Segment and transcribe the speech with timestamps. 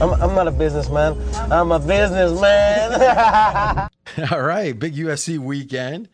[0.00, 1.16] I'm, I'm not a businessman.
[1.52, 2.92] I'm a businessman.
[4.32, 6.08] All right, big UFC weekend.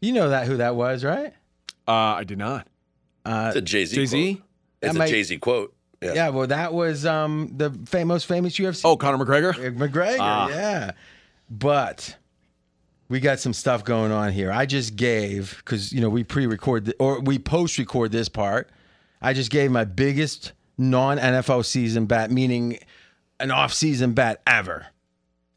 [0.00, 1.32] You know that who that was, right?
[1.86, 2.66] Uh, I did not.
[3.26, 3.94] It's a Jay Z.
[3.96, 4.42] Jay Z.
[4.80, 5.74] It's That a Jay Z quote.
[6.02, 6.14] Yeah.
[6.14, 8.80] Yeah, well, that was um, the fam- most famous UFC.
[8.86, 9.52] Oh, Conor McGregor.
[9.76, 10.48] McGregor, Ah.
[10.48, 10.92] yeah.
[11.50, 12.16] But
[13.10, 14.50] we got some stuff going on here.
[14.50, 18.70] I just gave because you know we pre-record th- or we post-record this part.
[19.20, 22.78] I just gave my biggest non-NFL season bet, meaning
[23.40, 24.86] an off-season bet ever.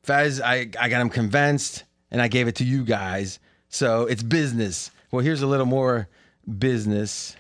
[0.03, 3.39] Fez, I I got him convinced, and I gave it to you guys.
[3.69, 4.91] So it's business.
[5.11, 6.07] Well, here's a little more
[6.57, 7.35] business.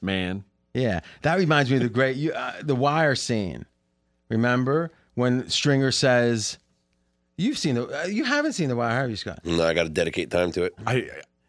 [0.00, 0.44] Man.
[0.74, 3.66] Yeah, that reminds me of the great you, uh, the Wire scene.
[4.28, 6.58] Remember when Stringer says,
[7.36, 9.84] "You've seen the, uh, you haven't seen the Wire, have you, Scott?" No, I got
[9.84, 10.74] to dedicate time to it.
[10.86, 11.08] I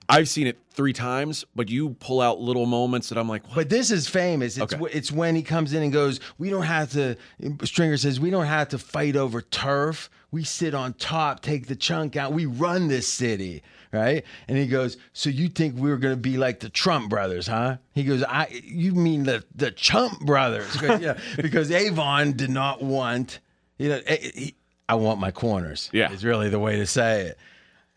[0.10, 3.56] I've seen it three times, but you pull out little moments that I'm like, what?
[3.56, 4.58] But this is famous.
[4.58, 4.86] It's Okay.
[4.92, 7.16] it's when he comes in and goes, "We don't have to."
[7.64, 10.10] Stringer says, "We don't have to fight over turf.
[10.32, 12.34] We sit on top, take the chunk out.
[12.34, 14.24] We run this city." Right?
[14.48, 17.48] And he goes, "So you think we were going to be like the Trump brothers,
[17.48, 22.82] huh?" He goes, "I you mean the the Chump brothers?" yeah, because Avon did not
[22.82, 23.40] want,
[23.78, 24.52] you know, eh,
[24.88, 25.90] I want my corners.
[25.94, 26.12] Yeah.
[26.12, 27.38] is really the way to say it.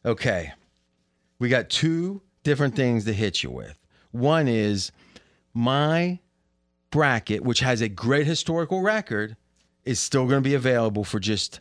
[0.05, 0.53] Okay,
[1.43, 3.77] we got two different things to hit you with.
[4.13, 4.93] One is
[5.53, 6.21] my
[6.93, 9.37] bracket, which has a great historical record,
[9.85, 11.59] is still going to be available for just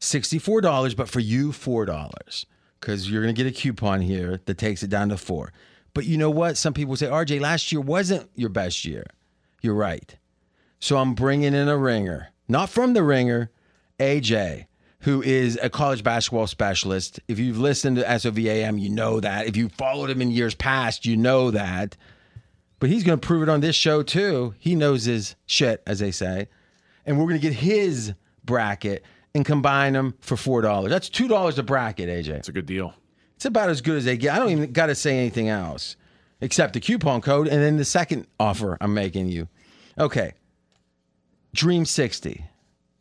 [0.00, 2.44] $64, but for you, $4.
[2.78, 5.52] Because you're going to get a coupon here that takes it down to four.
[5.92, 6.56] But you know what?
[6.56, 9.06] Some people say, RJ, last year wasn't your best year.
[9.60, 10.16] You're right.
[10.78, 13.50] So I'm bringing in a ringer, not from the ringer,
[13.98, 14.66] AJ,
[15.04, 17.20] who is a college basketball specialist.
[17.28, 19.46] If you've listened to SOVAM, you know that.
[19.46, 21.94] If you followed him in years past, you know that.
[22.80, 24.54] But he's going to prove it on this show too.
[24.58, 26.48] He knows his shit, as they say.
[27.04, 28.14] And we're going to get his
[28.46, 30.88] bracket and combine them for $4.
[30.88, 32.28] That's $2 a bracket, AJ.
[32.28, 32.94] it's a good deal.
[33.36, 34.34] It's about as good as they get.
[34.34, 35.96] I don't even got to say anything else
[36.40, 39.48] except the coupon code and then the second offer I'm making you.
[39.98, 40.32] Okay.
[41.52, 42.46] Dream 60.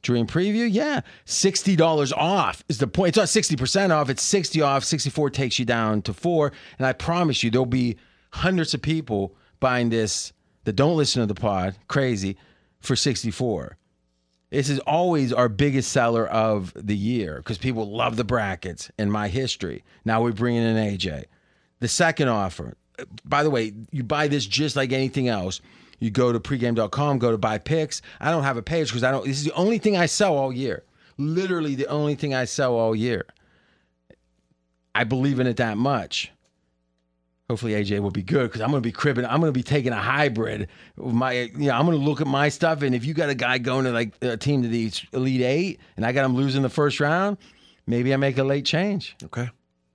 [0.03, 1.01] Dream preview, yeah.
[1.25, 3.17] $60 off is the point.
[3.17, 4.83] It's not 60% off, it's 60 off.
[4.83, 7.95] 64 takes you down to 4, and I promise you there'll be
[8.31, 10.33] hundreds of people buying this
[10.65, 12.37] that don't listen to the pod, crazy,
[12.81, 13.77] for 64.
[14.49, 19.09] This is always our biggest seller of the year because people love the brackets in
[19.09, 19.83] my history.
[20.05, 21.25] Now we're bringing in AJ.
[21.79, 22.75] The second offer,
[23.25, 25.61] by the way, you buy this just like anything else.
[26.03, 28.01] You go to pregame.com, go to buy picks.
[28.19, 30.35] I don't have a page because I don't, this is the only thing I sell
[30.35, 30.83] all year.
[31.17, 33.25] Literally the only thing I sell all year.
[34.93, 36.29] I believe in it that much.
[37.49, 39.23] Hopefully AJ will be good because I'm going to be cribbing.
[39.23, 40.67] I'm going to be taking a hybrid.
[40.97, 43.35] My, you know, I'm going to look at my stuff, and if you got a
[43.35, 46.63] guy going to like a team to the elite eight, and I got him losing
[46.63, 47.37] the first round,
[47.87, 49.15] maybe I make a late change.
[49.23, 49.49] Okay.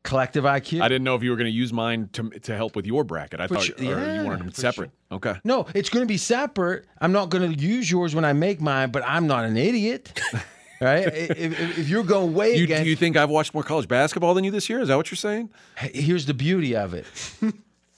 [0.05, 0.81] Collective IQ.
[0.81, 3.05] I didn't know if you were going to use mine to to help with your
[3.05, 3.41] bracket.
[3.41, 3.77] I For thought sure.
[3.79, 4.91] Yeah, you wanted them separate.
[5.11, 5.35] Okay.
[5.45, 6.87] No, it's going to be separate.
[7.01, 10.19] I'm not going to use yours when I make mine, but I'm not an idiot,
[10.81, 11.07] right?
[11.07, 13.89] if, if, if you're going way You, against, do you think I've watched more college
[13.89, 14.81] basketball than you this year?
[14.81, 15.51] Is that what you're saying?
[15.77, 17.07] Here's the beauty of it.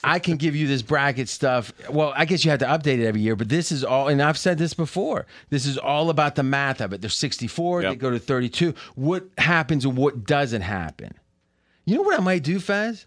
[0.02, 1.72] I can give you this bracket stuff.
[1.90, 4.22] Well, I guess you have to update it every year, but this is all, and
[4.22, 5.26] I've said this before.
[5.50, 7.02] This is all about the math of it.
[7.02, 8.74] There's 64, they go to 32.
[8.94, 11.12] What happens and what doesn't happen?
[11.90, 13.04] You know what I might do, Faz?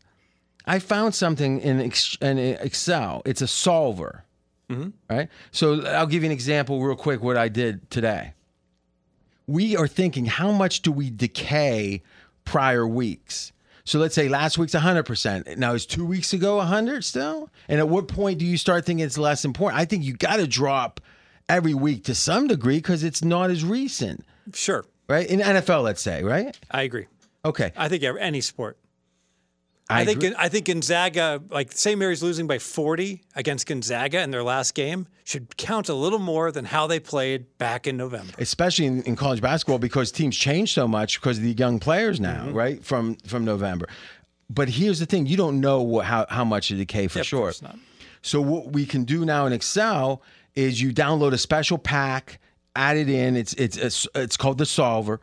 [0.66, 3.22] I found something in, in Excel.
[3.24, 4.26] It's a solver.
[4.70, 4.90] Mm-hmm.
[5.10, 5.30] Right?
[5.52, 8.34] So I'll give you an example real quick what I did today.
[9.48, 12.02] We are thinking, how much do we decay
[12.44, 13.54] prior weeks?
[13.86, 15.56] So let's say last week's 100%.
[15.56, 17.50] Now, is two weeks ago 100 still?
[17.70, 19.80] And at what point do you start thinking it's less important?
[19.80, 21.00] I think you got to drop
[21.48, 25.26] every week to some degree because it's not as recent, Sure, right?
[25.26, 26.60] In NFL, let's say, right?
[26.70, 27.08] I agree.
[27.46, 27.72] Okay.
[27.76, 28.78] I think any sport.
[29.90, 30.36] I, think agree.
[30.40, 32.00] I think Gonzaga, like St.
[32.00, 36.52] Mary's losing by 40 against Gonzaga in their last game, should count a little more
[36.54, 38.32] than how they played back in November.
[38.38, 42.20] especially in, in college basketball because teams change so much because of the young players
[42.22, 42.54] now, Mm-hmm.
[42.54, 42.84] right?
[42.84, 43.88] From from November.
[44.50, 47.24] But here's the thing: you don't know what, how how much it decay for Yeah,
[47.24, 47.54] sure.
[48.22, 50.22] So what we can do now in Excel
[50.56, 52.40] is you download a special pack,
[52.76, 53.36] add it in.
[53.36, 55.20] It's it's it's, it's called the solver.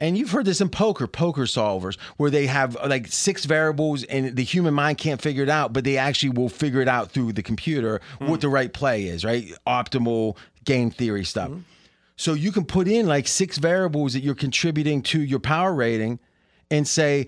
[0.00, 4.36] And you've heard this in poker, poker solvers, where they have like six variables and
[4.36, 7.32] the human mind can't figure it out, but they actually will figure it out through
[7.32, 8.40] the computer what hmm.
[8.40, 9.52] the right play is, right?
[9.66, 11.48] Optimal game theory stuff.
[11.48, 11.58] Hmm.
[12.16, 16.18] So you can put in like six variables that you're contributing to your power rating
[16.70, 17.26] and say,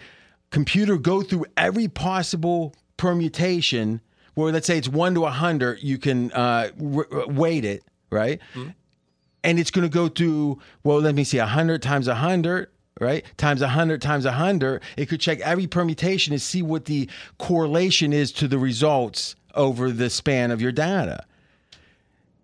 [0.51, 4.01] computer, go through every possible permutation
[4.35, 8.41] where let's say it's one to a hundred, you can uh, weight it, right?
[8.55, 8.69] Hmm.
[9.45, 12.69] And it's going to go through well let me see 100 times 100
[13.01, 13.25] right?
[13.37, 17.09] Times 100 times 100 it could check every permutation and see what the
[17.39, 21.25] correlation is to the results over the span of your data.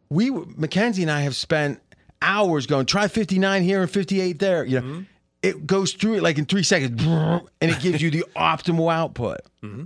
[0.08, 1.81] We mackenzie and i have spent
[2.22, 4.87] hours going try 59 here and 58 there you know.
[4.87, 5.02] Mm-hmm.
[5.43, 9.40] It goes through it like in three seconds and it gives you the optimal output.
[9.62, 9.84] Mm-hmm.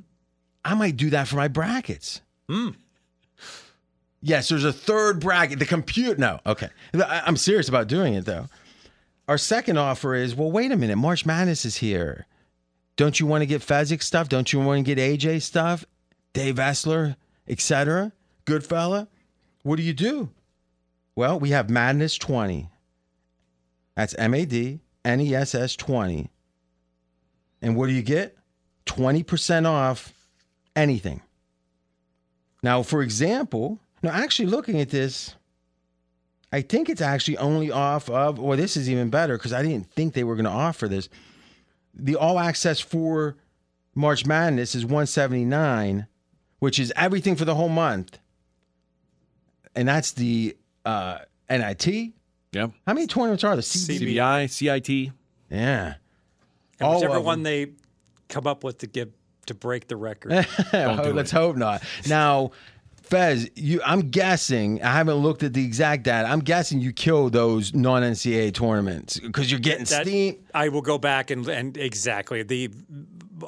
[0.64, 2.74] I might do that for my brackets mm.
[4.22, 5.58] Yes, there's a third bracket.
[5.58, 6.18] The compute.
[6.18, 6.68] No, okay.
[6.94, 8.46] I'm serious about doing it though.
[9.28, 10.96] Our second offer is well, wait a minute.
[10.96, 12.26] March Madness is here.
[12.96, 14.28] Don't you want to get Fezzik stuff?
[14.28, 15.86] Don't you want to get AJ stuff?
[16.32, 17.16] Dave Essler,
[17.48, 18.12] etc.
[18.44, 19.08] Good fella.
[19.62, 20.30] What do you do?
[21.14, 22.68] Well, we have Madness 20.
[23.94, 26.30] That's M A D N E S S 20.
[27.62, 28.36] And what do you get?
[28.86, 30.12] 20% off
[30.74, 31.20] anything.
[32.62, 35.34] Now, for example, now actually looking at this,
[36.52, 39.90] I think it's actually only off of, or this is even better because I didn't
[39.92, 41.08] think they were going to offer this.
[41.94, 43.36] The all access for
[43.94, 46.06] March Madness is 179,
[46.58, 48.18] which is everything for the whole month.
[49.74, 51.18] And that's the uh,
[51.48, 51.86] NIT.
[52.52, 52.68] Yeah.
[52.86, 53.62] How many tournaments are there?
[53.62, 54.14] CB.
[54.16, 55.12] CBI, CIT.
[55.50, 55.94] Yeah.
[56.80, 57.44] And All whichever one them.
[57.44, 57.72] they
[58.28, 59.10] come up with to give
[59.46, 60.30] to break the record.
[60.72, 60.78] do
[61.12, 61.36] Let's it.
[61.36, 61.82] hope not.
[62.08, 62.52] Now,
[63.10, 66.28] Fez, you I'm guessing, I haven't looked at the exact data.
[66.28, 70.36] I'm guessing you kill those non NCAA tournaments because you're getting That- steam.
[70.54, 72.70] I will go back and and exactly the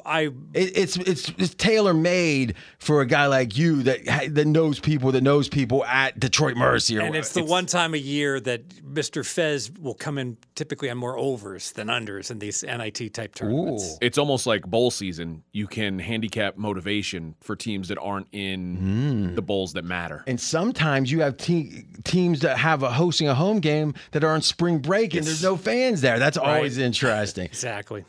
[0.05, 0.21] I
[0.53, 5.11] It, it's it's it's tailor made for a guy like you that that knows people
[5.11, 6.97] that knows people at Detroit Mercy.
[6.97, 9.25] Or and it's the one time a year that Mr.
[9.25, 13.93] Fez will come in typically on more overs than unders in these NIT type tournaments.
[13.93, 13.97] Ooh.
[14.01, 15.43] It's almost like bowl season.
[15.51, 19.35] You can handicap motivation for teams that aren't in hmm.
[19.35, 20.23] the bowls that matter.
[20.27, 24.31] And sometimes you have te- teams that have a hosting a home game that are
[24.31, 26.19] on spring break and there's no fans there.
[26.19, 27.49] That's always interesting.
[27.63, 28.03] Exactly.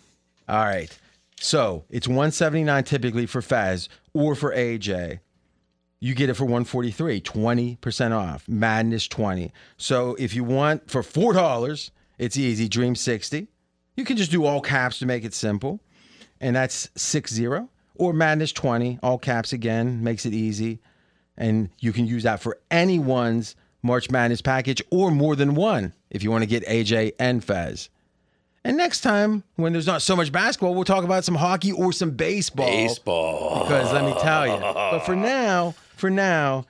[0.48, 0.96] All right.
[1.40, 5.20] So it's 179 typically for Fez or for AJ.
[6.00, 8.46] You get it for 143, 20% off.
[8.48, 9.52] Madness 20.
[9.76, 12.68] So if you want for $4, it's easy.
[12.68, 13.48] Dream 60.
[13.96, 15.80] You can just do all caps to make it simple.
[16.40, 17.46] And that's 60.
[17.96, 20.80] Or Madness 20, all caps again, makes it easy.
[21.36, 26.22] And you can use that for anyone's March Madness package or more than one if
[26.22, 27.88] you want to get AJ and Fez.
[28.64, 31.92] And next time, when there's not so much basketball, we'll talk about some hockey or
[31.92, 32.66] some baseball.
[32.66, 33.64] Baseball.
[33.64, 34.58] Because let me tell you.
[34.58, 36.64] But for now, for now,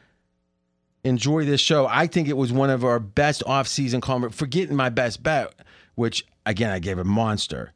[1.04, 1.86] enjoy this show.
[1.86, 5.54] I think it was one of our best off-season conver Forgetting my best bet,
[5.94, 7.72] which again I gave a monster.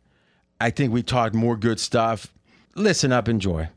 [0.61, 2.33] I think we talked more good stuff.
[2.75, 3.69] Listen up, enjoy.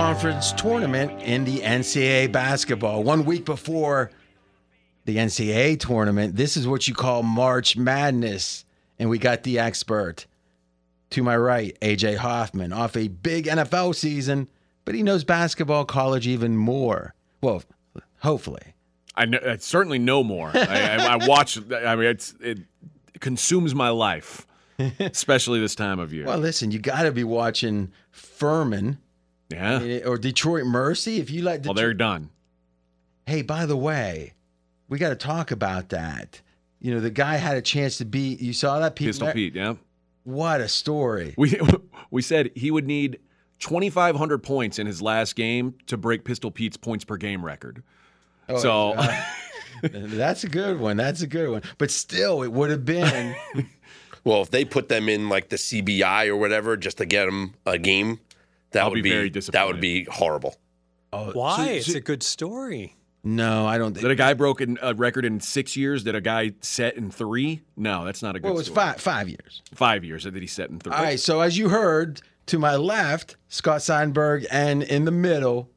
[0.00, 3.02] Conference tournament in the NCAA basketball.
[3.02, 4.10] One week before
[5.04, 8.64] the NCAA tournament, this is what you call March Madness.
[8.98, 10.24] And we got the expert
[11.10, 14.48] to my right, AJ Hoffman, off a big NFL season,
[14.86, 17.14] but he knows basketball college even more.
[17.42, 17.62] Well,
[18.20, 18.72] hopefully.
[19.16, 20.50] I, know, I certainly know more.
[20.54, 21.58] I, I, I watch.
[21.70, 22.60] I mean, it's it
[23.20, 24.46] consumes my life,
[24.98, 26.24] especially this time of year.
[26.24, 28.96] Well, listen, you got to be watching Furman
[29.50, 29.98] yeah.
[30.06, 31.18] or Detroit Mercy.
[31.18, 32.30] If you like, Well, they're done.
[33.26, 34.34] Hey, by the way,
[34.88, 36.40] we got to talk about that.
[36.80, 38.34] You know, the guy had a chance to be.
[38.36, 39.54] You saw that Pete Pistol Mer- Pete.
[39.54, 39.74] Yeah.
[40.24, 41.34] What a story!
[41.36, 41.58] We
[42.10, 43.20] we said he would need
[43.60, 47.82] 2,500 points in his last game to break Pistol Pete's points per game record.
[48.48, 49.24] Oh, so uh,
[49.82, 50.96] That's a good one.
[50.96, 51.62] That's a good one.
[51.78, 53.34] But still, it would have been.
[54.22, 57.54] Well, if they put them in like the CBI or whatever just to get them
[57.64, 58.20] a game,
[58.72, 60.56] that I'll would be very that would be horrible.
[61.12, 61.56] Oh, Why?
[61.66, 62.96] so- it's a good story.
[63.24, 66.20] no, I don't think that a guy broke a record in six years that a
[66.20, 67.62] guy set in three?
[67.76, 68.44] No, that's not a good.
[68.44, 68.76] Well, it was story.
[68.76, 69.62] five five years.
[69.74, 70.92] Five years that he set in three.
[70.92, 71.20] All right.
[71.20, 75.68] So as you heard, to my left, Scott Seidenberg, and in the middle,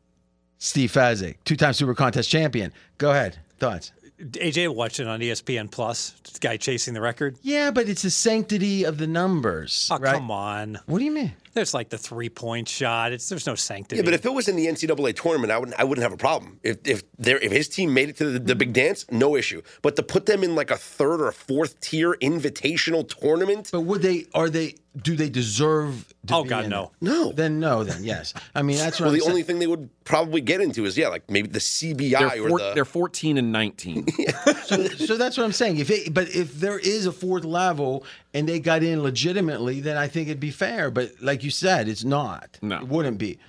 [0.57, 2.71] Steve Fezzik, two-time Super Contest champion.
[2.97, 3.38] Go ahead.
[3.59, 3.91] Thoughts?
[4.19, 6.15] AJ watched it on ESPN Plus.
[6.39, 7.38] Guy chasing the record.
[7.41, 9.89] Yeah, but it's the sanctity of the numbers.
[9.91, 10.15] Oh right?
[10.15, 10.79] come on!
[10.85, 11.33] What do you mean?
[11.53, 13.12] There's like the three point shot.
[13.12, 13.98] It's there's no sanctity.
[13.98, 16.17] Yeah, but if it was in the NCAA tournament, I wouldn't I wouldn't have a
[16.17, 16.60] problem.
[16.63, 19.62] If if there if his team made it to the, the big dance, no issue.
[19.81, 24.01] But to put them in like a third or fourth tier invitational tournament, But would
[24.01, 24.25] they?
[24.33, 24.75] Are they?
[25.01, 26.13] Do they deserve?
[26.27, 26.83] To Oh, be God, in no.
[26.83, 26.89] it?
[27.01, 27.31] no.
[27.31, 27.83] Then no.
[27.83, 28.33] Then yes.
[28.53, 29.31] I mean, that's what well, I'm the saying.
[29.31, 32.60] only thing they would probably get into is yeah, like maybe the CBI they're, or
[32.60, 34.07] the they're 14 and 19.
[34.65, 35.77] so that's what I'm saying.
[35.77, 39.98] If it, but if there is a fourth level and they got in legitimately, then
[39.98, 40.90] I think it'd be fair.
[40.90, 42.58] But like you said, it's not.
[42.62, 42.78] No.
[42.78, 43.40] it wouldn't be.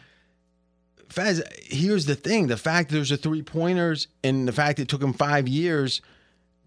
[1.08, 4.88] Fez, here's the thing: the fact that there's a three pointers and the fact it
[4.88, 6.02] took him five years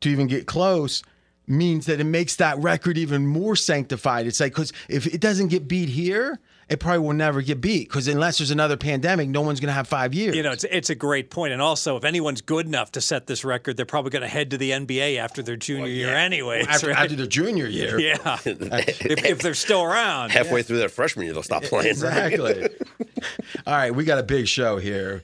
[0.02, 1.04] to even get close
[1.48, 4.28] means that it makes that record even more sanctified.
[4.28, 7.88] It's like because if it doesn't get beat here, it probably will never get beat.
[7.88, 10.36] Because unless there's another pandemic, no one's going to have five years.
[10.36, 11.54] You know, it's it's a great point.
[11.54, 14.52] And also, if anyone's good enough to set this record, they're probably going to head
[14.52, 16.66] to the NBA after their junior year anyway.
[16.68, 16.98] after, right?
[16.98, 18.00] after their junior year.
[18.00, 20.32] yeah, if, if they're still around.
[20.32, 21.88] Halfway through their freshman year, they'll stop playing.
[21.88, 22.68] Exactly.
[23.68, 25.24] All right, we got a big show here.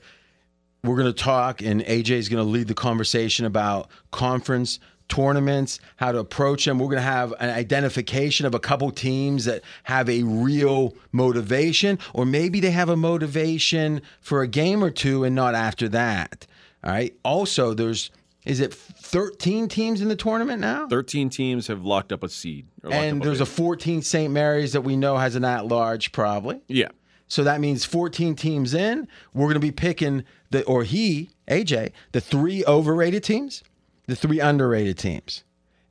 [0.82, 4.80] We're going to talk, and AJ is going to lead the conversation about conference
[5.14, 6.78] tournaments, how to approach them.
[6.78, 12.00] We're going to have an identification of a couple teams that have a real motivation,
[12.12, 16.46] or maybe they have a motivation for a game or two and not after that.
[16.82, 17.14] All right.
[17.24, 18.10] Also, there's
[18.44, 20.86] is it 13 teams in the tournament now?
[20.88, 22.66] 13 teams have locked up a seed.
[22.82, 23.54] And there's a bid.
[23.54, 24.32] 14 St.
[24.32, 26.60] Mary's that we know has an at large, probably.
[26.68, 26.88] yeah.
[27.26, 29.08] So that means 14 teams in.
[29.32, 33.64] We're going to be picking the, or he, AJ, the three overrated teams,
[34.06, 35.44] the three underrated teams,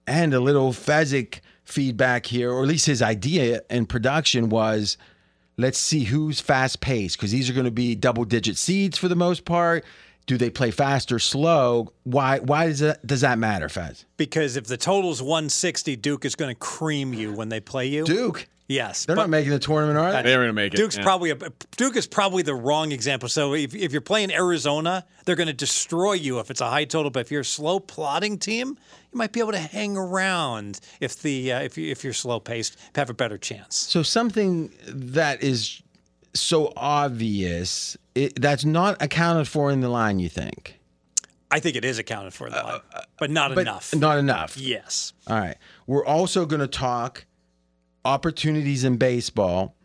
[0.06, 4.98] and a little Fezzik feedback here, or at least his idea in production was
[5.58, 9.08] let's see who's fast paced because these are going to be double digit seeds for
[9.08, 9.86] the most part.
[10.26, 11.92] Do they play fast or slow?
[12.04, 12.40] Why?
[12.40, 14.06] Why does that does that matter, Fez?
[14.16, 18.06] Because if the total's 160, Duke is going to cream you when they play you.
[18.06, 20.22] Duke, Yes, they're not making the tournament, are they?
[20.24, 20.78] They're going to make it.
[20.78, 21.04] Duke's yeah.
[21.04, 21.36] probably a
[21.78, 23.30] Duke is probably the wrong example.
[23.30, 26.86] So if, if you're playing Arizona, they're going to destroy you if it's a high
[26.86, 27.12] total.
[27.12, 28.78] But if you're a slow plotting team,
[29.12, 32.40] you might be able to hang around if the uh, if you if you're slow
[32.40, 33.76] paced, have a better chance.
[33.76, 35.82] So something that is
[36.34, 40.18] so obvious it, that's not accounted for in the line.
[40.20, 40.80] You think,
[41.52, 42.82] I think it is accounted for, in the line,
[43.20, 43.94] but not Uh, but enough.
[43.96, 44.58] not enough.
[44.58, 45.14] yes.
[45.28, 45.58] All right.
[45.86, 47.26] We're also going to talk
[48.06, 49.76] opportunities in baseball.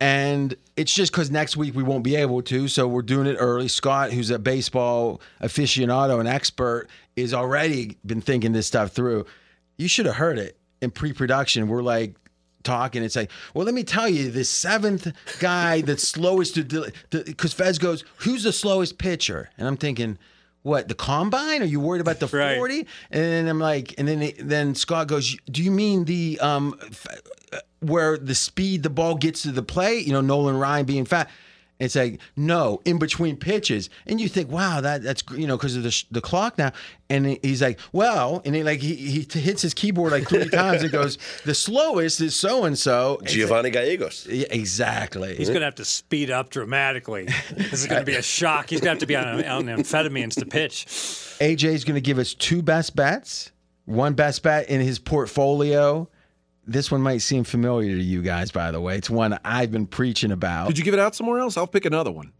[0.00, 2.68] And it's just because next week we won't be able to.
[2.68, 3.68] So we're doing it early.
[3.68, 9.26] Scott, who's a baseball aficionado and expert, is already been thinking this stuff through.
[9.76, 11.68] You should have heard it in pre production.
[11.68, 12.14] We're like,
[12.62, 13.02] talking.
[13.02, 17.78] It's like, well, let me tell you, the seventh guy that's slowest to because Fez
[17.78, 19.50] goes, who's the slowest pitcher?
[19.58, 20.18] And I'm thinking,
[20.62, 21.62] what the combine?
[21.62, 22.56] Are you worried about the Right.
[22.56, 22.80] 40?
[22.80, 22.86] And
[23.22, 27.06] then I'm like, and then then Scott goes, do you mean the um f-
[27.52, 29.98] uh, where the speed the ball gets to the play?
[29.98, 31.28] You know, Nolan Ryan being fat.
[31.80, 35.76] It's like no, in between pitches, and you think, wow, that that's you know because
[35.76, 36.72] of the, sh- the clock now.
[37.08, 40.48] And he's like, well, and he like he, he t- hits his keyboard like three
[40.50, 43.18] times and goes, the slowest is so and so.
[43.24, 44.28] Giovanni Gallegos.
[44.30, 45.34] Yeah, exactly.
[45.34, 47.26] He's going to have to speed up dramatically.
[47.50, 48.70] This is going to be a shock.
[48.70, 50.86] He's going to have to be on, on amphetamines to pitch.
[51.40, 53.50] AJ's going to give us two best bets,
[53.86, 56.08] one best bet in his portfolio.
[56.66, 58.96] This one might seem familiar to you guys, by the way.
[58.96, 60.68] It's one I've been preaching about.
[60.68, 61.56] Did you give it out somewhere else?
[61.56, 62.32] I'll pick another one.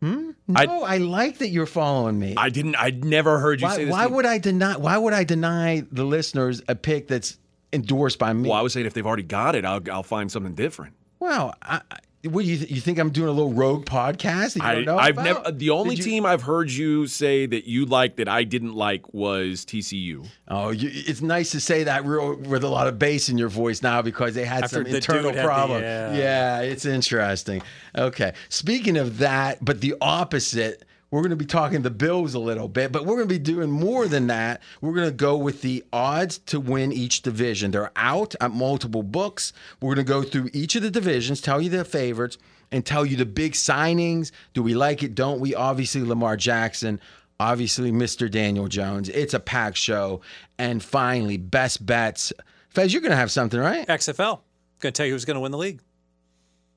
[0.00, 0.30] Hmm?
[0.46, 2.34] no, I, like that you're following me.
[2.36, 2.76] I didn't.
[2.76, 3.92] I'd never heard you why say this.
[3.92, 4.14] why name.
[4.14, 4.76] would I deny?
[4.76, 7.36] Why would I deny the listeners a pick that's
[7.72, 8.48] endorsed by me?
[8.48, 10.94] Well, I was saying if they've already got it, I'll, I'll find something different.
[11.18, 14.60] Well, I, I, what do you th- you think I'm doing a little rogue podcast?
[14.60, 15.52] I, don't know I've never.
[15.52, 19.14] The only you- team I've heard you say that you like that I didn't like
[19.14, 20.26] was TCU.
[20.48, 23.48] Oh, you, it's nice to say that real with a lot of bass in your
[23.48, 25.82] voice now because they had After some the internal had the- problem.
[25.82, 26.12] yeah.
[26.14, 27.62] yeah, it's interesting.
[27.96, 30.84] Okay, speaking of that, but the opposite.
[31.10, 33.38] We're going to be talking the Bills a little bit, but we're going to be
[33.38, 34.60] doing more than that.
[34.80, 37.70] We're going to go with the odds to win each division.
[37.70, 39.52] They're out at multiple books.
[39.80, 42.36] We're going to go through each of the divisions, tell you the favorites,
[42.70, 44.32] and tell you the big signings.
[44.52, 45.14] Do we like it?
[45.14, 45.54] Don't we?
[45.54, 47.00] Obviously, Lamar Jackson
[47.40, 48.30] obviously Mr.
[48.30, 49.08] Daniel Jones.
[49.08, 50.20] It's a packed show.
[50.58, 52.32] And finally, best bets.
[52.68, 53.86] Fez, you're going to have something, right?
[53.86, 54.40] XFL.
[54.80, 55.80] Going to tell you who's going to win the league.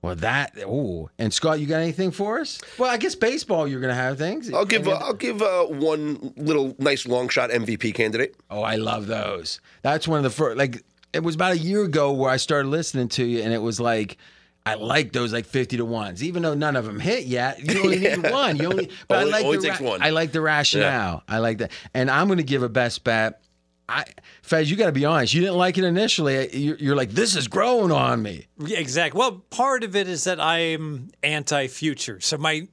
[0.02, 1.10] Well, that, oh.
[1.20, 2.60] And Scott, you got anything for us?
[2.80, 4.52] Well, I guess baseball, you're going to have things.
[4.52, 8.36] I'll give uh, I'll give uh, one little nice long shot MVP candidate.
[8.50, 9.60] Oh, I love those.
[9.84, 12.70] That's one of the first, like, it was about a year ago where I started
[12.70, 14.18] listening to you, and it was like,
[14.66, 17.60] I like those like fifty to ones, even though none of them hit yet.
[17.60, 18.58] You only need one.
[18.58, 20.02] You only, but Only- I like only the takes one.
[20.04, 21.24] I like the rationale.
[21.28, 23.42] I like that, and I'm going to give a best bet.
[23.90, 24.06] I,
[24.42, 25.34] Fez, you got to be honest.
[25.34, 26.56] You didn't like it initially.
[26.56, 28.48] You're, you're like, this is growing on me.
[28.58, 29.20] Yeah, exactly.
[29.20, 32.22] Well, part of it is that I'm anti-future.
[32.22, 32.68] So my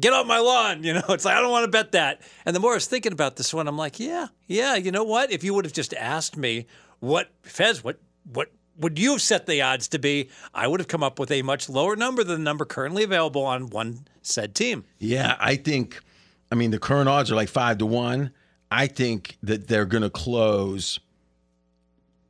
[0.00, 0.82] get off my lawn.
[0.82, 2.22] You know, it's like I don't want to bet that.
[2.44, 4.74] And the more I was thinking about this one, I'm like, yeah, yeah.
[4.74, 5.30] You know what?
[5.30, 6.66] If you would have just asked me
[7.00, 10.30] what Fez, what what would you have set the odds to be?
[10.52, 13.44] I would have come up with a much lower number than the number currently available
[13.44, 14.84] on one said team.
[14.98, 16.00] Yeah, I think.
[16.50, 18.32] I mean, the current odds are like five to one.
[18.70, 20.98] I think that they're going to close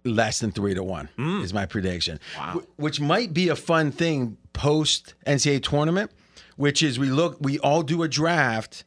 [0.05, 1.09] less than three to one.
[1.17, 1.41] Hmm.
[1.41, 2.21] Is my prediction.
[2.37, 2.63] Wow.
[2.77, 6.11] Which might be a fun thing post NCAA tournament,
[6.57, 8.85] which is we look, we all do a draft,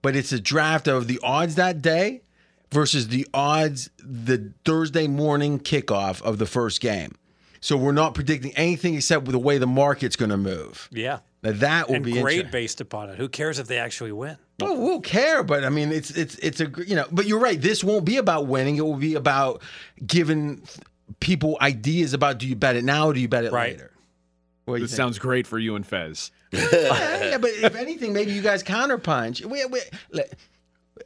[0.00, 2.22] but it's a draft of the odds that day
[2.70, 7.12] versus the odds the Thursday morning kickoff of the first game.
[7.60, 10.88] So we're not predicting anything except the way the market's going to move.
[10.90, 11.20] Yeah.
[11.42, 12.50] Now that will And be grade interesting.
[12.52, 13.18] based upon it.
[13.18, 14.36] Who cares if they actually win?
[14.60, 17.06] Well, we'll care, but I mean, it's it's it's a you know.
[17.10, 17.60] But you're right.
[17.60, 18.76] This won't be about winning.
[18.76, 19.60] It will be about
[20.06, 20.62] giving
[21.20, 23.72] people ideas about do you bet it now or do you bet it Right.
[23.72, 23.90] later.
[24.66, 26.30] What This sounds great for you and Fez.
[26.52, 29.44] yeah, yeah, but if anything, maybe you guys counterpunch.
[29.44, 29.80] We, we,
[30.12, 30.32] let-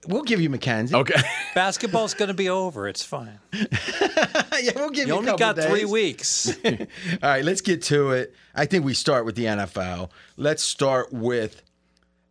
[0.07, 0.95] we'll give you Mackenzie.
[0.95, 1.21] Okay.
[1.55, 2.89] Basketball's going to be over.
[2.89, 3.39] It's fine.
[3.53, 5.15] yeah, we'll give you.
[5.15, 6.57] You only couple got three weeks.
[6.65, 6.77] All
[7.23, 8.35] right, let's get to it.
[8.55, 10.11] I think we start with the NFL.
[10.37, 11.63] Let's start with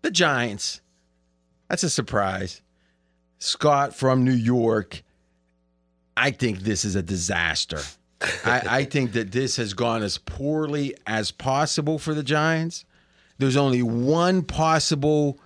[0.01, 0.81] the Giants.
[1.69, 2.61] That's a surprise.
[3.39, 5.03] Scott from New York.
[6.17, 7.81] I think this is a disaster.
[8.45, 12.85] I, I think that this has gone as poorly as possible for the Giants.
[13.37, 15.39] There's only one possible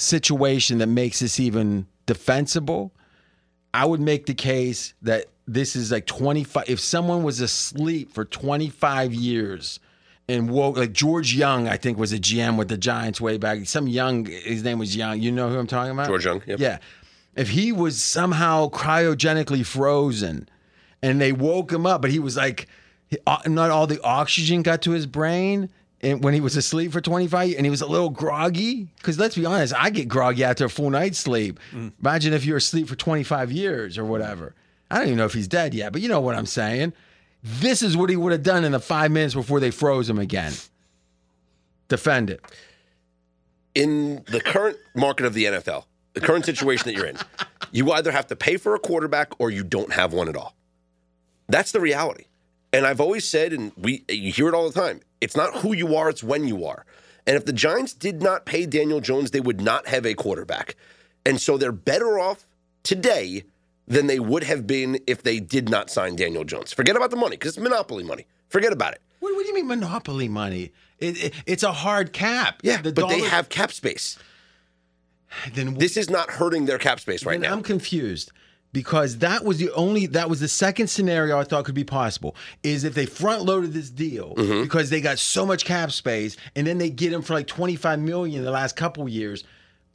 [0.00, 2.92] situation that makes this even defensible.
[3.72, 6.68] I would make the case that this is like 25.
[6.68, 9.78] If someone was asleep for 25 years
[10.28, 13.66] and woke, like George Young, I think was a GM with the Giants way back.
[13.66, 15.20] Some Young, his name was Young.
[15.20, 16.06] You know who I'm talking about?
[16.06, 16.58] George Young, yep.
[16.58, 16.78] Yeah.
[17.36, 20.48] If he was somehow cryogenically frozen
[21.02, 22.66] and they woke him up, but he was like,
[23.26, 25.70] uh, not all the oxygen got to his brain.
[26.02, 29.34] And when he was asleep for 25 and he was a little groggy, because let's
[29.36, 31.60] be honest, I get groggy after a full night's sleep.
[31.72, 31.92] Mm.
[32.00, 34.54] Imagine if you're asleep for 25 years or whatever.
[34.90, 36.94] I don't even know if he's dead yet, but you know what I'm saying.
[37.42, 40.18] This is what he would have done in the five minutes before they froze him
[40.18, 40.52] again.
[41.88, 42.40] Defend it.
[43.74, 47.16] in the current market of the NFL, the current situation that you're in,
[47.72, 50.54] you either have to pay for a quarterback or you don't have one at all.
[51.48, 52.24] That's the reality.
[52.72, 55.72] And I've always said, and we you hear it all the time, it's not who
[55.74, 56.84] you are, it's when you are.
[57.26, 60.76] And if the Giants did not pay Daniel Jones, they would not have a quarterback.
[61.26, 62.46] And so they're better off
[62.82, 63.44] today
[63.86, 66.72] than they would have been if they did not sign Daniel Jones.
[66.72, 68.26] Forget about the money, because it's monopoly money.
[68.48, 69.02] Forget about it.
[69.18, 70.72] What, what do you mean monopoly money?
[70.98, 72.60] It, it- it's a hard cap.
[72.62, 74.18] Yeah, The but they have cap space.
[75.54, 77.52] Then This is not hurting their cap space right now.
[77.52, 78.32] I'm confused
[78.72, 82.36] because that was the only that was the second scenario I thought could be possible
[82.62, 84.62] is if they front loaded this deal Mm-hmm.
[84.62, 87.98] because they got so much cap space and then they get him for like 25
[87.98, 89.42] million in the last couple years.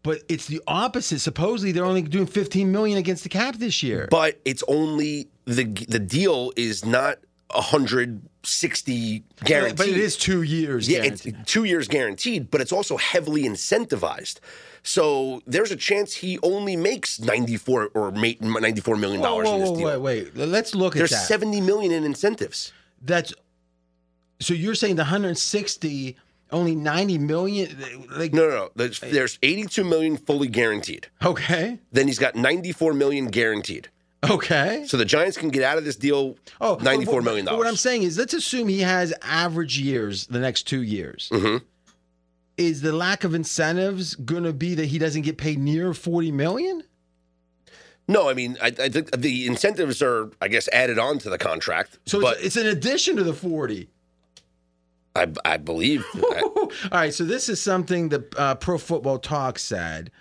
[0.04, 1.20] But it's the opposite.
[1.20, 4.08] Supposedly they're only doing 15 million against the cap this year.
[4.12, 7.18] but it's only the the deal is not
[7.52, 9.78] 160 guaranteed.
[9.78, 10.88] But it is two years.
[10.90, 14.40] yeah, it's two years guaranteed, but it's also heavily incentivized.
[14.88, 20.00] So there's a chance he only makes 94 or 94 million dollars in this deal.
[20.00, 20.38] wait, wait.
[20.38, 21.28] Let's look There's at that.
[21.28, 22.71] 70 million in incentives.
[23.02, 23.34] That's
[24.39, 26.15] so you're saying the 160
[26.52, 27.76] only 90 million
[28.12, 28.69] like No, no, no.
[28.76, 31.08] There's, there's 82 million fully guaranteed.
[31.26, 31.80] okay.
[31.91, 33.89] Then he's got 94 million guaranteed.
[34.30, 34.86] Okay.
[34.88, 37.58] So the Giants can get out of this deal Oh, 94 but- million but dollars.
[37.65, 41.30] What I'm saying is, let's assume he has average years the next two years.
[41.34, 41.62] Mhm.
[42.58, 46.32] Is the lack of incentives going to be that he doesn't get paid near 40
[46.32, 46.84] million?
[48.08, 51.38] No, I mean, I, I think the incentives are, I guess, added on to the
[51.38, 51.98] contract.
[52.06, 53.89] So but it's, it's an addition to the 40.
[55.15, 56.06] I, I believe.
[56.15, 60.12] I- All right, so this is something that uh, Pro Football Talk said.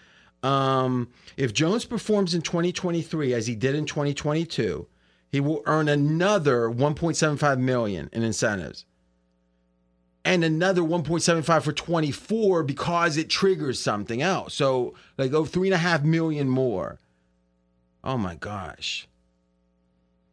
[0.43, 4.87] Um, if Jones performs in 2023 as he did in 2022,
[5.31, 8.85] he will earn another 1.75 million in incentives,
[10.25, 14.55] and another 1.75 for 24 because it triggers something else.
[14.55, 16.99] So like oh three and a half million more.
[18.03, 19.09] Oh my gosh!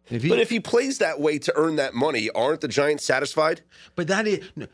[0.09, 3.05] If he, but if he plays that way to earn that money, aren't the Giants
[3.05, 3.61] satisfied?
[3.95, 4.67] But that is no,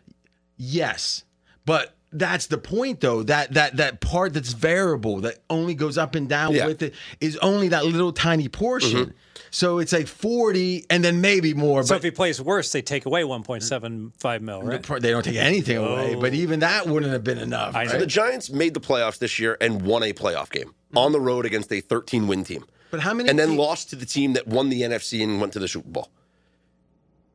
[0.57, 1.23] yes,
[1.65, 3.23] but that's the point though.
[3.23, 6.67] That that that part that's variable that only goes up and down Yeah.
[6.67, 8.97] with it is only that little tiny portion.
[8.97, 9.11] Mm-hmm.
[9.51, 11.83] So it's like forty, and then maybe more.
[11.83, 14.83] so but if he plays worse, they take away 1.75 mil, right?
[15.01, 16.15] they don't take anything away.
[16.15, 16.21] Oh.
[16.21, 17.73] But even that wouldn't have been enough.
[17.73, 17.87] Right?
[17.87, 17.99] know.
[17.99, 20.97] The Giants made the playoffs this year and won a playoff game mm-hmm.
[20.97, 22.65] on the road against a 13 win team.
[22.91, 23.29] But how many?
[23.29, 25.67] And then te- lost to the team that won the NFC and went to the
[25.67, 26.09] Super Bowl.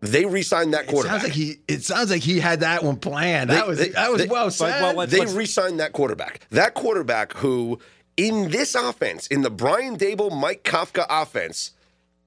[0.02, 1.20] They re-signed that It quarterback.
[1.20, 1.56] sounds like he.
[1.68, 3.48] It sounds like he had that one planned.
[3.50, 4.82] They- that was they- that was they- well But- said.
[4.82, 6.40] well, what- they What's- re-signed that quarterback.
[6.50, 7.78] That quarterback who,
[8.16, 11.70] in this offense, in the Brian Daboll, Mike Kafka offense,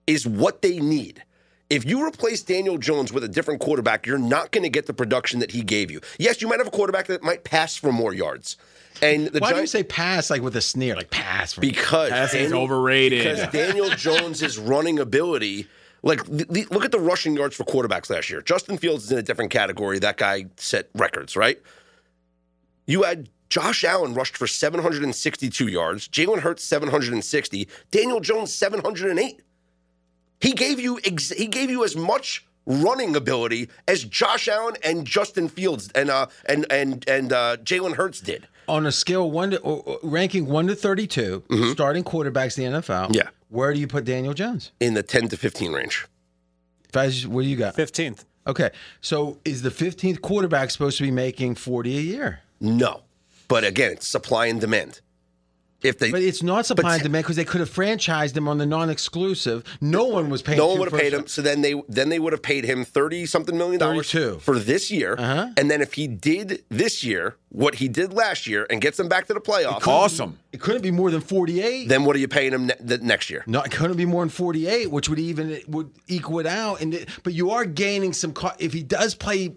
[0.08, 1.24] is what they need.
[1.70, 4.94] If you replace Daniel Jones with a different quarterback, you're not going to get the
[4.94, 6.00] production that he gave you.
[6.20, 8.56] Yes, you might have a quarterback that might pass for more yards.
[9.02, 11.54] And the Why do you say pass like with a sneer, like pass?
[11.54, 13.24] From, because Passing is overrated.
[13.24, 15.68] Because Daniel Jones's running ability,
[16.06, 18.42] like the, look at the rushing yards for quarterbacks last year.
[18.42, 20.00] Justin Fields is in a different category.
[20.00, 21.60] That guy set records, right?
[22.86, 29.42] You had Josh Allen rushed for 762 yards, Jalen Hurts 760, Daniel Jones 708.
[30.40, 35.06] He gave you ex- he gave you as much running ability as Josh Allen and
[35.06, 38.48] Justin Fields and uh and and and uh, Jalen Hurts did.
[38.68, 43.06] On a scale one to ranking one to 32 starting quarterbacks in the NFL.
[43.06, 43.14] Mm-hmm.
[43.14, 43.30] Yeah.
[43.56, 44.74] Where do you put Daniel Jones?
[44.82, 46.06] in the 10 to 15 range.
[46.92, 47.74] Faz, what do you got?
[47.76, 48.26] 15th.
[48.46, 52.42] Okay, so is the 15th quarterback supposed to be making 40 a year?
[52.60, 53.04] No.
[53.48, 55.00] But again, it's supply and demand.
[55.82, 58.58] If they But it's not supply and demand because they could have franchised him on
[58.58, 59.64] the non-exclusive.
[59.82, 60.58] No one was paying.
[60.58, 62.84] no one would have paid him, so then they then they would have paid him
[62.86, 64.40] 30 something million dollars 32.
[64.40, 65.16] for this year.
[65.18, 65.50] Uh-huh.
[65.58, 69.08] And then if he did this year what he did last year and gets them
[69.08, 70.40] back to the playoffs, Awesome.
[70.52, 71.88] It couldn't be more than 48.
[71.88, 73.44] then what are you paying him ne- the next year?
[73.46, 76.82] No, it couldn't be more than 48, which would even it would equal it out.
[76.82, 78.34] And it- but you are gaining some.
[78.34, 79.54] co- If he does play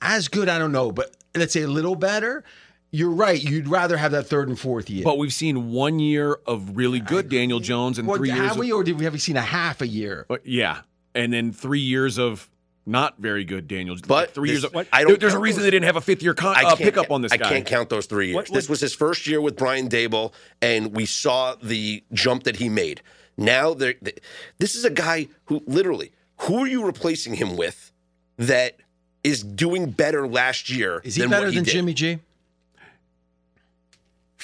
[0.00, 2.44] as good, I don't know, but let's say a little better.
[2.90, 3.42] You're right.
[3.42, 5.04] You'd rather have that third and fourth year.
[5.04, 8.40] But we've seen one year of really good Daniel Jones and Well, three years.
[8.40, 10.24] have of- we, or did we have we seen a half a year?
[10.30, 10.78] Uh, yeah,
[11.14, 12.48] and then three years of
[12.86, 13.94] not very good Daniel.
[14.06, 14.64] But three this- years.
[14.64, 15.66] Of, what- I don't there's a reason those.
[15.66, 17.48] they didn't have a fifth year con- I uh, can't pickup on this I guy.
[17.50, 18.36] can't count those three years.
[18.36, 22.56] What- this was his first year with Brian Daboll, and we saw the jump that
[22.56, 23.02] he made.
[23.36, 24.18] Now, they're- th-
[24.58, 27.92] this is a guy who literally, who are you replacing him with
[28.38, 28.76] that
[29.22, 31.02] is doing better last year?
[31.04, 31.72] Is he than better what he than did?
[31.72, 32.18] Jimmy G?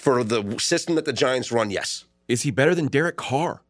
[0.04, 1.70] For the system that the Giants run?
[1.70, 2.04] Yes.
[2.28, 3.62] Is he better than Derek Carr?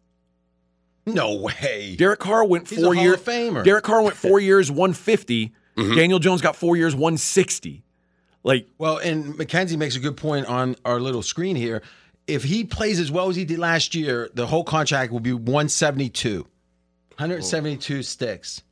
[1.06, 1.94] No way.
[1.96, 3.14] Derek Carr went He's a four Hall years.
[3.16, 3.64] of Famer.
[3.64, 5.52] Derek Carr went four years, 150.
[5.76, 5.94] Mm-hmm.
[5.94, 7.84] Daniel Jones got four years, 160.
[8.42, 11.82] Like Well, and Mackenzie makes a good point on our little screen here.
[12.26, 15.32] If he plays as well as he did last year, the whole contract will be
[15.32, 16.40] 172.
[17.16, 18.62] 172 sticks.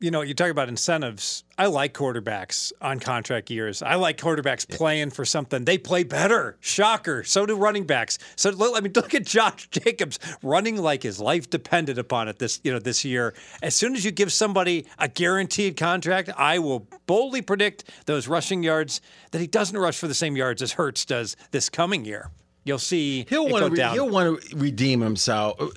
[0.00, 1.44] You know, you talk about incentives.
[1.56, 3.80] I like quarterbacks on contract years.
[3.80, 5.64] I like quarterbacks playing for something.
[5.64, 6.56] They play better.
[6.60, 7.22] Shocker.
[7.22, 8.18] So do running backs.
[8.36, 12.60] So I mean, look at Josh Jacobs running like his life depended upon it this
[12.64, 13.34] you know this year.
[13.62, 18.62] As soon as you give somebody a guaranteed contract, I will boldly predict those rushing
[18.62, 22.30] yards that he doesn't rush for the same yards as Hurts does this coming year.
[22.64, 23.76] You'll see He'll want to.
[23.76, 23.94] down.
[23.94, 25.60] he'll want to redeem himself.
[25.60, 25.68] Uh,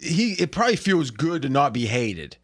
[0.00, 0.32] he.
[0.34, 2.36] It probably feels good to not be hated,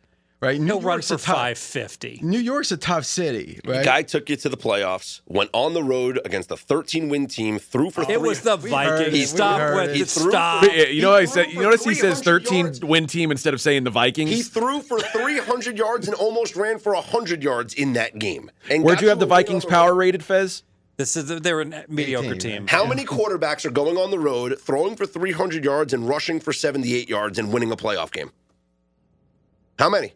[0.44, 0.60] right?
[0.60, 2.20] New He'll run York's for a five fifty.
[2.22, 3.84] New York's a tough city, right?
[3.84, 7.58] Guy took you to the playoffs, went on the road against a 13 win team,
[7.58, 8.14] threw for three.
[8.14, 9.08] It was the Vikings.
[9.08, 9.12] it.
[9.12, 9.92] We Stop heard with it.
[9.92, 9.96] it.
[9.96, 10.64] He threw- Stop.
[10.64, 11.50] Yeah, you know, I He said.
[11.52, 12.84] You notice he says 300 13 yards.
[12.84, 14.30] win team instead of saying the Vikings.
[14.30, 18.50] He threw for 300 yards and almost ran for 100 yards in that game.
[18.70, 19.98] And Where'd you have the a win on Vikings power road.
[19.98, 20.62] rated, Fez?
[20.96, 22.66] This is they're a mediocre team, team.
[22.68, 26.52] How many quarterbacks are going on the road, throwing for 300 yards and rushing for
[26.52, 28.30] 78 yards and winning a playoff game?
[29.78, 30.12] How many?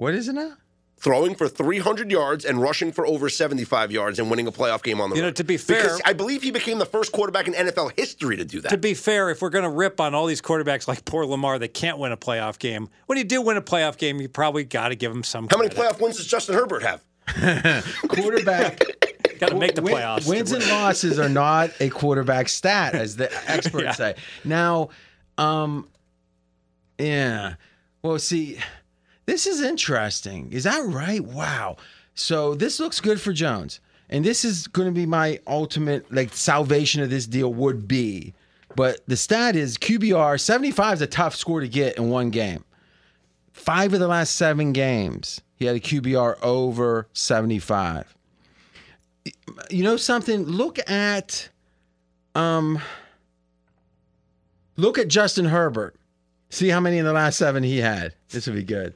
[0.00, 0.54] What is it now?
[0.96, 4.98] Throwing for 300 yards and rushing for over 75 yards and winning a playoff game
[4.98, 7.46] on the You know, to be fair- because I believe he became the first quarterback
[7.48, 8.70] in NFL history to do that.
[8.70, 11.58] To be fair, if we're going to rip on all these quarterbacks like poor Lamar
[11.58, 14.64] that can't win a playoff game, when you do win a playoff game, you probably
[14.64, 15.48] got to give him some.
[15.50, 17.04] How many playoff wins does Justin Herbert have?
[18.08, 18.82] Quarterback.
[19.38, 20.26] Got to make the playoffs.
[20.28, 23.92] Wins and losses are not a quarterback stat, as the experts Yeah.
[23.92, 24.14] say.
[24.44, 24.88] Now,
[25.38, 25.88] um,
[26.98, 27.54] yeah.
[28.02, 28.58] Well, see,
[29.30, 30.50] this is interesting.
[30.52, 31.24] Is that right?
[31.24, 31.76] Wow.
[32.14, 36.34] So this looks good for Jones, and this is going to be my ultimate like
[36.34, 38.34] salvation of this deal would be.
[38.74, 42.64] But the stat is QBR 75 is a tough score to get in one game.
[43.52, 48.16] Five of the last seven games, he had a QBR over 75
[49.68, 51.48] you know something look at
[52.34, 52.80] um
[54.76, 55.94] look at justin herbert
[56.50, 58.14] see how many in the last seven he had.
[58.28, 58.94] This would be good.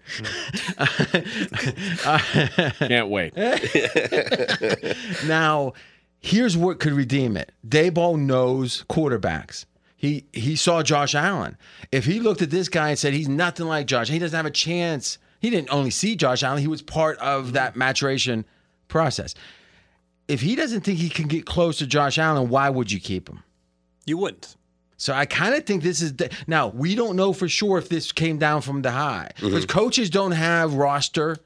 [2.78, 3.34] Can't wait.
[5.26, 5.72] now
[6.20, 7.52] here's what could redeem it.
[7.66, 9.64] Daboll knows quarterbacks.
[9.96, 11.56] He he saw josh allen.
[11.90, 14.46] If he looked at this guy and said he's nothing like josh he doesn't have
[14.46, 15.18] a chance.
[15.40, 18.44] He didn't only see josh allen he was part of that maturation
[18.88, 19.34] process.
[20.28, 23.28] If he doesn't think he can get close to Josh Allen, why would you keep
[23.28, 23.42] him?
[24.06, 24.56] You wouldn't.
[24.96, 27.88] So I kind of think this is the, now we don't know for sure if
[27.88, 29.46] this came down from the high mm-hmm.
[29.46, 31.36] because coaches don't have roster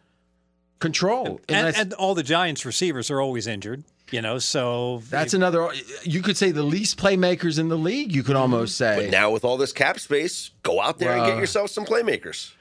[0.78, 1.40] control.
[1.48, 3.84] And, Unless- and all the Giants receivers are always injured.
[4.10, 5.68] You know, so that's another.
[6.02, 8.10] You could say the least playmakers in the league.
[8.10, 8.54] You could mm-hmm.
[8.54, 8.96] almost say.
[8.96, 12.52] But now with all this cap space, go out there and get yourself some playmakers.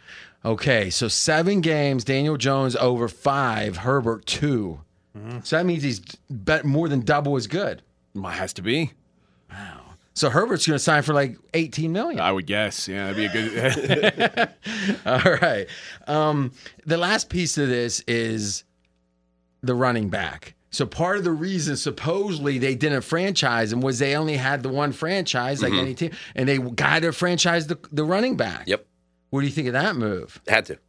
[0.44, 2.04] Okay, so seven games.
[2.04, 3.78] Daniel Jones over five.
[3.78, 4.80] Herbert 2
[5.18, 5.40] mm-hmm.
[5.44, 7.82] So that means he's bet more than double as good.
[8.14, 8.92] Might has to be.
[10.18, 12.20] So Herbert's going to sign for like eighteen million.
[12.20, 12.88] I would guess.
[12.88, 14.50] Yeah, that'd be a good.
[15.06, 15.68] All right.
[16.08, 16.54] Um,
[16.88, 18.64] the last piece of this is
[19.62, 20.56] the running back.
[20.72, 24.70] So part of the reason supposedly they didn't franchise him was they only had the
[24.70, 28.64] one franchise, like any team, and they got to franchise the, the running back.
[28.68, 28.88] Yep.
[29.30, 30.42] What do you think of that move?
[30.48, 30.80] Had to.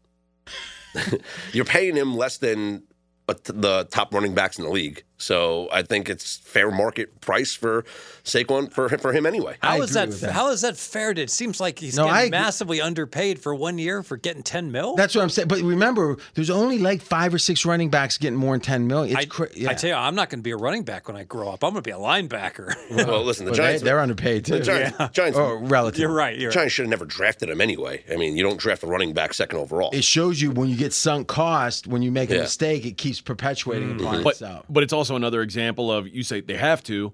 [1.53, 2.85] You're paying him less than
[3.29, 5.05] a t- the top running backs in the league.
[5.18, 7.85] So I think it's fair market price for
[8.24, 9.57] Saquon for for him anyway.
[9.62, 10.33] I How is that, that.
[10.33, 11.11] How is that fair?
[11.11, 12.31] It seems like he's No, getting agree.
[12.31, 14.94] massively underpaid for one year for getting ten mil.
[14.96, 15.48] That's what I'm saying.
[15.48, 19.16] But remember, there's only like five or six running backs getting more than 10 million.
[19.16, 19.70] It's I, cra- yeah.
[19.70, 21.64] I tell you, I'm not going to be a running back when I grow up.
[21.64, 22.74] I'm going to be a linebacker.
[23.09, 23.83] Well, listen, the Well, Giants.
[23.83, 24.59] they, are underpaid too.
[24.59, 26.00] the Giants, Giants, Oh, relative.
[26.00, 26.37] You're right.
[26.38, 26.54] You're right.
[26.54, 28.04] Giants should have never drafted him anyway.
[28.12, 29.90] I mean, you don't draft a running back second overall.
[29.92, 32.40] It shows you when you get sunk cost, when you make a Yeah.
[32.42, 34.00] mistake, it keeps perpetuating mm.
[34.00, 34.66] upon But itself.
[34.68, 37.12] but it's also another example of you say they have to.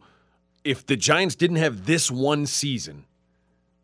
[0.65, 3.05] If the Giants didn't have this one season,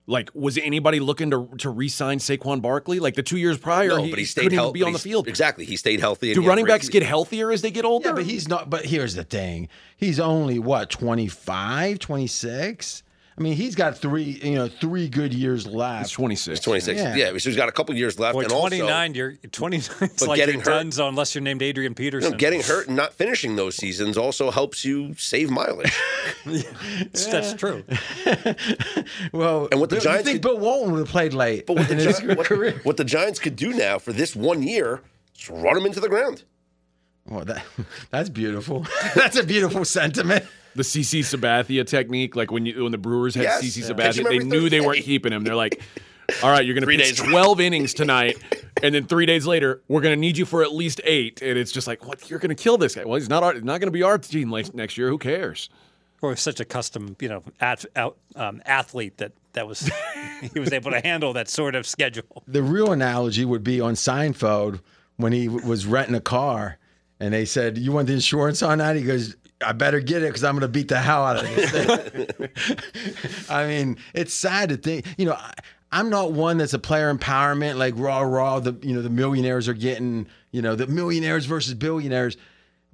[0.07, 2.99] like was anybody looking to to re-sign Saquon Barkley?
[2.99, 4.81] Like the two years prior, no, he, but he stayed healthy.
[4.81, 5.29] be on the field.
[5.29, 6.35] Exactly, he stayed healthy.
[6.35, 8.09] Do running backs get healthier as they get older?
[8.09, 8.68] Yeah, but he's not.
[8.68, 13.03] But here's the thing: he's only what 25, 26.
[13.40, 16.12] I mean, he's got three, you know, three good years He's left.
[16.12, 16.59] 26.
[16.59, 17.00] He's 26.
[17.00, 17.14] Yeah.
[17.16, 18.35] Yeah, so he's got a couple years left.
[18.35, 19.14] Boy, and 29.
[19.14, 19.96] you're 29.
[20.03, 22.26] It's like getting you're hurt- done, so unless you're named Adrian Also, Peterson.
[22.26, 25.90] you know, getting hurt and not finishing those seasons also helps you save mileage.
[26.44, 27.83] That's true.
[29.33, 31.76] Well, And what the Giants you think could- Bill Walton would have played late But
[31.76, 32.81] what the, in his Gi- what, career?
[32.83, 35.00] what the Giants could do now for this one year
[35.38, 36.44] is run him into the ground.
[37.31, 37.64] Well, that,
[38.11, 38.87] that's beautiful.
[39.14, 40.45] that's a beautiful sentiment.
[40.75, 43.62] the CC Sabathia technique, like when you when the Brewers had Yes.
[43.64, 43.95] CC Yeah.
[43.95, 44.81] Sabathia, they knew they Thursday.
[44.87, 45.45] weren't keeping him.
[45.45, 45.81] They're like,
[46.43, 47.19] "All right, you're going to pitch days.
[47.19, 48.37] 12 innings tonight,
[48.83, 51.40] and then three days later, we're going to need you for at least eight.
[51.43, 52.29] And it's just like, "What?
[52.31, 53.05] You're going to kill this guy?
[53.05, 55.09] Well, he's not our, not going to be our team next year.
[55.09, 55.69] Who cares?"
[56.23, 59.90] Or such a custom, you know, at, out, um, athlete that that was
[60.53, 62.43] he was able to handle that sort of schedule.
[62.47, 64.81] The real analogy would be on Seinfeld
[65.16, 66.77] when he w- was renting a car
[67.20, 68.96] and they said, You want the insurance on that?
[68.96, 71.42] He goes, I better get it because I'm going to beat the hell out of
[71.42, 73.46] this thing.
[73.50, 75.52] I mean, it's sad to think, you know, I,
[75.92, 79.68] I'm not one that's a player empowerment, like raw, raw, the, you know, the millionaires
[79.68, 82.37] are getting, you know, the millionaires versus billionaires.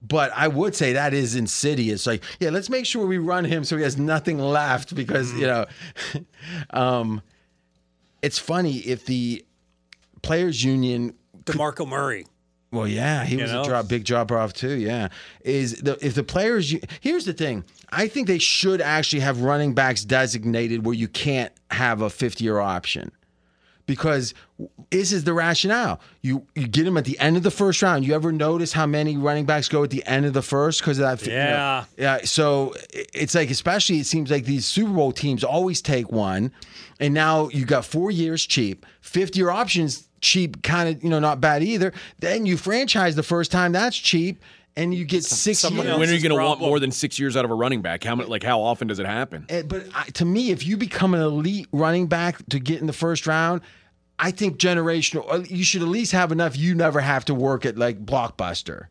[0.03, 2.07] But I would say that is insidious.
[2.07, 5.47] Like, yeah, let's make sure we run him so he has nothing left because, you
[5.47, 5.67] know,
[6.71, 7.23] um,
[8.23, 9.45] it's funny if the
[10.23, 12.27] players union DeMarco Murray.
[12.73, 13.63] Well, yeah, he was know?
[13.63, 14.77] a drop, big drop off too.
[14.77, 15.09] Yeah,
[15.43, 16.75] is the if the players?
[17.01, 17.65] Here's the thing.
[17.91, 22.43] I think they should actually have running backs designated where you can't have a 50
[22.45, 23.13] year option,
[23.87, 24.35] because
[24.91, 26.01] this is the rationale.
[26.23, 28.05] You you get them at the end of the first round.
[28.05, 30.99] You ever notice how many running backs go at the end of the first because
[30.99, 31.25] of that?
[31.27, 31.85] you know, Yeah.
[31.97, 32.19] yeah.
[32.25, 36.51] So it's like, especially it seems like these Super Bowl teams always take one,
[36.99, 41.21] and now you got four years cheap, 50 year options cheap, kind of, you know,
[41.21, 41.93] not bad either.
[42.19, 44.43] Then you franchise the first time, that's cheap,
[44.77, 45.99] and you get six someone years.
[45.99, 48.03] When are you going to want more than six years out of a running back?
[48.05, 49.47] How many, like how often does it happen?
[49.49, 52.87] Eh, But I, to me, if you become an elite running back to get in
[52.87, 53.61] the first round,
[54.19, 55.25] I think generational.
[55.33, 56.57] uh, You should at least have enough.
[56.57, 58.87] You never have to work at like blockbuster.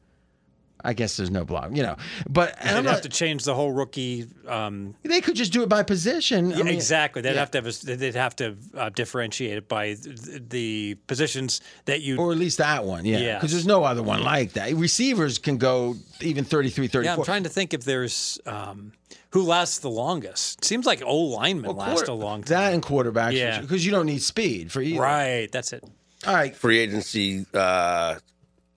[0.85, 1.95] I guess there's no block, you know.
[2.29, 4.27] But and They'd I'm have not- to change the whole rookie.
[4.47, 6.53] Um, they could just do it by position.
[6.53, 7.21] I mean, exactly.
[7.21, 7.39] They'd yeah.
[7.39, 12.01] have to have a, they'd have to uh, differentiate it by the, the positions that
[12.01, 12.17] you.
[12.17, 13.17] Or at least that one, yeah.
[13.17, 13.41] Yes.
[13.41, 14.71] Because there's no other one like that.
[14.73, 17.03] Receivers can go even 33, 34.
[17.03, 18.93] yeah, I'm trying to think if there's um,
[19.31, 20.63] who lasts the longest.
[20.63, 22.55] Seems like old linemen last Quarter- a long time.
[22.57, 23.59] That and quarterbacks, Yeah.
[23.61, 25.01] because you don't need speed for either.
[25.01, 25.51] Right.
[25.51, 25.83] That's it.
[26.27, 26.55] All right.
[26.55, 28.15] Free agency uh,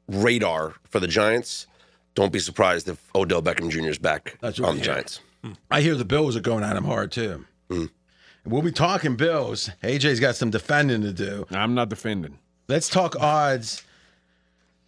[0.09, 1.67] radar for the Giants.
[2.19, 3.91] Don't be surprised if Odell Beckham Jr.
[3.91, 4.95] is back That's what on the hear.
[4.95, 5.21] Giants.
[5.71, 7.45] I hear the Bills are going at him hard too.
[7.71, 7.85] Hmm.
[8.45, 9.71] We'll be talking Bills.
[9.85, 11.47] AJ's got some defending to do.
[11.53, 12.37] I'm not defending.
[12.67, 13.85] Let's talk odds.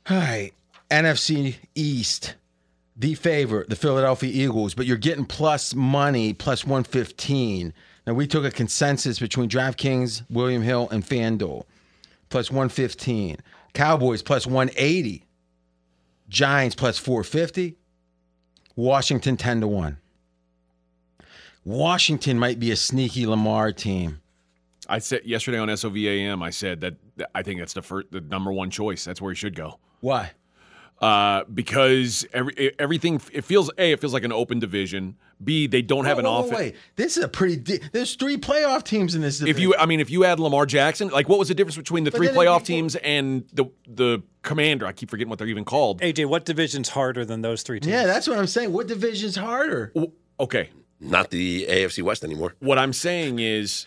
[0.08, 0.50] All right.
[0.90, 2.34] NFC East,
[2.96, 7.72] the favorite, the Philadelphia Eagles, but you're getting plus money, plus 115.
[8.08, 11.62] Now, we took a consensus between DraftKings, William Hill, and FanDuel,
[12.28, 13.36] plus 115.
[13.72, 15.22] Cowboys, plus 180.
[16.30, 17.76] Giants, plus 450.
[18.76, 19.98] Washington, 10 to 1.
[21.64, 24.22] Washington might be a sneaky Lamar team.
[24.88, 28.20] I said yesterday on SOVAM, I said that that I think that's the first, the
[28.22, 29.04] number one choice.
[29.04, 29.78] That's where he should go.
[30.00, 30.32] Why?
[31.00, 35.16] Uh, because every everything it feels a it feels like an open division.
[35.42, 36.58] B they don't have an Whoa, whoa, offense.
[36.58, 37.56] Wait, this is a pretty.
[37.56, 39.40] Di- there's three playoff teams in this.
[39.40, 42.04] If you, I mean, if you add Lamar Jackson, like what was the difference between
[42.04, 44.84] the But three playoff you- teams and the the commander?
[44.86, 46.02] I keep forgetting what they're even called.
[46.02, 47.90] AJ, what division's harder than those three teams?
[47.90, 48.70] yeah, that's what I'm saying.
[48.70, 49.92] What division's harder?
[49.94, 50.68] W- Okay,
[51.00, 52.54] Not the AFC West anymore.
[52.60, 53.86] what I'm saying is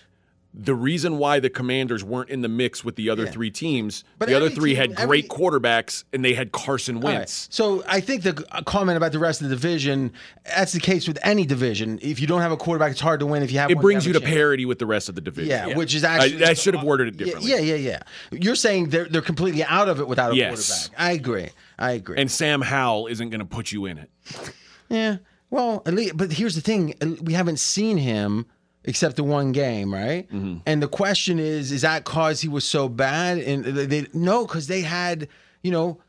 [0.56, 3.32] the reason why the Commanders weren't in the mix with the other Yeah.
[3.32, 6.52] three teams, But the other every three team- had every- great quarterbacks and they had
[6.52, 7.14] Carson All right.
[7.20, 7.48] Wentz.
[7.50, 8.34] So I think the
[8.66, 10.12] comment about the rest of the division,
[10.46, 11.98] that's the case with any division.
[12.04, 13.42] If you don't have a quarterback, it's hard to win.
[13.42, 15.50] If you have It one, brings you to parity with the rest of the division.
[15.50, 17.50] Yeah, which is actually I, should have worded it differently.
[17.52, 18.00] Yeah, yeah, yeah.
[18.32, 20.88] You're saying they're they're completely out of it without a Yes.
[20.88, 21.02] quarterback.
[21.02, 21.50] I agree.
[21.80, 22.18] I agree.
[22.20, 24.10] And Sam Howell isn't going to put you in it.
[24.90, 25.18] yeah.
[25.50, 28.46] Well, at least, but here's the thing: we haven't seen him
[28.86, 30.28] except the one game, right?
[30.30, 30.58] Mm-hmm.
[30.66, 33.38] And the question is: Is that cause he was so bad?
[33.40, 35.28] And they, they no, because they had,
[35.62, 36.00] you know.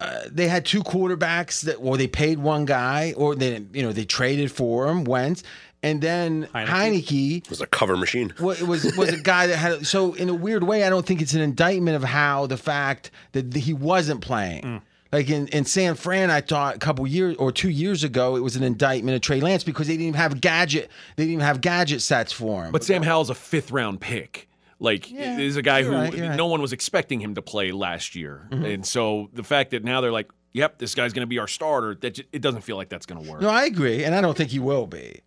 [0.00, 3.92] Uh, they had two quarterbacks that, or they paid one guy, or they, you know,
[3.92, 5.44] they traded for him, Wentz,
[5.84, 6.66] and then Heinicke.
[6.66, 8.34] Heinicke was a cover machine.
[8.40, 10.82] well, it was was a guy that had so in a weird way.
[10.82, 14.82] I don't think it's an indictment of how the fact that he wasn't playing.
[15.14, 18.40] Like in, in San Fran, I thought a couple years or two years ago, it
[18.40, 20.90] was an indictment of Trey Lance because they didn't even have gadget.
[21.16, 22.72] They didn't even have gadget sets for him.
[22.72, 24.48] But Sam Howell's a fifth round pick.
[24.80, 26.36] Like, Yeah, is a guy who right, you're right.
[26.36, 28.48] no one was expecting him to play last year.
[28.50, 28.64] Mm-hmm.
[28.64, 31.46] And so the fact that now they're like, yep, this guy's going to be our
[31.48, 33.40] starter, that j- it doesn't feel like that's going to work.
[33.40, 35.20] No, I agree, and I don't think he will be,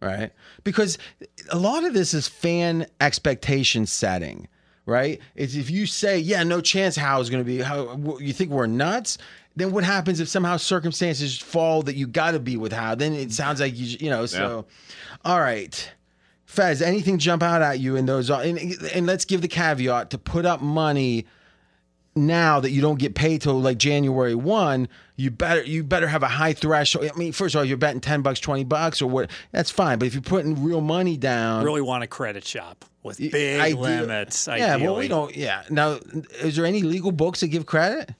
[0.00, 0.30] right?
[0.64, 0.98] Because
[1.50, 4.46] a lot of this is fan expectation setting,
[4.86, 5.20] right?
[5.34, 7.58] It's if you say, "Yeah, no chance," how is going to be?
[7.60, 9.18] How you think we're nuts?
[9.54, 12.94] Then what happens if somehow circumstances fall that you got to be with How?
[12.94, 14.24] Then it sounds like you, you know.
[14.24, 14.64] So,
[15.24, 15.92] all right.
[16.46, 18.28] Fez, anything jump out at you in those?
[18.30, 18.58] And,
[18.94, 21.26] and let's give the caveat to put up money
[22.14, 26.22] now that you don't get paid till like January one, you better you better have
[26.22, 27.08] a high threshold.
[27.12, 29.30] I mean, first of all, you're betting ten bucks, twenty bucks, or what?
[29.52, 29.98] That's fine.
[29.98, 33.74] But if you're putting real money down, Really want a credit shop with big ide-
[33.74, 34.46] limits.
[34.46, 35.34] Yeah, well, we don't.
[35.36, 35.62] Yeah.
[35.70, 35.98] Now,
[36.40, 38.10] is there any legal books that give credit?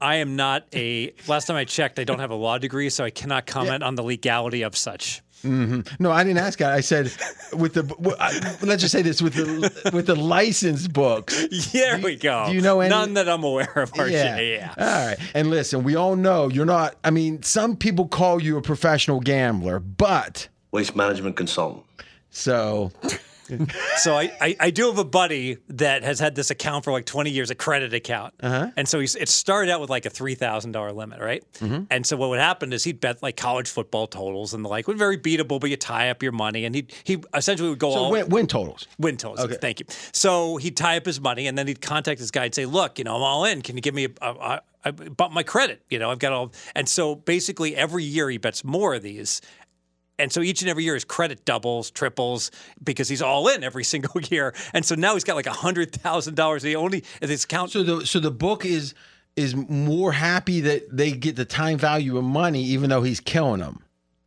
[0.00, 1.14] I am not a.
[1.28, 3.94] Last time I checked, I don't have a law degree, so I cannot comment on
[3.94, 5.22] the legality of such.
[5.42, 6.02] Mm-hmm.
[6.02, 6.72] No, I didn't ask that.
[6.72, 7.12] I said
[7.52, 7.82] with the.
[7.82, 11.46] w- I- Let's just say this with the with the licensed books.
[11.72, 12.46] There we go.
[12.48, 13.92] do you know any- None that I'm aware of.
[13.92, 14.10] RJ.
[14.56, 14.74] Yeah.
[14.78, 15.18] All right.
[15.34, 16.96] And listen, we all know you're not.
[17.04, 21.84] I mean, some people call you a professional gambler, but Waste management consultant.
[22.30, 22.92] so
[23.98, 27.06] So I, I, I do have a buddy that has had this account for like
[27.06, 28.34] 20 years, a credit account.
[28.40, 28.70] Uh-huh.
[28.76, 31.44] And so he's, it started out with like a $3,000 limit, right?
[31.54, 31.84] Mm-hmm.
[31.90, 34.88] And so what would happen is he'd bet like college football totals and the like,
[34.88, 36.64] would very beatable, but you tie up your money.
[36.64, 38.86] And he he essentially would go so all win, win totals.
[38.98, 39.40] win totals.
[39.46, 39.58] Okay.
[39.60, 39.86] Thank you.
[40.12, 42.98] So he'd tie up his money and then he'd contact his guy and say, "Look,
[42.98, 43.62] you know, I'm all in.
[43.62, 45.82] Can you give me a, a, a I bump my credit?
[45.90, 49.40] You know, I've got all." And so basically, every year he bets more of these.
[50.18, 52.50] And so each and every year his credit doubles, triples
[52.82, 54.54] because he's all in every single year.
[54.72, 56.62] And so now he's got like a hundred thousand dollars.
[56.62, 57.70] He only his account.
[57.70, 58.94] So the so the book is
[59.36, 63.60] is more happy that they get the time value of money, even though he's killing
[63.60, 63.82] them.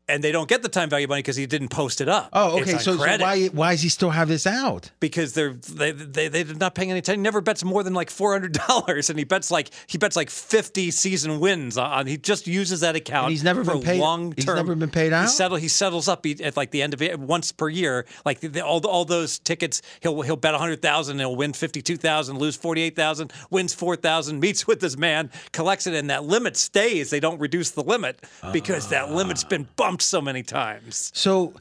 [0.08, 2.30] And they don't get the time value money because he didn't post it up.
[2.34, 2.74] Oh, okay.
[2.74, 4.92] So, so why why does he still have this out?
[5.00, 7.20] because they're they, they they're not paying any attention.
[7.20, 10.16] He never bets more than like four hundred dollars, and he bets like he bets
[10.16, 12.08] like fifty season wins on.
[12.08, 13.26] He just uses that account.
[13.26, 15.24] And he's never for been paid- Long he's never been paid out?
[15.24, 15.58] He settle.
[15.58, 18.06] He settles up at like the end of it once per year.
[18.26, 21.20] Like the, all all those tickets, he'll he'll bet a hundred thousand.
[21.20, 24.98] He'll win fifty two thousand, lose forty eight thousand, wins four thousand, meets with this
[24.98, 27.10] man, collects it, and that limit stays.
[27.10, 29.74] They don't reduce the limit because that limit's been ah.
[29.76, 31.12] bumped so many times.
[31.14, 31.54] So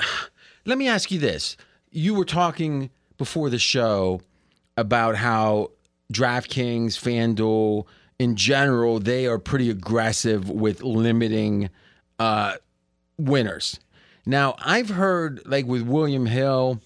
[0.64, 1.56] let me ask you this.
[1.90, 4.20] You were talking before the show
[4.76, 5.72] about how
[6.12, 7.86] DraftKings, FanDuel,
[8.18, 11.70] in general, they are pretty aggressive with limiting
[12.18, 12.54] uh,
[13.16, 13.78] winners.
[14.26, 16.80] Now, I've heard, like with William Hill,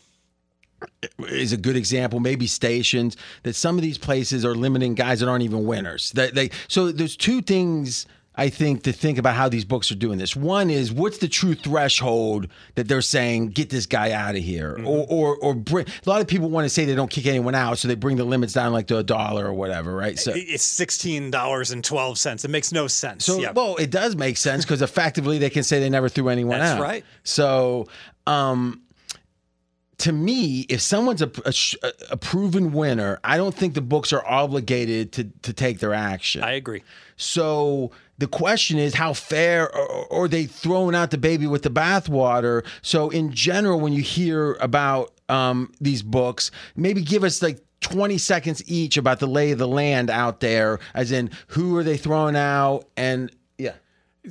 [1.18, 2.20] is a good example.
[2.20, 6.12] Maybe stations that some of these places are limiting guys that aren't even winners.
[6.12, 9.94] That they so there's two things I think to think about how these books are
[9.94, 10.34] doing this.
[10.34, 14.78] One is what's the true threshold that they're saying get this guy out of here,
[14.84, 15.86] or or or bring.
[15.86, 18.16] A lot of people want to say they don't kick anyone out, so they bring
[18.16, 20.18] the limits down like to a dollar or whatever, right?
[20.18, 20.32] So.
[20.34, 22.44] It's sixteen dollars and twelve cents.
[22.44, 23.26] It makes no sense.
[23.26, 23.52] So, yeah.
[23.52, 26.78] well, it does make sense because effectively they can say they never threw anyone That's
[26.78, 26.82] out.
[26.82, 27.04] right.
[27.24, 27.86] So,
[28.26, 28.82] um,
[29.98, 34.26] to me, if someone's a, a, a proven winner, I don't think the books are
[34.26, 36.42] obligated to to take their action.
[36.42, 36.82] I agree.
[37.16, 37.92] So
[38.22, 42.64] the question is, how fair or, are they throwing out the baby with the bathwater?
[42.80, 47.60] So in general, when you hear about um, these books, maybe give us like.
[47.80, 51.82] 20 seconds each about the lay of the land out there, as in who are
[51.82, 52.84] they throwing out?
[52.96, 53.72] And yeah.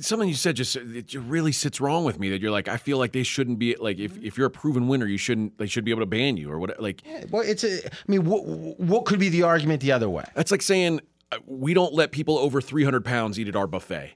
[0.00, 2.96] Something you said just it really sits wrong with me that you're like I feel
[2.96, 5.84] like they shouldn't be like if, if you're a proven winner you shouldn't they should
[5.84, 7.86] be able to ban you or what like Well, it's a.
[7.86, 8.40] I mean, what
[8.80, 10.24] what could be the argument the other way?
[10.34, 11.02] that's like saying
[11.46, 14.14] we don't let people over 300 pounds eat at our buffet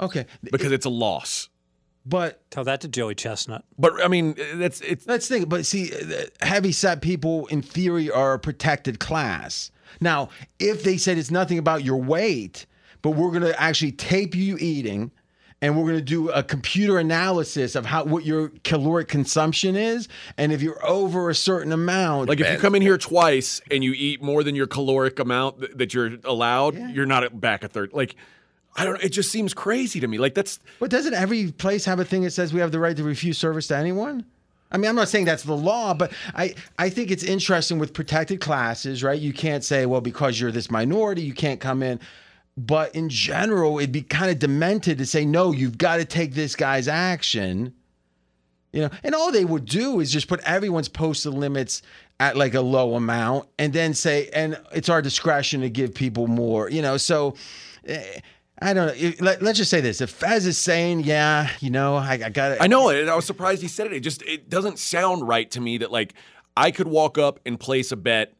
[0.00, 1.48] Okay, because it's a loss.
[2.04, 3.64] But Tell that to Joey Chestnut.
[3.78, 5.48] But I mean, that's it's Let's think.
[5.48, 9.70] But see, uh, heavy set people in theory are a protected class.
[10.00, 10.28] Now,
[10.58, 12.66] if they said it's nothing about your weight,
[13.02, 15.10] but we're going to actually tape you eating,
[15.62, 20.08] and we're going to do a computer analysis of how what your caloric consumption is,
[20.36, 23.82] and if you're over a certain amount, like if you come in here twice and
[23.82, 27.68] you eat more than your caloric amount th- that you're allowed, you're not back a
[27.68, 27.92] third.
[27.92, 28.16] Like
[28.76, 28.94] I don't.
[28.94, 29.00] know.
[29.02, 30.18] It just seems crazy to me.
[30.18, 32.96] Like that's But doesn't every place have a thing that says we have the right
[32.96, 34.26] to refuse service to anyone?
[34.70, 37.94] I mean, I'm not saying that's the law, but I, I think it's interesting with
[37.94, 39.18] protected classes, right?
[39.18, 42.00] You can't say, well, because you're this minority, you can't come in.
[42.56, 46.34] But in general, it'd be kind of demented to say, no, you've got to take
[46.34, 47.74] this guy's action.
[48.72, 51.82] You know, and all they would do is just put everyone's posted limits
[52.18, 56.26] at like a low amount and then say, and it's our discretion to give people
[56.26, 56.96] more, you know.
[56.96, 57.34] So
[57.86, 58.20] eh,
[58.60, 59.12] I don't know.
[59.20, 60.00] Let, let's just say this.
[60.00, 62.58] If Fez is saying, yeah, you know, I, I got it.
[62.60, 63.08] I know it.
[63.08, 63.92] I was surprised he said it.
[63.92, 66.14] It just it doesn't sound right to me that like
[66.56, 68.34] I could walk up and place a bet,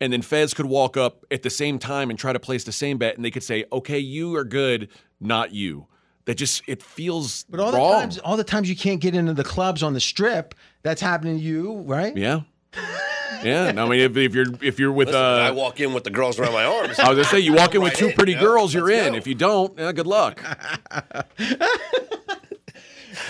[0.00, 2.72] and then Fez could walk up at the same time and try to place the
[2.72, 4.88] same bet, and they could say, "Okay, you are good,
[5.20, 5.86] not you."
[6.26, 7.90] That just it feels But all wrong.
[7.92, 11.00] the times, all the times you can't get into the clubs on the strip, that's
[11.00, 12.16] happening to you, right?
[12.16, 12.42] yeah,
[13.42, 13.66] yeah.
[13.68, 16.04] and I mean, if, if you're if you're with Listen, I uh, walk in with
[16.04, 16.98] the girls around my arms.
[16.98, 18.40] I was gonna say you walk in with Right two pretty yeah.
[18.40, 19.12] girls, you're Let's in.
[19.14, 19.18] go.
[19.18, 20.42] If you don't, yeah, good luck.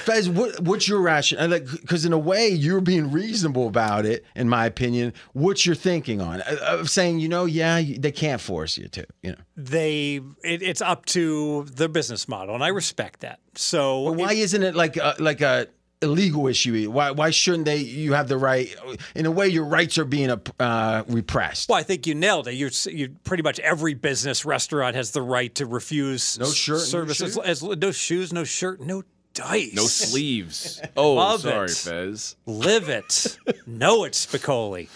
[0.05, 1.45] Fez, what, what's your rationale?
[1.45, 5.13] Uh, like, because in a way, you're being reasonable about it, in my opinion.
[5.33, 6.43] What's your thinking on?
[6.43, 9.39] Uh, of saying, you know, yeah, they can't force you to, you know.
[9.57, 13.41] They it, it's up to their business model, and I respect that.
[13.55, 15.67] So But why isn't it like a, like a
[16.03, 16.91] illegal issue?
[16.91, 17.77] Why why shouldn't they?
[17.77, 18.75] You have the right.
[19.15, 21.69] In a way, your rights are being uh, repressed.
[21.69, 22.55] Well, I think you nailed it.
[22.55, 26.85] You're, you pretty much every business restaurant has the right to refuse No shirt, no
[26.85, 27.35] services.
[27.35, 27.45] shoes?
[27.45, 29.03] as, no shoes, no shirt, no
[29.49, 29.75] dice.
[29.75, 30.81] No sleeves.
[30.97, 31.71] Oh, Love sorry, it.
[31.77, 32.37] Fez.
[32.47, 33.37] Live it.
[33.67, 34.89] know it, Spicoli.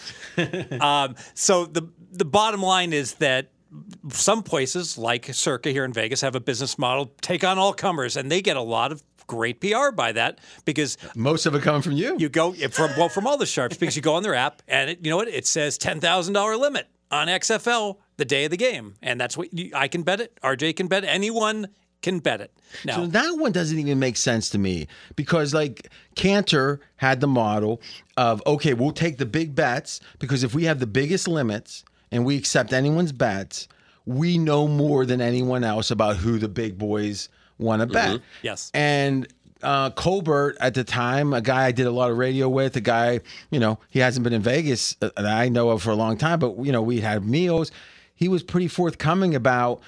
[0.81, 1.83] um, so the
[2.13, 3.51] the bottom line is that
[4.11, 8.17] some places like Circa here in Vegas have a business model take on all comers,
[8.17, 11.81] and they get a lot of great PR by that because Most of it coming
[11.83, 12.17] from you.
[12.19, 14.91] you go from well from all the sharps because you go on their app and
[14.91, 18.51] it, you know what it says ten thousand dollar limit on XFL the day of
[18.51, 20.39] the game, and that's what you, I can bet it.
[20.43, 21.05] RJ can bet.
[21.05, 21.69] Anyone
[22.05, 22.53] can bet it.
[22.85, 24.87] Now So that one doesn't even make sense to me
[25.17, 27.81] because like Cantor had the model
[28.17, 31.83] of okay, we'll take the big bets because if we have the biggest limits
[32.13, 33.69] and we accept anyone's bets,
[34.05, 38.21] we know more than anyone else about who the big boys want to bet.
[38.43, 38.71] Yes.
[38.75, 39.27] And
[39.63, 42.83] uh, Colbert at the time, a guy I did a lot of radio with, a
[42.83, 45.95] guy, you know, he hasn't been in Vegas uh, that I know of for a
[45.95, 47.71] long time, but, you know, we had meals.
[48.15, 49.81] He was pretty forthcoming about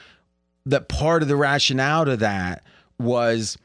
[0.66, 2.62] that part of the rationale to that
[2.98, 3.56] was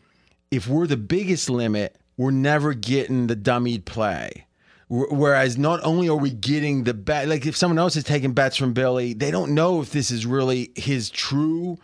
[0.52, 4.46] if we're the biggest limit, we're never getting the dummied play.
[4.90, 8.58] Whereas not only are we getting the bet, like if someone else is taking bets
[8.58, 11.78] from Billy, they don't know if this is really his true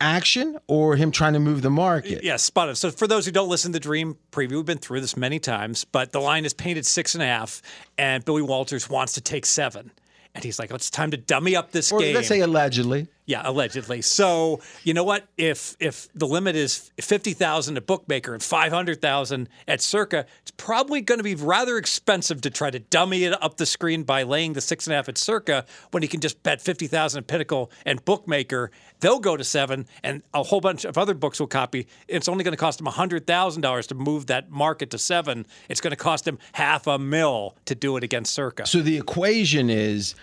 [0.00, 2.22] action or him trying to move the market.
[2.22, 2.76] Yeah, spot on.
[2.76, 5.40] So for those who don't listen to the Dream preview, we've been through this many
[5.40, 7.60] times, but the line is painted six and a half,
[7.98, 9.90] and Billy Walters wants to take seven.
[10.36, 12.14] And he's like, oh, it's time to dummy up this Or game.
[12.14, 13.08] let's say allegedly.
[13.28, 14.00] Yeah, allegedly.
[14.00, 15.28] So you know what?
[15.36, 20.24] If if the limit is fifty thousand at bookmaker and five hundred thousand at Circa,
[20.40, 24.02] it's probably going to be rather expensive to try to dummy it up the screen
[24.02, 26.86] by laying the six and a half at Circa when you can just bet fifty
[26.86, 28.70] thousand at Pinnacle and bookmaker.
[29.00, 31.86] They'll go to seven, and a whole bunch of other books will copy.
[32.08, 35.44] It's only going to cost them hundred thousand dollars to move that market to seven.
[35.68, 38.66] It's going to cost them half a mil to do it against Circa.
[38.66, 40.14] So the equation is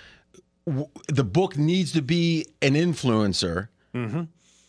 [0.65, 3.69] w- the book needs to be an influencer.
[3.93, 4.23] Mm-hmm.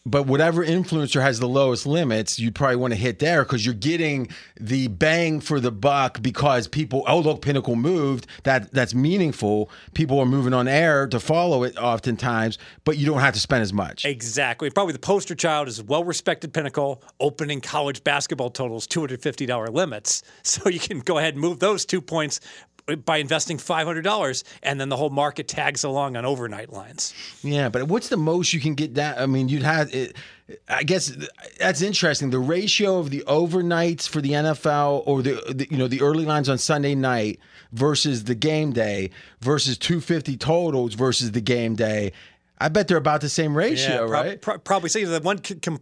[0.08, 3.74] But whatever influencer has the lowest limits, you probably want to hit there because you're
[3.74, 8.28] getting the bang for the buck because people, oh look, Pinnacle moved.
[8.44, 9.68] That that's meaningful.
[9.94, 13.62] People are moving on air to follow it oftentimes, but you don't have to spend
[13.62, 14.04] as much.
[14.04, 14.70] Exactly.
[14.70, 20.22] Probably the poster child is well respected Pinnacle, opening college basketball totals, $250 limits.
[20.46, 22.40] So you can go ahead and move those two points
[23.04, 27.12] by investing $500, and then the whole market tags along on overnight lines.
[27.42, 29.18] Yeah, but what's the most you can get that?
[29.20, 30.16] I mean, you'd have it.
[30.68, 31.12] I guess
[31.58, 32.30] that's interesting.
[32.30, 36.24] The ratio of the overnights for the NFL or the, the you know the early
[36.24, 37.40] lines on Sunday night
[37.72, 39.10] versus the game day
[39.40, 42.12] versus 250 totals versus the game day.
[42.58, 44.40] I bet they're about the same ratio, prob- right?
[44.40, 44.88] pro- probably.
[44.88, 45.80] So the one c- com-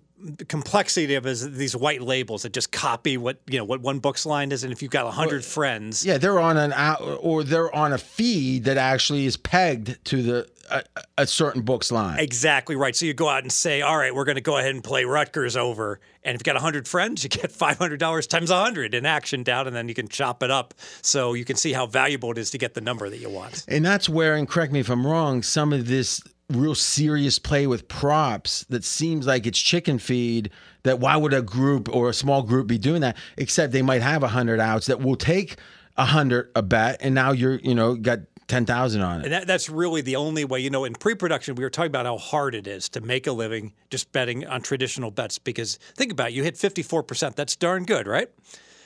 [0.49, 4.27] complexity of is these white labels that just copy what you know what one book's
[4.27, 6.73] line is, and if you've got hundred friends, Yeah, they're on an
[7.21, 10.83] or they're on a feed that actually is pegged to the a,
[11.19, 12.19] a certain book's line.
[12.19, 12.95] Exactly right.
[12.95, 15.05] So you go out and say, all right, we're going to go ahead and play
[15.05, 16.01] Rutgers over.
[16.23, 19.75] And if you've got 100 friends, you get $500 times 100 in action down, and
[19.75, 20.75] then you can chop it up.
[21.03, 23.65] So you can see how valuable it is to get the number that you want.
[23.69, 27.67] And that's where, and correct me if I'm wrong, some of this real serious play
[27.67, 30.51] with props that seems like it's chicken feed.
[30.83, 33.17] That why would a group or a small group be doing that?
[33.37, 35.57] Except they might have a hundred outs that will take
[35.97, 39.25] a hundred a bet, and now you're you know got ten thousand on it.
[39.25, 40.61] And that, that's really the only way.
[40.61, 43.27] You know, in pre production, we were talking about how hard it is to make
[43.27, 47.35] a living just betting on traditional bets because think about it, you hit 54%.
[47.35, 48.29] That's darn good, right?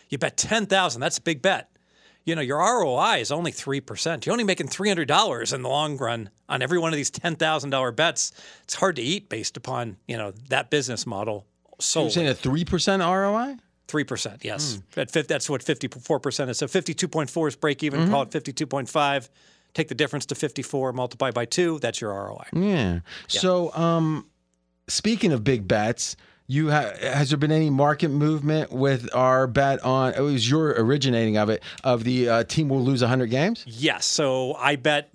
[0.08, 1.70] You bet 10000 that's a big bet.
[2.28, 4.26] You know, your ROI is only 3%.
[4.26, 8.32] You're only making $300 in the long run on every one of these $10,000 bets.
[8.64, 11.46] It's hard to eat based upon, you know, that business model
[11.78, 13.56] So You're saying a three percent ROI?
[13.86, 14.82] Three percent, yes.
[14.94, 16.58] At fif- that's what fifty-four percent is.
[16.58, 18.10] So fifty-two point four is break even.
[18.10, 19.30] Call it fifty-two point five.
[19.72, 21.78] Take the difference to fifty-four, multiply by two.
[21.78, 22.44] That's your ROI.
[22.52, 23.00] Yeah.
[23.28, 24.26] So, um,
[24.88, 26.16] speaking of big bets,
[26.48, 30.14] you ha- has there been any market movement with our bet on?
[30.14, 33.62] It was your originating of it of the uh, team will lose hundred games.
[33.66, 34.06] Yes.
[34.06, 35.14] So I bet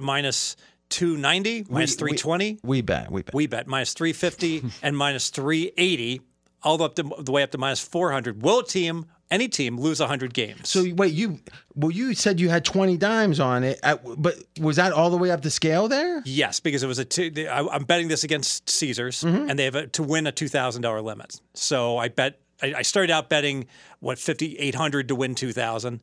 [0.89, 3.11] 290 we, minus 320 We bet.
[3.11, 3.33] We bet.
[3.33, 6.21] We bet minus three fifty and minus three eighty,
[6.61, 8.43] all the up to the way up to minus four hundred.
[8.43, 10.69] Will a team, any team, lose hundred games?
[10.69, 11.39] so wait, you
[11.75, 15.17] well, you said you had twenty dimes on it, at, but was that all the
[15.17, 16.21] way up the scale there?
[16.25, 17.05] Yes, because it was a.
[17.05, 19.49] Two, I, I'm betting this against Caesars, Mm-hmm.
[19.49, 21.41] and they have a, to win a two thousand dollar limit.
[21.53, 22.39] So I bet.
[22.61, 23.65] I started out betting
[23.99, 25.51] what fifty eight hundred to win two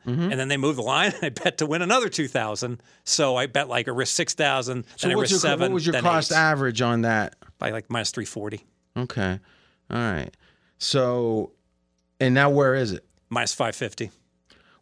[0.06, 0.36] and Mm-hmm.
[0.36, 1.12] then they moved the line.
[1.22, 2.82] and I bet to win another two thousand.
[3.04, 5.70] So I bet like a risk six thousand, So then I risk your, seven.
[5.70, 7.36] what was your cost eight, average on that?
[7.58, 8.66] by like minus three forty,
[8.96, 9.38] Okay,
[9.90, 10.36] all right.
[10.78, 11.52] So,
[12.18, 13.04] and now where is it?
[13.30, 14.10] Minus five fifty.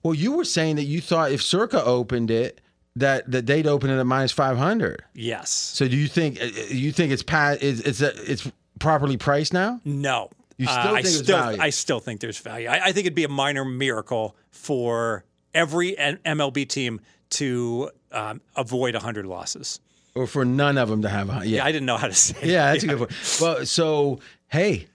[0.03, 2.61] Well, you were saying that you thought if Circa opened it,
[2.97, 5.05] that that they'd open it at minus five hundred.
[5.15, 5.51] Yes.
[5.51, 9.81] So do you think uh, you think it's pat it's it's it's properly priced now?
[9.85, 10.31] No.
[10.57, 11.63] You still Uh, think I still, value?
[11.63, 12.67] I still think there's value.
[12.69, 15.25] I, I think it'd be a minor miracle for
[15.55, 19.79] every MLB team to um, avoid 100 losses.
[20.17, 21.65] Or for none of them to have a yeah.
[21.65, 22.37] I didn't know how to say.
[22.43, 23.39] Yeah, that's a good point.
[23.41, 24.19] Well, so
[24.49, 24.87] hey,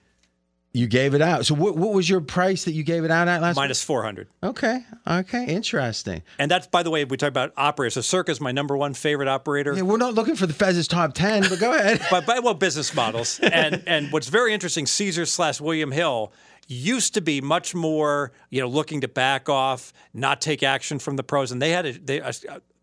[0.73, 1.45] you gave it out.
[1.45, 4.27] So what what was your price that you gave it out at last Minus 400.
[4.41, 4.83] Okay.
[5.07, 6.23] Okay, interesting.
[6.39, 7.93] And that's, by the way, we talk about operators.
[7.93, 9.73] So Circa's my number one favorite operator.
[9.73, 12.01] Yeah, we're not looking for the Fez's top 10, but go ahead.
[12.11, 13.39] but, but well, business models.
[13.53, 16.33] And and what's very interesting, Caesar slash William Hill
[16.67, 21.17] used to be much more, you know, looking to back off, not take action from
[21.17, 22.33] the pros, and they had a, they, a,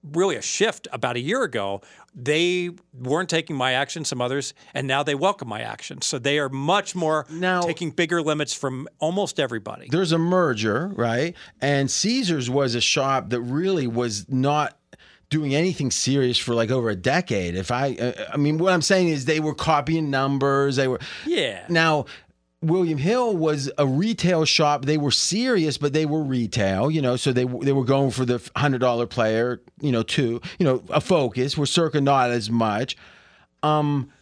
[0.02, 1.80] really a shift about a year ago.
[2.14, 6.02] They weren't taking my action, some others, and now they welcome my action.
[6.02, 9.88] So they are much more Now- taking bigger limits from almost everybody.
[9.90, 11.36] There's a merger, right?
[11.60, 14.76] And Caesars was a shop that really was not
[15.28, 17.54] doing anything serious for like over a decade.
[17.54, 20.74] If I, uh, I mean, what I'm saying is they were copying numbers.
[20.74, 21.64] They were, Yeah.
[21.68, 22.06] Now,
[22.62, 24.84] William Hill was a retail shop.
[24.84, 27.16] They were serious, but they were retail, you know.
[27.16, 30.82] So they they were going for the hundred dollar player, you know, too, you know,
[30.90, 31.56] a focus.
[31.56, 32.96] We're circa not as much.
[33.62, 34.12] Um,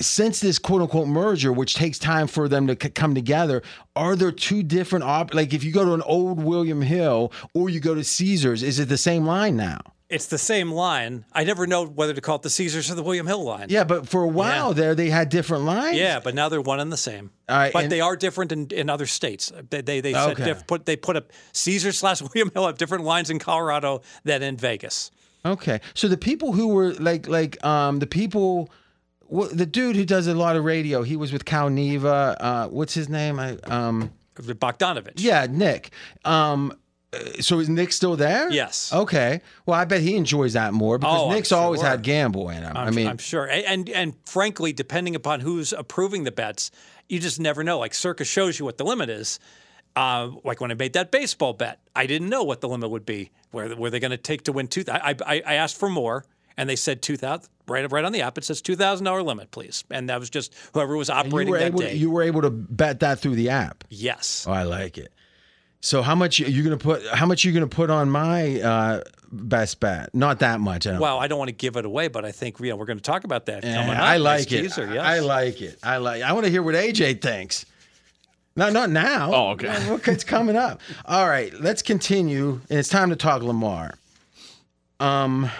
[0.00, 3.62] since this quote unquote merger, which takes time for them to c- come together,
[3.94, 5.34] are there two different op?
[5.34, 8.78] Like if you go to an old William Hill or you go to Caesars, is
[8.78, 9.80] it the same line now?
[10.10, 11.24] It's the same line.
[11.32, 13.66] I never know whether to call it the Caesars or the William Hill line.
[13.70, 14.74] Yeah, but for a while Yeah.
[14.74, 15.96] there, they had different lines.
[15.96, 17.30] Yeah, but now they're one and the same.
[17.48, 19.50] Right, but and- they are different in, in other states.
[19.70, 20.44] They they, they Okay.
[20.44, 24.42] diff, put they put a Caesar slash William Hill have different lines in Colorado than
[24.42, 25.10] in Vegas.
[25.46, 28.70] Okay, so the people who were like like um the people,
[29.34, 32.36] wh- the dude who does a lot of radio, he was with Cal Neva.
[32.38, 33.38] Uh, what's his name?
[33.40, 35.12] I um Bogdanovich.
[35.16, 35.90] yeah, Nick.
[36.24, 36.72] Um,
[37.40, 38.50] so is Nick still there?
[38.50, 38.92] Yes.
[38.92, 39.40] Okay.
[39.66, 42.76] Well, I bet he enjoys that more because Oh, Nick's always had gamble in him.
[42.76, 43.48] i I'm, mean, I'm sure.
[43.48, 46.70] And and frankly, depending upon who's approving the bets,
[47.08, 47.78] you just never know.
[47.78, 49.38] Like Circus shows you what the limit is.
[49.96, 53.06] Uh, like when I made that baseball bet, I didn't know what the limit would
[53.06, 53.30] be.
[53.52, 54.84] Where were they going to take to win two?
[54.90, 56.24] I, I I asked for more,
[56.56, 57.48] and they said two thousand.
[57.68, 59.84] Right right on the app, it says two thousand dollar limit, please.
[59.90, 61.94] And that was just whoever was operating that able day.
[61.94, 63.84] you were able to bet that through the app.
[63.88, 64.44] yes.
[64.48, 65.12] Oh, I like it.
[65.84, 67.06] So how much are you gonna put?
[67.08, 70.14] How much are you gonna put on my uh, best bet?
[70.14, 70.86] Not that much.
[70.86, 71.00] I don't.
[71.00, 72.96] Well, I don't want to give it away, but I think you know, we're going
[72.96, 74.02] to talk about that Yeah, coming up.
[74.02, 74.62] I Nice like it.
[74.62, 75.04] teaser, yes.
[75.04, 75.78] I like it.
[75.82, 76.22] I like.
[76.22, 77.66] I want to hear what AJ thinks.
[78.56, 79.30] No, not now.
[79.34, 79.66] Oh, okay.
[79.66, 80.80] Well, It's coming up.
[81.04, 83.92] All right, let's continue, and it's time to talk Lamar.
[85.00, 85.50] Um,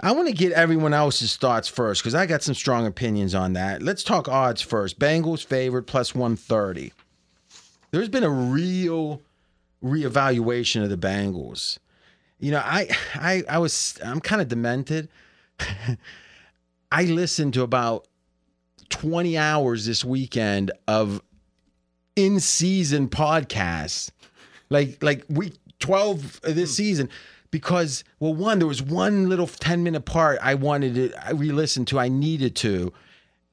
[0.00, 3.54] I want to get everyone else's thoughts first because I got some strong opinions on
[3.54, 3.80] that.
[3.80, 4.98] Let's talk odds first.
[4.98, 6.92] Bengals favorite plus 130.
[7.94, 9.22] There's been a real
[9.80, 11.78] reevaluation of the Bengals.
[12.40, 15.08] You know, I I I was I'm kind of demented.
[16.90, 18.08] I listened to about
[18.88, 21.22] 20 hours this weekend of
[22.16, 24.10] in-season podcasts.
[24.70, 26.74] Like like week 12 of this hmm.
[26.74, 27.10] season
[27.52, 31.86] because well one there was one little 10 minute part I wanted to I re-listened
[31.88, 32.92] to I needed to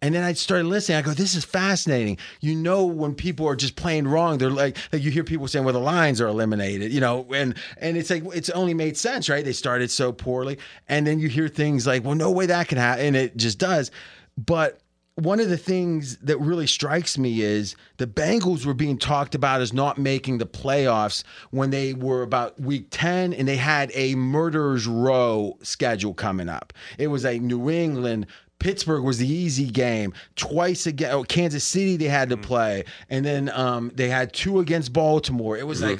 [0.01, 0.97] and then I started listening.
[0.97, 2.17] I go, this is fascinating.
[2.39, 5.63] You know, when people are just playing wrong, they're like, like you hear people saying,
[5.63, 9.29] well, the lines are eliminated, you know, and and it's like it's only made sense,
[9.29, 9.45] right?
[9.45, 12.79] They started so poorly, and then you hear things like, well, no way that can
[12.79, 13.91] happen, and it just does.
[14.37, 14.79] But
[15.15, 19.61] one of the things that really strikes me is the Bengals were being talked about
[19.61, 24.15] as not making the playoffs when they were about week 10 and they had a
[24.15, 26.73] murderer's row schedule coming up.
[26.97, 28.25] It was like New England,
[28.61, 30.13] Pittsburgh was the easy game.
[30.35, 34.59] Twice again, oh, Kansas City they had to play, and then um, they had two
[34.59, 35.57] against Baltimore.
[35.57, 35.99] It was like,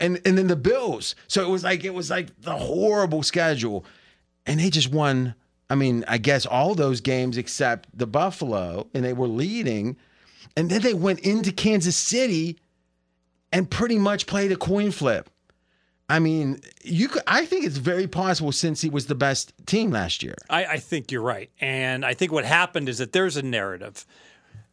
[0.00, 1.14] and and then the Bills.
[1.28, 3.84] So it was like it was like the horrible schedule,
[4.44, 5.36] and they just won.
[5.70, 9.96] I mean, I guess all those games except the Buffalo, and they were leading,
[10.56, 12.58] and then they went into Kansas City,
[13.52, 15.30] and pretty much played a coin flip.
[16.12, 17.22] I mean, you could.
[17.26, 20.34] I think it's very possible since he was the best team last year.
[20.50, 21.50] I, I think you're right.
[21.58, 24.04] And I think what happened is that there's a narrative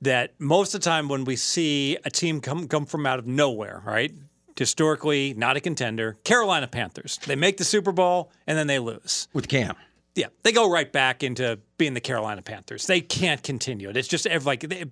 [0.01, 3.25] that most of the time when we see a team come come from out of
[3.25, 4.11] nowhere, right?
[4.57, 7.17] Historically, not a contender, Carolina Panthers.
[7.25, 9.29] They make the Super Bowl and then they lose.
[9.31, 9.77] with Cam.
[10.15, 12.87] Yeah, they go right back into being the Carolina Panthers.
[12.87, 13.95] They can't continue it.
[13.95, 14.85] It's just like they,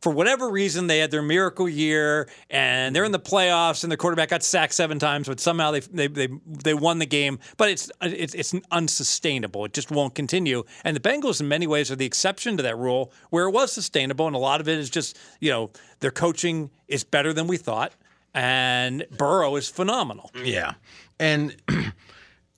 [0.00, 3.96] for whatever reason they had their miracle year and they're in the playoffs and the
[3.96, 7.38] quarterback got sacked seven times, but somehow they they they, they won the game.
[7.56, 9.64] But it's it's it's unsustainable.
[9.64, 10.64] It just won't continue.
[10.84, 13.72] And the Bengals, in many ways, are the exception to that rule, where it was
[13.72, 17.46] sustainable, and a lot of it is just you know their coaching is better than
[17.46, 17.92] we thought,
[18.34, 20.30] and Burrow is phenomenal.
[20.42, 20.74] Yeah.
[21.18, 21.56] And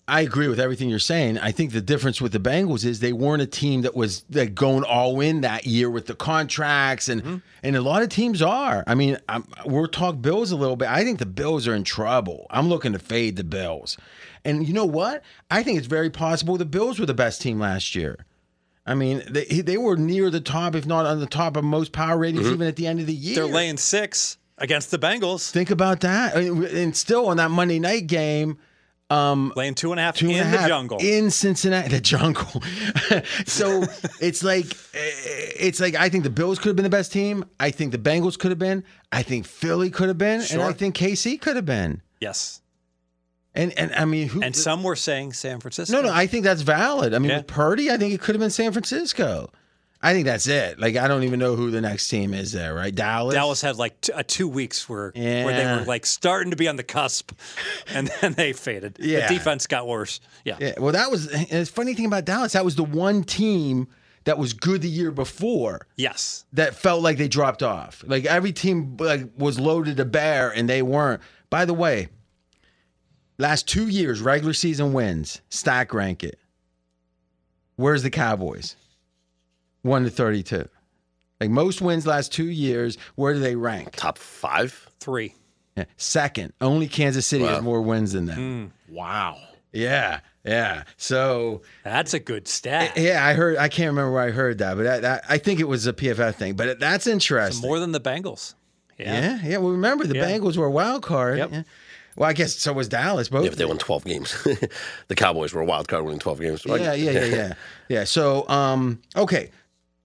[0.08, 1.38] I agree with everything you're saying.
[1.38, 4.54] I think the difference with the Bengals is they weren't a team that was like
[4.54, 7.36] going all in that year with the contracts, and mm-hmm.
[7.62, 8.82] and a lot of teams are.
[8.86, 10.88] I mean, I'm, we'll talk Bills a little bit.
[10.88, 12.46] I think the Bills are in trouble.
[12.50, 13.96] I'm looking to fade the Bills,
[14.44, 15.22] and you know what?
[15.50, 18.26] I think it's very possible the Bills were the best team last year.
[18.84, 21.92] I mean, they they were near the top, if not on the top of most
[21.92, 22.54] power ratings, mm-hmm.
[22.54, 23.36] even at the end of the year.
[23.36, 28.08] They're laying six against the Bengals, Think about that, and still on that Monday night
[28.08, 28.58] game.
[29.12, 30.98] Um, laying two and a half two and in a the jungle.
[31.00, 32.62] in Cincinnati, the jungle.
[33.46, 33.84] so
[34.20, 37.44] it's like eh, it's like I think the Bills could have been the best team.
[37.60, 38.84] I think the Bengals could have been.
[39.10, 42.00] I think Philly could have been, and I think KC could have been.
[42.20, 42.60] yes.
[43.54, 44.42] And and I mean, who?
[44.42, 45.94] And some were saying San Francisco.
[45.94, 47.12] no, no, I think that's valid.
[47.12, 47.36] I mean, Yeah.
[47.38, 49.50] with Purdy, I think it could have been San Francisco.
[50.04, 50.80] I think that's it.
[50.80, 52.92] Like I don't even know who the next team is there, right?
[52.92, 53.34] Dallas.
[53.34, 56.66] Dallas had like t- uh, two weeks where where they were like starting to be
[56.66, 57.32] on the cusp,
[57.88, 58.96] and then they faded.
[58.98, 59.28] Yeah.
[59.28, 60.20] the defense got worse.
[60.44, 62.52] Yeah, Yeah, well, that was and the funny thing about Dallas.
[62.54, 63.86] That was the one team
[64.24, 65.86] that was good the year before.
[65.96, 68.02] yes, that felt like they dropped off.
[68.06, 71.22] Like every team like was loaded to bear and they weren't.
[71.48, 72.08] By the way,
[73.38, 76.38] last two years regular season wins stack rank it.
[77.76, 78.74] Where's the Cowboys?
[79.82, 80.68] One to thirty-two.
[81.40, 83.96] Like most wins last two years, where do they rank?
[83.96, 84.88] Top five.
[85.00, 85.34] three.
[85.76, 86.52] Yeah, Second.
[86.60, 88.72] Only Kansas City has more wins than them.
[88.88, 89.38] Wow.
[89.72, 90.82] Yeah, yeah.
[90.98, 92.92] So That's a good stat.
[92.96, 93.56] yeah, I heard.
[93.56, 95.94] I can't remember where I heard that, but that, that, I think it was a
[95.94, 96.54] PFF thing.
[96.54, 97.66] But that's interesting.
[97.66, 98.54] More than the Bengals.
[98.98, 99.20] Yeah.
[99.20, 99.56] Yeah, yeah.
[99.56, 100.26] Well, remember the Yeah.
[100.30, 101.38] Bengals were a wild card.
[101.38, 101.50] Yep.
[101.52, 101.62] Yeah.
[102.16, 103.30] Well, I guess so was Dallas.
[103.30, 103.44] Both.
[103.44, 104.42] Yeah, but they won 12 games.
[105.08, 106.62] the Cowboys were a wild card winning 12 games.
[106.62, 107.52] So I- yeah, yeah, yeah, yeah,
[107.88, 108.04] yeah.
[108.04, 109.50] So, um, okay.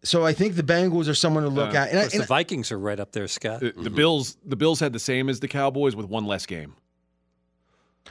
[0.07, 1.89] So I think the Bengals are someone to look at.
[1.89, 3.59] And, I, and the Vikings are right up there, Scott.
[3.59, 6.75] The, the Bills the Bills had the same as the Cowboys with one less game.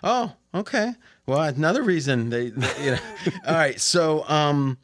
[0.05, 0.93] oh, okay.
[1.27, 2.99] Well, another reason they, they- you know.
[3.47, 3.81] All right.
[3.81, 4.79] So, um,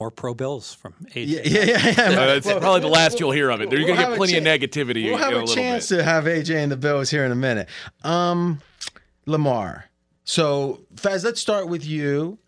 [0.00, 1.26] More pro Bills from AJ.
[1.26, 1.94] yeah, yeah, yeah.
[2.10, 2.20] yeah.
[2.20, 3.70] Uh, that's Well, probably the last you'll hear of it.
[3.70, 5.54] You're we'll going to get a plenty of negativity We'll in have a a little
[5.54, 5.98] chance bit.
[5.98, 7.68] to have AJ and the Bills here in a minute.
[8.02, 8.60] Um,
[9.26, 9.86] Lamar.
[10.24, 12.38] So, Fez, let's start with you,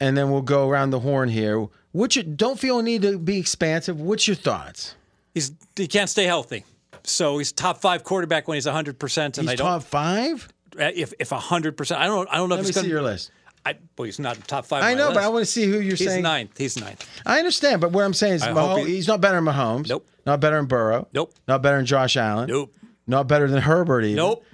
[0.00, 1.66] and then we'll go around the horn here.
[1.96, 3.98] What's your, don't feel a need to be expansive.
[4.00, 4.94] What's your thoughts?
[5.34, 6.64] He's he can't stay healthy,
[7.04, 9.38] so he's top five quarterback when he's hundred percent.
[9.38, 10.48] And He's I don't top five.
[10.78, 12.00] Uh, if if hundred percent.
[12.00, 12.90] I don't I don't know Let if me he's see going.
[12.90, 13.30] your list.
[13.64, 14.82] I, well, he's not top five.
[14.84, 16.22] I know, but I want to see who you're He's saying.
[16.22, 16.56] ninth.
[16.56, 17.04] He's ninth.
[17.24, 19.88] I understand, but what I'm saying is, Mahomes, he- he's not better than Mahomes.
[19.88, 20.06] Nope.
[20.24, 21.08] Not better than Burrow.
[21.12, 21.34] Nope.
[21.48, 22.48] Not better than Josh Allen.
[22.48, 22.72] Nope.
[23.06, 24.04] Not better than Herbert.
[24.04, 24.16] Even.
[24.16, 24.44] Nope.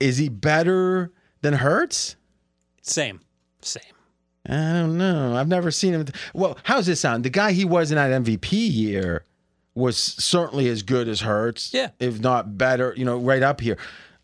[0.00, 1.10] Is he better
[1.42, 2.16] than Hurts?
[2.80, 3.20] Same.
[3.60, 3.82] Same.
[4.48, 5.36] I don't know.
[5.36, 6.06] I've never seen him.
[6.34, 7.24] Well, how's this sound?
[7.24, 9.24] The guy he was in that MVP year
[9.74, 11.72] was certainly as good as Hurts.
[11.72, 11.90] Yeah.
[12.00, 13.78] If not better, you know, right up here.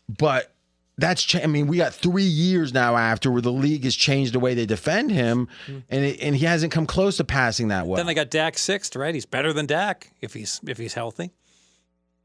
[0.09, 0.51] But
[0.97, 4.33] that's, cha- I mean, we got three years now after where the league has changed
[4.33, 7.87] the way they defend him, and it, and he hasn't come close to passing that
[7.87, 7.95] well.
[7.97, 9.15] Then they got Dak sixth, right?
[9.15, 11.31] He's better than Dak if he's if he's healthy.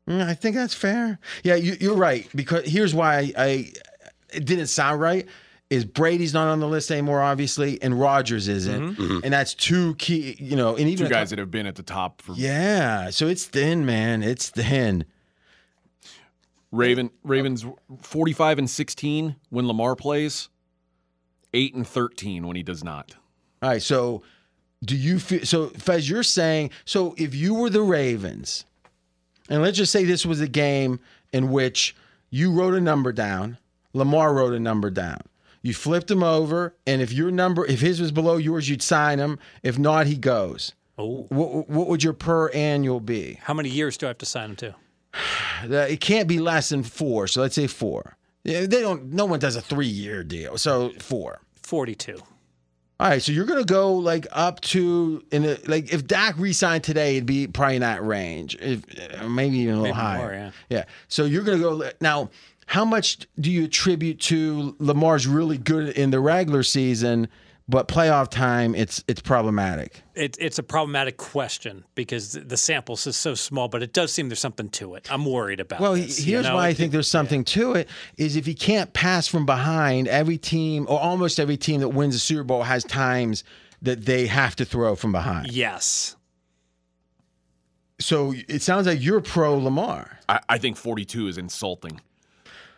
[0.09, 1.19] Mm, I think that's fair.
[1.45, 2.29] Yeah, you, you're right.
[2.35, 3.73] Because here's why I, I
[4.33, 5.27] it didn't sound right.
[5.71, 9.03] Is Brady's not on the list anymore, obviously, and Rodgers isn't, mm-hmm.
[9.03, 9.21] Mm-hmm.
[9.25, 10.37] and that's two key.
[10.39, 13.11] You know, and even Two guys cou- that have been at the top for Yeah,
[13.11, 14.23] so it's thin, man.
[14.23, 15.05] It's thin.
[16.71, 17.11] Raven.
[17.23, 17.65] Ravens
[18.03, 20.49] 45 and 16 when Lamar plays,
[21.53, 23.15] 8 and 13 when he does not.
[23.62, 24.23] All right, so
[24.85, 28.65] do you feel so Fez, you're saying so if you were the Ravens,
[29.49, 31.01] and let's just say this was a game
[31.33, 31.97] in which
[32.31, 33.57] you wrote a number down,
[33.93, 35.21] Lamar wrote a number down.
[35.65, 39.19] You flipped him over, and if your number, if his was below yours, you'd sign
[39.19, 39.39] him.
[39.62, 40.75] If not, he goes.
[40.99, 43.39] Oh, What, what would your per annual be?
[43.43, 44.75] how many years do I have to sign him to?
[45.65, 47.27] It can't be less than four.
[47.27, 48.17] So let's say four.
[48.45, 49.07] Yeah, they don't.
[49.12, 50.59] No one does a three-year deal.
[50.59, 51.41] So four.
[51.55, 52.19] Forty-two.
[53.01, 56.85] All right, so you're gonna go like up to in a, like if Dak re-signed
[56.85, 58.83] today, it'd be probably in that range, if,
[59.21, 60.19] uh, maybe even a little Maybe higher.
[60.19, 60.51] more, yeah.
[60.69, 60.85] yeah.
[61.09, 62.31] So you're gonna go now.
[62.67, 67.29] How much do you attribute to Lamar's really good in the regular season,
[67.69, 70.03] but playoff time it's it's problematic?
[70.15, 74.12] It, it's a problematic question because the- the samples is so small, but it does
[74.12, 75.11] seem there's something to it.
[75.11, 75.81] I'm worried about.
[75.81, 76.57] Well, this, he- you here's know?
[76.57, 80.39] why I think there's something to it is if he can't pass from behind, every
[80.39, 83.45] team or almost every team that wins a Super Bowl has times
[83.83, 85.53] that they have to throw from behind.
[85.53, 86.17] Yes.
[88.01, 90.19] So it sounds like you're pro Lamar.
[90.29, 92.01] I, I think 42 is insulting.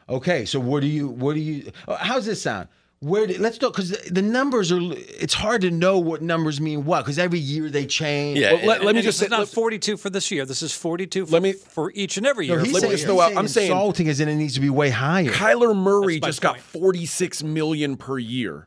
[0.08, 2.68] Okay, so what do you what do you uh, how's this sound?
[3.00, 6.60] Where do, let's talk because the, the numbers are it's hard to know what numbers
[6.60, 8.38] mean what because every year they change.
[8.38, 10.46] Yeah, Well, let, let me just this say, is not let- 42 for this year.
[10.46, 12.64] This is 42 for, Let me- for each and every No, year.
[12.64, 14.54] he's let me just he's throw out- saying I'm saying- insulting as in it needs
[14.54, 15.30] to be way higher.
[15.30, 18.66] Kyler Murray That's my just got 46 million per year.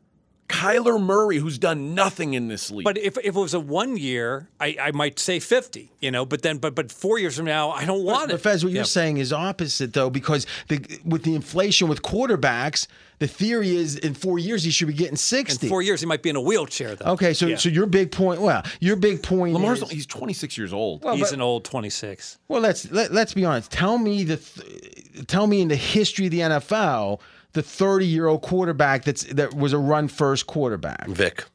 [0.50, 2.84] Kyler Murray, who's done nothing in this league.
[2.84, 6.26] But if, if it was a one year, I, I might say 50, you know,
[6.26, 8.41] but then, but, but four years from now, I don't want But it.
[8.41, 8.78] Fez, what Yeah.
[8.80, 12.88] you're saying is opposite though, because the, with the inflation with quarterbacks,
[13.20, 15.68] the theory is in four years he should be getting sixty.
[15.68, 17.12] In four years, he might be in a wheelchair, though.
[17.12, 17.58] okay, so Yeah.
[17.58, 18.41] so your big point.
[18.41, 19.54] Well, your big point.
[19.54, 21.04] Lamar's is, he's 26 years old.
[21.04, 22.38] well, He's but- an old 26.
[22.47, 23.72] Well, let's let, let's be honest.
[23.72, 27.20] Tell me the th- tell me in the history of the NFL
[27.60, 31.07] the 30 year old quarterback that's that was a run first quarterback.
[31.07, 31.45] Vick.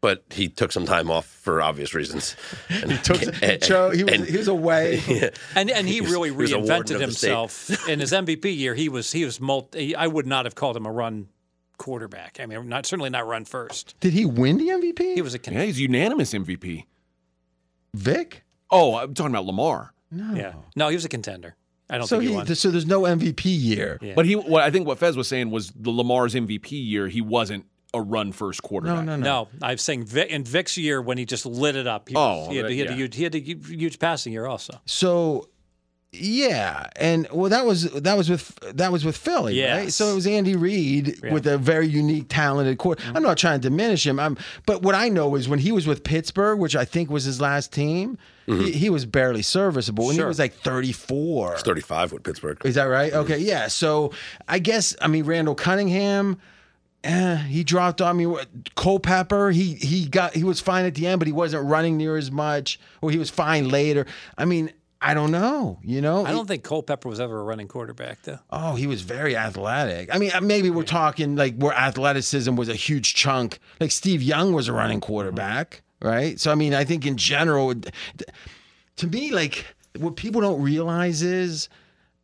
[0.00, 2.34] But he took some time off for obvious reasons.
[2.68, 3.20] And, he Took
[3.60, 5.00] Joe, he was he was away.
[5.54, 7.28] And and he, really he was a reinvented of the state.
[7.28, 8.74] himself in his MVP year.
[8.74, 9.94] He was he was multi.
[9.94, 11.28] I would not have called him a run
[11.76, 12.38] quarterback.
[12.40, 13.94] I mean, not certainly not run first.
[14.00, 15.14] Did he win the MVP?
[15.14, 16.86] He was a con- Yeah, he's unanimous MVP.
[17.94, 18.44] Vick.
[18.70, 19.92] Oh, I'm talking about Lamar.
[20.10, 20.34] No.
[20.34, 20.52] yeah.
[20.74, 21.56] No, he was a contender.
[21.92, 22.54] I don't So think he, he won.
[22.54, 23.98] so there's no MVP year.
[24.02, 24.14] Yeah.
[24.16, 27.06] But he, what I think what Fez was saying was the Lamar's MVP year.
[27.08, 29.04] He wasn't a run first quarterback.
[29.04, 29.48] No, no, no.
[29.60, 32.08] No, I'm saying Vick, in Vick's year when he just lit it up.
[32.08, 32.92] He, Oh, he had, he had, yeah.
[32.94, 34.80] a, huge, he had a huge, huge passing year also.
[34.86, 35.48] So
[36.14, 39.90] yeah, and well that was that was with that was with Philly, right?
[39.90, 41.14] So it was Andy Reid Yeah.
[41.14, 41.32] Mm-hmm.
[41.34, 43.00] with a very unique, talented court.
[43.14, 44.20] I'm not trying to diminish him.
[44.20, 44.36] I'm,
[44.66, 47.40] but what I know is when he was with Pittsburgh, which I think was his
[47.40, 51.58] last team, he, he was barely serviceable, and he was like 34.
[51.58, 52.58] 35 with Pittsburgh.
[52.64, 53.12] Is that right?
[53.12, 53.68] Okay, yeah.
[53.68, 54.12] So
[54.48, 56.38] I guess I mean Randall Cunningham.
[57.04, 58.26] Eh, he dropped on me.
[58.26, 61.96] What- Culpepper, he he got he was fine at the end, but he wasn't running
[61.96, 64.06] near as much, or he was fine later.
[64.38, 65.80] I mean, I don't know.
[65.82, 68.38] You know, I don't think Culpepper was ever a running quarterback though.
[68.50, 70.14] Oh, he was very athletic.
[70.14, 73.58] I mean, uh, maybe we're talking like where athleticism was a huge chunk.
[73.80, 76.38] Like Steve Young was a running quarterback, right?
[76.38, 77.74] So I mean, I think in general,
[78.96, 79.64] to me, like
[79.98, 81.68] what people don't realize is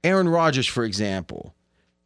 [0.05, 1.55] Aaron Rodgers, for example,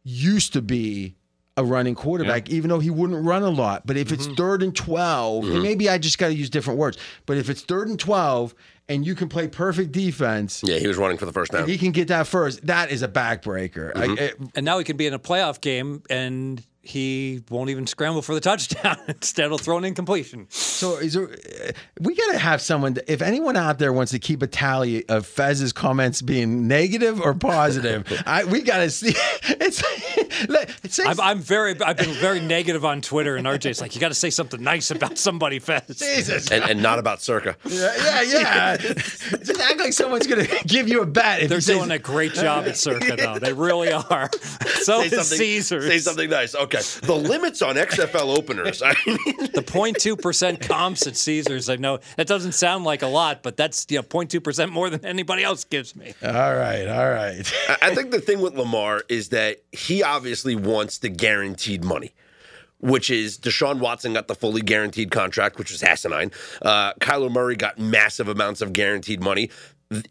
[0.03, 1.15] used to be
[1.55, 3.85] a running quarterback, even though he wouldn't run a lot.
[3.85, 4.35] But if it's mm-hmm.
[4.35, 5.61] third and 12, and mm-hmm.
[5.61, 8.55] maybe I just got to use different words, but if it's third and 12
[8.89, 11.67] and you can play perfect defense, Yeah, he was running for the first down.
[11.67, 12.65] he can get that first.
[12.65, 13.91] That is a backbreaker.
[13.95, 14.17] I- mm-hmm.
[14.17, 18.21] it- And now he can be in a playoff game and he won't even scramble
[18.21, 18.97] for the touchdown.
[19.07, 20.47] Instead, he'll throw an incompletion.
[20.49, 21.29] so is there?
[21.29, 21.71] uh,
[22.01, 22.97] We got to have someone.
[23.07, 27.33] If anyone out there wants to keep a tally of Fez's comments being negative or
[27.33, 29.15] positive, I we got to see.
[29.45, 29.81] It's.
[30.49, 34.01] let- it's I'm, I'm very, I've been very negative on Twitter, and RJ's like, you
[34.01, 35.83] got to say something nice about somebody, Fez.
[35.99, 36.51] Jesus.
[36.51, 37.55] and, and not about Circa.
[37.65, 38.77] Yeah, yeah, yeah.
[38.77, 41.43] Just act like someone's going to give you a bet.
[41.43, 43.39] If They're you say- doing a great job at Circa, though.
[43.39, 44.29] They really are.
[44.83, 45.87] So Say is something, Caesars.
[45.87, 46.55] say something nice.
[46.55, 46.72] Okay.
[46.81, 48.81] The limits on XFL openers.
[48.81, 49.17] I mean,
[49.53, 51.69] The 0.2 percent comps at Caesars.
[51.69, 54.89] I know that doesn't sound like a lot, but that's you know 0.2 percent more
[54.89, 56.13] than anybody else gives me.
[56.23, 57.51] All right, all right.
[57.69, 62.13] I I think the thing with Lamar is that he obviously wants the guaranteed money.
[62.79, 66.31] Which is Deshaun Watson got the fully guaranteed contract, which was asinine.
[66.61, 69.49] Uh, Kyler Murray got massive amounts of guaranteed money.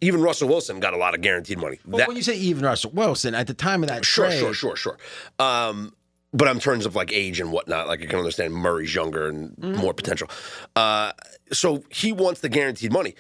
[0.01, 1.81] Even Russell Wilson got a lot of guaranteed money.
[1.85, 4.39] Well, That- when you say even Russell Wilson, at the time of that Sure, trade,
[4.39, 4.97] sure, sure, sure.
[5.39, 5.93] Um,
[6.33, 9.57] but in terms of like age and whatnot, like I can understand Murray's younger and
[9.59, 10.29] more potential.
[10.75, 11.13] Uh,
[11.53, 13.15] so he wants the guaranteed money.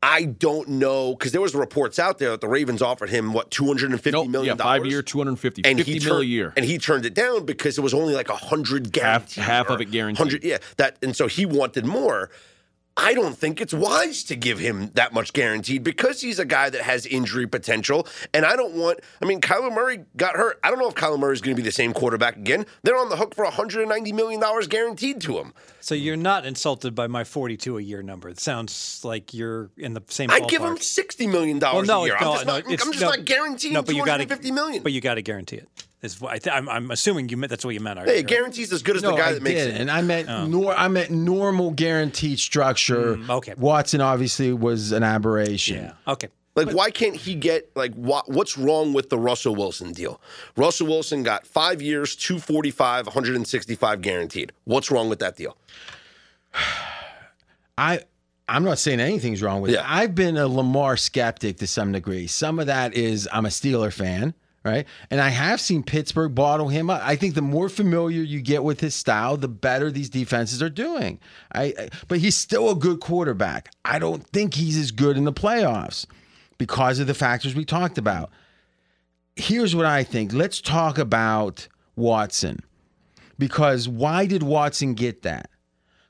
[0.00, 3.50] I don't know because there was reports out there that the Ravens offered him what
[3.50, 6.24] two hundred and fifty Nope, million yeah, five year, 250, and 50 he mil a
[6.24, 6.52] year.
[6.56, 9.80] and he turned it down because it was only like a hundred guaranteed, half of
[9.80, 10.20] it guaranteed.
[10.20, 12.30] 100, yeah, that, and so he wanted more.
[13.00, 16.68] I don't think it's wise to give him that much guaranteed because he's a guy
[16.68, 18.08] that has injury potential.
[18.34, 20.58] And I don't want, I mean, Kyler Murray got hurt.
[20.64, 22.66] I don't know if Kyler Murray is going to be the same quarterback again.
[22.82, 25.54] They're on the hook for $190 million guaranteed to him.
[25.80, 28.28] So you're not insulted by my 42 a year number.
[28.28, 30.28] It sounds like you're in the same.
[30.30, 32.16] I'd give him $60 million Well, no, a year.
[32.20, 34.50] no, I'm just, no, not, I'm just no, not guaranteeing no, but you gotta- 250
[34.50, 34.82] million.
[34.82, 35.68] But you got to guarantee it.
[36.00, 37.98] Is what I th- I'm, I'm assuming you meant that's what you meant.
[37.98, 38.26] hey, already, right?
[38.26, 39.80] guarantees as good as No, the guy I that makes did, it.
[39.80, 43.16] and I meant nor I meant normal guaranteed structure.
[43.16, 43.54] Mm, okay.
[43.56, 45.84] Watson obviously was an aberration.
[45.86, 46.12] Yeah.
[46.12, 46.28] Okay.
[46.54, 48.28] Like, why can't he get like what?
[48.28, 50.20] What's wrong with the Russell Wilson deal?
[50.56, 54.52] Russell Wilson got five years, two forty five, one hundred and sixty five guaranteed.
[54.64, 55.56] What's wrong with that deal?
[57.76, 58.00] I
[58.48, 59.80] I'm not saying anything's wrong with Yeah.
[59.80, 59.86] it.
[59.88, 62.26] I've been a Lamar skeptic to some degree.
[62.26, 64.34] Some of that is I'm a Steeler fan,
[64.64, 64.86] right?
[65.10, 67.00] And I have seen Pittsburgh bottle him up.
[67.04, 70.68] I think the more familiar you get with his style, the better these defenses are
[70.70, 71.20] doing.
[71.52, 73.72] I, I but he's still a good quarterback.
[73.84, 76.06] I don't think he's as good in the playoffs
[76.58, 78.30] because of the factors we talked about.
[79.36, 80.32] Here's what I think.
[80.32, 82.60] Let's talk about Watson.
[83.38, 85.50] Because why did Watson get that?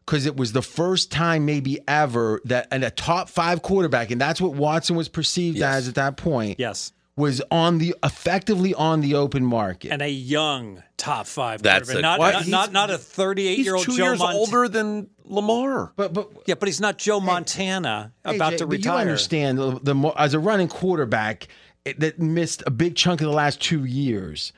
[0.07, 4.19] because it was the first time maybe ever that and a top five quarterback, and
[4.19, 5.75] that's what Watson was perceived Yes.
[5.77, 6.59] as at that point.
[6.59, 6.95] Yes.
[7.19, 9.91] Was on the effectively on the open market.
[9.91, 11.61] And a young top five.
[11.63, 12.03] That's quarterback.
[12.03, 12.33] Not, What?
[12.35, 15.93] not, not not a 38 year old two Joe years Mont- older than Lamar.
[15.97, 18.95] but but Yeah, but he's not Joe Montana about AJ, to retire.
[18.95, 21.49] you understand the, the as a running quarterback
[21.85, 24.53] it, that missed a big chunk of the last two years.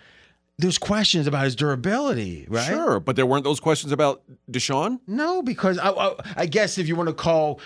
[0.59, 2.67] There's questions about his durability, right?
[2.67, 5.01] Sure, but there weren't those questions about Deshaun.
[5.07, 7.61] No, because I, I, I guess if you want to call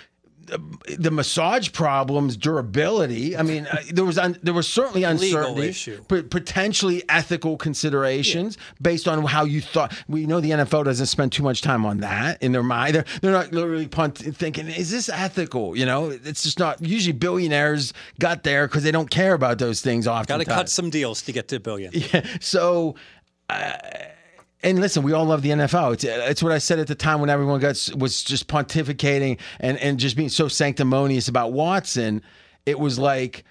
[0.98, 6.30] the, massage problems durability, I mean, uh, there was un, there was certainly uncertainty, but
[6.30, 9.94] potentially ethical considerations based on how you thought.
[10.08, 12.94] We know the NFL doesn't spend too much time on that in their mind.
[12.94, 16.82] They're, they're not literally punt, thinking, "Is this ethical?" You know, it's just not.
[16.82, 20.06] Usually, billionaires got there because they don't care about those things.
[20.06, 21.92] Often, Got to cut some deals to get to a billion.
[22.40, 22.94] so,
[23.48, 23.72] uh,
[24.64, 25.92] and listen, we all love the NFL.
[25.92, 29.78] It's, it's what I said at the time when everyone got was just pontificating and
[29.78, 32.22] and just being so sanctimonious about Watson.
[32.64, 33.44] It was like,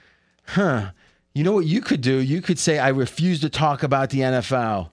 [0.47, 0.91] huh?
[1.35, 2.17] You know what you could do?
[2.17, 4.89] You could say, "I refuse to talk about the NFL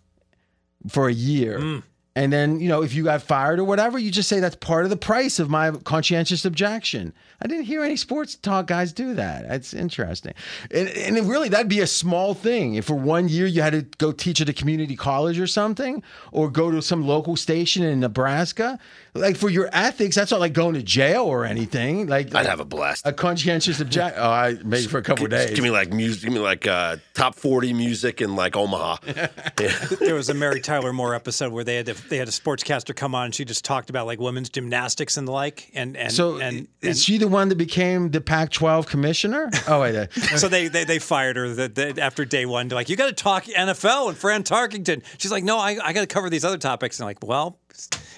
[0.89, 1.83] for a year." Mm.
[2.17, 4.83] And then, you know, if you got fired or whatever, you just say that's part
[4.85, 7.13] of the price of my conscientious objection.
[7.41, 9.49] I didn't hear any sports talk guys do that.
[9.49, 10.35] That's interesting.
[10.73, 12.75] And, and really, that'd be a small thing.
[12.75, 16.03] If for one year you had to go teach at a community college or something,
[16.33, 18.79] or go to some local station in Nebraska,
[19.15, 22.07] like for your ethics, that's not like going to jail or anything.
[22.07, 23.07] Like I'd have a blast.
[23.07, 24.21] a conscientious objection.
[24.23, 25.51] Oh, I maybe for a couple of days.
[25.51, 26.25] Give me like music.
[26.25, 28.97] Give me like uh, top forty music in like Omaha.
[30.01, 32.95] there was a Mary Tyler Moore episode where they had to, they had a sportscaster
[32.95, 36.13] come on and she just talked about like women's gymnastics and the like and and
[36.13, 39.51] so and, is and she the one that became the Pac-12 commissioner?
[39.69, 40.07] Oh wait, uh,
[40.37, 42.69] so they, they they fired her the, the, after day one.
[42.69, 45.03] They're like, you got to talk NFL and Fran Tarkenton.
[45.19, 46.99] She's like, no, I, I got to cover these other topics.
[46.99, 47.59] And I'm like, well,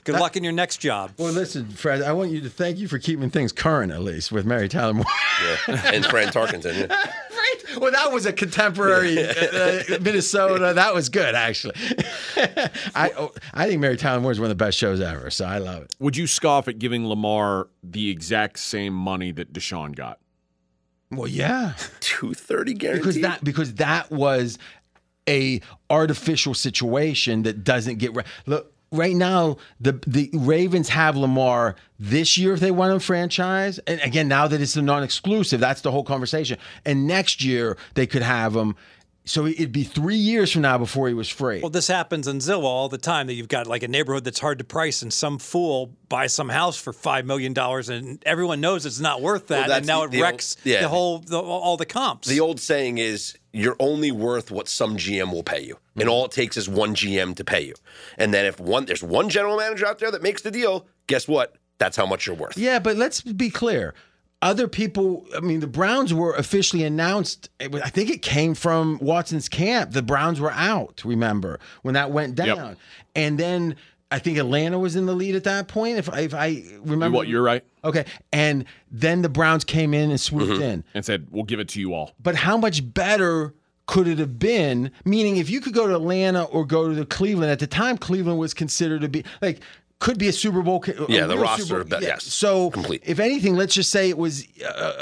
[0.05, 1.13] good luck in your next job.
[1.19, 4.33] Well, listen, Fred, I want you to thank you for keeping things current, at least
[4.33, 5.05] with Mary Tyler Moore.
[5.69, 5.91] Yeah.
[5.93, 6.75] and Fran Tarkenton.
[6.75, 6.87] Yeah.
[7.31, 7.81] right?
[7.81, 10.73] Well, that was a contemporary uh, uh, Minnesota.
[10.75, 11.75] That was good, actually.
[12.95, 15.45] I oh, I think Mary Tyler Moore is one of the best shows ever, so
[15.45, 15.95] I love it.
[15.99, 20.19] Would you scoff at giving Lamar the exact same money that Deshaun got?
[21.11, 23.03] Well, yeah, Two thirty guaranteed.
[23.03, 24.59] because that because that was
[25.29, 28.27] a artificial situation that doesn't get right.
[28.47, 28.73] Look.
[28.93, 34.01] Right now, the the Ravens have Lamar this year if they want him franchise, and
[34.03, 36.59] again now that it's a non-exclusive, that's the whole conversation.
[36.85, 38.77] And next year they could have him
[39.25, 41.61] So it'd be three years from now before he was free.
[41.61, 43.29] Well, this happens in Zillow all the time.
[43.29, 46.49] That you've got like a neighborhood that's hard to price, and some fool buys some
[46.49, 50.01] house for five million dollars, and everyone knows it's not worth that, that's and now
[50.01, 50.81] the- it the old- wrecks yeah.
[50.81, 52.27] the whole the, all the comps.
[52.27, 55.79] The old saying is you're only worth what some GM will pay you.
[55.95, 56.11] And mm-hmm.
[56.11, 57.75] all it takes is one GM to pay you.
[58.19, 61.29] And then if one there's one general manager out there that makes the deal, guess
[61.29, 61.55] what?
[61.79, 62.57] That's how much you're worth.
[62.57, 63.95] Yeah, but let's be clear.
[64.43, 67.49] Other people, I mean, the Browns were officially announced.
[67.61, 69.93] I think it came from Watson's camp.
[69.93, 72.47] The Browns were out, remember, when that went down.
[72.71, 72.79] Yep.
[73.15, 73.77] And then
[74.11, 77.17] I think Atlanta was in the lead at that point, if, if I remember.
[77.17, 78.05] What you're right, Okay.
[78.33, 80.63] And then the Browns came in and swooped Mm-hmm.
[80.63, 80.85] in.
[80.93, 82.13] and said we'll give it to you all.
[82.21, 83.55] But how much better
[83.87, 84.91] could it have been?
[85.05, 87.97] Meaning, if you could go to Atlanta or go to the Cleveland at the time,
[87.99, 89.61] Cleveland was considered to be like
[90.03, 90.85] could be a Super Bowl.
[91.09, 93.03] Yeah, the roster, Bowl- yes, So, complete.
[93.07, 94.45] if anything, let's just say it was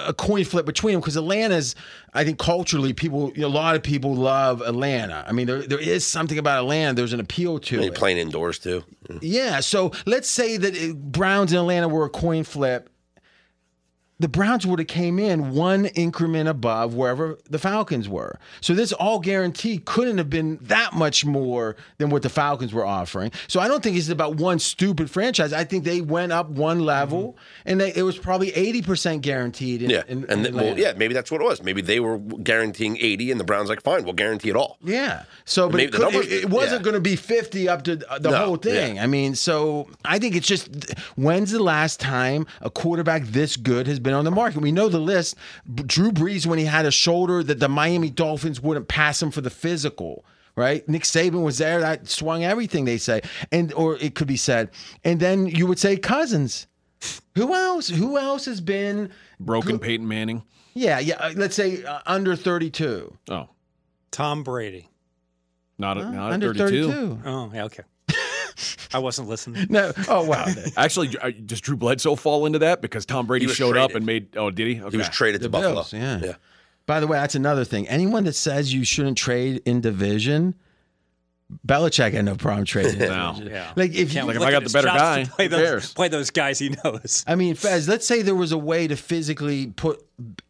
[0.07, 1.75] a, coin flip between them because Atlanta's.
[2.13, 5.25] I think culturally, people, a lot of people love Atlanta.
[5.27, 6.95] I mean, there there is something about Atlanta.
[6.95, 7.95] There's an appeal to And it.
[7.95, 8.85] playing indoors too.
[9.23, 9.61] Yeah.
[9.61, 12.91] So let's say that it, Browns and Atlanta were a coin flip.
[14.21, 18.39] The Browns would have came in one increment above wherever the Falcons were.
[18.61, 22.87] So this all guaranteed couldn't have been that much more than what the Falcons were
[22.87, 23.33] offering.
[23.49, 25.53] So I don't think it's about one stupid franchise.
[25.53, 27.69] I think they went up one level, mm-hmm.
[27.69, 29.83] and they, it was probably eighty percent guaranteed.
[29.83, 30.03] In, Yeah.
[30.07, 31.63] in, and in th- well, yeah, maybe that's what it was.
[31.63, 34.77] Maybe they were guaranteeing 80 and the Browns like, fine, we'll guarantee it all.
[34.83, 35.25] Yeah.
[35.45, 36.85] So, but it, could, numbers- it, it wasn't yeah.
[36.85, 38.97] going to be 50 up to the No, whole thing.
[38.97, 39.03] yeah.
[39.03, 40.69] I mean, so I think it's just
[41.17, 44.61] when's the last time a quarterback this good has been on the market?
[44.61, 45.37] We know the list.
[45.75, 49.41] Drew Brees, when he had a shoulder that the Miami Dolphins wouldn't pass him for
[49.41, 50.25] the physical.
[50.57, 51.81] Right, Nick Saban was there.
[51.81, 54.71] That swung everything they say, and or it could be said,
[55.05, 56.67] and then you would say Cousins.
[57.37, 57.89] Who else?
[57.89, 59.11] Who else has been?
[59.39, 60.43] Broken Peyton Manning.
[60.75, 61.15] Yeah, yeah.
[61.15, 63.17] uh, Let's say uh, under thirty-two.
[63.31, 63.49] Oh,
[64.11, 64.89] Tom Brady.
[65.79, 66.11] not, a, Huh?
[66.11, 66.93] not under 32.
[66.93, 67.21] thirty-two.
[67.25, 67.83] Oh, yeah, okay.
[68.93, 69.67] I wasn't listening.
[69.71, 69.93] No.
[70.09, 70.47] Oh wow.
[70.77, 74.05] Actually, uh, does Drew Bledsoe fall into that because Tom Brady was showed up and
[74.07, 74.37] made?
[74.37, 74.81] Oh, did he?
[74.81, 74.91] Okay.
[74.91, 75.75] He was traded to The Buffalo.
[75.75, 76.21] Bills, yeah.
[76.23, 76.35] Yeah.
[76.87, 77.89] By the way, that's another thing.
[77.89, 80.55] Anyone that says you shouldn't trade in division,
[81.67, 83.01] Belichick had no problem trading.
[83.01, 83.37] in No.
[83.43, 83.73] Yeah.
[83.77, 85.61] Like if Can't you, Like, if I got the better guy, to play who those,
[85.69, 85.95] cares?
[85.95, 87.25] play those guys he knows.
[87.27, 90.05] I mean, Fez, let's say there was a way to physically put,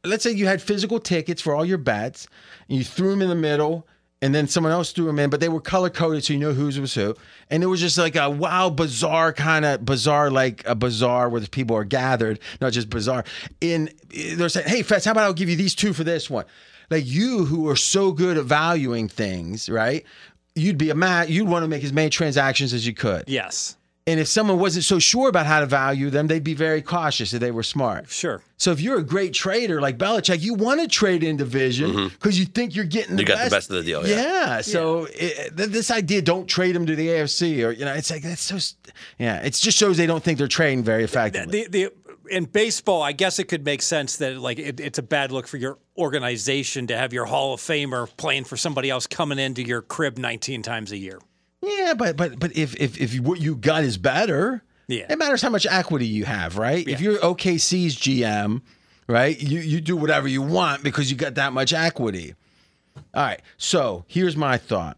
[0.05, 2.27] let's say you had physical tickets for all your bets,
[2.69, 3.87] and you threw them in the middle,
[4.23, 6.53] and then someone else threw them in, but they were color coded so you know
[6.53, 7.15] whose was who.
[7.49, 11.41] And it was just like a wow, bizarre kind of bizarre, like a bazaar where
[11.41, 13.25] the people are gathered, not just bizarre.
[13.61, 16.45] In they're saying, hey, Fez, how about I'll give you these two for this one?
[16.91, 20.05] Like you who are so good at valuing things, right?
[20.55, 23.25] You'd be a man, you'd want to make as many transactions as you could.
[23.27, 23.77] Yes,
[24.11, 27.33] And if someone wasn't so sure about how to value them, they'd be very cautious
[27.33, 28.11] if they were smart.
[28.11, 28.43] sure.
[28.57, 32.09] So if you're a great trader like Belichick, you want to trade in division mm-hmm.
[32.09, 33.51] because you think you're getting the You got the best.
[33.51, 34.61] best of the deal, yeah.
[34.61, 38.11] So it, th- this idea, don't trade them to the AFC, or you know, it's
[38.11, 38.59] like that's so.
[38.59, 41.65] st- Yeah, it just shows they don't think they're trading very effectively.
[41.65, 41.93] The, the
[42.31, 45.47] in baseball, I guess it could make sense that like it, it's a bad look
[45.47, 49.63] for your organization to have your Hall of Famer playing for somebody else coming into
[49.63, 51.19] your crib 19 times a year.
[51.63, 55.07] Yeah, but but but if if if what you got is better, Yeah.
[55.11, 56.87] it matters how much equity you have, right?
[56.89, 58.63] If you're OKC's GM,
[59.07, 62.35] right, you you do whatever you want because you got that much equity.
[63.15, 64.97] All right, so here's my thought.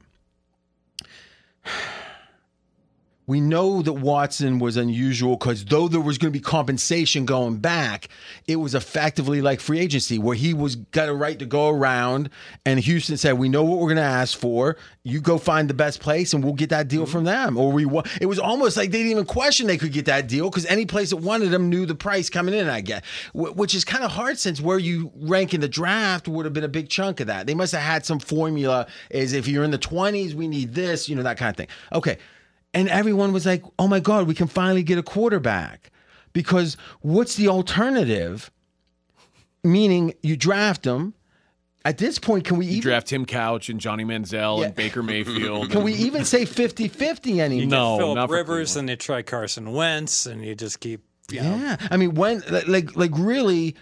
[3.32, 7.56] We know that Watson was unusual because though there was going to be compensation going
[7.56, 8.08] back,
[8.46, 12.28] it was effectively like free agency where he was got a right to go around
[12.66, 14.76] and Houston said, "We know what we're going to ask for.
[15.02, 17.10] You go find the best place and we'll get that deal mm-hmm.
[17.10, 19.94] from them." Or we wa- it was almost like they didn't even question they could
[19.94, 22.68] get that deal because any place that wanted them knew the price coming in.
[22.68, 23.02] I guess,
[23.32, 26.52] Wh- which is kind of hard since where you rank in the draft would have
[26.52, 27.46] been a big chunk of that.
[27.46, 28.88] They must have had some formula.
[29.08, 31.68] Is if you're in the 20s, we need this, you know, that kind of thing.
[31.94, 32.18] Okay.
[32.74, 35.90] And everyone was like, oh my God, we can finally get a quarterback.
[36.32, 38.50] Because what's the alternative?
[39.64, 41.14] Meaning you draft them.
[41.84, 44.66] At this point, can we You even draft Tim Couch and Johnny Manziel Yeah.
[44.66, 45.70] and Baker Mayfield.
[45.70, 47.66] can we even say 50-50 anymore?
[47.66, 51.02] No, Philip Rivers, and you try Carson Wentz, and you just keep.
[51.30, 51.76] You know, Yeah.
[51.90, 53.74] I mean, when like like really,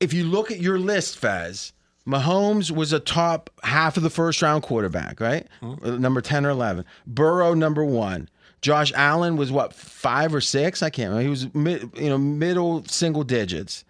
[0.00, 1.72] if you look at your list, Fez,
[2.06, 5.46] Mahomes was a top half of the first round quarterback, right?
[5.62, 6.84] Uh, Number 10 or 11.
[7.06, 8.28] Burrow, number one.
[8.60, 10.82] Josh Allen was what, five or six?
[10.82, 11.22] I can't remember.
[11.24, 13.84] He was mid, you know, middle single digits.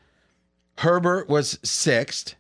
[0.79, 2.35] Herbert was 6th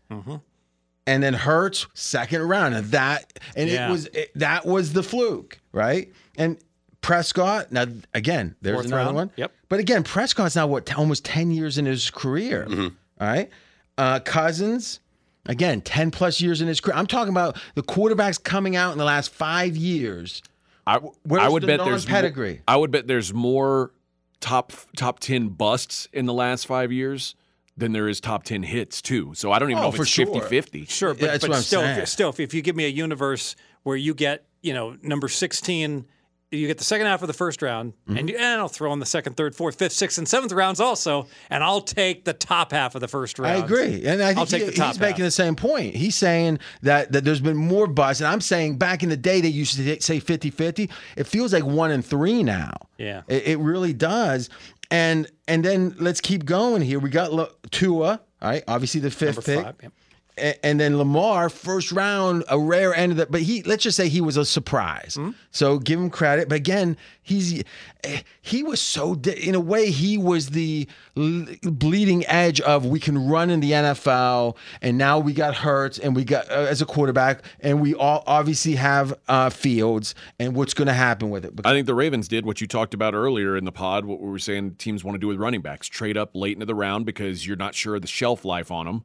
[1.06, 2.74] And then Hurts, second round.
[2.74, 3.88] And that and Yeah.
[3.88, 6.10] it was it, that was the fluke, right?
[6.36, 6.56] And
[7.02, 9.16] Prescott, now again, there's Fourth another round?
[9.16, 9.30] one.
[9.36, 9.52] Yep.
[9.68, 12.64] But again, Prescott's now what t- almost ten years in his career.
[12.68, 12.88] Mm-hmm.
[13.20, 13.50] All right,
[13.98, 15.00] uh, Cousins,
[15.46, 16.96] Again, 10 plus years in his career.
[16.96, 20.42] I'm talking about the quarterbacks coming out in the last five years.
[20.86, 22.62] I, Where's I would the bet there's mo- non-pedigree?
[22.66, 23.92] I would bet there's more
[24.40, 27.34] top top ten busts in the last five years
[27.76, 29.32] than there is top ten hits too.
[29.34, 30.26] So I don't even Oh, know if it's sure.
[30.26, 30.88] 50-50.
[30.88, 31.98] Sure, but, Yeah, that's but what I'm still, saying.
[32.00, 35.28] if, still, if, if you give me a universe where you get, you know, number
[35.28, 36.06] sixteen,
[36.54, 38.16] you get the second half of the first round, Mm-hmm.
[38.18, 40.80] and, you, and I'll throw in the second, third, fourth, fifth, sixth, and seventh rounds
[40.80, 43.62] also, and I'll take the top half of the first round.
[43.62, 45.94] I agree, and I I'll think take he- the top he's making the same point.
[45.94, 49.40] He's saying that that there's been more busts, and I'm saying back in the day
[49.40, 50.90] they used to say 50-50.
[51.16, 52.72] It feels like one and three now.
[52.98, 53.22] Yeah.
[53.28, 54.50] it, it really does.
[54.90, 56.98] And and then let's keep going here.
[56.98, 57.30] We got
[57.70, 59.64] Tua, all right, obviously the fifth Number pick.
[59.64, 59.74] five.
[59.82, 59.88] yeah.
[60.36, 63.26] And then Lamar, first round, a rare end of the.
[63.26, 65.14] But he, let's just say he was a surprise.
[65.14, 65.30] Hmm?
[65.52, 66.48] So give him credit.
[66.48, 67.62] But again, he's
[68.02, 73.28] eh, he was so in a way he was the bleeding edge of we can
[73.28, 76.86] run in the NFL, and now we got Hurts and we got uh, as a
[76.86, 81.52] quarterback, and we all obviously have uh, Fields, and what's going to happen with it?
[81.64, 84.04] I think the Ravens did what you talked about earlier in the pod.
[84.04, 86.66] What we were saying teams want to do with running backs: trade up late into
[86.66, 89.04] the round because you're not sure of the shelf life on them.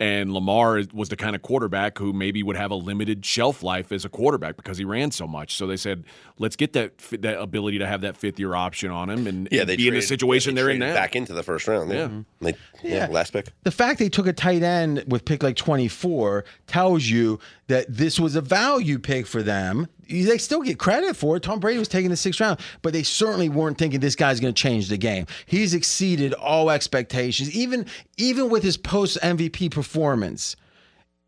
[0.00, 3.90] And Lamar was the kind of quarterback who maybe would have a limited shelf life
[3.90, 5.56] as a quarterback because he ran so much.
[5.56, 6.04] So they said,
[6.38, 9.62] let's get that that ability to have that fifth year option on him and, Yeah,
[9.62, 10.94] and they be in the situation yeah, they they're in now.
[10.94, 11.90] Back into the first round.
[11.90, 12.06] Yeah.
[12.06, 12.44] Mm-hmm.
[12.44, 13.08] They- yeah.
[13.10, 13.48] last pick.
[13.64, 18.18] the fact they took a tight end with pick like 24 tells you that this
[18.18, 19.86] was a value pick for them.
[20.08, 21.42] They still get credit for it.
[21.42, 24.52] Tom Brady was taking the sixth round, but they certainly weren't thinking this guy's going
[24.52, 25.26] to change the game.
[25.46, 30.56] He's exceeded all expectations, even even with his post MVP performance.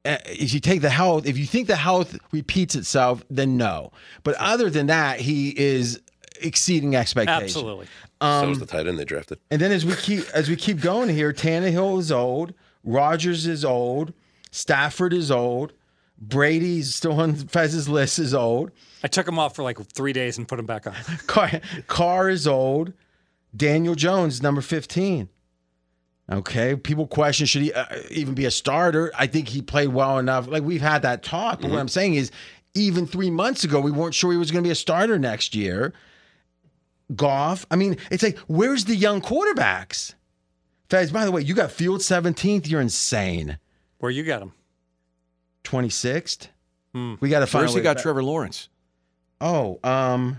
[0.03, 3.93] Uh, if you take the health, if you think the health repeats itself, then no.
[4.23, 6.01] But other than that, he is
[6.41, 7.55] exceeding expectations.
[7.55, 7.87] Absolutely.
[8.23, 9.41] Um, so was the tight end they drafted.
[9.51, 13.63] And then as we keep as we keep going here, Tannehill is old, Rodgers is
[13.63, 14.15] old,
[14.51, 15.75] Stafford is old,
[16.21, 20.37] Brady's still on Fez's list is old, I took him off for like three days
[20.39, 20.95] and put him back on.
[21.27, 22.93] Carr, Carr is old,
[23.57, 25.29] Daniel Jones number fifteen.
[26.31, 29.11] Okay, people question should he uh, even be a starter?
[29.19, 30.47] I think he played well enough.
[30.47, 32.31] Like we've had that talk, but what I'm saying is,
[32.75, 35.55] even three months ago, we weren't sure he was going to be a starter next
[35.57, 35.93] year.
[37.17, 37.67] Goff.
[37.69, 40.15] I mean, it's like, where's the young quarterbacks?
[40.89, 42.69] Fez, by the way, you got Field 17th.
[42.69, 43.59] You're insane.
[43.99, 44.53] Where you got him?
[45.65, 46.49] 26th.
[46.95, 47.63] We got to find.
[47.63, 48.03] Where's a he way got back.
[48.03, 48.69] Trevor Lawrence?
[49.41, 50.39] Oh, um,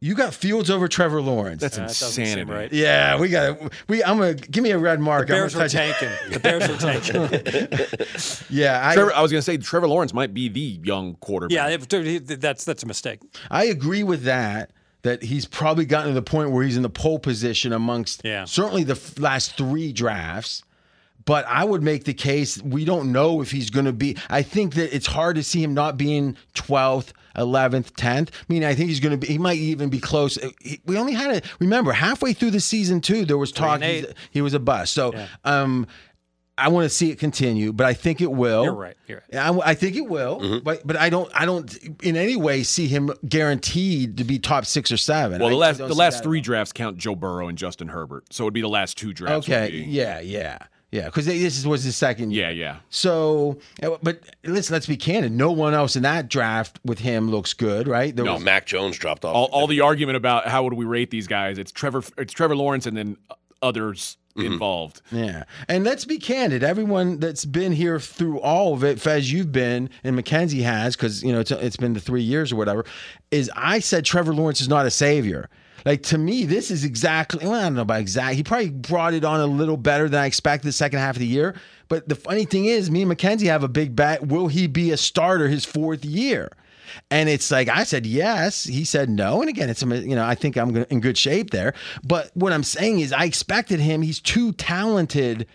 [0.00, 1.60] you got Fields over Trevor Lawrence.
[1.60, 2.50] That's Uh, that insanity.
[2.50, 2.72] right.
[2.72, 5.26] yeah, we got to We, I'm gonna give me a red mark.
[5.26, 6.08] The I'm Bears gonna were tanking.
[6.30, 8.46] The Bears were tanking.
[8.50, 11.54] Yeah, I, Trevor, I was going to say Trevor Lawrence might be the young quarterback.
[11.54, 13.20] yeah, it- that's that's a mistake.
[13.50, 14.70] I agree with that.
[15.02, 18.44] That he's probably gotten to the point where he's in the pole position amongst Yeah.
[18.46, 20.62] certainly the f- last three drafts.
[21.28, 24.16] But I would make the case we don't know if he's going to be.
[24.30, 28.30] I think that it's hard to see him not being 12th, 11th, 10th.
[28.30, 30.38] I mean, I think he's going to be, he might even be close.
[30.62, 33.84] He- We only had to remember halfway through the season, too, there was talk and
[33.84, 34.14] he's- eight.
[34.30, 34.94] he was a bust.
[34.94, 35.14] So,
[35.44, 35.86] um,
[36.56, 38.64] I want to see it continue, but I think it will.
[38.64, 38.96] You're right.
[39.06, 39.38] You're right.
[39.38, 41.72] I, I think it will, but but I don't I don't
[42.02, 45.40] in any way see him guaranteed to be top six or seven.
[45.40, 47.86] Well, the I- I last don't the last three drafts count Joe Burrow and Justin
[47.88, 49.48] Herbert, so it'd be the last two drafts.
[49.48, 50.58] Okay, yeah, yeah,
[50.90, 52.50] yeah, because this was his second year.
[52.50, 52.76] yeah, yeah.
[52.90, 55.32] So, uh, but let's let's be candid.
[55.32, 58.14] No one else in that draft with him looks good, right?
[58.14, 59.34] There No, was- Mac Jones dropped off.
[59.34, 61.58] All, all the argument about how would we rate these guys?
[61.58, 62.02] It's Trevor.
[62.16, 63.16] It's Trevor Lawrence, and then
[63.62, 64.52] others Mm-hmm.
[64.52, 65.02] involved.
[65.10, 65.44] Yeah.
[65.68, 66.62] And let's be candid.
[66.62, 71.24] Everyone that's been here through all of it, Fez, you've been, and Mackenzie has, because,
[71.24, 72.84] you know, it's, it's been the three years or whatever,
[73.32, 75.50] is I said Trevor Lawrence is not a savior.
[75.84, 78.34] Like, to me, this is exactly, well, I don't know about exact.
[78.34, 81.20] He probably brought it on a little better than I expected the second half of
[81.20, 81.54] the year.
[81.88, 84.26] But the funny thing is, me and Mackenzie have a big bet.
[84.26, 86.50] Will he be a starter his fourth year?
[87.10, 90.34] And it's like I said yes, he said no, and again, it's you know I
[90.34, 91.74] think I'm in good shape there.
[92.02, 94.02] But what I'm saying is I expected him.
[94.02, 95.46] He's too talented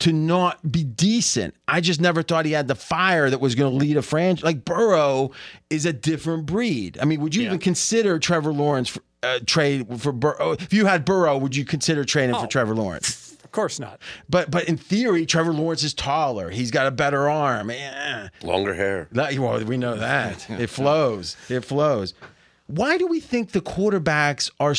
[0.00, 1.54] to not be decent.
[1.68, 4.42] I just never thought he had the fire that was going to lead a franchise.
[4.42, 5.32] Like Burrow
[5.68, 6.98] is a different breed.
[7.00, 10.52] I mean, would you even consider Trevor Lawrence for, uh, trade for Burrow?
[10.52, 12.46] If you had Burrow, would you consider trading for Oh.
[12.46, 13.36] Trevor Lawrence?
[13.44, 13.98] Of course not.
[14.28, 16.50] But but in theory, Trevor Lawrence is taller.
[16.50, 17.70] He's got a better arm.
[17.70, 18.28] Eh.
[18.42, 19.08] Longer hair.
[19.12, 20.48] That, well, we know that.
[20.60, 21.36] It flows.
[21.48, 22.14] It flows.
[22.68, 24.74] Why do we think the quarterbacks are?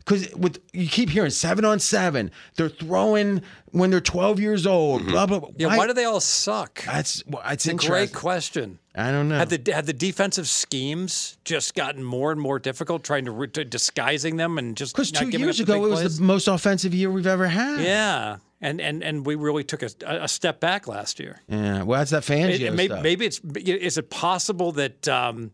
[0.00, 3.40] Because with you keep hearing seven on seven, they're throwing
[3.70, 5.06] when they're twelve years old.
[5.06, 5.38] Blah blah.
[5.38, 5.48] blah.
[5.56, 6.82] Yeah, why, do they all suck?
[6.84, 8.78] That's well, it's It's a great question.
[8.94, 9.38] I don't know.
[9.38, 13.64] Have the have the defensive schemes just gotten more and more difficult, trying to, to
[13.64, 16.18] disguising them and just Because two years ago it was plays?
[16.18, 17.80] the most offensive year we've ever had.
[17.80, 21.40] yeah, and and and we really took a, a step back last year.
[21.48, 21.84] Yeah.
[21.84, 23.02] Well, that's that Fangio It- it may- stuff.
[23.02, 25.52] maybe it's is it possible that um,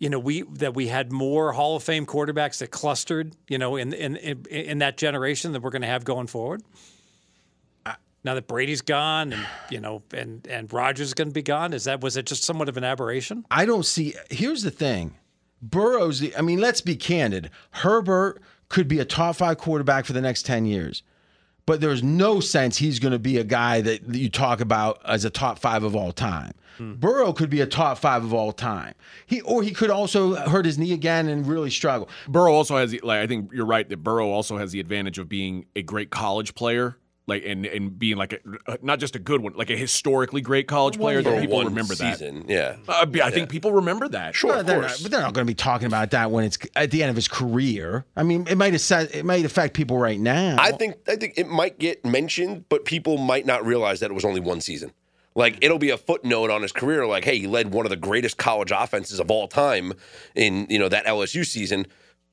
[0.00, 3.76] you know we that we had more Hall of Fame quarterbacks that clustered you know
[3.76, 6.62] in in in, in that generation that we're going to have going forward.
[8.24, 11.74] Now that Brady's gone, and you know, and and Rodgers is going to be gone,
[11.74, 13.44] is that was it just somewhat of an aberration?
[13.50, 14.14] I don't see.
[14.30, 15.14] Here's the thing,
[15.60, 16.20] Burrow's.
[16.20, 17.50] The, I mean, let's be candid.
[17.70, 21.02] Herbert could be a top five quarterback for the next ten years,
[21.66, 25.26] but there's no sense he's going to be a guy that you talk about as
[25.26, 26.52] a top five of all time.
[26.78, 26.94] Hmm.
[26.94, 28.94] Burrow could be a top five of all time.
[29.26, 32.08] He or he could also hurt his knee again and really struggle.
[32.26, 35.28] Burrow also has like I think you're right that Burrow also has the advantage of
[35.28, 36.96] being a great college player.
[37.26, 38.34] Like and, and being like
[38.66, 41.56] a, not just a good one, like a historically great college player For that people
[41.56, 42.20] one remember that.
[42.46, 42.76] yeah.
[42.86, 44.34] Uh, I think people remember that.
[44.34, 46.44] Sure, But of they're, not, but they're not going to be talking about that when
[46.44, 48.04] it's at the end of his career.
[48.14, 50.56] I mean, it might have it might affect people right now.
[50.58, 54.14] I think I think it might get mentioned, but people might not realize that it
[54.14, 54.92] was only one season.
[55.34, 57.96] Like it'll be a footnote on his career, like, hey, he led one of the
[57.96, 59.94] greatest college offenses of all time
[60.34, 61.86] in you know that LSU season,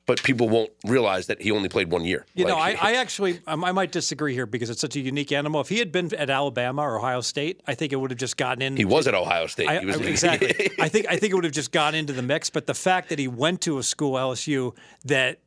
[0.05, 2.25] but people won't realize that he only played one year.
[2.33, 5.31] You know, I, I actually um, I might disagree here because it's such a unique
[5.31, 5.61] animal.
[5.61, 8.37] If he had been at Alabama or Ohio State, I think it would have just
[8.37, 8.75] gotten in.
[8.77, 9.67] he was at Ohio State.
[9.69, 10.71] I, he was I- exactly.
[10.79, 12.49] I think I think it would have just gone into the mix.
[12.49, 14.75] But the fact that he went to a school LSU
[15.05, 15.39] that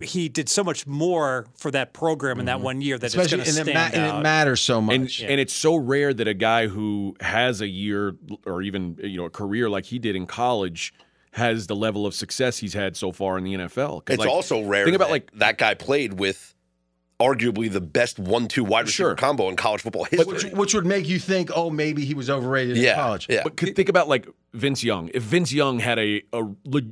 [0.00, 3.38] he did so much more for that program in that one year that it's especially
[3.38, 4.20] going to and it, stand ma- and out.
[4.20, 5.20] it matters so much.
[5.22, 8.14] And and it's so rare that a guy who has a year
[8.44, 10.92] or even you know a career like he did in college
[11.36, 14.02] has the level of success he's had so far in the NFL.
[14.10, 14.84] It's like, also rare.
[14.84, 16.54] Think about that like that guy played with
[17.18, 19.14] arguably the best one-two wide receiver Sure.
[19.16, 20.26] combo in college football history.
[20.26, 23.26] which, which would make you think, oh, maybe he was overrated yeah, in college.
[23.30, 23.40] yeah.
[23.42, 25.10] But could think about like Vince Young.
[25.14, 26.42] If Vince Young had a, a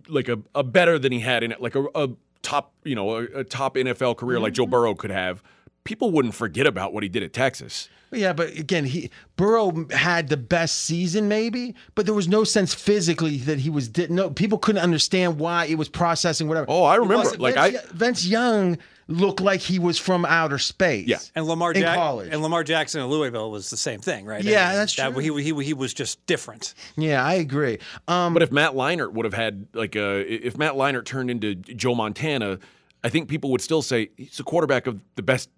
[0.08, 2.08] like a, a better than he had in it, like a, a
[2.42, 4.62] top you know a, a top NFL career like Mm-hmm.
[4.62, 5.42] Joe Burrow could have,
[5.84, 7.88] people wouldn't forget about what he did at Texas.
[8.12, 12.72] Yeah, but again, he Burrow had the best season, maybe, but there was no sense
[12.72, 13.88] physically that he was.
[13.88, 16.66] Did, no, people couldn't understand why it was processing whatever.
[16.68, 17.24] Oh, I remember.
[17.24, 18.78] Vince- Like, Vince, I- Vince Young
[19.08, 21.08] looked like he was from outer space.
[21.08, 21.18] Yeah.
[21.34, 22.28] and Lamar in Jack- college.
[22.32, 24.44] and Lamar Jackson in Louisville was the same thing, right?
[24.44, 25.36] Yeah, that's that, true.
[25.36, 26.72] He, he, he was just different.
[26.96, 27.78] yeah, I agree.
[28.06, 31.56] Um, But if Matt Leinart would have had like a, if Matt Leinart turned into
[31.56, 32.60] Joe Montana,
[33.02, 35.50] I think people would still say he's a quarterback of the best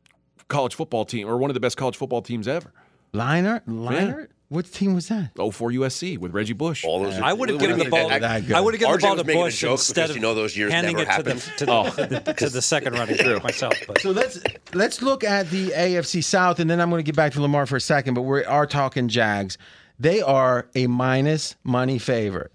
[0.48, 2.73] college football team or one of the best college football teams ever.
[3.12, 5.32] Leinart, Leinart, what team was that?
[5.39, 6.85] Oh, for USC with Reggie Bush.
[6.85, 8.09] All those I would have what given the ball.
[8.09, 8.23] mean?
[8.23, 10.23] I would have given RJ the ball to making a Bush joke instead of you
[10.23, 11.40] know those years handing never it happened.
[11.59, 11.90] to, the, oh.
[11.90, 13.74] to, the, to the second running back myself.
[13.89, 14.39] But So let's
[14.73, 17.66] let's look at the AFC South, and then I'm going to get back to Lamar
[17.66, 18.14] for a second.
[18.14, 19.59] But we are talking Jags.
[19.98, 22.52] They are a minus money favorite.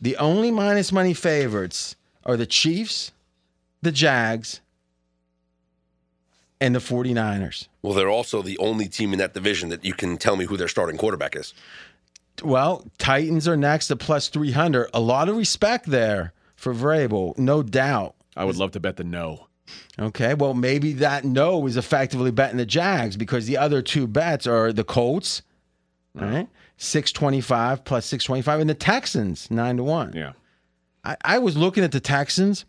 [0.00, 3.10] The only minus money favorites are the Chiefs,
[3.82, 4.60] the Jags,
[6.64, 7.68] and the 49ers.
[7.82, 10.56] Well, they're also the only team in that division that you can tell me who
[10.56, 11.52] their starting quarterback is.
[12.42, 14.88] Well, Titans are next at plus 300.
[14.94, 18.14] A lot of respect there for Vrabel, no doubt.
[18.34, 19.48] I would love to bet the no.
[19.98, 24.46] Okay, well, maybe that no is effectively betting the Jags because the other two bets
[24.46, 25.42] are the Colts,
[26.16, 26.22] mm.
[26.22, 26.48] right?
[26.78, 30.12] 625 plus 625, and the Texans, 9 to 1.
[30.14, 30.32] Yeah.
[31.04, 32.64] I, I was looking at the Texans.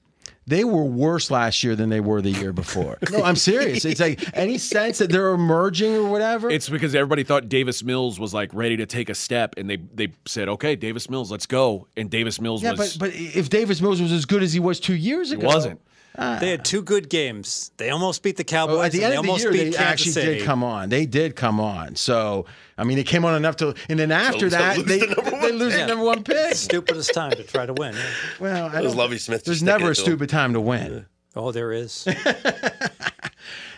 [0.48, 2.98] They were worse last year than they were the year before.
[3.12, 3.84] No, I'm serious.
[3.84, 6.52] It's like any sense that they're emerging or whatever.
[6.52, 9.78] It's because everybody thought Davis Mills was like ready to take a step, and they
[9.78, 13.50] they said, "Okay, Davis Mills, let's go." And Davis Mills yeah, was but but if
[13.50, 15.82] Davis Mills was as good as he was two years he ago, wasn't.
[16.18, 16.38] Ah.
[16.40, 17.72] they had two good games.
[17.78, 18.76] They almost beat the Cowboys.
[18.76, 20.38] Well, at the end they of the year, they Kansas actually City.
[20.38, 20.90] did come on.
[20.90, 21.96] They did come on.
[21.96, 22.46] So,
[22.78, 25.08] I mean, it came on enough to, and then after to that, lose they, the
[25.08, 26.56] number they one lose the number one pick.
[26.56, 27.96] Stupidest time to try to win.
[28.40, 31.06] Well, I was don't- Smith There's never a stupid time to win.
[31.36, 32.08] Oh, there is.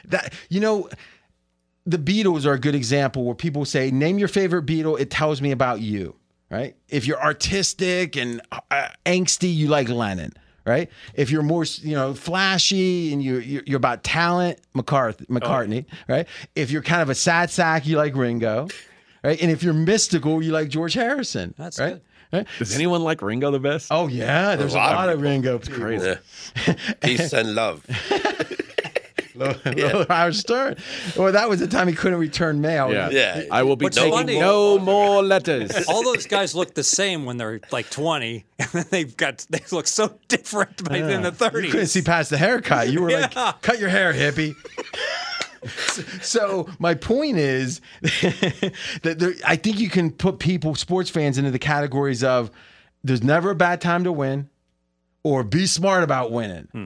[0.09, 0.89] That you know,
[1.85, 5.41] the Beatles are a good example where people say, "Name your favorite Beatle." It tells
[5.41, 6.15] me about you,
[6.49, 6.77] right?
[6.87, 8.41] If you're artistic and
[8.71, 10.31] uh, angsty, you like Lennon,
[10.67, 10.89] right?
[11.15, 15.85] If you're more, you know, flashy and you you're, you're about talent, McCarthy, oh, McCartney,
[16.07, 16.27] right?
[16.55, 18.67] If you're kind of a sad sack, you like Ringo,
[19.23, 19.41] right?
[19.41, 21.53] And if you're mystical, you like George Harrison.
[21.57, 21.93] That's right?
[21.93, 22.01] good.
[22.31, 22.47] Right?
[22.59, 23.87] Does anyone like Ringo the best?
[23.89, 25.59] Oh yeah, there's a lot of lot of Ringo.
[25.59, 25.79] people.
[25.79, 26.15] Crazy.
[26.67, 26.73] Yeah.
[27.01, 27.85] Peace and love.
[29.37, 30.75] Little Howard Stern.
[31.15, 32.91] Well, that was the time he couldn't return mail.
[32.91, 33.09] Yeah.
[33.09, 33.43] Yeah.
[33.51, 35.71] I will be What's taking funny- no more letters.
[35.87, 39.61] All those guys look the same when they're like 20, and then they've got they
[39.71, 41.63] look so different by in the 30s.
[41.65, 42.89] You couldn't see past the haircut.
[42.89, 43.29] You were Yeah.
[43.33, 44.53] like, cut your hair, hippie.
[46.21, 51.51] so my point is that there, I think you can put people, sports fans, into
[51.51, 52.51] the categories of
[53.03, 54.49] there's never a bad time to win,
[55.23, 56.67] or be smart about winning.
[56.71, 56.85] Hmm.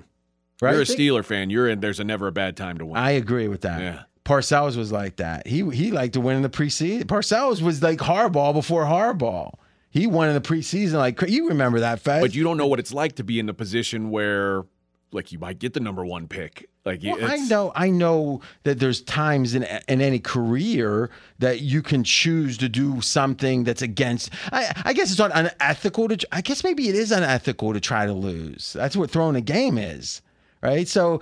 [0.61, 0.73] Right?
[0.73, 1.49] You're a Steeler fan.
[1.49, 1.79] You're in.
[1.79, 2.95] There's a never a bad time to win.
[2.97, 3.81] I agree with that.
[3.81, 4.03] Yeah.
[4.23, 5.47] Parcells was like that.
[5.47, 7.03] He he liked to win in the preseason.
[7.05, 9.51] Parcells was like Harbaugh before Harbaugh.
[9.89, 12.21] He won in the preseason like you remember that, Fez?
[12.21, 14.63] But you don't know what it's like to be in the position where,
[15.11, 16.69] like, you might get the number one pick.
[16.85, 21.09] Like, Well, I know, I know that there's times in in any career
[21.39, 24.29] that you can choose to do something that's against.
[24.51, 26.27] I, I guess it's not unethical to.
[26.31, 28.73] I guess maybe it is unethical to try to lose.
[28.73, 30.21] That's what throwing a game is,
[30.61, 30.87] right?
[30.87, 31.21] So,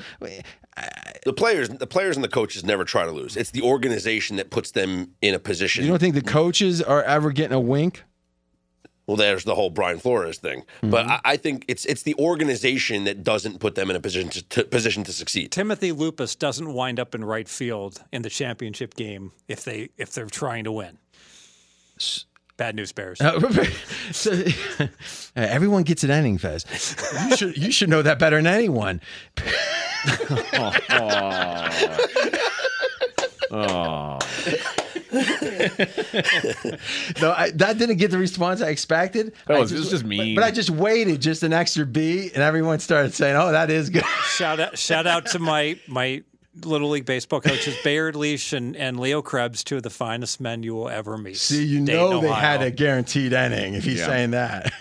[1.25, 3.35] The players, the players and the coaches never try to lose.
[3.35, 5.83] It's the organization that puts them in a position.
[5.83, 8.03] you don't think the coaches are ever getting a wink?
[9.07, 10.63] well, there's the whole Brian Flores thing.
[10.81, 11.11] But Mm-hmm.
[11.11, 14.43] I, I think it's it's the organization that doesn't put them in a position to,
[14.49, 15.51] to position to succeed.
[15.51, 20.11] Timothy Lupus doesn't wind up in right field in the championship game if they if
[20.13, 20.99] they're trying to win.
[22.59, 23.21] Bad news, Bears.
[23.21, 23.39] Uh,
[24.11, 24.33] so,
[24.81, 24.87] uh,
[25.33, 26.65] everyone gets an inning, Fez.
[27.29, 28.99] You should you should know that better than anyone.
[37.21, 39.33] No, I, that didn't get the response I expected.
[39.47, 40.35] That I was- it was just but- mean.
[40.35, 43.89] But, I just waited just an extra beat, and everyone started saying, "Oh, that is
[43.89, 46.23] good." shout out shout out to my my
[46.65, 50.63] little league baseball coaches Bayard Leash and, and Leo Krebs, two of the finest men
[50.63, 51.37] you will ever meet.
[51.37, 54.05] See, you Dayton, know they had a guaranteed inning if he's Yeah.
[54.07, 54.73] saying that.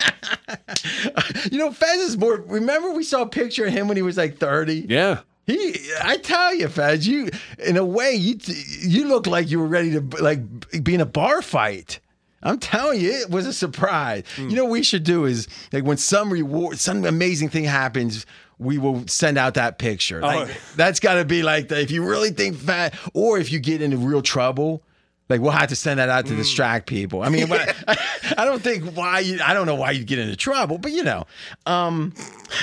[1.50, 2.36] you know, Fez is more.
[2.36, 4.86] Remember, we saw a picture of him when he was like thirty.
[4.88, 5.20] yeah.
[5.46, 7.28] He, I tell you, Fez, you
[7.58, 8.38] in a way you
[8.80, 10.40] you look like you were ready to like
[10.84, 11.98] be in a bar fight.
[12.42, 14.22] I'm telling you, it was a surprise.
[14.36, 14.50] Mm.
[14.50, 18.24] You know, what we should do is like when some reward, some amazing thing happens,
[18.60, 20.20] we will send out that picture.
[20.20, 23.58] Like, that's got to be like the, if you really think fat, or if you
[23.58, 24.82] get into real trouble.
[25.28, 27.22] Like we'll have to send that out to distract people.
[27.22, 27.96] I mean, but I,
[28.38, 29.38] I don't think why you.
[29.40, 31.24] I don't know why you'd get into trouble, but you know.
[31.66, 32.12] Um,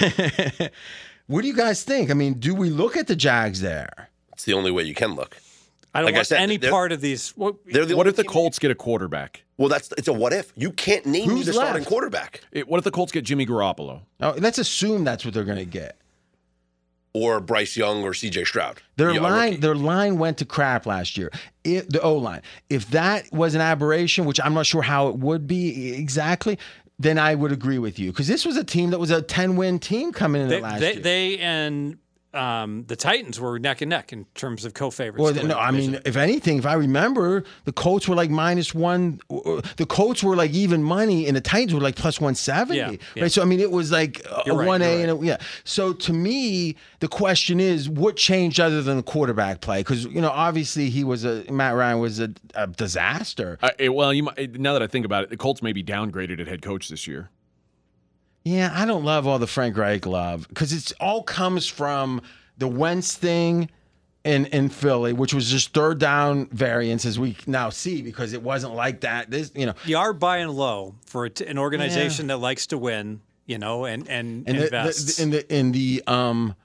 [1.28, 2.12] what do you guys think?
[2.12, 4.10] I mean, do we look at the Jags there?
[4.34, 5.38] It's the only way you can look.
[5.94, 7.32] I don't like I said, any part of these.
[7.32, 9.44] What, They're the What if the Colts get a quarterback?
[9.58, 10.54] Well, that's it's a what if.
[10.56, 13.46] You can't name me Who's the starting quarterback It- what if the Colts get Jimmy
[13.46, 14.02] Garoppolo?
[14.20, 15.98] Oh, let's assume that's what they're going to get.
[17.14, 18.44] or Bryce Young or C.J.
[18.44, 18.80] Stroud.
[18.98, 19.62] Their Yeah, line, rookie.
[19.62, 21.32] their line went to crap last year.
[21.64, 22.42] If, the O line.
[22.70, 26.60] If that was an aberration, which I'm not sure how it would be exactly,
[27.00, 29.56] then I would agree with you because this was a team that was a 10
[29.56, 31.02] win team coming in they, last they, year.
[31.02, 31.98] they and
[32.34, 35.22] um, the Titans were neck and neck in terms of co-favorites.
[35.22, 39.20] Well, no, I mean, if anything, if I remember, the Colts were like minus one.
[39.30, 42.78] The Colts were like even money, and the Titans were like plus one seventy.
[42.78, 43.24] Yeah, yeah.
[43.24, 43.32] Right.
[43.32, 45.38] So I mean, it was like a one A you're and a, yeah.
[45.64, 49.80] So to me, the question is, what changed other than the quarterback play?
[49.80, 53.58] Because you know, obviously, he was a Matt Ryan was a, a disaster.
[53.62, 56.40] Uh, well, you might, now that I think about it, the Colts may be downgraded
[56.40, 57.30] at head coach this year.
[58.48, 62.22] Yeah, I don't love all the Frank Reich love because it's all comes from
[62.58, 63.70] the Wentz thing
[64.24, 68.42] in in Philly, which was just third down variance, as we now see, because it
[68.42, 69.30] wasn't like that.
[69.30, 72.78] This, you know, you are buying low for a t- an organization that likes to
[72.78, 75.18] win, you know, and and, and the, invests.
[75.18, 76.56] the, in the in the um.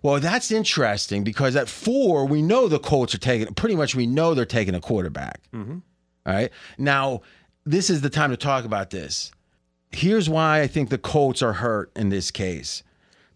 [0.00, 4.06] Well, that's interesting because at four we know the Colts are taking pretty much we
[4.06, 5.40] know they're taking a quarterback.
[5.52, 5.78] Mm-hmm.
[6.26, 7.22] All right, now
[7.64, 9.32] this is the time to talk about this.
[9.92, 12.82] Here's why I think the Colts are hurt in this case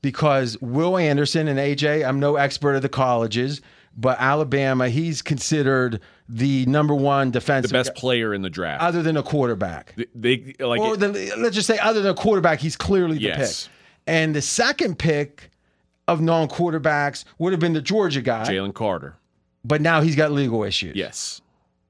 [0.03, 3.61] because Will Anderson and AJ, I'm no expert of the colleges,
[3.97, 8.83] but Alabama, he's considered the number one The defensive best player in the draft.
[8.83, 9.95] other than a quarterback.
[9.97, 10.07] they,
[10.55, 13.25] they like Or it- the, let's just say, other than a quarterback, he's clearly the
[13.25, 13.65] Yes.
[13.65, 13.73] pick.
[14.09, 15.51] And the second pick
[16.09, 19.17] of non quarterbacks would have been the Georgia guy, Jalen Carter.
[19.65, 20.95] but now he's got legal issues.
[20.95, 21.41] Yes.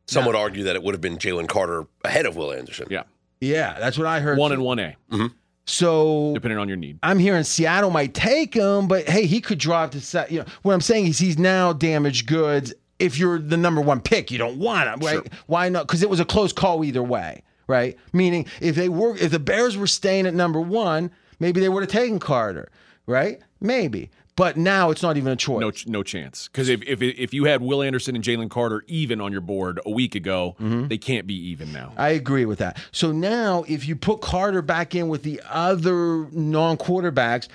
[0.06, 2.86] Some would argue that it would have been Jalen Carter ahead of Will Anderson.
[2.90, 3.02] Yeah.
[3.40, 4.38] Yeah, that's what I heard.
[4.38, 4.54] One too.
[4.54, 5.26] and one A, mm-hmm.
[5.66, 6.98] So depending on your need.
[7.02, 10.30] I'm hearing Seattle might take him, but hey, he could drive to set.
[10.30, 12.72] You know what I'm saying is he's now damaged goods.
[12.98, 15.32] If you're the number one pick, you don't want him, right?
[15.46, 15.86] Why not?
[15.86, 17.96] Because it was a close call either way, right?
[18.12, 21.10] Meaning, if they were, if the Bears were staying at number one,
[21.40, 22.70] maybe they would have taken Carter,
[23.06, 23.40] right?
[23.60, 25.60] Maybe, but now it's not even a choice.
[25.60, 26.48] No, no chance.
[26.48, 29.80] Because if, if if you had Will Anderson and Jalen Carter even on your board
[29.84, 30.88] a week ago, Mm-hmm.
[30.88, 31.92] they can't be even now.
[31.96, 32.78] I agree with that.
[32.92, 37.48] So now, if you put Carter back in with the other non quarterbacks,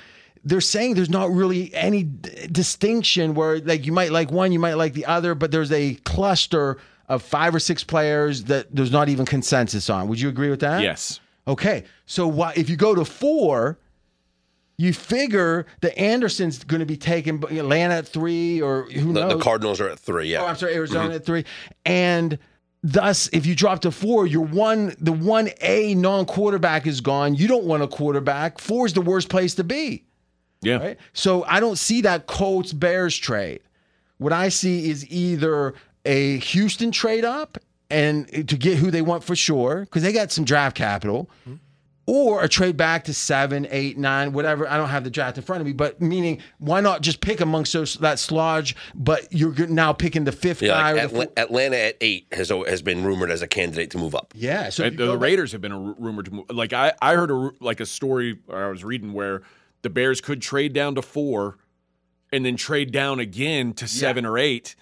[0.43, 4.59] they're saying there's not really any d- distinction where, like, you might like one, you
[4.59, 6.77] might like the other, but there's a cluster
[7.07, 10.07] of five or six players that there's not even consensus on.
[10.07, 10.81] Would you agree with that?
[10.81, 11.19] Yes.
[11.47, 11.83] Okay.
[12.05, 13.77] So why, if you go to four,
[14.81, 19.33] you figure that Anderson's going to be taken, Atlanta at three, or who The, knows?
[19.33, 20.31] the Cardinals are at three.
[20.31, 20.41] Yeah.
[20.41, 21.15] Oh, I'm sorry, Arizona mm-hmm.
[21.15, 21.45] at three.
[21.85, 22.39] And
[22.83, 27.35] thus, if you drop to four, your one the one A non quarterback is gone.
[27.35, 28.59] You don't want a quarterback.
[28.59, 30.03] Four is the worst place to be.
[30.61, 30.77] Yeah.
[30.77, 30.97] Right.
[31.13, 33.61] So I don't see that Colts Bears trade.
[34.17, 35.73] what I see is either
[36.05, 37.57] a Houston trade up
[37.89, 41.29] and eh, to get who they want for sure, because they got some draft capital,
[41.43, 41.55] hmm.
[42.13, 44.67] Or a trade back to seven, eight, nine, whatever.
[44.67, 47.39] I don't have the draft in front of me, but meaning why not just pick
[47.39, 48.75] amongst those that sludge?
[48.93, 50.91] But you're now picking the fifth Yeah, guy.
[50.91, 53.91] like or the Atla- four- Atlanta at eight has has been rumored as a candidate
[53.91, 54.33] to move up.
[54.35, 56.31] yeah, so if And you the, go the back- Raiders have been a rumored to
[56.31, 56.45] move.
[56.49, 59.41] Like I, I heard a like a story or I was reading where
[59.81, 61.59] the Bears could trade down to four,
[62.33, 64.75] and then trade down again to seven or eight,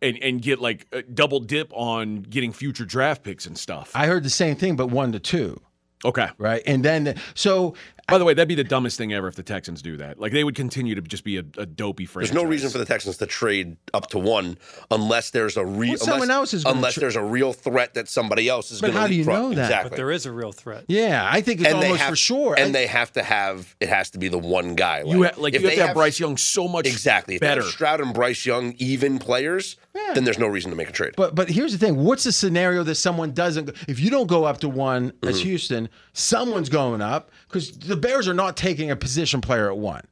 [0.00, 3.90] and and get like a double dip on getting future draft picks and stuff.
[3.94, 5.60] I heard the same thing, but one to two,
[6.04, 6.28] okay.
[6.38, 6.62] right?
[6.66, 7.74] And then so
[8.12, 10.18] By the way, that'd be the dumbest thing ever if the Texans do that.
[10.20, 12.30] Like they would continue to just be a, a dopey franchise.
[12.32, 14.58] There's no reason for the Texans to trade up to one
[14.90, 18.08] unless there's a real Well, someone else is unless tra- there's a real threat that
[18.08, 19.38] somebody else is But going to how do you leapfrog.
[19.50, 19.62] know that?
[19.64, 19.90] Exactly.
[19.90, 20.84] But there is a real threat.
[20.88, 22.54] yeah, I think it's and they almost have for sure.
[22.58, 25.02] and I- they have to have it has to be the one guy.
[25.06, 27.40] You ha- like if you have they to have Bryce Young so much exactly if
[27.40, 27.62] better.
[27.62, 29.76] Stroud and Bryce Young even players,
[30.14, 31.14] then there's no reason to make a trade.
[31.16, 33.64] But but here's the thing: what's the scenario that someone doesn't?
[33.66, 35.48] go- If you don't go up to one as Mm-hmm.
[35.48, 40.02] Houston, someone's going up because the Bears are not taking a position player at one.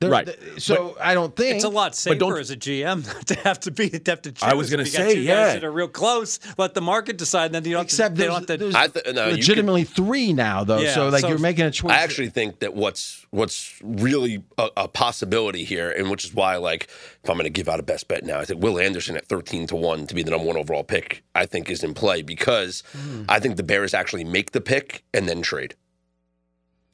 [0.00, 0.26] They're- Right.
[0.26, 3.60] th- so I don't think It's a lot safer don't- as a GM to have
[3.60, 4.42] to be to have to choose.
[4.42, 5.52] I was gonna If you got say, two guys yeah.
[5.54, 6.40] that are real close.
[6.58, 7.52] Let the market decide.
[7.52, 7.84] Then you don't.
[7.84, 9.02] except have to, they there's, don't have to.
[9.02, 10.78] th- no, you could- legitimately three now though.
[10.80, 11.92] Yeah, so like so you're making a choice.
[11.92, 16.56] I actually think that what's what's really a, a possibility here, and which is why,
[16.56, 16.88] like,
[17.22, 19.26] if I'm going to give out a best bet now, I think Will Anderson at
[19.26, 22.20] 13 to one to be the number one overall pick, I think is in play
[22.22, 23.22] because Hmm.
[23.28, 25.76] I think the Bears actually make the pick and then trade.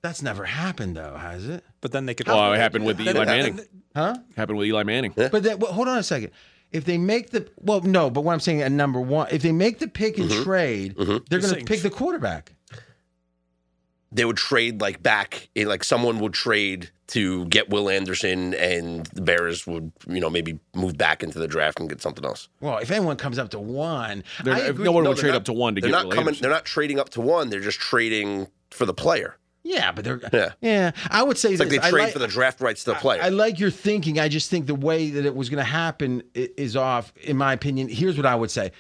[0.03, 1.65] That's never happened though, has it?
[1.81, 2.27] but then they could.
[2.29, 3.61] Well, it happened with Eli Manning.
[3.95, 4.17] Huh?
[4.37, 5.13] Happened with Eli Manning.
[5.17, 6.31] But then, well, hold on a second.
[6.73, 9.53] If they make the well, no, but what I'm saying at number one, if they
[9.53, 10.43] make the pick and Mm-hmm.
[10.45, 12.53] trade, they're going to saying pick the quarterback.
[14.13, 19.07] They would trade like back, in, like someone would trade to get Will Anderson, and
[19.07, 22.49] the Bears would, you know, maybe move back into the draft and get something else.
[22.61, 24.85] Well, if anyone comes up to one, They're- I if agree.
[24.85, 26.13] no one No, would they're trade not- up to one to They're get not Will
[26.13, 26.29] coming.
[26.29, 26.43] Anderson.
[26.43, 27.51] They're not trading up to one.
[27.51, 29.37] They're just trading for the player.
[29.71, 30.51] Yeah, but they're Yeah.
[30.61, 30.91] yeah.
[31.11, 33.23] I would say It's like they trade like- for the draft rights to the player.
[33.23, 34.19] I like your thinking.
[34.19, 37.53] I just think the way that it was going to happen is off, in my
[37.53, 37.89] opinion.
[37.89, 38.73] Here's what I would say.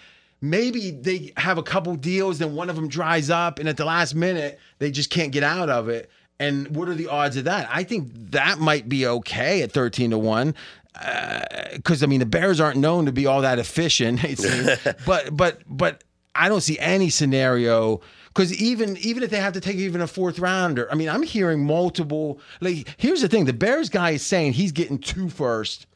[0.42, 3.84] Maybe they have a couple deals, then one of them dries up, and at the
[3.84, 6.10] last minute, they just can't get out of it.
[6.40, 7.68] And what are the odds of that?
[7.70, 10.54] I think that might be okay at 13 to 1.
[11.00, 11.40] Uh,
[11.74, 14.70] because, I mean, the Bears aren't known to be all that efficient, it seems.
[15.06, 16.02] but, but, but
[16.34, 18.00] I don't see any scenario
[18.34, 21.22] because even even if they have to take even a fourth rounder, I mean, I'm
[21.22, 22.40] hearing multiple.
[22.60, 25.86] Like, here's the thing: the Bears guy is saying he's getting two first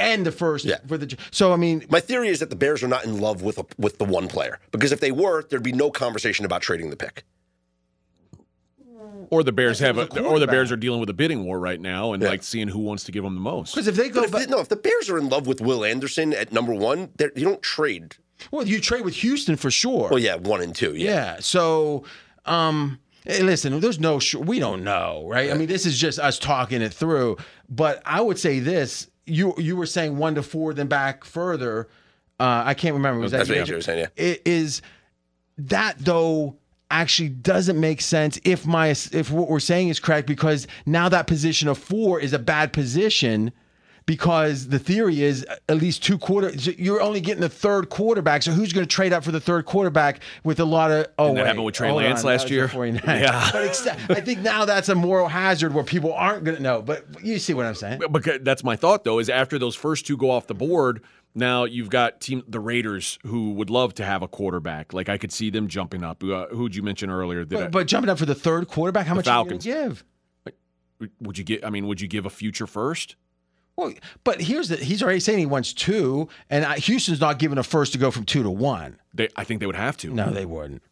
[0.00, 0.78] and the first Yeah.
[0.86, 1.16] for the.
[1.30, 3.66] So I mean, My theory is that the Bears are not in love with a,
[3.78, 6.96] with the one player because if they were, there'd be no conversation about trading the
[6.96, 7.24] pick.
[9.30, 11.58] or the Bears have, a, a or the Bears are dealing with a bidding war
[11.58, 12.28] right now, and Yeah.
[12.30, 13.74] like seeing who wants to give them the most.
[13.74, 15.60] because if they But go, if back, no, if the Bears are in love with
[15.60, 18.16] Will Anderson at number one, they're- you don't trade.
[18.50, 20.08] Well, you trade with Houston for sure.
[20.10, 20.94] Well, yeah, one and two.
[20.94, 21.10] Yeah.
[21.10, 21.36] Yeah.
[21.40, 22.04] So,
[22.44, 25.50] um, hey, listen, there's no, sh- we don't know, right?
[25.50, 27.36] I mean, this is just us talking it through.
[27.68, 31.88] But I would say this: you you were saying one to four, then back further.
[32.38, 33.20] Uh, I can't remember.
[33.20, 34.08] Was That's that what AJ was saying, yeah.
[34.16, 34.82] It is
[35.58, 36.56] that though
[36.90, 41.26] actually doesn't make sense if my if what we're saying is correct because now that
[41.26, 43.52] position of four is a bad position
[44.06, 48.52] because the theory is at least two quarter you're only getting the third quarterback so
[48.52, 51.36] who's going to trade up for the third quarterback with a lot of oh Didn't
[51.36, 52.70] that wait, happen with Trey Lance on, last year?
[53.04, 53.50] Yeah.
[53.52, 57.06] but I think now that's a moral hazard where people aren't going to know but
[57.22, 60.16] you see what I'm saying Because that's my thought though is after those first two
[60.16, 61.02] go off the board,
[61.34, 64.92] now you've got team the Raiders who would love to have a quarterback.
[64.92, 66.22] Like I could see them jumping up.
[66.22, 67.44] Uh, who'd you mention earlier?
[67.44, 69.64] That but, but jumping up for the third quarterback how much are you Falcons.
[69.64, 70.04] give
[71.20, 71.64] would you get?
[71.64, 73.16] I mean, would you give a future first?
[73.76, 73.92] Well,
[74.22, 77.62] but here's the he's already saying he wants two, and I, Houston's not giving a
[77.62, 78.98] first to go from two to one.
[79.12, 80.14] They, I think they would have to.
[80.14, 80.82] No, they wouldn't.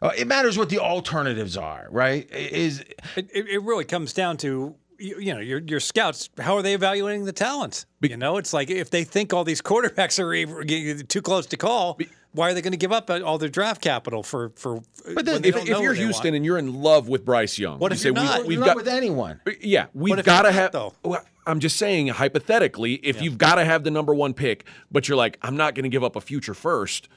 [0.00, 2.28] Uh, it matters what the alternatives are, right?
[2.32, 2.80] Is
[3.16, 6.30] It, it, it really comes down to you, you know your your scouts.
[6.38, 7.86] How are they evaluating the talent?
[8.00, 11.56] You know, it's like if they think all these quarterbacks are e- too close to
[11.56, 11.98] call,
[12.32, 14.82] why are they going to give up all their draft capital for for?
[15.06, 16.36] Uh, but then If, if you're Houston want?
[16.36, 18.44] and you're in love with Bryce Young, What you if say you're not?
[18.46, 19.40] We've not got with anyone.
[19.46, 20.72] Uh, yeah, we've got to have.
[20.72, 20.94] though?
[21.04, 25.08] Well, I'm just saying, hypothetically, if you've got to have the number one pick, but
[25.08, 27.08] you're like, I'm not going to give up a future first,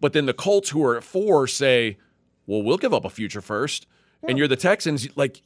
[0.00, 1.98] but then the Colts, who are at four, say,
[2.46, 3.86] well, we'll give up a future first,
[4.26, 5.42] and you're the Texans, like,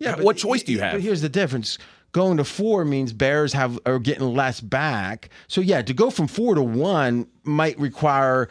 [0.00, 0.92] but what choice do you have?
[0.92, 1.02] But have?
[1.02, 1.78] here's the difference.
[2.12, 5.28] Going to four means Bears have are getting less back.
[5.48, 8.48] So yeah, to go from four to one might require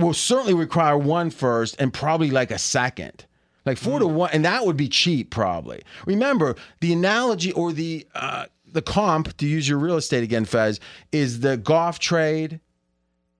[0.00, 3.24] will certainly require one first and probably like a second.
[3.66, 5.82] Like four to one, and that would be cheap probably.
[6.06, 10.80] Remember the analogy or the uh, the comp to use your real estate again, Fez,
[11.12, 12.60] is the Goff trade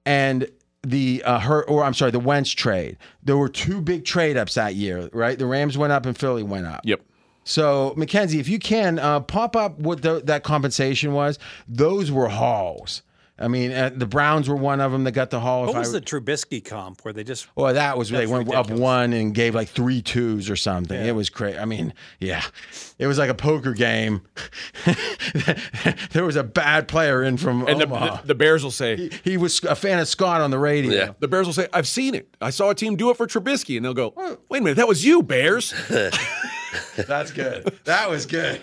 [0.05, 0.51] and
[0.83, 2.99] the uh, her or I'm sorry, the Wentz trade.
[3.23, 5.39] There were two big trade ups that year, right?
[5.39, 6.83] The Rams went up and Philly went up.
[6.85, 7.01] Yep.
[7.45, 12.29] So Mackenzie, if you can uh, pop up what the, that compensation was, those were
[12.29, 13.03] hauls.
[13.41, 15.63] I mean, uh, the Browns were one of them that got the haul.
[15.63, 18.31] What if was I, the Trubisky comp where they just well, that was they That's
[18.31, 21.01] went up one and gave like three twos or something.
[21.01, 21.59] It was crazy.
[21.59, 22.45] I mean, yeah,
[22.99, 24.21] it was like a poker game.
[26.13, 29.11] there was a bad player in from And the, the, the Bears will say, he,
[29.25, 30.93] he was a fan of Scott on the radio.
[30.93, 31.13] Yeah.
[31.19, 32.37] the Bears will say, I've seen it.
[32.41, 33.77] I saw a team do it for Trubisky.
[33.77, 34.13] And they'll go,
[34.51, 35.73] wait a minute, that was you, Bears.
[36.97, 37.65] That's good.
[37.85, 38.61] That was good.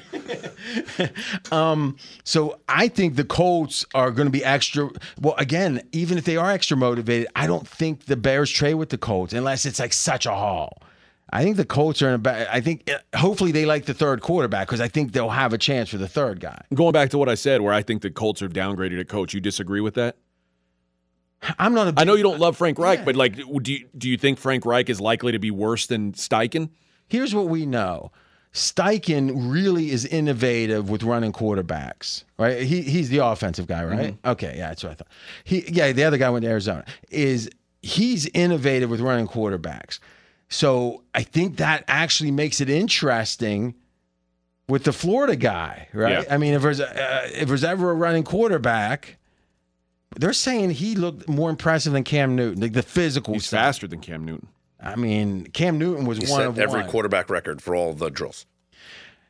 [1.52, 4.90] um, so I think the Colts are going to be extra.
[5.20, 8.90] Well, again, even if they are extra motivated, I don't think the Bears trade with
[8.90, 10.82] the Colts unless it's like such a haul.
[11.30, 12.48] I think the Colts are in a bad.
[12.50, 15.58] I think uh, hopefully they like the third quarterback because I think they'll have a
[15.58, 16.62] chance for the third guy.
[16.74, 19.34] Going back to what I said, where I think the Colts are downgraded at coach,
[19.34, 20.16] you disagree with that?
[21.60, 23.06] I'm not I know you don't love Frank Reich, Yeah.
[23.06, 26.14] but like, do you, do you think Frank Reich is likely to be worse than
[26.14, 26.70] Steichen?
[27.08, 28.12] Here's what we know.
[28.54, 32.62] Steichen really is innovative with running quarterbacks, right?
[32.64, 34.18] He he's the offensive guy, right?
[34.26, 35.08] Okay, yeah, that's what I thought.
[35.44, 36.84] He yeah, the other guy went to Arizona.
[37.10, 37.50] Is
[37.82, 40.00] he's innovative with running quarterbacks.
[40.50, 43.76] So I think that actually makes it interesting
[44.68, 46.24] with the Florida guy, right?
[46.24, 46.34] Yeah.
[46.34, 49.18] I mean, if there's uh, if there's ever a running quarterback,
[50.16, 53.60] they're saying he looked more impressive than Cam Newton, like the physical He's stuff.
[53.60, 54.48] faster than Cam Newton.
[54.80, 56.90] I mean, Cam Newton was He one set of every one.
[56.90, 58.46] quarterback record for all the drills.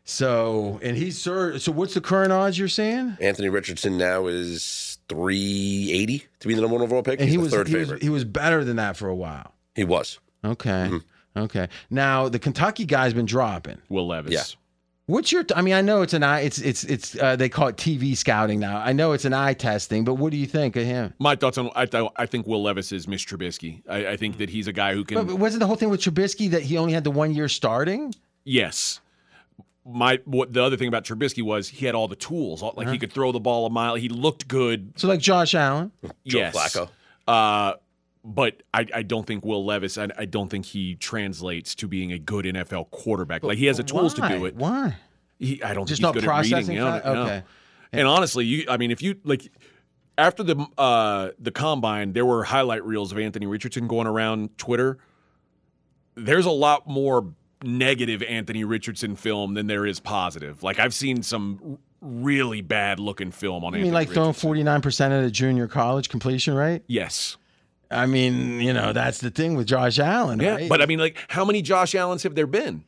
[0.04, 1.58] So, and he's sir.
[1.60, 3.18] So, what's the current odds you're saying?
[3.20, 7.20] Anthony Richardson now is 380 to be the number one overall pick.
[7.20, 8.02] And He's he the was third he was, favorite.
[8.04, 9.54] he was better than that for a while.
[9.76, 10.20] he was.
[10.46, 11.40] Okay, Mm-hmm.
[11.40, 11.68] okay.
[11.90, 13.80] Now the Kentucky guy's been dropping.
[13.90, 14.34] Will Levis.
[14.34, 14.44] Yeah.
[15.08, 15.46] What's your?
[15.56, 16.42] I mean, I know it's an eye.
[16.42, 17.18] It's it's it's.
[17.18, 18.78] Uh, they call it TV scouting now.
[18.78, 21.14] I know it's an eye testing, but what do you think of him?
[21.18, 23.82] My thoughts on I th- I think Will Levis is Mitch Trubisky.
[23.88, 25.16] I, I think that he's a guy who can.
[25.16, 27.48] But, but wasn't the whole thing with Trubisky that he only had the one year
[27.50, 28.14] starting?
[28.44, 29.00] yes.
[29.90, 32.62] My what the other thing about Trubisky was he had all the tools.
[32.62, 33.96] All- Like he could throw the ball a mile.
[33.96, 34.92] He looked good.
[34.98, 35.94] So like Josh Allen.
[36.26, 36.54] Joe yes.
[36.54, 36.90] Flacco.
[37.26, 37.76] Uh,
[38.28, 39.98] but I, I don't think Will Levis.
[39.98, 43.42] I, I don't think he translates to being a good NFL quarterback.
[43.42, 44.56] Like he has the tools to do it.
[44.56, 44.98] Why?
[45.40, 46.76] He, I don't Just think not he's good at reading.
[46.76, 47.22] you know, fa- no.
[47.24, 47.44] Okay.
[47.94, 49.50] And honestly, you I mean, if you like
[50.18, 54.98] after the uh the combine, there were highlight reels of Anthony Richardson going around Twitter.
[56.16, 57.34] There's a lot more
[57.64, 60.64] negative Anthony Richardson film than there is positive.
[60.64, 64.64] Like I've seen some really bad looking film on I Anthony mean, like throwing forty
[64.64, 66.82] nine percent of a junior college completion rate.
[66.88, 67.38] Yes.
[67.90, 70.40] I mean, you know, that's the thing with Josh Allen.
[70.40, 70.56] Yeah.
[70.56, 70.70] right?
[70.70, 72.84] But I mean, like, how many Josh Allens have there been?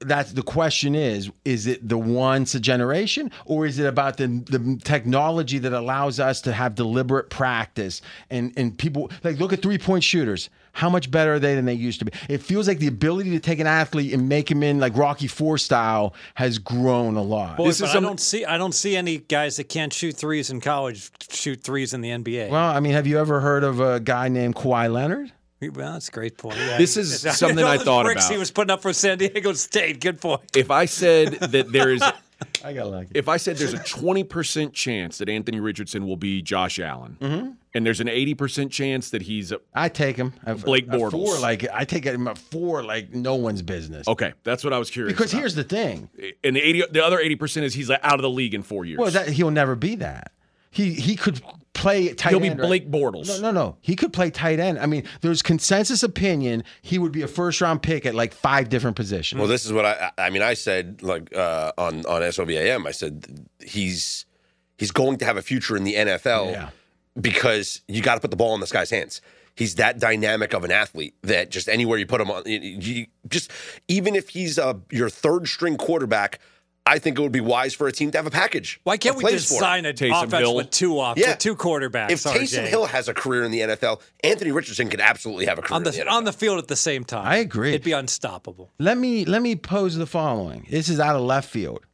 [0.00, 4.26] that's the question is is it the once a generation or is it about the
[4.26, 9.62] the technology that allows us to have deliberate practice and and people like look at
[9.62, 12.68] three point shooters how much better are they than they used to be it feels
[12.68, 16.14] like the ability to take an athlete and make him in like rocky four style
[16.34, 19.18] has grown a lot Boy, This but is I don't see I don't see any
[19.18, 22.50] guys that can't shoot threes in college shoot threes in the NBA.
[22.50, 25.32] well i mean have you ever heard of a guy named Kawhi leonard
[25.62, 26.56] Well, that's a great point.
[26.58, 26.76] Yeah.
[26.76, 28.32] This is something All I thought bricks about.
[28.34, 30.00] He was putting up for San Diego State.
[30.02, 30.42] Good point.
[30.54, 32.02] If I said that there is
[32.64, 36.42] i got lucky if I said there's a 20% chance that Anthony Richardson will be
[36.42, 37.50] Josh Allen, Mm-hmm.
[37.74, 40.32] and there's an 80% chance that he's a, i take him
[40.64, 41.12] Blake Bortles.
[41.12, 44.78] four like i take him at four like no one's business okay, that's what I
[44.78, 45.12] was curious.
[45.16, 45.40] because about.
[45.40, 46.08] here's the thing
[46.44, 48.84] and the 80 the other 80% is he's like out of the league in 4
[48.84, 48.98] years.
[48.98, 50.32] Well, that he'll never be that.
[50.70, 51.40] He he could
[51.76, 52.58] play tight He'll be end.
[52.58, 52.66] right?
[52.66, 53.28] Blake Bortles.
[53.28, 53.76] No, no, no.
[53.80, 54.78] He could play tight end.
[54.78, 58.68] I mean, there's consensus opinion he would be a first round pick at like five
[58.68, 59.38] different positions.
[59.38, 60.10] Well, this is what I.
[60.18, 62.86] I mean, I said like uh, on on SOVAM.
[62.86, 64.26] I said he's
[64.78, 66.70] he's going to have a future in the NFL Yeah.
[67.20, 69.20] because you got to put the ball in this guy's hands.
[69.54, 73.06] He's that dynamic of an athlete that just anywhere you put him on, you, you
[73.28, 73.50] just
[73.88, 76.40] even if he's uh, your third string quarterback,
[76.88, 78.80] I think it would be wise for a team to have a package.
[78.84, 80.54] Why can't we plays just sign a Taysom offense Hill.
[80.54, 81.30] with two off Yeah.
[81.30, 82.10] with two quarterbacks?
[82.12, 85.58] If Taysom RJ, Hill has a career in the NFL, Anthony Richardson could absolutely have
[85.58, 86.12] a career on the, in the NFL.
[86.12, 87.70] on the field at the same time, I agree.
[87.70, 88.70] It'd be unstoppable.
[88.78, 90.66] Let me let me pose the following.
[90.70, 91.84] This is out of left field.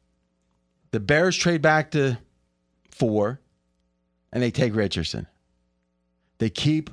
[0.91, 2.19] The Bears trade back to
[2.91, 3.41] four,
[4.31, 5.25] and they take Richardson.
[6.37, 6.89] They keep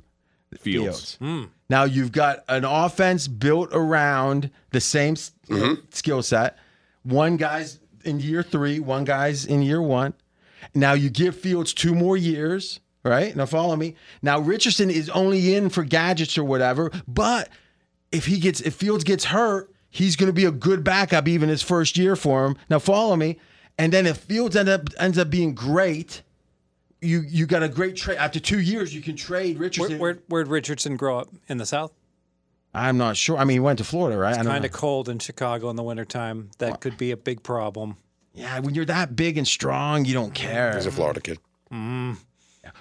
[0.58, 1.16] Fields.
[1.16, 1.16] Fields.
[1.20, 1.44] Hmm.
[1.68, 5.82] Now you've got an offense built around the same s- mm-hmm.
[5.90, 6.56] skill set.
[7.02, 10.14] One guy's in year three, one guy's in year one.
[10.74, 13.34] Now you give Fields two more years, right?
[13.34, 13.94] Now follow me.
[14.22, 17.48] Now Richardson is only in for gadgets or whatever, but
[18.12, 21.48] if he gets if Fields gets hurt, he's going to be a good backup even
[21.48, 22.56] his first year for him.
[22.68, 23.38] Now follow me.
[23.78, 26.22] and then if Fields end up ends up being great,
[27.00, 28.94] you you got a great trade after two years.
[28.94, 29.98] You can trade Where, Richardson.
[29.98, 31.28] where, where'd Richardson grow up?
[31.48, 31.92] In the South?
[32.72, 33.36] I'm not sure.
[33.36, 34.34] I mean, he went to Florida, right?
[34.34, 36.50] I don't Kind of cold in Chicago in the wintertime.
[36.58, 37.96] That could be a big problem.
[38.32, 40.74] Yeah, when you're that big and strong, you don't care.
[40.76, 41.38] He's a Florida kid.
[41.72, 42.16] Mm.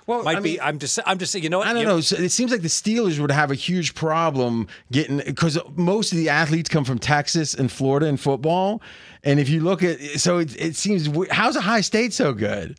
[0.06, 0.62] Well, Might I be.
[0.62, 1.00] I'm just.
[1.06, 1.32] I'm just.
[1.32, 1.68] Saying you know what?
[1.68, 2.02] I don't You- know.
[2.02, 6.18] So it seems like the Steelers would have a huge problem getting because most of
[6.20, 8.82] the athletes come from Texas and Florida in football.
[9.24, 12.78] And if you look at, so it, it seems how's Ohio State so good?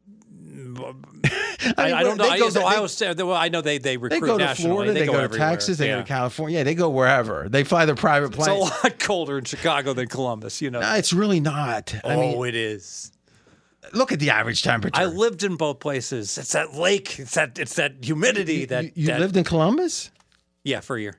[0.78, 2.24] I, mean, I don't know.
[2.24, 3.16] they I, go used to- Ohio State.
[3.18, 4.70] Well, I know they they They recruit go to nationally.
[4.70, 5.48] Florida, they, go, to everywhere.
[5.50, 5.96] Texas, they yeah.
[5.96, 6.58] go to California.
[6.58, 7.48] Yeah, they go wherever.
[7.48, 8.68] They fly their private planes.
[8.70, 10.62] It's a lot colder in Chicago than Columbus.
[10.62, 10.80] You know.
[10.80, 11.94] No, it's really not.
[12.04, 13.12] I oh, mean, it is.
[13.92, 15.00] look at the average temperature.
[15.00, 16.38] I lived in both places.
[16.38, 17.18] It's that lake.
[17.18, 17.58] It's that.
[17.58, 18.54] It's that humidity.
[18.60, 20.10] you, that you, you that- lived in Columbus.
[20.64, 21.18] Yeah, for a year.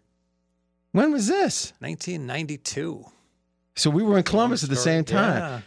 [0.91, 1.73] When was this?
[1.79, 3.05] 1992.
[3.75, 5.37] So we were in Columbus at the same time.
[5.37, 5.61] Yeah.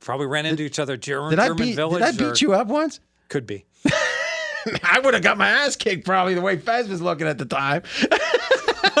[0.00, 0.96] Probably ran into each other.
[0.96, 2.02] German, Did I German village.
[2.02, 3.00] Did I beat or- you up once?
[3.34, 3.64] Could be.
[4.84, 7.44] I would have got my ass kicked probably the way Fez was looking at the
[7.44, 7.82] time.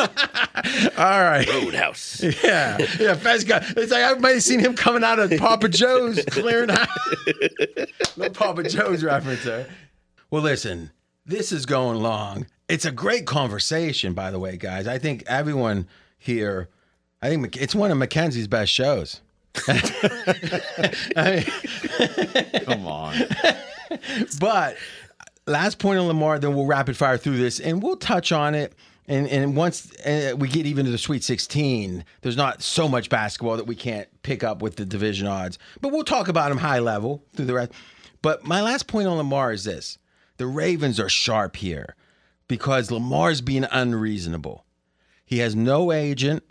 [0.98, 1.46] All right.
[1.48, 2.20] Roadhouse.
[2.42, 2.78] Yeah.
[2.98, 3.14] Yeah.
[3.14, 6.70] Fez got it's like I might have seen him coming out of Papa Joe's clearing
[6.70, 6.88] out.
[8.16, 9.68] no Papa Joe's reference there.
[10.32, 10.90] Well, listen,
[11.24, 12.48] this is going long.
[12.68, 14.88] It's a great conversation, by the way, guys.
[14.88, 15.86] I think everyone
[16.18, 16.70] here,
[17.22, 19.20] I think it's one of Mackenzie's best shows.
[19.68, 23.14] I mean, Come on.
[24.40, 24.76] But
[25.46, 28.74] last point on Lamar, then we'll rapid fire through this and we'll touch on it.
[29.06, 29.92] And and once
[30.36, 34.08] we get even to the Sweet 16, there's not so much basketball that we can't
[34.22, 35.58] pick up with the division odds.
[35.82, 37.72] But we'll talk about them high level through the rest.
[38.22, 39.98] But my last point on Lamar is this:
[40.38, 41.96] the Ravens are sharp here
[42.48, 44.64] because Lamar's being unreasonable.
[45.26, 46.42] He has no agent.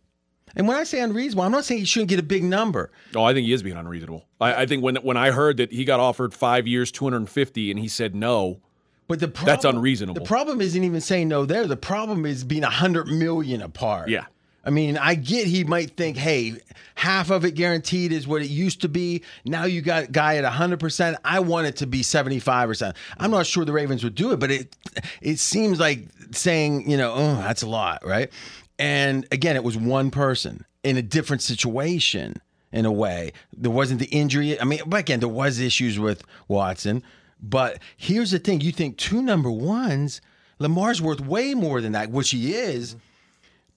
[0.55, 2.91] And when I say unreasonable, I'm not saying he shouldn't get a big number.
[3.15, 4.25] Oh, I think he is being unreasonable.
[4.39, 7.17] I, I think when when I heard that he got offered five years, two hundred
[7.17, 8.59] and fifty, and he said no,
[9.07, 10.21] But the problem, That's unreasonable.
[10.21, 11.65] The problem isn't even saying no there.
[11.65, 14.09] The problem is being a hundred million apart.
[14.09, 14.25] Yeah.
[14.65, 16.55] I mean, I get he might think, hey,
[16.95, 19.23] half of it guaranteed is what it used to be.
[19.43, 21.17] Now you got a guy at 100%.
[21.25, 22.95] I want it to be 75%.
[23.17, 24.73] I'm not sure the Ravens would do it, but it
[25.21, 28.31] it seems like saying, you know, oh, that's a lot, right?
[28.79, 32.41] And again, it was one person in a different situation
[32.71, 33.31] in a way.
[33.55, 34.59] There wasn't the injury.
[34.59, 37.03] I mean, but again, there was issues with Watson.
[37.41, 40.21] But here's the thing: you think two number ones,
[40.59, 42.95] Lamar's worth way more than that, which he is.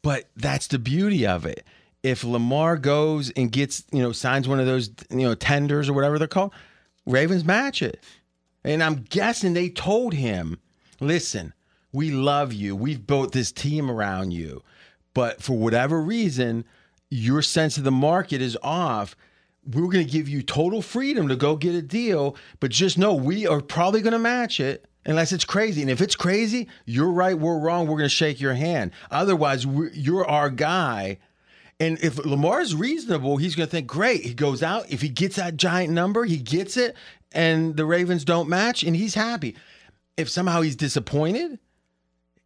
[0.02, 1.66] But that's the beauty of it.
[2.02, 5.94] If Lamar goes and gets, you know, signs one of those, you know, tenders or
[5.94, 6.52] whatever they're called,
[7.06, 8.04] Ravens match it.
[8.62, 10.60] And I'm guessing they told him,
[11.00, 11.52] listen,
[11.92, 12.76] we love you.
[12.76, 14.62] We've built this team around you.
[15.16, 16.66] But for whatever reason,
[17.08, 19.16] your sense of the market is off.
[19.64, 23.14] We're going to give you total freedom to go get a deal, but just know
[23.14, 25.80] we are probably going to match it unless it's crazy.
[25.80, 28.90] And if it's crazy, you're right, we're wrong, we're going to shake your hand.
[29.10, 31.16] Otherwise, you're our guy.
[31.80, 34.20] And if Lamar's reasonable, he's going to think, great.
[34.20, 34.92] He goes out.
[34.92, 36.94] If he gets that giant number, he gets it,
[37.32, 39.56] and the Ravens don't match, and he's happy.
[40.18, 41.58] If somehow he's disappointed,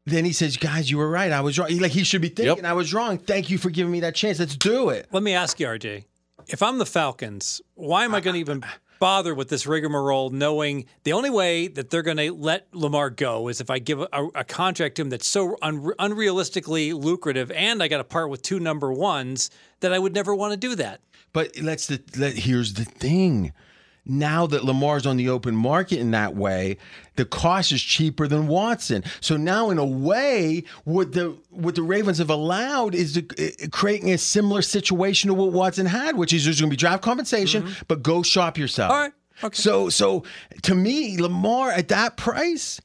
[0.06, 1.30] then he says, guys, you were right.
[1.30, 1.68] I was wrong.
[1.68, 3.18] He, like he should be thinking, I was wrong.
[3.18, 4.38] Thank you for giving me that chance.
[4.38, 5.06] Let's do it.
[5.12, 6.04] Let me ask you, RJ.
[6.48, 8.64] If I'm the Falcons, why am I going to even
[8.98, 13.48] bother with this rigmarole knowing the only way that they're going to let Lamar go
[13.48, 17.82] is if I give a, a contract to him that's so un- unrealistically lucrative and
[17.82, 19.50] I got to part with two number ones
[19.80, 21.00] that I would never want to do that.
[21.32, 23.52] But let's the let, here's the thing.
[24.06, 26.78] Now that Lamar's on the open market in that way,
[27.16, 29.04] the cost is cheaper than Watson.
[29.20, 33.68] So now, in a way, what the what the Ravens have allowed is to, uh,
[33.70, 37.02] creating a similar situation to what Watson had, which is there's going to be draft
[37.02, 38.90] compensation, but go shop yourself.
[38.90, 39.12] All right.
[39.44, 39.54] Okay.
[39.54, 40.24] So so
[40.62, 42.80] to me, Lamar at that price,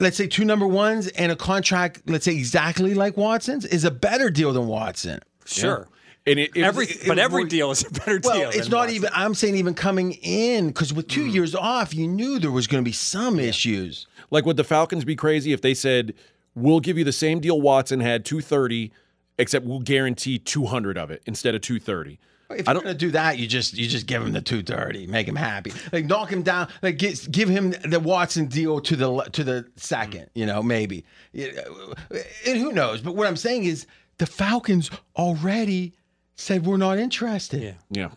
[0.00, 3.90] let's say two number ones and a contract, let's say exactly like Watson's, is a
[3.90, 5.20] better deal than Watson.
[5.44, 5.88] Sure.
[6.26, 8.48] And it, it Every, it- but it every would- deal is a better Well, deal.
[8.50, 8.94] it's than not Watson.
[8.96, 9.10] even.
[9.14, 11.10] I'm saying even coming in because with Mm.
[11.10, 14.06] two years off, you knew there was going to be some issues.
[14.30, 16.14] like would the Falcons be crazy if they said
[16.54, 18.90] we'll give you the same deal Watson had two thirty,
[19.38, 22.18] except we'll guarantee two hundred of it instead of two thirty.
[22.50, 25.06] If you're going to do that, you just you just give him the two thirty,
[25.06, 28.94] make him happy, like knock him down, like get, give him the Watson deal to
[28.96, 31.04] the to the second, you know, maybe.
[31.34, 33.00] And who knows?
[33.00, 33.86] But what I'm saying is
[34.18, 35.94] the Falcons already
[36.36, 37.72] said we're not interested, Yeah.
[37.90, 38.08] Yeah.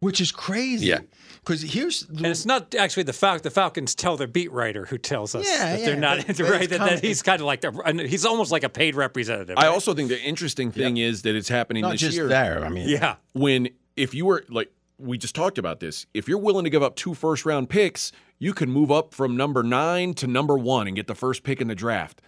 [0.00, 0.86] which is crazy.
[0.86, 1.00] Yeah.
[1.40, 4.86] Because here's the, And it's not actually the Fal- the Falcons tell their beat writer
[4.86, 6.68] who tells us Yeah, that yeah, they're not but- but right.
[6.70, 9.56] That, that he's kind of like the, he's almost like a paid representative.
[9.58, 12.64] I also think the interesting thing is that it's happening not this just year there.
[12.64, 13.16] I mean, yeah.
[13.32, 16.06] when if you were like we just talked about this.
[16.14, 19.36] If you're willing to give up two first round picks, you can move up from
[19.36, 22.22] number nine to number one and get the first pick in the draft.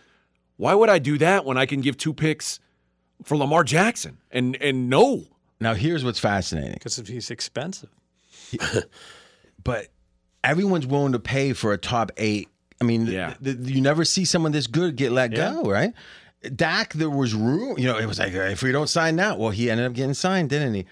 [0.57, 2.59] Why would I do that when I can give two picks
[3.25, 4.19] for Lamar Jackson?
[4.31, 5.25] And and no,
[5.61, 6.75] Now, here's what's fascinating.
[6.75, 7.89] Because he's expensive.
[9.63, 9.89] but
[10.45, 12.49] everyone's willing to pay for a top eight.
[12.81, 13.35] I mean, Yeah.
[13.43, 15.53] th- th- you never see someone this good get let Yeah.
[15.55, 15.93] go, right?
[16.55, 17.79] Dak, there was room.
[17.79, 20.15] You know, it was like if we don't sign now, well, he ended up getting
[20.15, 20.85] signed, didn't he?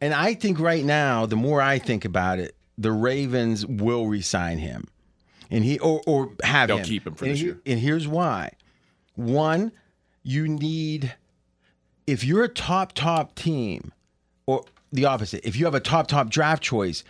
[0.00, 4.58] And I think right now, the more I think about it, the Ravens will resign
[4.58, 4.84] him,
[5.50, 6.84] and he or or have They'll him.
[6.84, 7.60] keep him for and this he- year.
[7.66, 8.52] And here's why:
[9.16, 9.72] one,
[10.22, 11.14] you need
[12.08, 13.92] if you're a top top team,
[14.46, 17.04] or the opposite, if you have a top top draft choice,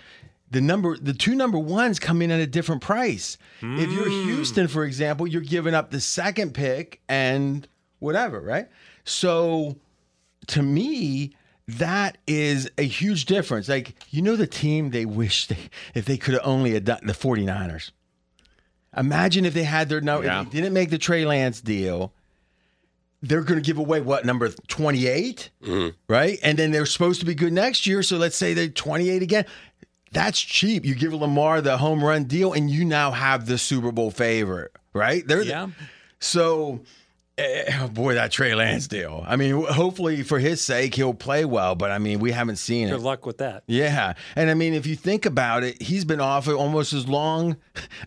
[0.51, 3.39] the number the two number ones come in at a different price.
[3.63, 4.29] If you're hmm.
[4.29, 7.67] Houston, for example, you're giving up the second pick and
[8.01, 8.67] whatever, right?
[9.05, 9.77] So
[10.49, 11.35] to me,
[11.69, 13.69] that is a huge difference.
[13.69, 15.59] Like, you know the team they wish they
[15.95, 17.93] if they could have only had done the 49ers.
[18.97, 20.41] Imagine if they had their number, Yeah.
[20.43, 22.13] if they didn't make the Trey Lance deal.
[23.21, 26.13] They're going to give away what number 28, mm-hmm.
[26.13, 26.39] right?
[26.43, 28.03] And then they're supposed to be good next year.
[28.03, 29.45] So let's say they're 28 again.
[30.13, 30.85] That's cheap.
[30.85, 34.73] You give Lamar the home run deal, and you now have the Super Bowl favorite,
[34.95, 35.27] right?
[35.27, 35.69] They're the- Yeah.
[36.21, 36.81] so,
[37.39, 39.25] oh boy, that Trey Lance deal.
[39.27, 41.75] I mean, hopefully for his sake, he'll play well.
[41.75, 42.97] But I mean, we haven't seen Good it.
[42.99, 43.63] Good luck with that.
[43.67, 47.09] Yeah, and I mean, if you think about it, he's been off it almost as
[47.09, 47.57] long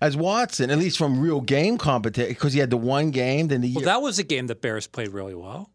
[0.01, 3.47] as Watson, at least from real game competition, because he had the one game.
[3.47, 5.69] Then the Well, that was a game that Bears played really well.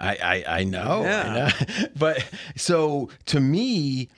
[0.00, 1.32] I, I I know, I Yeah.
[1.32, 1.86] know.
[1.96, 2.24] but
[2.56, 4.08] so to me,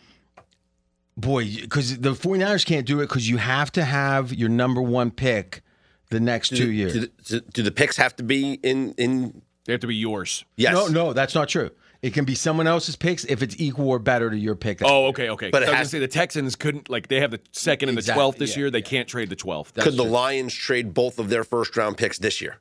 [1.17, 5.11] boy, because the 49ers can't do it because you have to have your number one
[5.11, 5.63] pick
[6.11, 6.93] the next two years.
[6.93, 9.43] Do, do, do the picks have to be in in?
[9.65, 10.45] they have to be yours.
[10.57, 10.73] Yes.
[10.75, 11.71] No, no, that's not true.
[12.03, 14.81] It can be someone else's picks if it's equal or better to your pick.
[14.85, 15.51] Oh, okay, okay.
[15.51, 17.89] But it I was has- gonna say the Texans couldn't like they have the second
[17.89, 18.71] and the Exactly, twelfth this yeah, year.
[18.71, 19.75] They can't trade the twelfth.
[19.75, 22.59] Could the Lions trade both of their first round picks this year?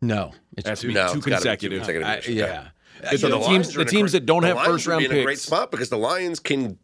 [0.00, 1.78] no, it's Has to be No, two it's be two consecutive.
[1.78, 2.28] consecutive I- years.
[2.28, 2.68] yeah.
[3.10, 5.12] So So the Lions teams, the teams great- that don't have Lions first round picks,
[5.12, 6.78] in a great spot because the Lions can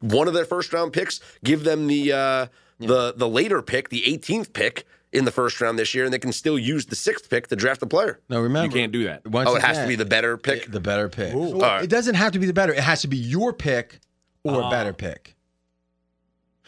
[0.00, 2.46] one of their first round picks give them the uh,
[2.78, 6.18] the the later pick, the 18th pick in the first round this year, and they
[6.18, 8.20] can still use the sixth pick to draft a player.
[8.28, 9.26] No, remember You can't do that.
[9.26, 10.70] Once Oh, it has to be the better pick.
[10.70, 11.34] the better pick.
[11.34, 11.82] Well, All right.
[11.84, 12.72] It doesn't have to be the better.
[12.74, 14.00] It has to be your pick
[14.44, 14.68] or Ah.
[14.68, 15.34] a better pick.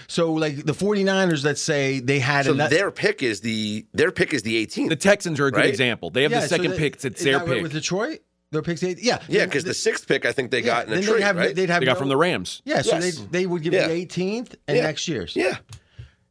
[0.09, 4.11] So, like the 49ers, let's say they had So ano- their pick is the their
[4.11, 4.89] pick is the 18th.
[4.89, 5.69] The Texans are a good Right?
[5.69, 6.09] example.
[6.11, 6.95] They have Yeah, the so second they- pick.
[6.95, 7.63] It's is their that pick.
[7.63, 8.21] with Detroit.
[8.51, 8.99] Their picks, eight.
[9.01, 11.37] Yeah, yeah, because the sixth pick I think they got in a trade, they'd have,
[11.37, 11.55] right?
[11.55, 12.63] they'd have They got no- from the Rams.
[12.65, 13.17] Yeah, so Yes.
[13.19, 13.87] they they would give Yeah.
[13.87, 14.83] the 18th and Yeah.
[14.85, 15.37] next year's.
[15.37, 15.59] yeah,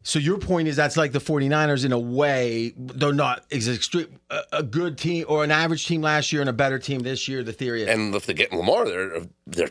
[0.02, 2.74] So your point is that's like the 49ers in a way.
[2.78, 6.50] They're not is extreme, a, a good team or an average team last year and
[6.50, 7.44] a better team this year.
[7.44, 7.90] The theory is.
[7.90, 9.70] and if they get Lamar, they're they're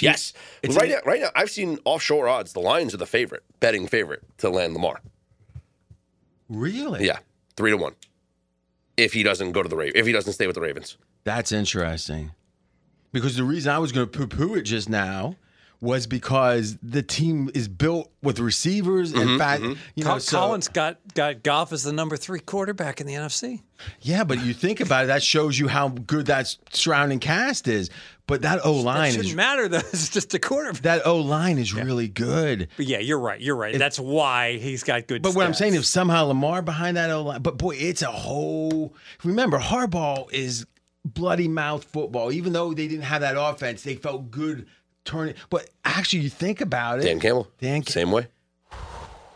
[0.00, 0.32] yes.
[0.68, 2.52] right now, right now, I've seen offshore odds.
[2.52, 5.00] The Lions are the favorite, betting favorite to land Lamar.
[6.48, 7.06] really?
[7.06, 7.18] Yeah,
[7.56, 7.94] three to one.
[8.96, 11.52] If he doesn't go to the Ravens, if he doesn't stay with the Ravens, That's
[11.52, 12.32] interesting.
[13.12, 15.36] Because the reason I was going to poo poo it just now
[15.82, 19.60] was because the team is built with receivers Mm-hmm, and fat.
[19.60, 23.14] You know, Col- so- Collins got got Goff as the number three quarterback in the
[23.14, 23.60] NFC.
[24.00, 27.90] Yeah, but you think about it, that shows you how good that surrounding cast is.
[28.28, 29.78] But that O line shouldn't is matter though.
[29.92, 30.82] It's just a quarterback.
[30.82, 32.68] that O line is really good.
[32.76, 33.40] But yeah, you're right.
[33.40, 33.76] You're right.
[33.76, 35.20] That's why he's got good.
[35.22, 38.06] But what I'm saying, is somehow Lamar behind that O line, but boy, it's a
[38.12, 38.94] whole.
[39.24, 40.64] Remember, Harbaugh is
[41.04, 42.30] bloody mouth football.
[42.30, 44.68] Even though they didn't have that offense, they felt good
[45.04, 45.34] turning.
[45.50, 48.26] But actually, you think about it, Dan Campbell, Dan Cam- same way.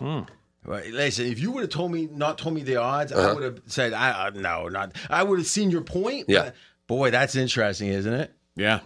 [0.00, 0.90] Right.
[0.92, 3.34] Listen, if you would have told me, not told me the odds, I Uh-huh.
[3.34, 4.92] would have said, I, uh, no, not.
[5.08, 6.26] I would have seen your point.
[6.28, 6.44] Yeah.
[6.46, 6.54] but
[6.88, 8.32] boy, that's interesting, isn't it?
[8.56, 8.80] Yeah.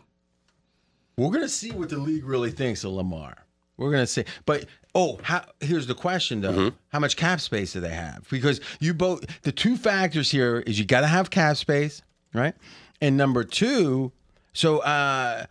[1.16, 3.36] We're gonna see what the league really thinks of Lamar.
[3.76, 4.24] We're gonna see.
[4.46, 6.76] But oh, how, here's the question though: Mm-hmm.
[6.88, 8.26] How much cap space do they have?
[8.30, 12.02] Because you both, the two factors here is you got to have cap space,
[12.34, 12.54] right?
[13.02, 14.12] And number two,
[14.52, 15.46] so uh,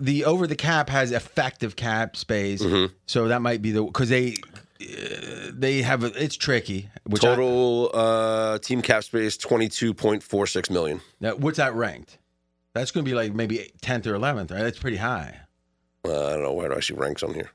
[0.00, 2.92] the over the cap has effective cap space, Mm-hmm.
[3.06, 4.36] so that might be the because they.
[4.80, 6.88] Uh, they have a, it's tricky.
[7.04, 11.02] Which I- Total uh, team cap space twenty two point four six million.
[11.20, 12.16] now, what's that ranked?
[12.72, 14.62] That's going to be like maybe tenth or eleventh, right?
[14.62, 15.40] That's pretty high.
[16.02, 17.50] Uh, I don't know where do I see ranks on here.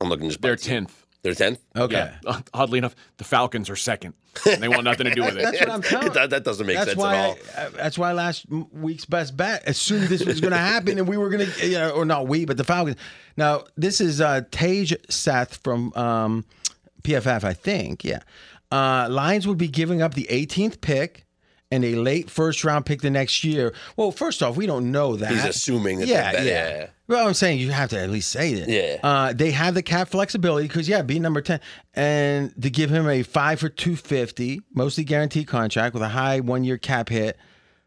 [0.00, 1.04] I'm looking just by They're tenth.
[1.22, 1.58] They're tenth.
[1.76, 2.40] Okay, Yeah.
[2.54, 4.14] Oddly enough, the Falcons are second.
[4.46, 5.42] And they want nothing to do with it.
[5.42, 6.12] That's what I'm telling.
[6.12, 7.36] that, that doesn't make that's sense why at all.
[7.56, 11.16] I, that's why last week's best bet assumed this was going to happen and we
[11.16, 12.96] were going to, you know, or not we, but the Falcons.
[13.36, 16.44] Now this is uh, Tage Seth from um,
[17.02, 18.04] PFF, I think.
[18.04, 18.20] Yeah,
[18.70, 21.26] uh, Lions would be giving up the 18th pick
[21.70, 23.74] and a late first round pick the next year.
[23.96, 25.30] Well, first off, we don't know that.
[25.30, 26.64] He's assuming that yeah, they're yeah.
[26.64, 26.78] better.
[26.80, 26.86] Yeah.
[27.08, 28.68] Well, I'm saying you have to at least say that.
[28.68, 28.98] Yeah.
[29.02, 31.60] Uh, they have the cap flexibility because yeah, be number ten,
[31.94, 36.40] and to give him a five for two fifty, mostly guaranteed contract with a high
[36.40, 37.38] one year cap hit.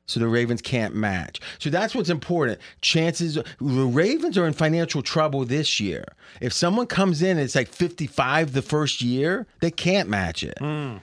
[0.08, 1.40] So the Ravens can't match.
[1.60, 2.60] So that's what's important.
[2.82, 6.04] Chances the Ravens are in financial trouble this year.
[6.42, 10.58] If someone comes in and it's like 55 the first year, they can't match it.
[10.60, 11.02] You,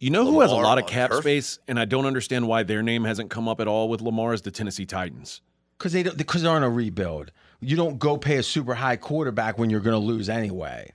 [0.00, 1.20] you know who has a lot of on cap turf?
[1.20, 4.32] space, and I don't understand why their name hasn't come up at all with Lamar
[4.34, 5.40] is the Tennessee Titans.
[5.78, 7.30] because they don't because they're on a rebuild.
[7.60, 10.92] You don't go pay a super high quarterback when you're going to lose anyway.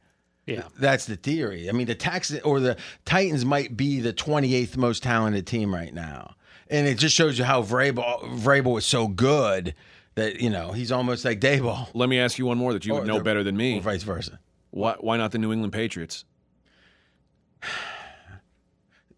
[0.48, 0.64] Yeah.
[0.80, 1.70] That's the theory.
[1.70, 5.94] I mean, the Texans or the Titans might be the 28th most talented team right
[5.94, 6.36] now,
[6.70, 9.74] and it just shows you how Vrabel Vrabel is so good
[10.16, 12.94] that you know he's almost like Daboll Let me ask you one more that you
[12.94, 13.78] would know better than me.
[13.78, 14.40] or vice versa.
[14.72, 16.26] Why, why not the New England Patriots?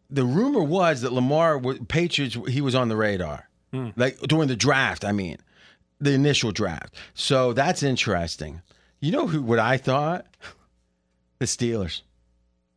[0.09, 3.89] The rumor was that Lamar wa- Patriots he was on the radar, hmm.
[3.95, 5.03] like during the draft.
[5.03, 5.37] I mean,
[5.99, 6.95] the initial draft.
[7.13, 8.61] So that's interesting.
[8.99, 9.41] You know who?
[9.41, 10.25] What I thought?
[11.39, 12.01] The Steelers.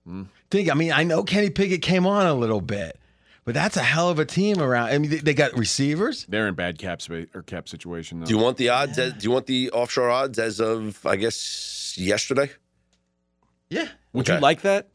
[0.05, 0.25] Hmm.
[0.51, 0.71] Think.
[0.71, 2.99] I mean, I know Kenny Pickett came on a little bit,
[3.45, 4.89] but that's a hell of a team around.
[4.91, 6.27] I mean, they, they got receivers.
[6.29, 8.21] They're in bad cap space or cap situation.
[8.21, 8.27] Though.
[8.27, 8.99] Do you want the odds?
[8.99, 12.51] As, do you want the offshore odds as of I guess yesterday?
[13.69, 13.89] Yeah.
[14.13, 14.35] would Okay.
[14.37, 14.89] you like that?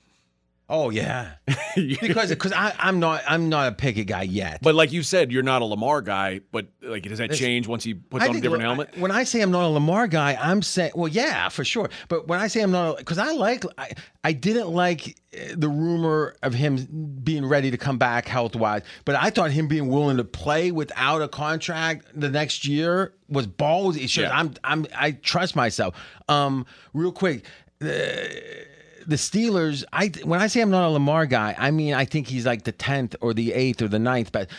[0.68, 1.34] Oh yeah.
[1.76, 4.60] because because I I'm not I'm not a Pickett guy yet.
[4.64, 6.42] But like you said, you're not a Lamar guy.
[6.52, 8.98] But like, does that change once he puts I on a different helmet?
[8.98, 11.90] When I say I'm not a Lamar guy, I'm saying, well, yeah, for sure.
[12.08, 13.92] But when I say I'm not, because I like, I,
[14.24, 18.82] I didn't like uh, the rumor of him being ready to come back health wise.
[19.06, 23.46] But I thought him being willing to play without a contract the next year was
[23.46, 24.16] ballsy.
[24.18, 24.32] Yeah.
[24.34, 25.96] I'm, I'm, I trust myself.
[26.28, 27.46] Um, real quick.
[29.08, 32.28] The Steelers, I when I say I'm not a Lamar guy, I mean I think
[32.28, 34.50] he's like the tenth or the eighth or the ninth best.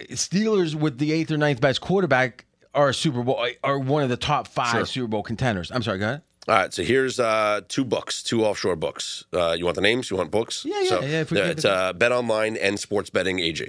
[0.00, 2.44] Steelers with the eighth or ninth best quarterback
[2.74, 4.86] are a Super Bowl are one of the top five Sure.
[4.86, 5.70] Super Bowl contenders.
[5.70, 6.22] I'm sorry, go ahead.
[6.46, 9.24] All right, so here's uh, two books, two offshore books.
[9.32, 10.10] Uh, you want the names?
[10.10, 10.64] You want books?
[10.66, 13.62] Yeah, yeah, So, yeah, if we uh, it's uh, Bet Online and Sports Betting AG.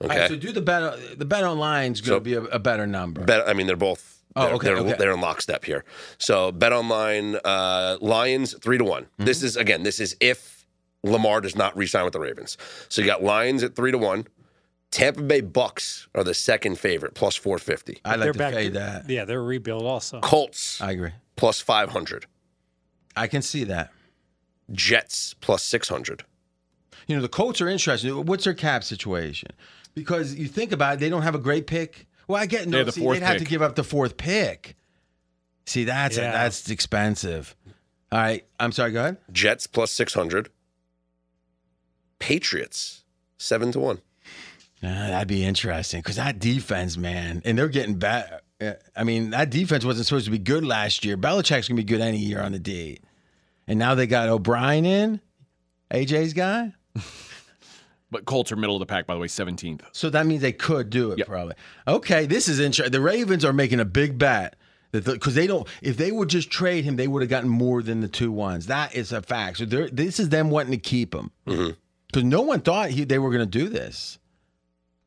[0.00, 0.20] All Okay.
[0.20, 1.18] right, so do the bet.
[1.18, 3.22] The bet online's going So- to be a, a better number.
[3.24, 4.17] Bet, I mean, they're both.
[4.36, 4.94] Oh, they're, okay, they're, okay.
[4.98, 5.84] they're in lockstep here.
[6.18, 9.04] So Bet Online, uh, Lions three to one.
[9.04, 9.24] Mm-hmm.
[9.24, 9.82] This is again.
[9.82, 10.66] This is if
[11.02, 12.56] Lamar does not re-sign with the Ravens.
[12.88, 14.26] So you got Lions at three to one.
[14.90, 17.98] Tampa Bay Bucks are the second favorite, plus four fifty.
[18.04, 18.54] I like they're to back.
[18.54, 19.08] fade that.
[19.10, 20.20] Yeah, they're a rebuild also.
[20.20, 21.12] Colts I agree.
[21.36, 22.26] plus five hundred.
[23.14, 23.92] I can see that.
[24.72, 26.24] Jets plus six hundred.
[27.06, 28.26] You know, the Colts are interesting.
[28.26, 29.50] What's their cap situation?
[29.94, 32.06] Because you think about it, they don't have a great pick.
[32.28, 32.76] Well, I get no.
[32.78, 34.76] have the see, fourth they'd have to give up the fourth pick.
[35.66, 36.30] See, that's Yeah.
[36.32, 37.56] that's expensive.
[38.12, 38.92] All right, I'm sorry.
[38.92, 39.16] Go ahead.
[39.32, 40.50] Jets plus six hundred.
[42.18, 43.04] Patriots
[43.38, 43.98] seven to one.
[44.82, 48.40] Uh, that'd be interesting because that defense, man, and they're getting bad.
[48.96, 51.16] I mean, that defense wasn't supposed to be good last year.
[51.16, 53.00] Belichick's gonna be good any year on the D,
[53.66, 55.20] and now they got O'Brien in,
[55.92, 56.72] AJ's guy.
[58.10, 59.82] But Colts are middle of the pack, by the way, 17th.
[59.92, 61.26] So that means they could do it Yep.
[61.26, 61.54] probably.
[61.86, 62.92] Okay, this is interesting.
[62.92, 64.56] The Ravens are making a big bet
[64.92, 65.68] that because they don't.
[65.82, 68.66] If they would just trade him, they would have gotten more than the two ones.
[68.66, 69.58] That is a fact.
[69.58, 73.30] So this is them wanting to keep him because no one thought he, they were
[73.30, 74.18] going to do this.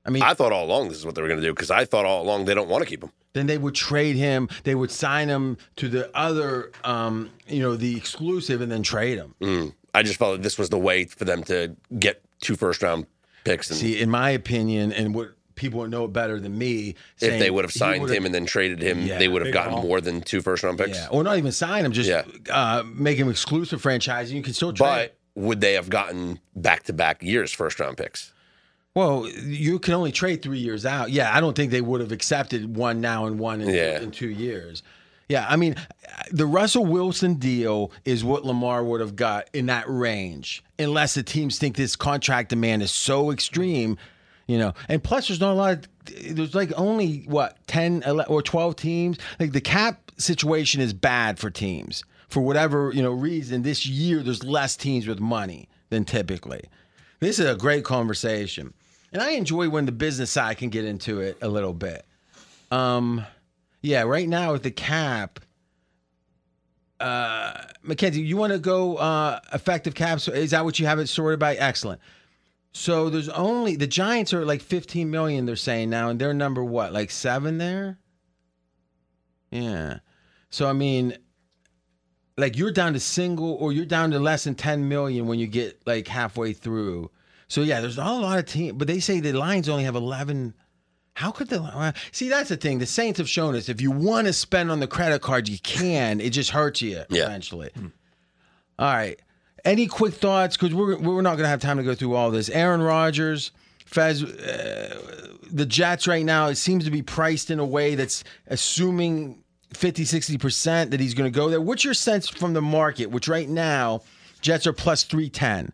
[0.06, 1.72] I mean, I thought all along this is what they were going to do because
[1.72, 3.12] I thought all along they don't want to keep him.
[3.34, 4.48] then they would trade him.
[4.64, 9.18] They would sign him to the other, um, you know, the exclusive, and then trade
[9.20, 9.36] him.
[9.42, 9.74] Mm.
[9.94, 13.06] I just felt like this was the way for them to get two first round
[13.44, 13.70] picks.
[13.70, 17.50] And See, in my opinion, and what people know it better than me, if they
[17.52, 20.22] would have signed him and then traded him, Yeah, they would have gotten more than
[20.22, 20.98] two first round picks.
[20.98, 22.24] yeah, or not even sign him, just Yeah.
[22.50, 24.30] uh, make him exclusive franchise.
[24.30, 25.12] and You can still trade.
[25.36, 28.34] But would they have gotten back to back years first round picks?
[28.94, 31.12] Well, you can only trade three years out.
[31.12, 34.02] Yeah, I don't think they would have accepted one now and one in, Yeah.
[34.02, 34.84] in two years.
[35.32, 35.78] Yeah, I mean,
[36.34, 41.24] the Russell Wilson deal is what Lamar would have got in that range, unless the
[41.24, 43.98] teams think this contract demand is so extreme,
[44.46, 44.74] you know.
[44.90, 45.72] And plus, there's not a lot.
[45.72, 49.20] Of, there's like only what 10 ele- or 12 teams.
[49.40, 53.62] Like the cap situation is bad for teams for whatever you know reason.
[53.62, 56.66] This year, there's less teams with money than typically.
[57.22, 58.74] This is a great conversation.
[59.14, 62.06] And I enjoy when the business side can get into it a little bit.
[62.70, 63.26] Um,
[63.82, 65.40] yeah, right now with the cap,
[67.00, 70.28] uh, Mackenzie, you want to go uh, effective caps?
[70.28, 71.56] Is that what you have it sorted by?
[71.56, 72.00] Excellent.
[72.74, 75.46] So there's only the Giants are like 15 million.
[75.46, 77.98] They're saying now, and they're number what, like seven there?
[79.50, 80.00] Yeah.
[80.50, 81.18] So I mean,
[82.38, 85.48] like you're down to single, or you're down to less than 10 million when you
[85.48, 87.10] get like halfway through.
[87.48, 89.96] So yeah, there's not a lot of teams, but they say the Lions only have
[89.96, 90.54] 11.
[91.14, 92.30] How could the well, see?
[92.30, 92.80] That's the thing.
[92.80, 95.60] The Saints have shown us if you want to spend on the credit card, you
[95.60, 96.22] can.
[96.22, 97.26] It just hurts you Yeah.
[97.26, 97.70] eventually.
[98.80, 99.20] All right.
[99.64, 100.58] Any quick thoughts?
[100.58, 102.50] Because we're we're not going to have time to go through all this.
[102.50, 103.52] Aaron Rodgers,
[103.86, 106.48] Fez, uh, the Jets right now.
[106.48, 109.44] It seems to be priced in a way that's assuming
[109.74, 111.62] 50, 60 percent that he's going to go there.
[111.62, 113.08] What's your sense from the market?
[113.08, 114.02] Which right now,
[114.42, 115.74] Jets are plus three ten.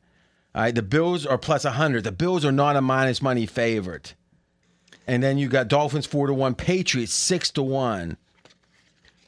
[0.55, 2.03] All right, the Bills are plus 100.
[2.03, 4.15] The Bills are not a minus money favorite.
[5.07, 8.17] And then you got Dolphins 4 to 1, Patriots 6 to 1.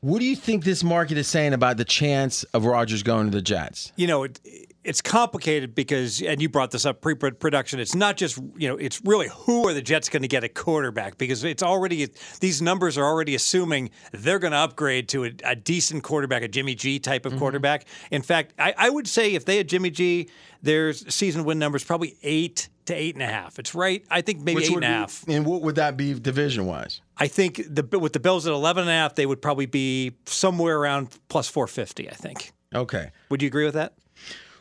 [0.01, 3.35] What do you think this market is saying about the chance of Rodgers going to
[3.38, 3.91] the Jets?
[3.97, 4.39] you know, it,
[4.85, 7.81] it's complicated because, and you brought this up pre-production.
[7.81, 10.49] It's not just you know, it's really who are the Jets going to get a
[10.49, 12.07] quarterback because it's already
[12.39, 16.47] these numbers are already assuming they're going to upgrade to a, a decent quarterback, a
[16.47, 17.34] Jimmy G type Mm-hmm.
[17.35, 17.85] of quarterback.
[18.10, 20.30] In fact, I, I would say if they had Jimmy G,
[20.61, 23.57] their season win numbers probably eight to eight and a half.
[23.57, 24.03] It's right.
[24.10, 27.02] I think maybe eight would and be- And what would that be division wise?
[27.18, 30.14] I think the with the Bills at 11 and a half, they would probably be
[30.26, 32.10] somewhere around plus 450.
[32.10, 32.52] I think.
[32.74, 33.11] Okay.
[33.30, 33.94] Would you agree with that?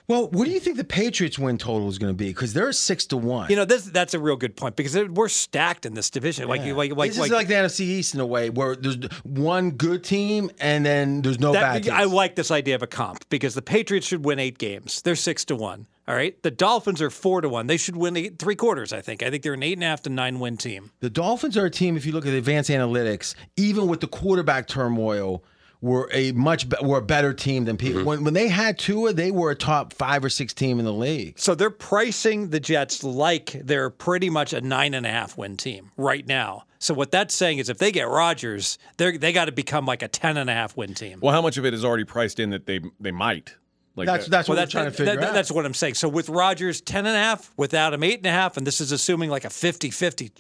[0.09, 2.29] Well, what do you think the Patriots win total is going to be?
[2.29, 3.51] Because they're six to one.
[3.51, 6.49] You know, this, that's a real good point because we're stacked in this division.
[6.49, 9.73] Like, like, like, this is like the NFC East in a way, where there's one
[9.73, 11.95] good team and then there's no bad teams.
[11.95, 15.03] I like this idea of a comp because the Patriots should win eight games.
[15.03, 15.87] They're six to one.
[16.09, 16.43] All right.
[16.43, 17.67] The Dolphins are four to one.
[17.67, 18.95] They should win eight, three quarters.
[18.95, 19.23] I think.
[19.23, 20.91] I think they're an eight and a half to nine win team.
[21.01, 21.99] The Dolphins are a team.
[21.99, 25.45] If you look at advanced analytics, even with the quarterback turmoil,
[25.81, 28.01] were a much be- were a better team than people.
[28.01, 28.09] Mm-hmm.
[28.09, 30.93] When, when they had Tua, they were a top five or six team in the
[30.93, 31.39] league.
[31.39, 35.57] So they're pricing the Jets like they're pretty much a nine and a half win
[35.57, 36.65] team right now.
[36.81, 40.03] So what that's saying is if they get Rodgers, they they got to become like
[40.03, 41.21] a ten and a half win team.
[41.21, 43.55] Well, how much of it is already priced in that they they might?
[43.99, 45.35] Like That's that- that's what Well, we're that- to figure that- out.
[45.35, 45.95] That's what I'm saying.
[45.95, 48.81] So with Rodgers 10 and a half, without him, eight and a half, and this
[48.81, 50.31] is assuming like a 50 50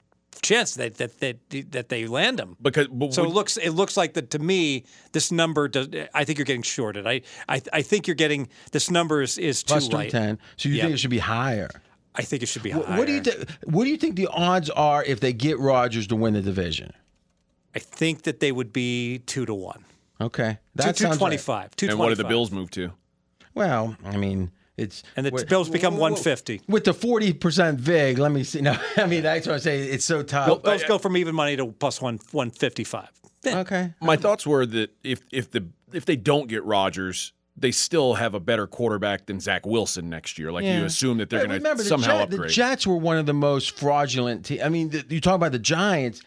[0.40, 1.36] chance that, that, that,
[1.72, 2.56] that they land him.
[2.62, 4.84] because but So would- it looks it looks like that to me.
[5.12, 5.88] This number does.
[6.14, 7.06] I think you're getting shorted.
[7.06, 10.10] I I, I think you're getting this number is, is too plus three light.
[10.10, 10.38] ten.
[10.56, 10.82] So you Yeah.
[10.84, 11.68] think it should be higher?
[12.14, 12.96] I think it should be higher.
[12.96, 13.48] what do you think?
[13.64, 16.92] What do you think the odds are if they get Rodgers to win the division?
[17.74, 19.84] I think that they would be two to one.
[20.20, 21.38] Okay, Two, that sounds right.
[21.38, 21.70] 225.
[21.90, 22.92] and what did the Bills move to?
[23.58, 26.62] Well, I mean, it's And the what- Bills become 150.
[26.68, 28.18] with the forty percent vig.
[28.18, 28.60] Let me see.
[28.62, 29.80] No, I mean that's what I say.
[29.82, 30.62] It's so tough.
[30.62, 33.08] Bills go from even money to plus one 155.
[33.46, 33.92] Okay.
[34.00, 38.34] My thoughts were that if if the if they don't get Rodgers, they still have
[38.34, 40.52] a better quarterback than Zach Wilson next year.
[40.52, 42.42] Like you assume that they're going remember, to the somehow Jet- upgrade.
[42.42, 44.44] The Jets were one of the most fraudulent.
[44.46, 46.20] Te- I mean, the, you talk about the Giants.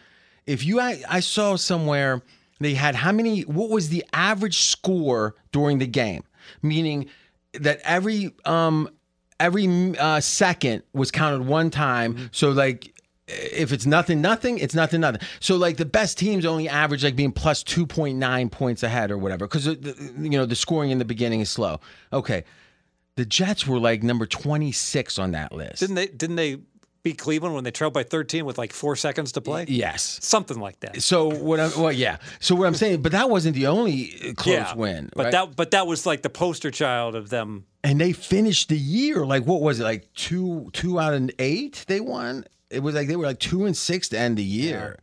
[0.46, 2.20] If you, I, I saw somewhere
[2.60, 3.42] they had how many?
[3.42, 6.24] What was the average score during the game?
[6.60, 7.06] Meaning
[7.54, 8.88] that every um
[9.38, 12.14] every uh, second was counted one time.
[12.14, 12.26] Mm-hmm.
[12.32, 12.88] So like.
[13.28, 15.22] If it's nothing, nothing, it's nothing, nothing.
[15.40, 19.10] So like the best teams only average like being plus two point nine points ahead
[19.10, 21.80] or whatever, because you know the scoring in the beginning is slow.
[22.12, 22.44] Okay,
[23.14, 25.80] the Jets were like number 26 on that list.
[25.80, 26.08] Didn't they?
[26.08, 26.58] Didn't they
[27.02, 29.64] beat Cleveland when they trailed by 13 with like four seconds to play?
[29.68, 30.18] yes.
[30.22, 31.02] Something like that.
[31.02, 32.18] So what I'm well, yeah.
[32.40, 35.10] So what I'm saying, but that wasn't the only uh, close yeah, win.
[35.14, 35.32] But right?
[35.32, 37.66] that but that was like the poster child of them.
[37.84, 41.84] and they finished the year like what was it like two two out of eight
[41.88, 42.44] they won.
[42.70, 44.98] It was like they were like two and six to end the year.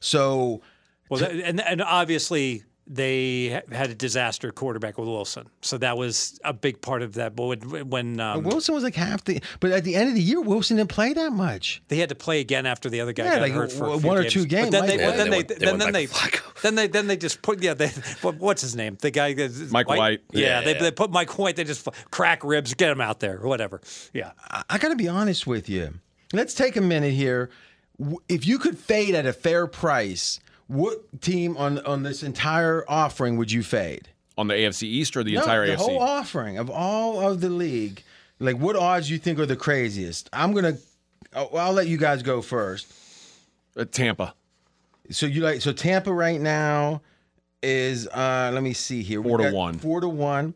[0.00, 0.62] So
[1.08, 6.38] Well, that, and and obviously they had a disaster quarterback with Wilson, so that was
[6.44, 7.36] a big part of that.
[7.36, 10.20] But when, when um, Wilson was like half the, but at the end of the
[10.20, 11.80] year, Wilson didn't play that much.
[11.88, 13.96] they had to play again after the other guy Yeah, got like hurt for a
[13.96, 14.32] w- few one or games.
[14.32, 15.06] two games, But then they, Mike.
[15.06, 16.62] but then they, they went- they then, then they, back to Flacco.
[16.62, 17.74] then they, then they just put yeah.
[17.74, 17.88] They,
[18.22, 18.98] what's his name?
[19.00, 19.34] The guy,
[19.70, 20.22] Mike White.
[20.32, 20.80] Yeah, Yeah, they, yeah.
[20.82, 21.56] they put Mike White.
[21.56, 23.80] They just crack ribs, get him out there, or whatever.
[24.12, 24.32] Yeah.
[24.50, 25.94] I, I got to be honest with you.
[26.32, 27.50] Let's take a minute here.
[28.28, 33.36] If you could fade at a fair price, what team on on this entire offering
[33.36, 34.08] would you fade?
[34.38, 35.76] on the AFC East or the No, entire the AFC?
[35.76, 38.02] whole offering of all of the league.
[38.38, 40.30] Like, what odds you think are the craziest?
[40.32, 40.78] I'm gonna.
[41.34, 42.90] well, I'll let you guys go first.
[43.76, 44.34] Uh, Tampa.
[45.10, 47.02] So you like so Tampa right now
[47.62, 49.22] is uh let me see here.
[49.22, 49.78] Four to one.
[49.78, 50.54] Four to one.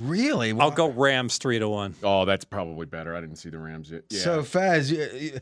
[0.00, 0.52] Really?
[0.58, 1.94] I'll go Rams three to one.
[2.02, 3.14] Oh, that's probably better.
[3.14, 4.02] I didn't see the Rams yet.
[4.10, 4.20] Yeah.
[4.20, 5.40] So Fez, you- you-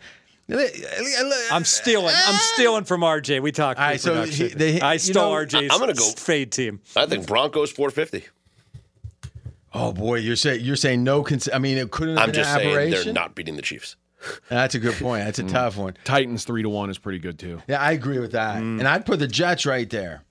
[0.51, 2.15] I'm stealing.
[2.17, 3.41] I'm stealing from RJ.
[3.43, 3.79] We talked.
[3.79, 4.49] All right, so pre-production.
[4.49, 5.71] he- they- I you stole know, RJ's.
[5.73, 6.81] I'm gonna go- fade team.
[6.97, 8.27] I think Broncos 450.
[9.75, 11.23] Oh boy, you're saying you're saying no.
[11.23, 13.05] Cons- I mean, it couldn't have I'm been just an saying aberration.
[13.05, 13.97] they're not beating the Chiefs.
[14.49, 15.25] That's a good point.
[15.25, 15.97] That's a tough one.
[16.05, 17.61] Titans three to one is pretty good too.
[17.69, 18.57] Yeah, I agree with that.
[18.57, 18.79] Mm.
[18.81, 20.23] And I'd put the Jets right there.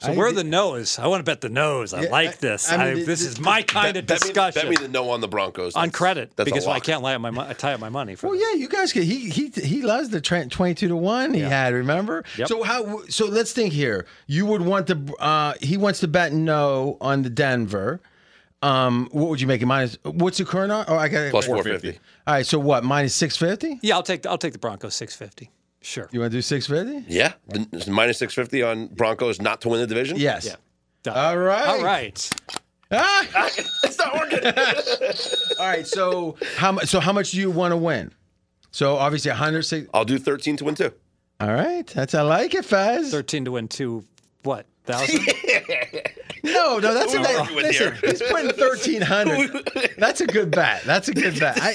[0.00, 0.98] So I- where are the no's?
[0.98, 1.94] I want to bet the no's.
[1.94, 2.70] I Yeah, like this.
[2.70, 4.68] I mean, I- th- this th- is my kind Bet- of bet me- discussion Bet
[4.70, 5.74] me the no on the Broncos.
[5.74, 8.14] on credit that's a because I can't lay out my mon- tie up my money
[8.14, 8.26] for.
[8.28, 8.46] Well, this.
[8.52, 9.04] yeah, you guys could.
[9.04, 11.72] He he he loves the tra- twenty-two to one he had.
[11.72, 12.24] Remember?
[12.36, 12.48] Yep.
[12.48, 13.00] So how?
[13.08, 14.04] So let's think here.
[14.26, 15.14] You would want to.
[15.18, 18.00] Uh, he wants to bet no on the Denver.
[18.62, 19.96] Um, what would you make it minus?
[20.02, 20.72] What's the current?
[20.72, 20.84] on?
[20.88, 21.98] Oh, I got Plus 450.
[22.26, 22.44] All right.
[22.46, 22.84] So what?
[22.84, 23.78] Minus six fifty.
[23.82, 25.50] Yeah, I'll take the, I'll take the Broncos six fifty.
[25.86, 26.08] Sure.
[26.10, 27.04] You want to do six fifty?
[27.06, 30.18] Yeah, the, minus six fifty on Broncos not to win the division.
[30.18, 30.44] Yes.
[30.44, 30.56] Yeah.
[31.04, 31.16] Done.
[31.16, 31.64] All right.
[31.68, 32.30] All right.
[32.90, 33.48] Ah!
[33.84, 34.40] it's not working.
[35.60, 35.86] All right.
[35.86, 36.86] So how much?
[36.86, 38.12] So how much do you want to win?
[38.72, 39.88] So obviously a hundred six.
[39.94, 40.92] I'll do thirteen to win two.
[41.38, 41.86] All right.
[41.86, 43.12] That's I like it, Fez.
[43.12, 44.02] Thirteen to win two.
[44.42, 45.20] What thousand?
[46.46, 47.36] No, no, that's a Who nice.
[47.36, 49.50] are we with Listen, he's putting thirteen hundred.
[49.98, 50.82] That's a good bet.
[50.84, 51.60] That's a good bet.
[51.60, 51.74] I,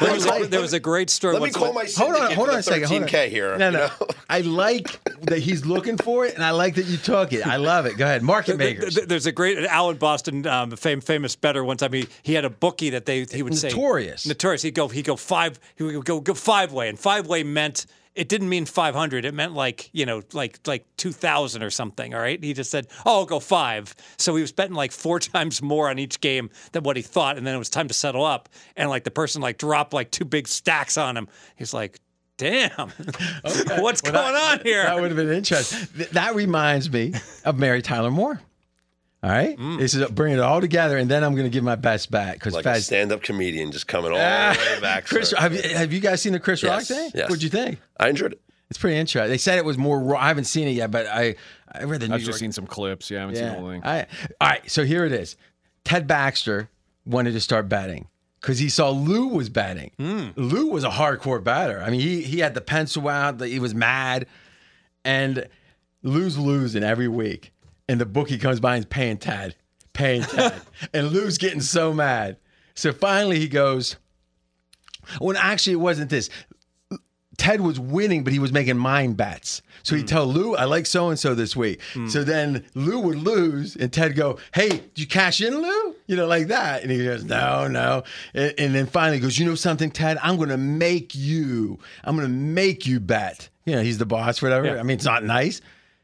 [0.00, 1.34] there, I was like, a, there was a great story.
[1.34, 2.88] Let me call my hold on, hold on a second.
[2.88, 3.08] Hold on.
[3.08, 3.56] 13K here.
[3.56, 3.86] No, you no.
[3.86, 4.06] know?
[4.28, 7.46] I like that he's looking for it, and I like that you took it.
[7.46, 7.96] I love it.
[7.96, 8.94] Go ahead, market makers.
[8.94, 11.64] Th- There's a great Alan Boston, um, fam- famous bettor.
[11.64, 14.26] One time he, he had a bookie that they he would say Notorious.
[14.26, 14.62] notorious.
[14.62, 17.86] He'd go he'd go five he would go go five way, and five way meant
[18.14, 19.24] it didn't mean five hundred.
[19.24, 22.14] It meant like you know like like two thousand or something.
[22.14, 22.42] All right.
[22.42, 23.94] He just said, "Oh, I'll go five.
[24.18, 27.38] So he was betting like four times more on each game than what he thought,
[27.38, 30.10] and then it was time to settle up, and like the person like dropped like
[30.10, 31.28] two big stacks on him.
[31.56, 31.98] He's like.
[32.38, 32.88] Damn,
[33.78, 34.82] what's going on here?
[34.82, 36.06] That would have been interesting.
[36.12, 37.12] That reminds me
[37.44, 38.40] of Mary Tyler Moore.
[39.24, 39.78] All right, Mm.
[39.78, 42.34] this is bring it all together, and then I'm going to give my best bet
[42.34, 42.86] because Like a Fez.
[42.86, 45.06] stand-up comedian just coming all Ah, the way back.
[45.06, 47.10] Chris, have you, have you guys seen the Chris Yes, Rock thing?
[47.14, 47.28] yes.
[47.30, 47.78] What'd you think?
[48.00, 48.40] I enjoyed it.
[48.68, 49.30] It's pretty interesting.
[49.30, 50.18] They said it was more raw.
[50.18, 51.36] I haven't seen it yet, but I
[51.70, 52.30] I read the New I've York.
[52.30, 53.10] just seen some clips.
[53.10, 53.82] Yeah, I haven't seen the whole thing.
[53.84, 54.00] I,
[54.40, 55.36] all right, so here it is.
[55.84, 56.68] Ted Baxter
[57.06, 58.08] wanted to start betting
[58.40, 59.92] because he saw Lou was betting.
[59.98, 60.28] Hmm.
[60.36, 61.80] Lou was a hardcore batter.
[61.80, 63.40] I mean, he he had the pencil out.
[63.40, 64.26] He was mad,
[65.04, 65.46] and
[66.02, 67.52] Lou's losing every week.
[67.88, 69.54] And the bookie comes by and paying Ted,
[69.92, 70.54] paying Ted,
[70.94, 72.36] and Lou's getting so mad.
[72.74, 73.96] So finally, he goes.
[75.20, 76.30] Well, actually, it wasn't this.
[77.38, 79.62] Ted was winning, but he was making mind bets.
[79.82, 80.06] So he'd hmm.
[80.06, 81.80] tell Lou, I like so and so this week.
[81.92, 82.06] Hmm.
[82.06, 85.96] So then Lou would lose, and Ted go, Hey, did you cash in, Lou?
[86.06, 86.82] You know, like that.
[86.82, 88.04] And he goes, No, no.
[88.34, 90.18] And, and then finally he goes, You know something, Ted?
[90.22, 93.48] I'm going to make you, I'm going to make you bet.
[93.64, 94.66] You know, he's the boss, whatever.
[94.66, 94.80] Yeah.
[94.80, 95.60] I mean, it's not nice.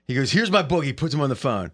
[0.08, 0.84] He goes, Here's my book.
[0.84, 1.70] He puts him on the phone.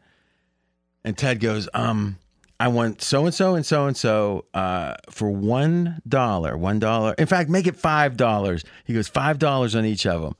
[1.04, 2.18] And Ted goes, um,
[2.58, 6.56] I want so and so and so and so uh, for one dollar.
[6.56, 7.14] One dollar.
[7.18, 8.64] In fact, make it five dollars.
[8.84, 10.34] He goes five dollars on each of them.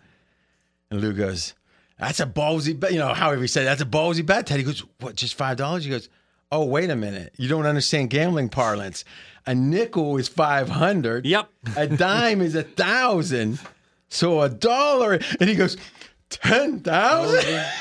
[0.90, 1.54] And Lou goes,
[1.98, 4.64] "That's a ballsy bet." You know, however he said, "That's a ballsy bet." Ted, he
[4.64, 5.16] goes, "What?
[5.16, 6.08] Just five dollars?" He goes,
[6.52, 7.34] "Oh, wait a minute.
[7.36, 9.04] You don't understand gambling parlance.
[9.44, 11.26] A nickel is five hundred.
[11.26, 11.48] Yep.
[11.76, 13.58] A dime is a thousand.
[14.08, 15.76] So a dollar." And he goes,
[16.42, 17.64] ten thousand.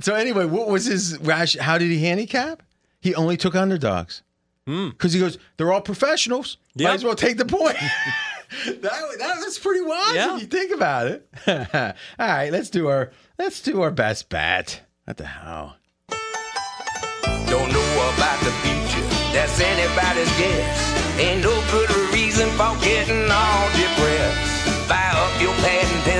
[0.00, 1.56] So anyway, what was his rash?
[1.56, 2.62] How did he handicap?
[3.00, 4.22] He only took underdogs
[4.66, 4.90] hmm.
[4.90, 6.58] because he goes, they're all professionals.
[6.76, 6.94] Might Yep.
[6.94, 7.76] as well take the point.
[8.66, 10.36] that, that that's pretty wise Yeah.
[10.36, 11.28] if you think about it.
[11.46, 14.82] all right, let's do our let's do our best bet.
[15.04, 15.76] What the hell?
[16.08, 21.18] Don't know about the future, that's anybody's guess.
[21.18, 24.45] Ain't no good reason for getting all depressed.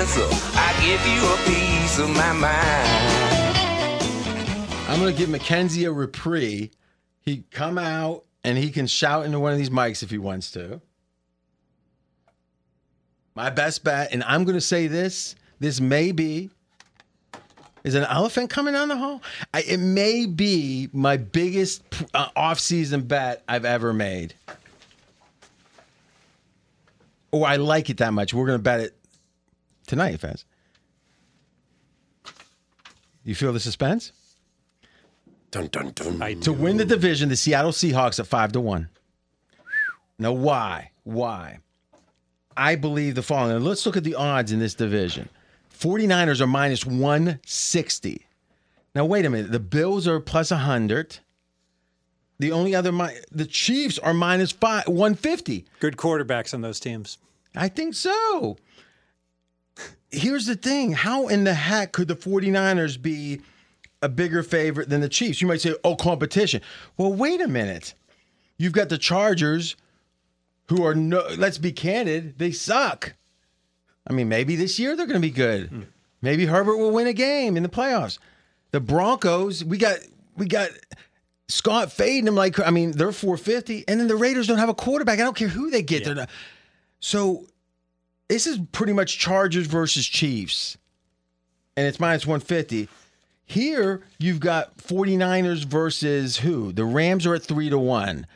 [0.09, 3.57] I give you a piece of my mind.
[4.89, 6.71] I'm gonna give Mackenzie a reprieve.
[7.21, 10.53] He come out and he can shout into one of these mics if he wants
[10.53, 10.81] to.
[13.35, 16.51] My best bet, and I'm gonna say this: this may be.
[17.83, 19.23] Is an elephant coming down the hall?
[19.55, 21.83] I, it may be my biggest
[22.15, 24.35] uh, off-season bet I've ever made.
[27.31, 28.35] Or I like it that much.
[28.35, 28.96] We're gonna bet it
[29.87, 30.45] tonight, Fez.
[33.25, 34.13] You feel the suspense?
[35.51, 36.41] Dun dun dun.
[36.41, 38.89] to win the division, the Seattle Seahawks at five to one.
[40.19, 40.91] Now, why?
[41.05, 41.59] Why?
[42.57, 43.63] I believe the following.
[43.63, 45.29] Let's look at the odds in this division.
[45.79, 48.27] 49ers are minus 160.
[48.95, 49.53] Now, wait a minute.
[49.53, 51.19] The Bills are plus 100.
[52.39, 55.67] The only other, mi- the Chiefs are minus five, 150.
[55.81, 57.19] Good quarterbacks on those teams.
[57.55, 58.57] I think so.
[60.11, 63.41] Here's the thing how in the heck could the 49ers be
[64.03, 65.41] a bigger favorite than the Chiefs?
[65.41, 66.63] You might say, oh, competition.
[66.97, 67.95] Well, wait a minute.
[68.59, 69.77] You've got the Chargers,
[70.69, 73.15] who are, no, let's be candid, they suck.
[74.07, 75.69] I mean, maybe this year they're going to be good.
[75.69, 75.83] Hmm.
[76.23, 78.19] Maybe Herbert will win a game in the playoffs.
[78.71, 79.99] The Broncos, we got,
[80.37, 80.71] we got
[81.49, 83.85] Scott fading them like, I mean, they're 450.
[83.87, 85.21] And then the Raiders don't have a quarterback.
[85.21, 86.05] I don't care who they get.
[86.05, 86.31] They're not.
[87.01, 87.47] So
[88.29, 90.77] this is pretty much Chargers versus Chiefs,
[91.77, 92.89] and it's minus 150.
[93.45, 96.73] Here, you've got 49ers versus who?
[96.73, 98.27] The Rams are at three to one.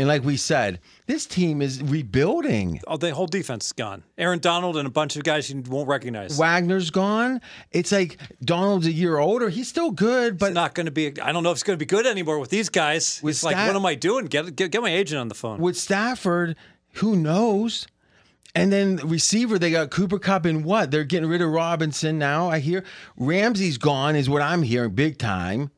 [0.00, 2.80] And like we said, this team is rebuilding.
[2.86, 4.04] Oh, the whole defense is gone.
[4.16, 6.38] Aaron Donald and a bunch of guys you won't recognize.
[6.38, 7.40] Wagner's gone.
[7.72, 9.48] It's like Donald's a year older.
[9.48, 11.20] He's still good, but It's not going to be.
[11.20, 13.18] I don't know if it's going to be good anymore with these guys.
[13.24, 14.26] With it's like, what am I doing?
[14.26, 15.58] Get, get get my agent on the phone.
[15.58, 16.54] with Stafford,
[16.92, 17.88] who knows?
[18.54, 20.90] And then receiver, they got Cooper Kupp and what?
[20.90, 22.48] They're getting rid of Robinson now.
[22.48, 22.82] I hear
[23.16, 25.70] Ramsey's gone, is what I'm hearing big time.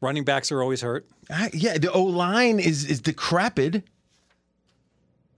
[0.00, 1.06] Running backs are always hurt.
[1.30, 3.84] I, yeah, the O line is is decrepit.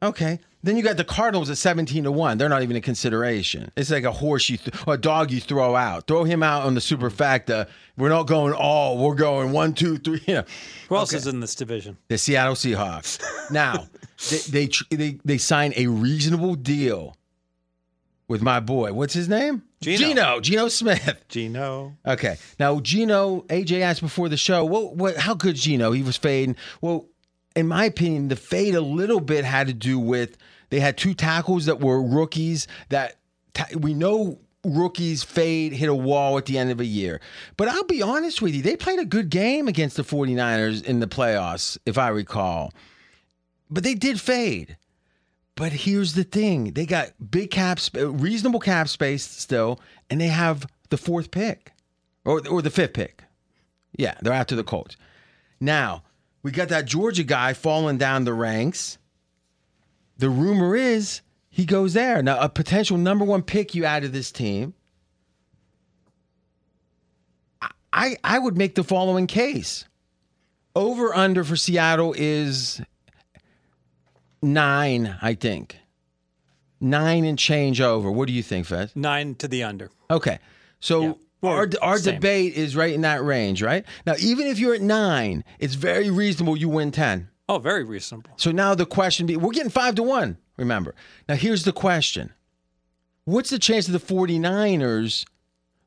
[0.02, 2.36] Okay, then you got the Cardinals at seventeen to one.
[2.39, 3.70] They're not even a consideration.
[3.77, 6.06] It's like a horse you th- or a dog you throw out.
[6.06, 7.69] Throw him out on the superfecta.
[7.97, 8.98] We're not going all.
[8.98, 10.20] We're going one, two, three.
[10.28, 10.44] Know,
[10.89, 11.97] Who else is in this division?
[12.09, 13.19] the Seattle Seahawks.
[13.51, 13.89] now
[14.30, 17.16] they, they they they sign a reasonable deal
[18.28, 18.92] with my boy.
[18.92, 19.62] What's his name?
[19.80, 19.98] Geno.
[19.98, 20.40] Gino.
[20.40, 21.24] Geno Smith.
[21.28, 21.96] Geno.
[22.06, 22.36] Okay.
[22.59, 25.92] Now, Geno, AJ asked before the show, what, what, how good Geno?
[25.92, 26.56] He was fading.
[26.80, 27.06] Well,
[27.55, 30.38] in my opinion, the fade a little bit had to do with
[30.70, 33.16] they had two tackles that were rookies that
[33.52, 37.20] ta- we know rookies fade, hit a wall at the end of a year.
[37.56, 41.01] But I'll be honest with you, they played a good game against the 49ers in
[41.01, 42.72] the playoffs, if I recall.
[43.74, 44.76] But they did fade.
[45.56, 50.66] But here's the thing: they got big cap, reasonable cap space still, and they have
[50.90, 51.72] the fourth pick,
[52.24, 53.24] or or the fifth pick.
[53.96, 54.96] Yeah, they're after the Colts.
[55.60, 56.05] Now
[56.42, 58.98] we got that Georgia guy falling down the ranks.
[60.18, 61.20] The rumor is
[61.51, 62.22] he goes there.
[62.22, 64.74] Now a potential number one pick you add to this team.
[67.92, 69.84] I I would make the following case.
[70.76, 72.80] Over under for Seattle is
[74.44, 75.78] nine, I think.
[76.80, 78.10] Nine and change over.
[78.10, 78.94] What do you think, Fez?
[78.94, 79.90] Nine to the under.
[80.10, 80.38] Okay.
[80.80, 81.48] So Yeah.
[81.48, 82.14] our, our Same.
[82.16, 83.84] debate is right in that range, right?
[84.06, 87.28] Now, even if you're at nine, it's very reasonable you win 10.
[87.48, 88.30] Oh, very reasonable.
[88.36, 90.94] So now the question be we're getting five to one, remember.
[91.28, 92.32] Now, here's the question
[93.24, 95.24] What's the chance of the 49ers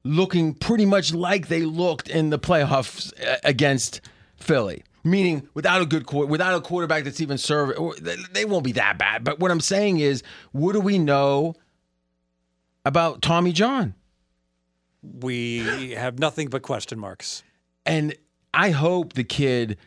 [0.03, 4.01] looking pretty much like they looked in the playoffs uh, against
[4.35, 4.83] Philly?
[5.03, 8.73] Meaning without a good quarter, without a quarterback that's even serving, they, they won't be
[8.73, 9.23] that bad.
[9.23, 11.55] But what I'm saying is, what do we know
[12.85, 13.93] about Tommy John?
[15.03, 17.43] We have nothing but question marks.
[17.85, 18.15] And
[18.53, 19.77] I hope the kid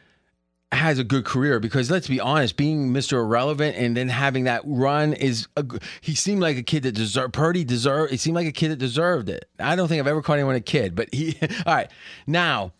[0.72, 3.14] has a good career because let's be honest, being Mr.
[3.14, 5.64] Irrelevant and then having that run is a,
[6.00, 8.12] he seemed like a kid that deserved Purdy deserved.
[8.12, 9.48] He seemed like a kid that deserved it.
[9.58, 11.36] I don't think I've ever called anyone a kid, but he.
[11.66, 11.90] all right,
[12.26, 12.72] now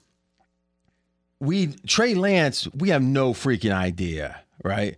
[1.40, 2.68] we Trey Lance.
[2.74, 4.96] We have no freaking idea, right?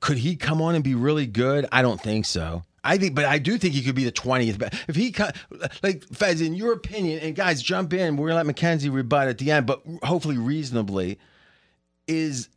[0.00, 1.66] Could he come on and be really good?
[1.72, 2.64] I don't think so.
[2.86, 4.58] I think, but I do think he could be the twentieth.
[4.58, 5.30] But if he, co-
[5.82, 8.16] like Fez, in your opinion, and guys, jump in.
[8.16, 11.18] We're gonna let Mackenzie rebut at the end, but hopefully reasonably.
[12.06, 12.50] Is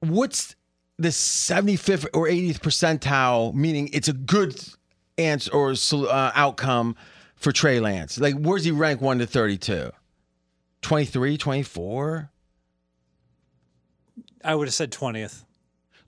[0.00, 0.54] what's
[0.98, 3.54] the seventy fifth or eightieth percentile?
[3.54, 4.60] Meaning, it's a good
[5.16, 6.96] answer or uh, outcome
[7.36, 8.18] for Trey Lance.
[8.20, 9.90] Like, where's he rank one to 32?
[10.82, 12.30] 23, 24?
[14.44, 15.44] I would have said twentieth.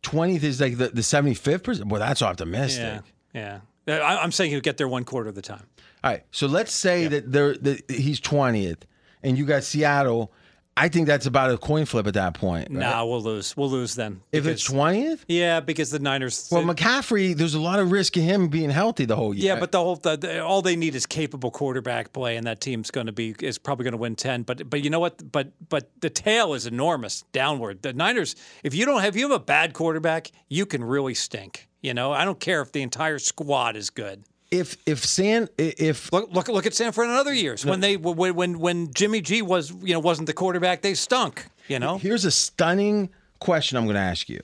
[0.03, 1.89] 20th is like the, the 75th percent.
[1.89, 3.03] Well, that's optimistic.
[3.35, 3.99] Yeah, yeah.
[3.99, 5.67] I, I'm saying he'll get there one quarter of the time.
[6.03, 6.25] All right.
[6.33, 8.83] So let's say that they're, that he's 20th
[9.23, 10.33] and you got Seattle.
[10.75, 12.69] I think that's about a coin flip at that point.
[12.71, 12.79] right?
[12.79, 13.55] Nah, we'll lose.
[13.57, 14.23] We'll lose then.
[14.33, 15.21] If it's 20th?
[15.29, 16.49] yeah, because the Niners.
[16.51, 19.53] Well, McCaffrey, there's a lot of risk in him being healthy the whole year.
[19.55, 22.61] yeah, but the whole the, the- all they need is capable quarterback play, and that
[22.63, 24.45] team's going to be is probably going to win ten.
[24.45, 25.31] But but you know what?
[25.31, 27.83] But but the tail is enormous downward.
[27.83, 31.15] The Niners, if you don't have if you have a bad quarterback, you can really
[31.15, 31.69] stink.
[31.83, 34.23] You know, I don't care if the entire squad is good.
[34.53, 37.97] If if San if Look look look at San Fran in other years when they
[37.97, 41.47] when when when Jimmy G was you know wasn't the quarterback, they stunk.
[41.69, 43.09] You know, here's a stunning
[43.41, 44.41] question I'm going to ask you.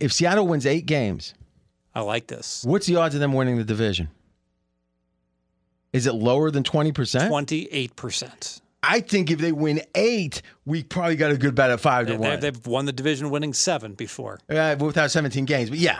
[0.00, 1.34] If Seattle wins 8 games,
[1.94, 2.64] I like this.
[2.64, 4.08] what's the odds of them winning the division?
[5.92, 7.28] Is it lower than 20%?
[7.28, 8.60] Twenty eight percent.
[8.82, 12.16] I think if they win 8, we probably got a good bet at 5 to
[12.16, 12.40] 1.
[12.40, 14.38] They've won the division, winning seven before.
[14.48, 15.68] Uh, without 17 games.
[15.68, 15.98] But yeah,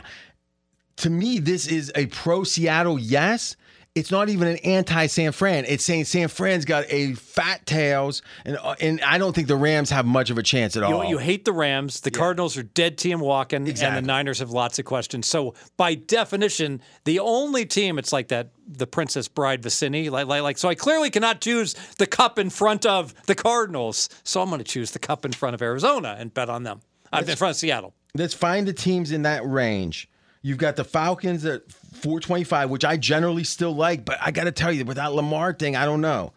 [0.99, 3.57] to me, this is a pro Seattle yes.
[3.95, 5.65] It's not even an anti San Fran.
[5.67, 9.57] It's saying San Fran's got a fat tails, and uh, and I don't think the
[9.57, 11.03] Rams have much of a chance at all.
[11.03, 12.01] You, you hate the Rams.
[12.03, 13.97] The Cardinals are dead team walking, Exactly.
[13.99, 15.27] and the Niners have lots of questions.
[15.27, 20.43] So by definition, the only team it's like that the Princess Bride vicinity, like like
[20.43, 20.59] like.
[20.59, 24.09] So I clearly cannot choose the cup in front of the Cardinals.
[24.23, 26.83] So I'm going to choose the cup in front of Arizona and bet on them.
[27.13, 27.95] I'm in front of Seattle.
[28.15, 30.09] Let's find the teams in that range.
[30.43, 34.53] You've got the Falcons at 425, which I generally still like, but I got to
[34.53, 36.33] tell you, with that Lamar thing, I don't know.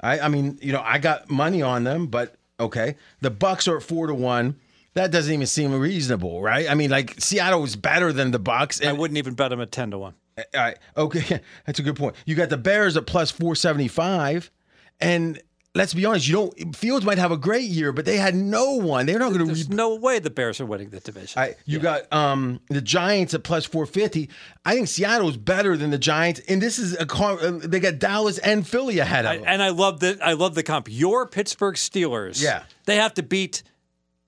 [0.00, 2.96] I, I mean, you know, I got money on them, but okay.
[3.20, 4.56] The Bucks are at four to one.
[4.94, 6.70] That doesn't even seem reasonable, right?
[6.70, 8.80] I mean, like Seattle is better than the Bucks.
[8.80, 10.14] And, I wouldn't even bet them at ten to one.
[10.38, 12.16] all right, okay, that's a good point.
[12.24, 14.50] You got the Bears at plus 475,
[15.00, 15.40] and
[15.76, 16.74] let's be honest, you don't.
[16.76, 19.06] Fields might have a great year, but they had no one.
[19.06, 21.40] They're not going to There's no way the Bears are winning the division.
[21.40, 24.28] I, you got um, the Giants at plus 450.
[24.64, 27.98] I think Seattle's better than the Giants, and this is a car, uh, they got
[27.98, 29.44] Dallas and Philly ahead of I- them.
[29.46, 30.88] and I love the I love the comp.
[30.90, 32.42] Your Pittsburgh Steelers.
[32.42, 32.62] Yeah.
[32.86, 33.62] They have to beat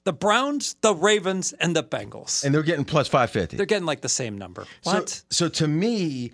[0.05, 2.43] the Browns, the Ravens, and the Bengals.
[2.45, 3.57] and they're getting plus 550.
[3.57, 4.65] They're getting like the same number.
[4.85, 5.09] What?
[5.11, 6.33] So, so to me,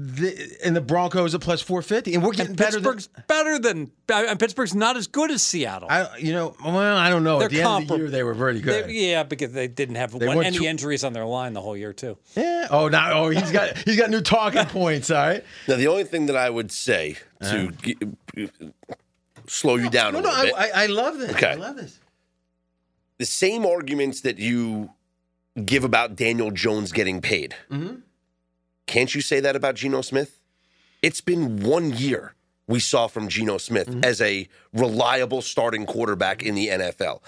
[0.00, 2.84] the, and the Broncos are plus 450, and we're getting better than.
[2.94, 5.88] Pittsburgh's better than and Pittsburgh's not as good as Seattle.
[5.90, 7.38] I, you know, well, I don't know.
[7.40, 8.86] They're At the end of the year, they were very good.
[8.86, 11.76] They- yeah, because they didn't have one, any too- injuries on their line the whole
[11.76, 12.16] year too.
[12.36, 12.68] yeah.
[12.70, 15.10] Oh, now, oh, he's got he's got new talking points.
[15.10, 15.44] All right.
[15.66, 17.70] Now, the only thing that I would say to uh-huh.
[18.36, 18.50] g-
[19.48, 21.30] slow you down No, a no, little I, bit, I, I love this.
[21.32, 21.50] Okay.
[21.50, 21.98] I love this.
[23.18, 24.90] the same arguments that you
[25.64, 27.96] give about Daniel Jones getting paid, mm-hmm.
[28.88, 30.40] Can't you say that about Geno Smith?
[31.02, 32.34] It's been one year
[32.66, 34.04] we saw from Geno Smith mm-hmm.
[34.04, 37.20] as a reliable starting quarterback in the NFL.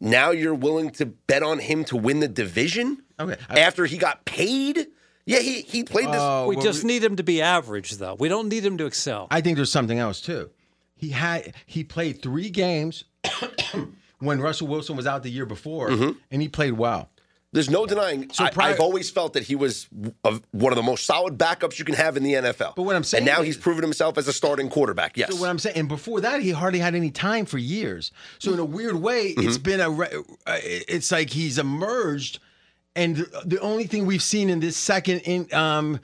[0.00, 3.36] Now you're willing to bet on him to win the division Okay.
[3.48, 4.86] I- after he got paid?
[5.26, 6.16] Yeah, he, he played this.
[6.18, 8.14] Oh, we well, just need him to be average, though.
[8.14, 9.26] We don't need him to excel.
[9.30, 10.50] I think there's something else too.
[10.96, 13.04] He had he played three games
[14.18, 16.18] when Russell Wilson was out the year before, mm-hmm.
[16.30, 17.08] and he played well.
[17.54, 18.30] There's no denying.
[18.38, 19.86] I, prior- I've always felt that he was
[20.24, 22.74] a, one of the most solid backups you can have in the NFL.
[22.74, 25.16] But what I'm saying and now is- he's proven himself as a starting quarterback.
[25.16, 25.30] Yes.
[25.32, 28.10] So what I'm saying, and before that, he hardly had any time for years.
[28.38, 29.90] So in a weird way, it's been a.
[29.90, 30.06] uh,
[30.46, 32.40] It's like he's emerged,
[32.96, 36.00] and the, the only thing we've seen in this second in um.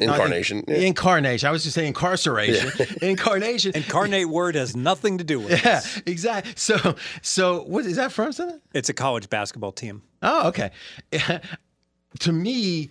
[0.00, 0.76] Incarnation, yeah.
[0.76, 1.48] Incarnation.
[1.48, 2.70] I was just saying incarceration.
[3.02, 3.72] Incarnation.
[3.74, 5.60] Incarnate word has nothing to do with it.
[5.64, 6.02] yeah, this.
[6.04, 6.52] exactly.
[6.56, 8.32] So, so what is that from?
[8.32, 8.60] Something?
[8.74, 10.02] It's a college basketball team.
[10.26, 10.72] Oh, okay.
[12.18, 12.90] to me,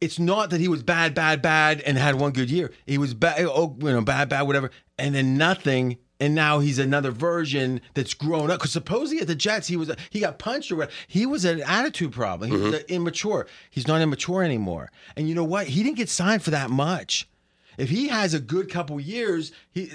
[0.00, 2.70] it's not that he was bad, bad, bad, and had one good year.
[2.86, 5.98] He was bad, oh, you know, bad, bad, whatever, and then nothing.
[6.20, 8.60] And now he's another version that's grown up.
[8.60, 10.92] Because supposedly at the Jets, he was a, he got punched or whatever.
[11.08, 12.50] He was an attitude problem.
[12.50, 13.46] He was uh, immature.
[13.70, 14.90] He's not immature anymore.
[15.16, 15.66] And you know what?
[15.66, 17.28] He didn't get signed for that much.
[17.76, 19.92] If he has a good couple years, he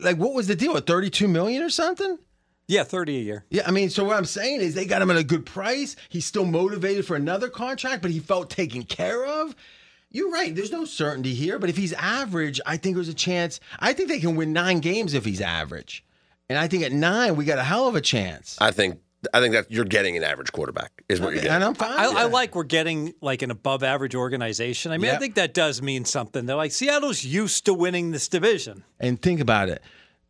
[0.00, 0.76] like what was the deal?
[0.76, 2.18] At thirty two million or something?
[2.72, 3.44] Yeah, 30 a year.
[3.50, 5.94] Yeah, I mean, so what I'm saying is they got him at a good price.
[6.08, 9.54] He's still motivated for another contract, but he felt taken care of.
[10.10, 10.54] You're right.
[10.54, 13.60] There's no certainty here, but if he's average, I think there's a chance.
[13.78, 16.02] I think they can win nine games if he's average,
[16.48, 18.56] and I think at nine we got a hell of a chance.
[18.58, 19.00] I think
[19.34, 21.50] I think that you're getting an average quarterback is what you're getting.
[21.50, 21.92] and I'm fine.
[21.98, 24.92] I, I like we're getting like an above average organization.
[24.92, 26.46] I mean, I think that does mean something.
[26.46, 28.84] They're like Seattle's used to winning this division.
[28.98, 29.82] And think about it.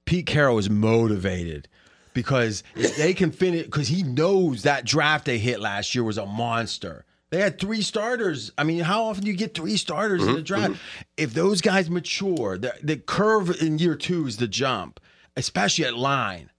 [0.04, 1.68] Pete Carroll is motivated
[2.14, 6.18] because if they can finish, because he knows that draft they hit last year was
[6.18, 7.04] a monster.
[7.30, 8.52] They had three starters.
[8.58, 10.42] I mean, how often do you get three starters in the mm-hmm.
[10.42, 10.72] draft?
[10.72, 11.02] Mm-hmm.
[11.16, 15.00] If those guys mature, the, the curve in year two is the jump,
[15.34, 16.50] especially at line.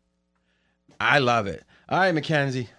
[1.00, 1.64] I love it.
[1.90, 2.70] All right, Mackenzie.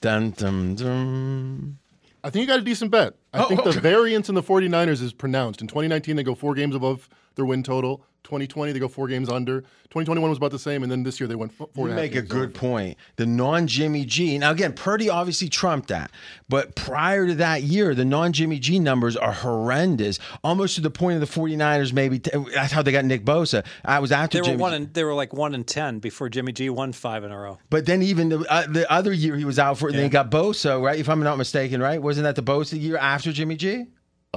[0.00, 1.78] Dun, dun, dun.
[2.24, 3.14] I think you got a decent bet.
[3.32, 3.70] I Oh, think okay.
[3.70, 5.60] the variance in the 49ers is pronounced.
[5.60, 8.02] In 2019, they go four games above their win total.
[8.24, 9.60] 2020, they go four games under.
[9.60, 12.00] 2021 was about the same, and then this year they went f- four You and
[12.00, 12.58] a half make a good over.
[12.58, 12.98] point.
[13.14, 14.36] The non Jimmy G.
[14.36, 16.10] Now again, Purdy obviously trumped that,
[16.48, 20.90] but prior to that year, the non Jimmy G numbers are horrendous, almost to the
[20.90, 21.92] point of the 49ers.
[21.92, 23.64] Maybe t- that's how they got Nick Bosa.
[23.84, 26.28] I was after They were Jimmy, one and they were like one and ten before
[26.28, 27.58] Jimmy G won five in a row.
[27.70, 30.10] but then even the, uh, the other year he was out for, and then he
[30.10, 30.98] got Bosa, right?
[30.98, 32.02] If I'm not mistaken, right?
[32.02, 33.86] Wasn't that the Bosa year after Jimmy G?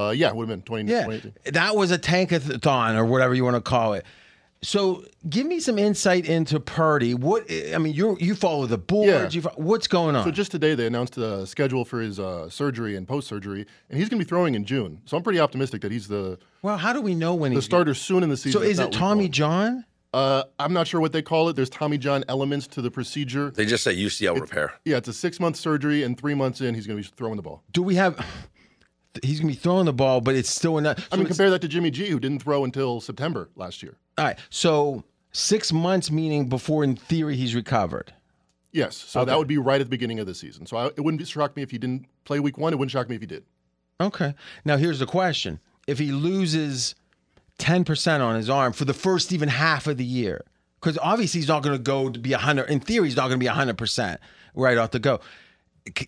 [0.08, 1.54] Uh, yeah, it would have been 20, Yeah, 2018.
[1.54, 4.06] that was a tankathon or whatever you want to call it.
[4.62, 7.14] So, give me some insight into Purdy.
[7.14, 9.34] What I mean, you you follow the boards.
[9.34, 9.40] Yeah.
[9.40, 10.26] You fo- what's going on?
[10.26, 14.10] So just today, they announced the schedule for his uh, surgery and post-surgery, and he's
[14.10, 15.02] going to be throwing in June.
[15.06, 17.66] So I'm pretty optimistic that he's the well, how do we know when the he's
[17.66, 18.62] starter soon in the season.
[18.62, 19.32] So is it Tommy one.
[19.32, 19.86] John?
[20.14, 21.56] Uh, I'm not sure what they call it.
[21.56, 23.52] There's Tommy John elements to the procedure.
[23.52, 24.74] They just say UCL repair.
[24.84, 27.44] Yeah, it's a six-month surgery, and three months in, he's going to be throwing the
[27.44, 27.64] ball.
[27.72, 28.26] Do we have?
[29.24, 31.08] He's gonna be throwing the ball, but it's still enough.
[31.12, 33.98] I mean, compare that to Jimmy G, who didn't throw until September last year.
[34.18, 34.38] all right.
[34.50, 38.14] So six months, meaning before, in theory, he's recovered.
[38.72, 39.32] Yes, so Okay.
[39.32, 40.68] that would be right at the beginning of the season.
[40.68, 42.72] So I, it wouldn't shock me if he didn't play week one.
[42.72, 43.44] It wouldn't shock me if he did.
[44.00, 44.36] Okay.
[44.64, 46.94] Now here's the question: If he loses
[47.58, 50.46] ten percent on his arm for the first even half of the year,
[50.80, 52.70] because obviously he's not going to go to be hundred.
[52.70, 54.22] In theory, he's not going to be hundred percent
[54.54, 55.20] right off the go.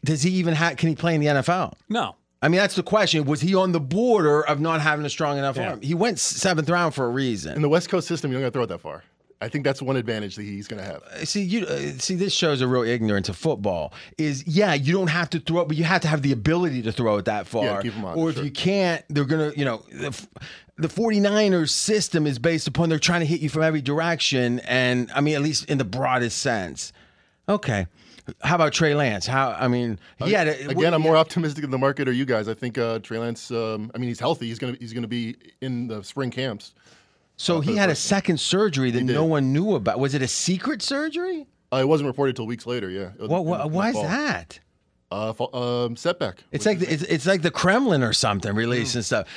[0.04, 0.78] Does he even have?
[0.78, 1.74] Can he play in the NFL?
[1.90, 2.16] No.
[2.42, 3.26] I mean, that's the question.
[3.26, 5.72] Was he on the border of not having a strong enough Yeah.
[5.72, 5.82] arm?
[5.82, 7.56] He went seventh round for a reason.
[7.56, 9.04] In the West Coast system, you don't got to throw it that far.
[9.44, 11.28] I think that's one advantage that he's going to have.
[11.28, 15.08] see you uh, see this shows a real ignorance of football is yeah you don't
[15.08, 17.48] have to throw it but you have to have the ability to throw it that
[17.48, 18.46] far Yeah, keep 'em on, or if sure.
[18.46, 20.28] you can't they're gonna you know the,
[20.78, 25.12] the 49ers system is based upon they're trying to hit you from every direction and
[25.16, 26.94] i mean at least in the broadest sense
[27.50, 27.88] okay
[28.42, 29.26] how about Trey Lance?
[29.26, 32.26] How I mean, he had a, Again, I'm more optimistic in the market or you
[32.26, 32.48] guys.
[32.48, 33.52] I think uh, Trey Lance.
[33.52, 34.48] Um, I mean, he's healthy.
[34.48, 36.74] He's gonna he's gonna be in the spring camps.
[37.38, 40.00] So he had a second surgery that no one knew about.
[40.00, 41.48] Was it a secret surgery?
[41.74, 42.90] Uh, it wasn't reported till weeks later.
[42.90, 43.10] Yeah.
[43.18, 44.60] What, In- what, in the why is that?
[45.10, 46.44] Uh, fall, um, setback.
[46.52, 49.28] It's like the, it's, it's like the Kremlin or something releasing stuff.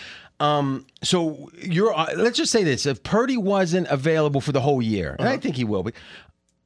[0.40, 4.82] Um, so you're uh, let's just say this: if Purdy wasn't available for the whole
[4.82, 5.92] year, and I think he will be,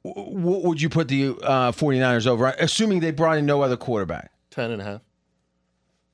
[0.03, 2.47] what would you put the uh, 49ers over?
[2.59, 4.31] Assuming they brought in no other quarterback.
[4.49, 5.01] ten and a half.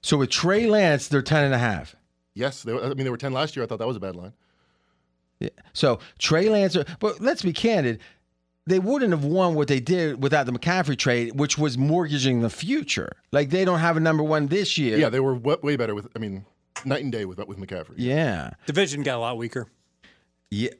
[0.01, 1.95] So with Trey Lance, they're 10 and a half.
[2.35, 3.63] Yes, they, were- I mean they were ten last year.
[3.63, 4.33] I thought that was a bad line.
[5.39, 5.49] Yeah.
[5.73, 7.99] So Trey Lance, but let's be candid.
[8.67, 12.49] They wouldn't have won what they did without the McCaffrey trade, which was mortgaging the
[12.49, 13.11] future.
[13.31, 14.97] Like they don't have a number one this year.
[14.97, 16.07] Yeah, they were way, way better with.
[16.15, 16.45] I mean,
[16.83, 17.93] night and day with with McCaffrey.
[17.97, 18.51] Yeah.
[18.65, 19.67] Division got a lot weaker.
[20.49, 20.71] Yeah.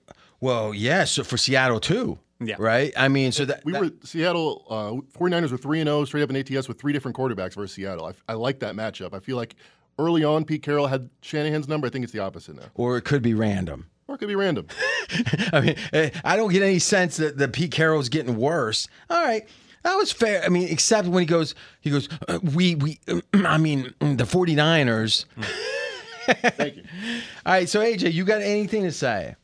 [0.42, 1.04] Well, yeah.
[1.06, 2.18] So for Seattle too.
[2.40, 2.56] Yeah.
[2.60, 2.92] Right.
[2.98, 4.66] I mean, so that We that- were Seattle.
[4.70, 7.74] Uh, 49ers were three and zero straight up in ATS with three different quarterbacks versus
[7.74, 8.06] Seattle.
[8.06, 9.14] I, I like that matchup.
[9.14, 9.56] I feel like
[9.98, 11.88] early on Pete Carroll had Shanahan's number.
[11.88, 13.86] I think it's the opposite now, or it could be random.
[14.08, 14.68] or it could be random.
[15.54, 18.88] I mean, eh, I don't get any sense that, that Pete Carroll's getting worse.
[19.10, 19.48] All right.
[19.84, 20.44] That was fair.
[20.44, 23.00] I mean, except when he goes, he goes, uh, we, we,
[23.34, 25.26] I mean, the 49ers.
[26.26, 26.84] Thank you.
[27.46, 27.70] All right.
[27.70, 29.36] So, AJ, you got anything to say?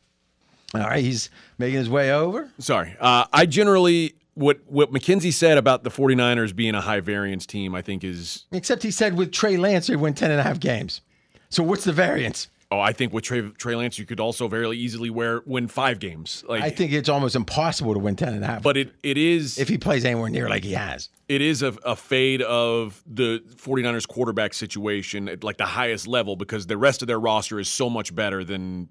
[0.73, 1.03] All right.
[1.03, 1.30] He's
[1.61, 2.51] making his way over.
[2.59, 2.95] Sorry.
[2.99, 7.73] Uh, I generally what what Mackenzie said about the 49ers being a high variance team,
[7.73, 10.59] I think is Except he said with Trey Lance, they win 10 and a half
[10.59, 11.01] games.
[11.49, 12.47] So, what's the variance?
[12.71, 15.99] oh, I think with Trey, Trey Lance you could also very easily wear win five
[15.99, 16.43] games.
[16.47, 19.17] Like I think it's almost impossible to win 10 and a half but it it
[19.17, 21.09] is if he plays anywhere near like he has.
[21.27, 26.35] it is a, a fade of the 49ers quarterback situation at like the highest level
[26.35, 28.88] because the rest of their roster is so much better than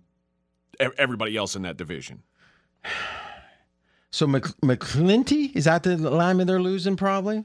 [0.99, 2.23] everybody else in that division.
[4.11, 6.97] So Mc, McGlinchey is that the lineman they're losing?
[6.97, 7.45] Probably.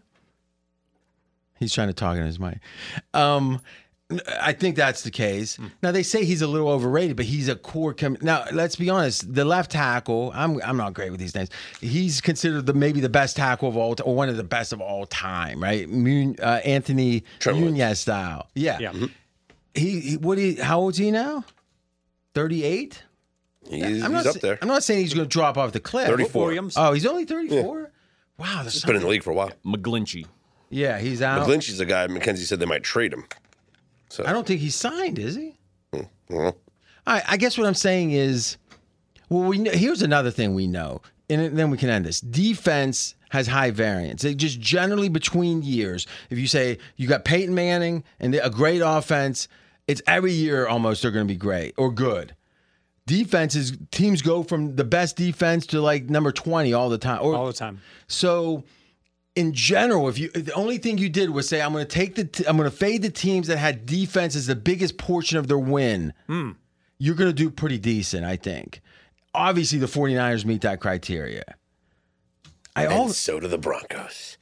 [1.59, 2.59] He's trying to talk in his mic.
[3.13, 3.61] Um,
[4.39, 5.57] I think that's the case.
[5.81, 7.93] Now they say he's a little overrated, but he's a core.
[7.93, 9.33] Com- now let's be honest.
[9.33, 11.49] The left tackle, I'm I'm not great with these names.
[11.81, 14.81] He's considered the maybe the best tackle of all, or one of the best of
[14.81, 15.89] all time, right?
[15.89, 17.23] Mun- uh, Anthony.
[17.45, 18.47] Nunez style.
[18.53, 18.77] Yeah.
[18.79, 18.93] Yeah.
[19.73, 20.37] He, he what?
[20.37, 21.43] He how old is he now?
[22.35, 23.03] Thirty eight.
[23.69, 24.25] He's, I'm he's not.
[24.27, 24.59] up sa- there.
[24.61, 26.07] I'm not saying he's going to drop off the cliff.
[26.07, 26.45] 34.
[26.45, 26.75] Williams.
[26.77, 27.91] Oh, he's only 34?
[28.37, 29.51] Wow, there's He's been in the league for a while.
[29.65, 30.25] McGlinchey.
[30.69, 31.47] Yeah, he's out.
[31.47, 32.07] McGlinchey's a guy.
[32.07, 33.25] Mackenzie said they might trade him.
[34.09, 35.55] So I don't think he's signed, is he?
[35.93, 36.57] Hmm, well,
[37.07, 38.57] I, I guess what I'm saying is,
[39.29, 42.19] well, we know, here's another thing we know, and then we can end this.
[42.19, 44.23] Defense has high variance.
[44.23, 46.07] It just generally between years.
[46.29, 49.47] If you say you got Peyton Manning and a great offense,
[49.87, 52.35] it's every year almost they're going to be great or good.
[53.07, 57.21] Defenses teams go from the best defense to like number 20 all the time.
[57.21, 57.79] Or all the time.
[58.07, 58.63] So,
[59.35, 62.15] in general, if you the only thing you did was say, "I'm going to take
[62.15, 65.37] the t- I'm going to fade the teams that had defense as the biggest portion
[65.37, 66.51] of their win," hmm.
[66.97, 68.81] you're going to do pretty decent, I think.
[69.33, 71.43] Obviously, the 49ers meet that criteria.
[72.75, 74.37] I and also so do the Broncos.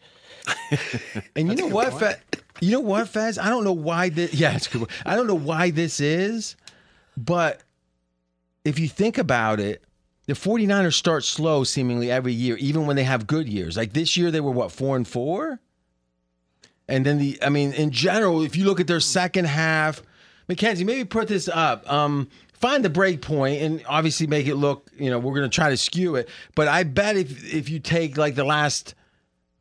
[1.36, 2.18] and you know what, Fez?
[2.62, 3.38] You know what, Fez?
[3.38, 4.34] I don't know why this.
[4.44, 4.88] Yeah, it's good.
[5.06, 6.56] I don't know why this is,
[7.18, 7.62] but
[8.64, 9.84] if you think about it,
[10.26, 13.76] the 49ers start slow seemingly every year, even when they have good years.
[13.76, 15.60] Like this year, they were what four and four,
[16.88, 17.38] and then the.
[17.42, 20.02] I mean, in general, if you look at their second half,
[20.48, 21.92] Mackenzie, maybe put this up.
[21.92, 24.90] Um, find the break point and obviously make it look.
[24.98, 27.80] You know, we're going to try to skew it, but I bet if if you
[27.80, 28.96] take like the last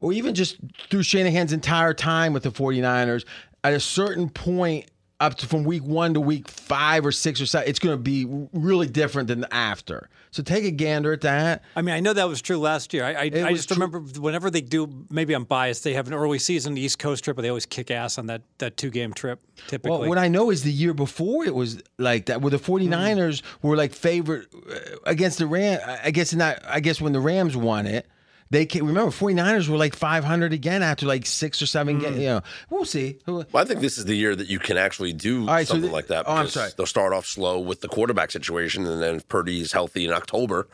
[0.01, 0.59] or even just
[0.91, 3.25] through Shanahan's entire time with the 49ers,
[3.65, 4.91] at a certain point,
[5.23, 8.03] up to from week one to week five or six or seven, it's going to
[8.03, 10.09] be really different than after.
[10.33, 11.63] So take a gander at that.
[11.77, 13.05] I mean, I know that was true last year.
[13.05, 16.15] I, I, I just true- remember whenever they do, maybe I'm biased, they have an
[16.15, 19.13] early season East Coast trip, but they always kick ass on that, that two game
[19.13, 20.01] trip, typically.
[20.01, 23.43] Well, what I know is the year before it was like that, where the 49ers
[23.63, 25.81] were like favorite uh, against the Ram.
[26.03, 28.07] I guess that, I guess when the Rams won it,
[28.53, 32.19] they came, remember 49ers were like 500 again after like six or seven games.
[32.19, 33.19] You know, we'll see.
[33.27, 35.89] Well, I think this is the year that you can actually do right, so something
[35.89, 36.27] the- like that.
[36.29, 36.71] oh, I'm sorry.
[36.77, 40.13] They'll start off slow with the quarterback situation, and then if Purdy is healthy in
[40.13, 40.69] October,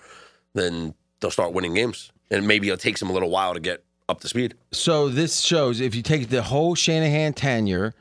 [0.55, 2.11] then they'll start winning games.
[2.33, 4.55] And maybe it takes them a little while to get up to speed.
[4.73, 7.95] So this shows if you take the whole Shanahan tenure,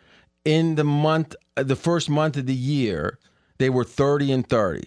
[0.43, 3.19] in the month, uh, the first month of the year,
[3.59, 4.85] they were 30 and 30.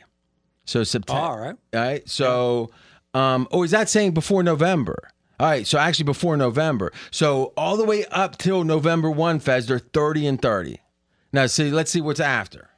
[0.64, 1.20] So September.
[1.22, 1.56] All right.
[1.74, 2.08] All right.
[2.08, 2.70] So,
[3.14, 5.10] um, oh, is that saying before November?
[5.38, 5.66] All right.
[5.66, 6.92] So actually before November.
[7.10, 10.78] So all the way up till November 1, Fez, they're 30 and 30.
[11.32, 12.70] Now, see, let's see what's after.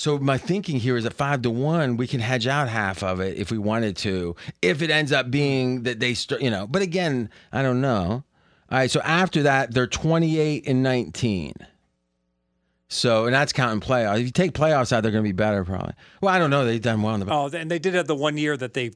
[0.00, 3.20] So my thinking here is at five to one, we can hedge out half of
[3.20, 4.34] it if we wanted to.
[4.62, 8.24] If it ends up being that they, st- you know, but again, I don't know.
[8.70, 11.52] All right, so after that, they're twenty eight and nineteen.
[12.88, 14.20] So and that's counting playoffs.
[14.20, 15.92] If you take playoffs out, they're going to be better probably.
[16.22, 16.64] Well, I don't know.
[16.64, 17.30] They've done well in the.
[17.30, 18.92] Oh, and they did have the one year that they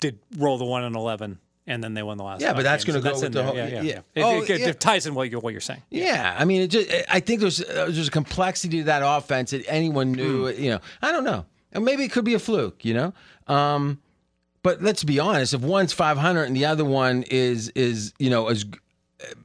[0.00, 2.40] did roll the one and eleven, and then they won the last.
[2.40, 3.82] Yeah, but that's gonna So go with the whole- Yeah, yeah.
[3.82, 3.98] yeah.
[4.14, 4.72] It, Oh, it, it yeah.
[4.72, 5.82] ties in what you're what you're saying.
[5.90, 6.90] Yeah, I mean, it just.
[7.08, 10.48] I think there's uh, there's a complexity to that offense that anyone knew.
[10.48, 11.44] You know, I don't know.
[11.72, 12.84] And maybe it could be a fluke.
[12.84, 13.14] You know,
[13.46, 14.00] um,
[14.62, 15.54] but let's be honest.
[15.54, 18.64] If one's 500 and the other one is is you know is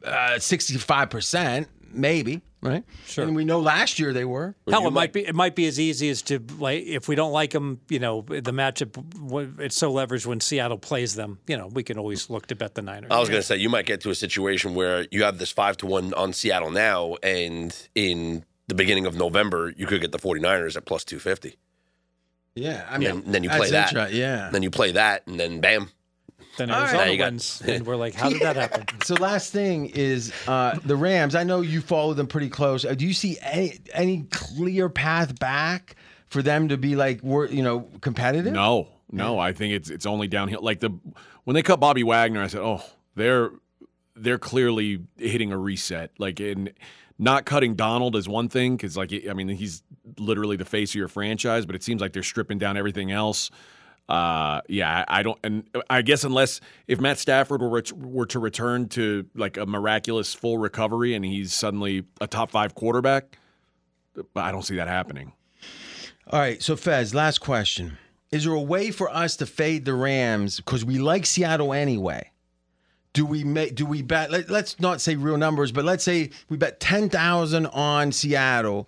[0.04, 2.84] uh, 65 percent, maybe right.
[3.06, 3.26] Sure.
[3.26, 4.56] And we know last year they were.
[4.70, 7.32] Hell, it might be it might be as easy as to like if we don't
[7.32, 11.40] like them, you know, the matchup it's so leveraged when Seattle plays them.
[11.48, 13.12] You know, we can always look to bet the Niners.
[13.12, 15.52] I was going to say you might get to a situation where you have this
[15.52, 20.12] five to one on Seattle now, and in the beginning of November, you could get
[20.12, 21.56] the 49ers at plus 250.
[22.56, 23.92] Yeah, I mean, And then you play that.
[23.92, 24.50] inter- Yeah.
[24.52, 25.92] Then you play that, and then bam.
[26.58, 26.80] Then right.
[26.82, 28.86] Arizona Now you got- wins, and we're like, how did that happen?
[29.06, 31.36] So last thing is uh, the Rams.
[31.36, 32.86] I know you follow them pretty close.
[32.86, 35.96] Uh, do you see any any clear path back
[36.28, 38.54] for them to be like wor- you know competitive?
[38.54, 40.62] No, no, I think it's it's only downhill.
[40.62, 40.90] Like the
[41.44, 42.82] when they cut Bobby Wagner, I said, oh,
[43.16, 43.52] they're
[44.16, 46.12] they're clearly hitting a reset.
[46.18, 46.72] Like in
[47.20, 49.84] not cutting Donald is one thing because like I mean he's
[50.18, 53.52] literally the face of your franchise, but it seems like they're stripping down everything else.
[54.08, 58.40] Uh, yeah, I don't, and I guess unless if Matt Stafford were ret- were to
[58.40, 63.38] return to like a miraculous full recovery and he's suddenly a top five quarterback,
[64.36, 65.34] I don't see that happening.
[66.28, 66.62] All right.
[66.62, 67.98] So Fez, last question:
[68.32, 72.32] Is there a way for us to fade the Rams because we like Seattle anyway?
[73.14, 73.74] Do we make?
[73.74, 74.30] Do we bet?
[74.30, 78.88] Let, let's not say real numbers, but let's say we bet ten thousand on Seattle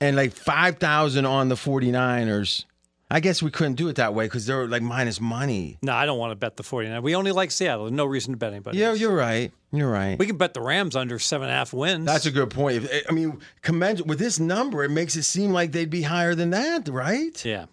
[0.00, 2.66] and like five thousand on the 49ers.
[3.10, 5.78] I guess we couldn't do it that way because they're like minus money.
[5.82, 7.02] No, I don't want to bet the 49.
[7.02, 7.84] We only like Seattle.
[7.84, 8.78] There's no reason to bet anybody.
[8.78, 8.98] Yeah, else.
[9.00, 9.52] you're right.
[9.72, 10.18] You're right.
[10.18, 12.06] We can bet the Rams under seven and a half wins.
[12.06, 12.84] That's a good point.
[12.84, 16.34] If- I mean, commend with this number, it makes it seem like they'd be higher
[16.34, 17.44] than that, right?
[17.44, 17.66] yeah.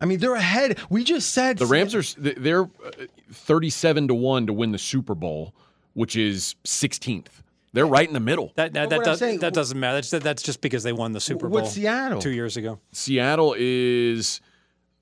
[0.00, 0.78] I mean, they're ahead.
[0.90, 2.90] We just said The Rams are they're uh,
[3.32, 5.54] 37 to 1 to win the Super Bowl,
[5.94, 7.26] which is 16th.
[7.74, 8.52] They're right in the middle.
[8.56, 9.96] That that, that, does, saying- that doesn't matter.
[10.00, 11.60] That's, that's just because they won the Super Bowl.
[11.60, 12.20] What's Seattle?
[12.22, 12.78] Two years ago.
[12.92, 14.40] Seattle is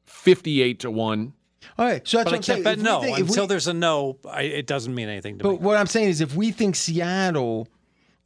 [0.06, 1.32] 58 to 1.
[1.78, 2.64] All right, so that's But what I I'm saying.
[2.64, 4.18] can't If no think- until we- there's a no.
[4.28, 5.56] I, it doesn't mean anything to But me.
[5.58, 7.68] But what I'm saying is, if we think Seattle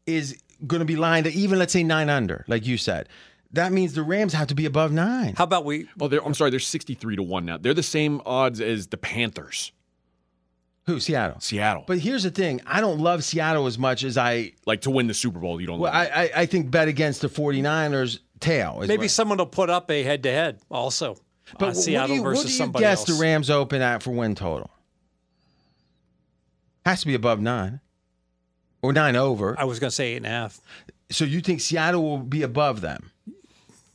[0.06, 3.08] is going to be lined at even, let's say nine under, like you said,
[3.52, 5.34] that means the Rams have to be above nine.
[5.36, 5.88] How about we?
[6.00, 7.58] Oh, they're, I'm sorry, they're 63 to 1 now.
[7.58, 9.72] They're the same odds as the Panthers.
[10.86, 11.00] Who?
[11.00, 11.40] Seattle.
[11.40, 11.84] Seattle.
[11.86, 14.52] But here's the thing: I don't love Seattle as much as I.
[14.66, 16.08] like to win the Super Bowl, you don't Well, love.
[16.14, 18.82] I, I, I think bet against the 49ers tail.
[18.82, 21.16] is Maybe what- someone will put up a head to head also.
[21.58, 23.18] But uh, what Seattle do you, versus what do you somebody guess else.
[23.18, 24.70] the Rams open at for win total?
[26.84, 27.80] Has to be above nine
[28.82, 29.58] or nine over.
[29.58, 30.60] I was going to say eight and a half.
[31.10, 33.10] So you think Seattle will be above them?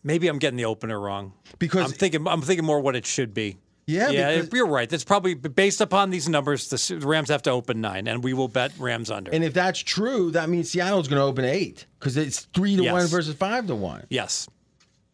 [0.04, 1.34] Maybe I'm getting the opener wrong.
[1.60, 3.58] Because I'm thinking I'm thinking more what it should be.
[3.92, 4.90] Yeah, yeah, because- you're right.
[4.90, 6.70] That's probably based upon these numbers.
[6.70, 9.32] The Rams have to open nine, and we will bet Rams under.
[9.32, 12.84] And if that's true, that means Seattle's going to open eight because it's three to
[12.84, 12.94] Yes.
[12.94, 14.06] one versus five to one.
[14.10, 14.48] yes.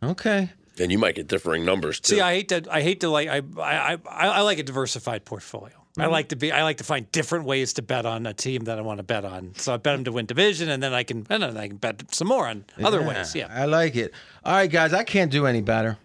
[0.03, 0.49] Okay.
[0.79, 2.15] And you might get differing numbers too.
[2.15, 2.63] See, I hate to.
[2.69, 3.27] I hate to like.
[3.29, 5.73] I I I, I like a diversified portfolio.
[5.97, 6.11] I Mm-hmm.
[6.11, 6.51] like to be.
[6.51, 9.03] I like to find different ways to bet on a team that I want to
[9.03, 9.53] bet on.
[9.55, 11.77] So I bet them to win division, and then I can and then I can
[11.77, 13.33] bet some more on other ways.
[13.33, 13.47] Yeah.
[13.49, 14.13] I like it.
[14.45, 15.97] All right, guys, I can't do any better.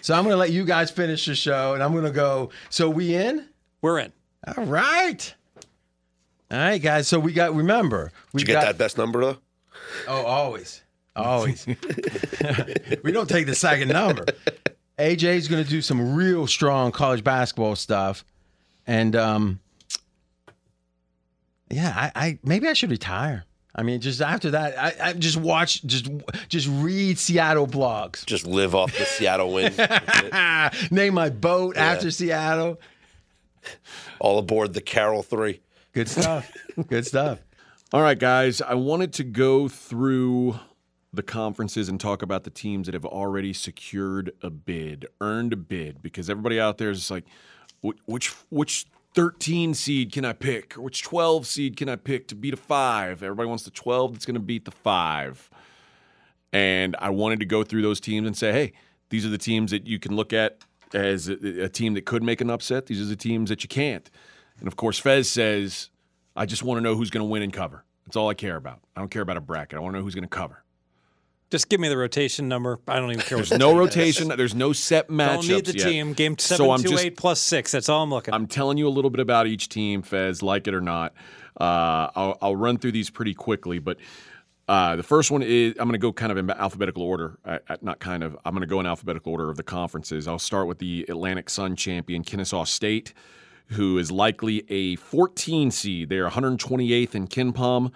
[0.00, 2.50] So I'm going to let you guys finish the show and I'm going to go.
[2.70, 3.48] So we in?
[3.82, 4.12] We're in.
[4.56, 5.34] All right.
[6.50, 7.08] All right, guys.
[7.08, 9.38] So we got, remember, we Did you get that best number though?
[10.06, 10.82] Oh, always.
[11.14, 11.66] Always.
[13.02, 14.26] we don't take the second number.
[14.98, 18.24] AJ's going to do some real strong college basketball stuff.
[18.86, 19.60] And um
[21.70, 23.44] yeah, I, I maybe I should retire.
[23.78, 26.08] I mean, just after that, I, I just watch, just
[26.48, 28.24] just read Seattle blogs.
[28.24, 29.72] Just live off the Seattle win.
[30.90, 32.80] Name my boat after Seattle.
[34.18, 35.60] All aboard the Carol Three.
[35.92, 36.50] Good stuff.
[36.88, 37.40] Good stuff.
[37.92, 40.58] All right, guys, I wanted to go through
[41.12, 45.56] the conferences and talk about the teams that have already secured a bid, earned a
[45.56, 47.24] bid, because everybody out there is like,
[47.84, 48.86] "Wh- which which
[49.16, 50.76] 13 seed can I pick?
[50.76, 53.22] Or which 12 seed can I pick to beat a five?
[53.22, 55.50] Everybody wants the 12 that's going to beat the five.
[56.52, 58.72] And I wanted to go through those teams and say, hey,
[59.08, 60.58] these are the teams that you can look at
[60.94, 62.86] as a, a team that could make an upset.
[62.86, 64.08] These are the teams that you can't.
[64.58, 65.90] And of course, Fez says,
[66.36, 67.84] I just want to know who's going to win and cover.
[68.04, 68.80] That's all I care about.
[68.94, 69.78] I don't care about a bracket.
[69.78, 70.62] I want to know who's going to cover.
[71.50, 72.80] Just give me the rotation number.
[72.88, 73.38] I don't even care.
[73.38, 74.28] There's no rotation.
[74.28, 75.88] There's no set matchups Don't need the yet.
[75.88, 76.12] team.
[76.12, 77.70] Game So I'm two just- eight plus six.
[77.70, 78.34] That's all I'm looking.
[78.34, 81.14] I'm telling you a little bit about each team, Fez, like it or not.
[81.58, 83.96] Uh, I'll, I'll run through these pretty quickly, but
[84.68, 87.38] uh, the first one is I'm going to go kind of in alphabetical order.
[87.44, 88.36] Uh, uh, not kind of.
[88.44, 90.26] I'm going to go in alphabetical order of the conferences.
[90.26, 93.14] I'll start with the Atlantic Sun champion, Kennesaw State,
[93.68, 96.08] who is likely a 14 seed.
[96.08, 97.92] They're 128th in KenPom.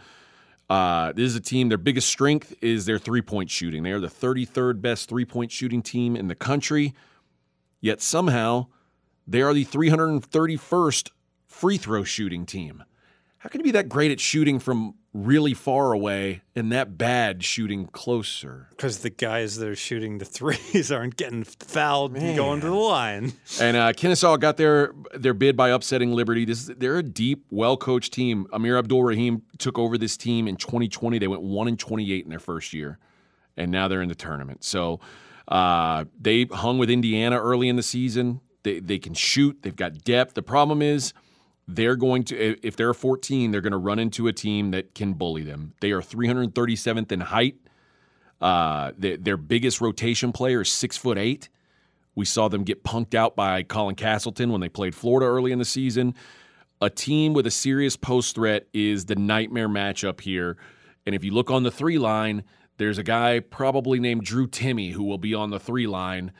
[0.71, 3.83] Uh, this is a team, their biggest strength is their three point shooting.
[3.83, 6.95] They are the 33rd best three point shooting team in the country,
[7.81, 8.69] yet somehow
[9.27, 11.11] they are the 331st
[11.49, 12.85] free throw shooting team.
[13.41, 17.43] How can you be that great at shooting from really far away and that bad
[17.43, 18.69] shooting closer?
[18.77, 22.75] because the guys that are shooting the threes aren't getting fouled and going to the
[22.75, 23.33] line.
[23.61, 26.45] And uh, Kennesaw got their their bid by upsetting Liberty.
[26.45, 28.47] This they're a deep, well coached team.
[28.53, 31.19] Amir Abdur-Rahim took over this team in 2020.
[31.19, 32.99] They went one and 28 in their first year,
[33.57, 34.65] and now they're in the tournament.
[34.65, 35.01] So
[35.49, 38.41] uh, they hung with Indiana early in the season.
[38.65, 39.63] They they can shoot.
[39.63, 40.35] They've got depth.
[40.35, 41.15] The problem is.
[41.75, 45.13] They're going to, if they're 14, they're going to run into a team that can
[45.13, 45.75] bully them.
[45.81, 47.57] They are 337th in height.
[48.41, 51.49] Uh, their, their biggest rotation player is six foot eight.
[52.15, 55.59] We saw them get punked out by Colin Castleton when they played Florida early in
[55.59, 56.15] the season.
[56.81, 60.57] A team with a serious post threat is the nightmare matchup here.
[61.07, 62.43] And if you look on the three line,
[62.79, 66.33] there's a guy probably named Drew Timme who will be on the three line.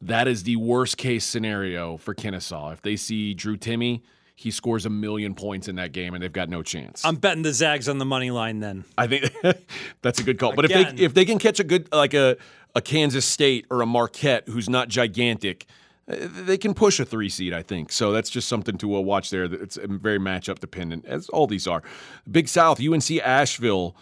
[0.00, 2.70] That is the worst case scenario for Kennesaw.
[2.70, 4.00] If they see Drew Timme,
[4.40, 7.04] he scores a million points in that game and they've got no chance.
[7.04, 8.86] I'm betting the Zags on the money line then.
[8.96, 9.30] I think
[10.02, 10.54] that's a good call.
[10.54, 12.38] But if they if they can catch a good like a
[12.74, 15.66] a Kansas State or a Marquette who's not gigantic,
[16.10, 17.52] uh, they can push a three seed.
[17.52, 18.12] I think so.
[18.12, 19.44] That's just something to uh, watch there.
[19.44, 21.82] It's very matchup dependent, as all these are.
[22.30, 23.94] Big South, UNC Asheville.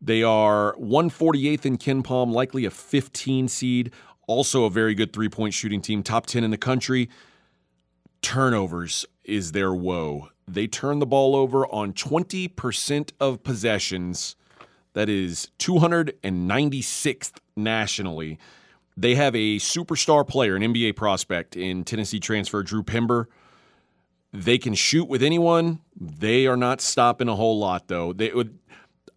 [0.00, 3.92] They are 148th in KenPom, likely a 15 seed.
[4.28, 7.08] Also a very good three point shooting team, top 10 in the country.
[8.20, 10.28] Turnovers is their woe.
[10.48, 14.36] They turn the ball over on 20% of possessions.
[14.94, 18.38] That is 296th nationally.
[18.96, 23.28] They have a superstar player, an NBA prospect in Tennessee transfer, Drew Pember.
[24.32, 25.80] They can shoot with anyone.
[25.98, 28.12] They are not stopping a whole lot, though.
[28.12, 28.58] They would.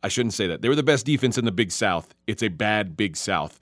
[0.04, 0.62] I shouldn't say that.
[0.62, 2.14] They were the best defense in the Big South.
[2.28, 3.60] It's a bad Big South.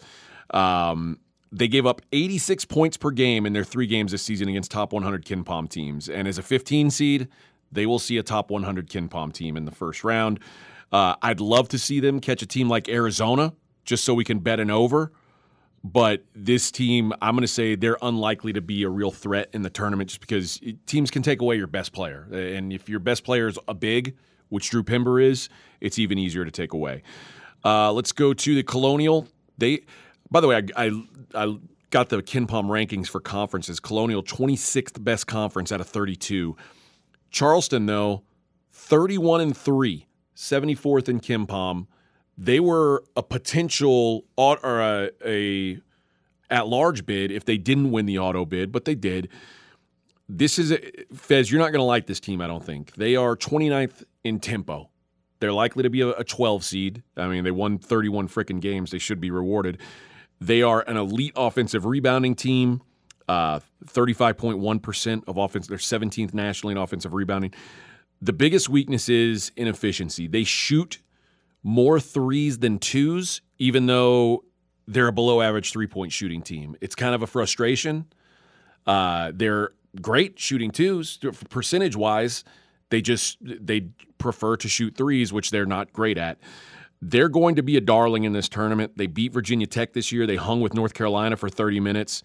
[0.50, 1.20] Um,
[1.54, 4.92] they gave up 86 points per game in their three games this season against top
[4.92, 6.10] 100 KenPom teams.
[6.10, 7.28] And as a 15 seed,
[7.72, 10.40] they will see a top 100 KenPom team in the first round.
[10.92, 13.54] Uh, I'd love to see them catch a team like Arizona
[13.86, 15.12] just so we can bet an over.
[15.84, 19.62] But this team, I'm going to say they're unlikely to be a real threat in
[19.64, 22.28] the tournament just because teams can take away your best player.
[22.32, 24.16] And if your best player is a big,
[24.50, 25.50] which Drew Pember is,
[25.82, 27.04] it's even easier to take away.
[27.66, 29.28] Uh, let's go to the Colonial.
[29.58, 29.82] They,
[30.32, 31.58] by the way, I, I, I
[31.90, 33.80] got the KenPom rankings for conferences.
[33.80, 36.56] Colonial 26th best conference out of 32.
[37.30, 38.24] Charleston though,
[38.72, 41.88] 31 and three, 74th in KenPom.
[42.38, 45.80] They were a potential or a, a
[46.50, 49.30] at large bid if they didn't win the auto bid, but they did.
[50.28, 50.80] This is a,
[51.14, 51.52] Fez.
[51.52, 52.94] You're not going to like this team, I don't think.
[52.96, 54.90] They are 29th in tempo.
[55.40, 57.04] They're likely to be a, a 12 seed.
[57.18, 58.92] I mean, they won 31 freaking games.
[58.92, 59.80] They should be rewarded.
[60.42, 62.82] They are an elite offensive rebounding team.
[63.28, 65.68] Uh, 35.1% of offense.
[65.68, 67.54] They're 17th nationally in offensive rebounding.
[68.22, 70.28] The biggest weakness is inefficiency.
[70.28, 71.00] They shoot
[71.64, 74.44] more threes than twos, even though
[74.88, 76.76] they're a below average three point shooting team.
[76.82, 78.06] It's kind of a frustration.
[78.86, 79.72] Uh, they're
[80.02, 81.18] great shooting twos
[81.50, 82.44] percentage wise.
[82.90, 83.88] They just they
[84.18, 86.38] prefer to shoot threes, which they're not great at.
[87.06, 88.94] They're going to be a darling in this tournament.
[88.98, 90.26] They beat Virginia Tech this year.
[90.26, 92.24] They hung with North Carolina for 30 minutes.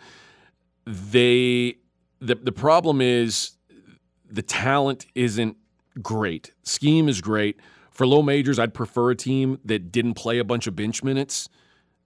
[0.86, 1.78] They
[2.20, 3.56] the the problem is
[4.30, 5.56] the talent isn't
[6.00, 6.52] great.
[6.62, 7.60] Scheme is great.
[7.90, 11.48] For low majors, I'd prefer a team that didn't play a bunch of bench minutes.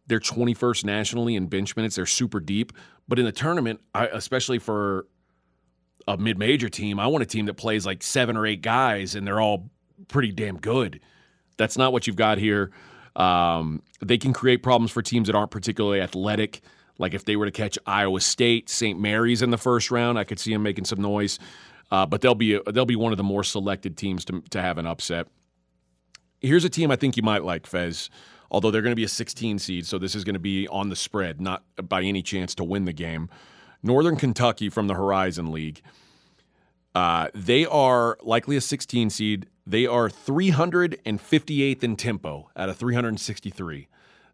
[0.07, 1.97] They're 21st nationally in bench minutes.
[1.97, 2.73] They're super deep.
[3.07, 5.07] But in the tournament, I, especially for
[6.09, 9.15] a mid major team, I want a team that plays like seven or eight guys
[9.15, 9.71] and they're all
[10.09, 11.01] pretty damn good.
[11.57, 12.71] That's not what you've got here.
[13.17, 16.63] Um, they can create problems for teams that aren't particularly athletic,
[16.99, 18.99] Like if they were to catch Iowa State, St.
[18.99, 21.39] Mary's in the first round, I could see them making some noise.
[21.91, 24.79] Uh, but they'll be they'll be one of the more selected teams to to have
[24.79, 25.29] an upset.
[26.41, 28.09] Here's a team I think you might like, Fez.
[28.51, 30.91] Although they're going to be a 16 seed, so this is going to be on
[30.91, 33.31] the spread, not by any chance to win the game.
[33.83, 35.81] Northern Kentucky from the Horizon League.
[36.95, 39.47] Uh, they are likely a 16 seed.
[39.67, 43.89] They are 358th in tempo out of 363.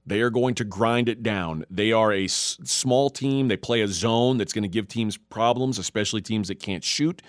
[0.07, 1.65] They are going to grind it down.
[1.71, 3.49] They are a s- small team.
[3.49, 7.21] They play a zone that's going to give teams problems, especially teams that can't shoot.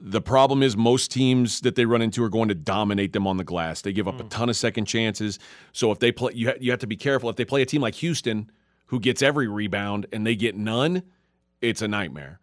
[0.00, 3.36] The problem is most teams that they run into are going to dominate them on
[3.36, 3.82] the glass.
[3.82, 4.28] They give up a hmm.
[4.28, 5.40] ton of second chances.
[5.72, 7.28] So if they play, you ha- you have to be careful.
[7.30, 8.50] If they play a team like Houston,
[8.86, 11.02] who gets every rebound, and they get none,
[11.60, 12.38] it's a nightmare.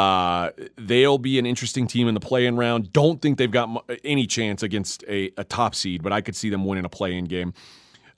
[0.00, 2.90] Uh, they'll be an interesting team in the play-in round.
[2.90, 6.48] Don't think they've got any chance against a, a top seed, but I could see
[6.48, 7.52] them winning a play-in game.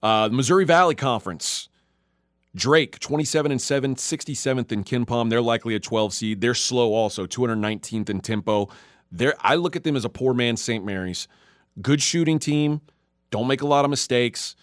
[0.01, 1.69] Uh, the Missouri Valley Conference.
[2.55, 5.29] Drake, 27 and 7, 67th in KenPom.
[5.29, 6.41] They're likely a 12 seed.
[6.41, 8.69] They're slow also, 219th in tempo.
[9.11, 10.85] They're, I look at them as a poor man St.
[10.85, 11.27] Mary's.
[11.81, 12.81] Good shooting team,
[13.33, 14.55] don't make a lot of mistakes.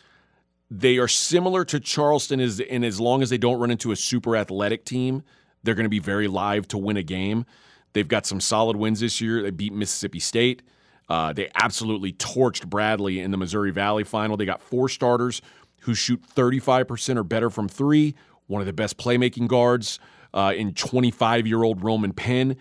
[0.71, 3.97] They are similar to Charleston as, in as long as they don't run into a
[3.97, 5.23] super athletic team,
[5.63, 7.45] they're going to be very live to win a game.
[7.93, 9.41] They've got some solid wins this year.
[9.41, 10.61] They beat Mississippi State.
[11.09, 14.37] Uh, they absolutely torched Bradley in the Missouri Valley final.
[14.37, 15.41] They got four starters
[15.81, 18.15] who shoot 35% or better from three,
[18.47, 19.99] one of the best playmaking guards
[20.33, 22.57] uh, in 25 year old Roman Penn.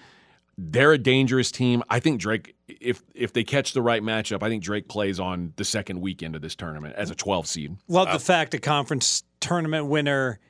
[0.57, 1.85] They're a dangerous team.
[1.89, 5.53] I think Drake, if if they catch the right matchup, I think Drake plays on
[5.57, 7.77] the second weekend of this tournament as a 12 seed.
[7.87, 10.41] Love the fact a conference tournament winner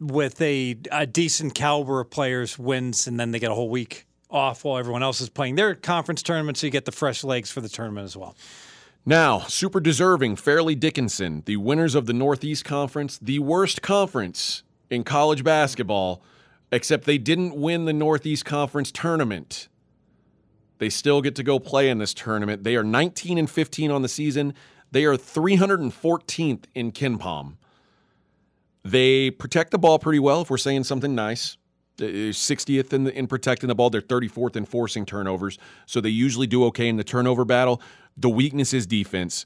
[0.00, 4.06] with a, a decent caliber of players wins, and then they get a whole week
[4.30, 7.50] off while everyone else is playing their conference tournament, so you get the fresh legs
[7.50, 8.36] for the tournament as well.
[9.06, 15.02] Now, super deserving, Fairleigh Dickinson, the winners of the Northeast Conference, the worst conference in
[15.02, 16.22] college basketball,
[16.70, 19.68] except they didn't win the Northeast Conference tournament.
[20.78, 22.64] They still get to go play in this tournament.
[22.64, 24.54] They are 19 and 15 on the season.
[24.90, 27.54] They are 314th in KenPom.
[28.90, 31.56] They protect the ball pretty well, if we're saying something nice.
[31.98, 33.90] 60th in, the, in protecting the ball.
[33.90, 35.58] They're 34th in forcing turnovers.
[35.86, 37.82] So they usually do okay in the turnover battle.
[38.16, 39.44] The weakness is defense.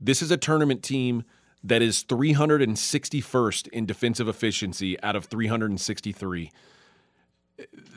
[0.00, 1.22] This is a tournament team
[1.62, 6.50] that is 361st in defensive efficiency out of 363.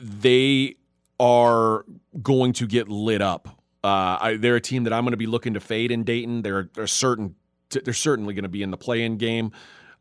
[0.00, 0.76] They
[1.20, 1.84] are
[2.22, 3.48] going to get lit up.
[3.82, 6.42] Uh, I, they're a team that I'm going to be looking to fade in Dayton.
[6.42, 7.34] They're, they're certain.
[7.70, 9.52] They're certainly going to be in the play-in game.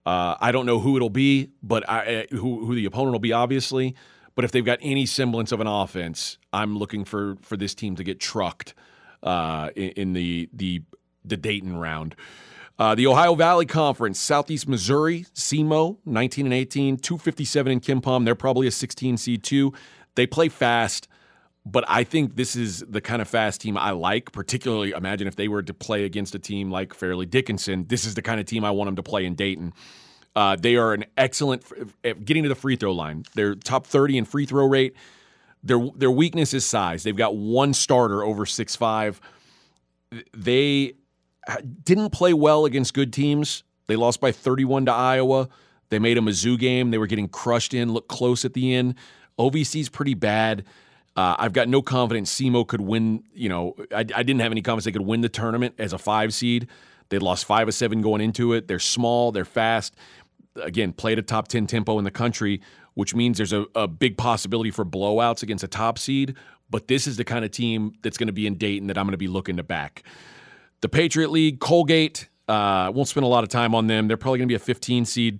[0.07, 3.33] Uh, I don't know who it'll be, but I, who who the opponent will be,
[3.33, 3.93] obviously.
[4.35, 7.97] But if they've got any semblance of an offense, I'm looking for for this team
[7.97, 8.73] to get trucked
[9.21, 10.83] uh, in, in the the
[11.25, 12.15] the Dayton round.
[12.79, 18.23] Uh, the Ohio Valley Conference, Southeast Missouri, SEMO, 19 and 18, 257 in KenPom.
[18.23, 19.73] They're probably a 16 seed too.
[20.15, 21.09] They play fast,
[21.71, 24.31] but I think this is the kind of fast team I like.
[24.31, 27.85] Particularly, imagine if they were to play against a team like Fairleigh Dickinson.
[27.87, 29.73] This is the kind of team I want them to play in Dayton.
[30.35, 31.63] Uh, they are an excellent
[32.03, 33.25] at getting to the free throw line.
[33.33, 34.95] They're top 30 in free throw rate.
[35.63, 37.03] Their their weakness is size.
[37.03, 39.19] They've got one starter over six five.
[40.33, 40.93] They
[41.83, 43.63] didn't play well against good teams.
[43.87, 45.49] They lost by 31 to Iowa.
[45.89, 46.91] They made a Mizzou game.
[46.91, 48.95] They were getting crushed in, looked close at the end.
[49.39, 50.65] OVC's pretty bad.
[51.17, 53.23] Uh, I've got no confidence SEMO could win.
[53.33, 55.97] You know, I, I, didn't have any confidence they could win the tournament as a
[55.97, 56.67] five seed.
[57.09, 58.67] They lost five of seven going into it.
[58.67, 59.95] They're small, they're fast.
[60.61, 62.61] Again, played a top 10 tempo in the country,
[62.93, 66.35] which means there's a, a big possibility for blowouts against a top seed.
[66.69, 69.05] But this is the kind of team that's going to be in Dayton that I'm
[69.05, 70.03] going to be looking to back.
[70.81, 74.07] The Patriot League, Colgate, uh, won't spend a lot of time on them.
[74.07, 75.39] They're probably going to be a 15 seed.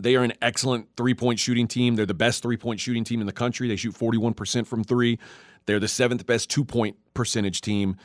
[0.00, 1.96] They are an excellent three point shooting team.
[1.96, 3.68] They're the best three point shooting team in the country.
[3.68, 5.18] They shoot 41% from three.
[5.66, 7.96] They're the seventh best two point percentage team.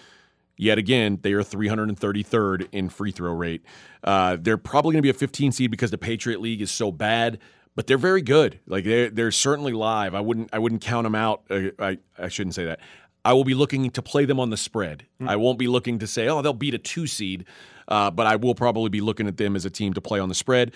[0.58, 3.64] Yet again, they are 333rd in free throw rate.
[4.04, 6.92] Uh, they're probably going to be a 15 seed because the Patriot League is so
[6.92, 7.40] bad,
[7.76, 8.60] but they're very good.
[8.68, 10.14] Like they're they're certainly live.
[10.14, 11.44] I wouldn't I wouldn't count them out.
[11.50, 12.82] Uh, I I shouldn't say that.
[13.24, 15.06] I will be looking to play them on the spread.
[15.26, 17.46] I won't be looking to say, oh, they'll beat a two seed,
[17.88, 20.30] uh, but I will probably be looking at them as a team to play on
[20.30, 20.74] the spread.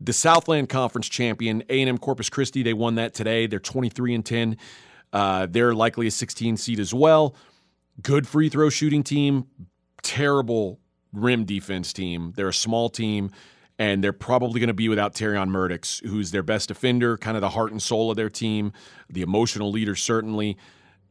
[0.00, 3.46] The Southland Conference champion, A&M Corpus Christi, they won that today.
[3.46, 4.56] They're 23 and 10.
[5.12, 7.34] Uh, they're likely a 16 seed as well.
[8.02, 9.46] Good free throw shooting team,
[10.02, 10.80] terrible
[11.12, 12.34] rim defense team.
[12.36, 13.30] They're a small team,
[13.78, 17.40] and they're probably going to be without Terrion Murdix, who's their best defender, kind of
[17.40, 18.72] the heart and soul of their team,
[19.08, 20.58] the emotional leader, certainly.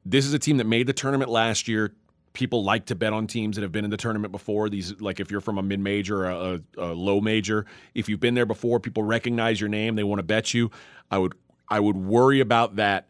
[0.05, 1.95] This is a team that made the tournament last year,
[2.35, 4.69] people like to bet on teams that have been in the tournament before.
[4.69, 7.65] These, like if you're from a mid major or a, a low major,
[7.95, 10.69] if you've been there before, people recognize your name, they want to bet you.
[11.09, 11.33] I would
[11.67, 13.07] I would worry about that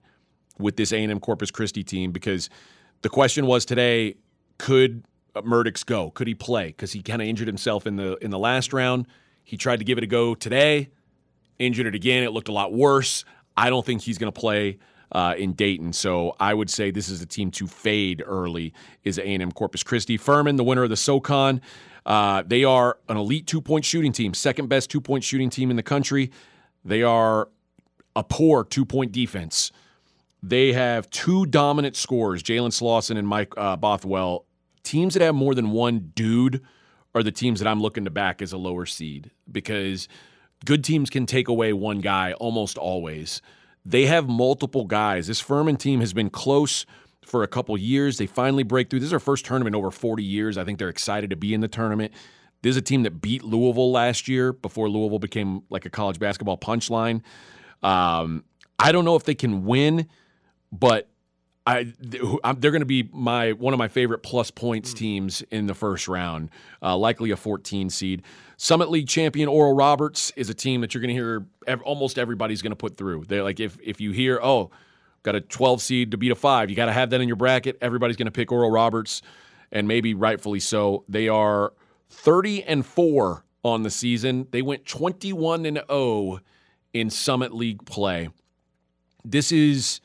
[0.58, 2.50] with this A&M Corpus Christi team because
[3.02, 4.16] the question was today,
[4.58, 5.04] could
[5.36, 6.12] Murdix go?
[6.12, 6.68] Could he play?
[6.68, 9.08] Because he kind of injured himself in the in the last round.
[9.44, 10.90] He tried to give it a go today,
[11.60, 12.24] injured it again.
[12.24, 13.26] It looked a lot worse.
[13.58, 14.80] I don't think he's going to play
[15.16, 15.94] uh, in Dayton.
[15.94, 18.74] So I would say this is a team to fade early.
[19.06, 21.62] Is A&M Corpus Christi Furman, the winner of the SoCon.
[22.06, 25.70] Uh, they are an elite two point shooting team, second best two point shooting team
[25.70, 26.32] in the country.
[26.84, 27.48] They are
[28.14, 29.72] a poor two point defense.
[30.44, 34.46] They have two dominant scorers, Jalen Slawson and Mike uh, Bothwell.
[34.84, 36.62] Teams that have more than one dude
[37.16, 40.10] are the teams that I'm looking to back as a lower seed because
[40.66, 43.42] good teams can take away one guy almost always.
[43.86, 45.28] They have multiple guys.
[45.28, 46.86] This Furman team has been close
[47.24, 48.18] for a couple years.
[48.18, 49.00] They finally break through.
[49.00, 50.58] This is their first tournament over 40 years.
[50.58, 52.12] I think they're excited to be in the tournament.
[52.62, 56.18] This is a team that beat Louisville last year before Louisville became like a college
[56.18, 57.22] basketball punchline.
[57.84, 58.44] Um,
[58.80, 60.08] I don't know if they can win,
[60.72, 61.10] but
[61.68, 65.74] I they're going to be my one of my favorite plus points teams in the
[65.74, 66.50] first round,
[66.82, 68.22] uh, likely a 14 seed.
[68.58, 72.20] Summit League champion Oral Roberts is a team that you're going to hear ev- almost
[72.20, 73.26] everybody's going to put through.
[73.28, 74.70] They're like if if you hear oh
[75.24, 77.36] got a 12 seed to beat a five, you got to have that in your
[77.36, 77.78] bracket.
[77.82, 79.24] Everybody's going to pick Oral Roberts,
[79.72, 81.04] and maybe rightfully so.
[81.10, 81.74] They are
[82.12, 84.48] 30 and four on the season.
[84.52, 86.40] They went 21 and 0
[86.94, 88.30] in Summit League play.
[89.24, 90.00] This is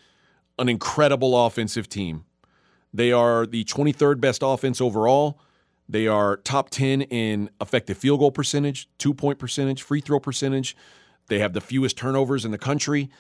[0.61, 2.25] an incredible offensive team.
[2.93, 5.41] They are the 23rd best offense overall.
[5.89, 10.77] They are top 10 in effective field goal percentage, two point percentage, free throw percentage.
[11.29, 13.11] They have the fewest turnovers in the country.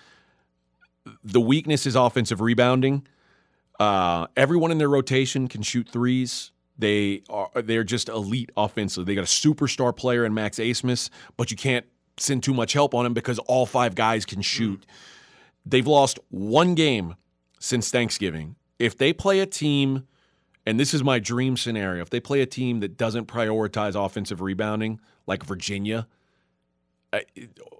[1.24, 3.06] The weakness is offensive rebounding.
[3.78, 6.52] Uh, everyone in their rotation can shoot threes.
[6.78, 9.04] They are they're just elite offensively.
[9.04, 11.86] They got a superstar player in Max Abmas, but you can't
[12.16, 14.84] send too much help on him because all five guys can shoot.
[15.66, 17.16] They've lost one game
[17.60, 18.56] since Thanksgiving.
[18.80, 20.08] If they play a team,
[20.66, 24.40] and this is my dream scenario, if they play a team that doesn't prioritize offensive
[24.40, 26.08] rebounding, like Virginia,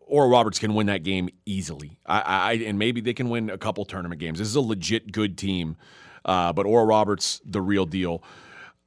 [0.07, 1.99] Oral Roberts can win that game easily.
[2.07, 4.39] I, I and maybe they can win a couple tournament games.
[4.39, 5.77] This is a legit good team,
[6.25, 8.23] uh, but Oral Roberts, the real deal.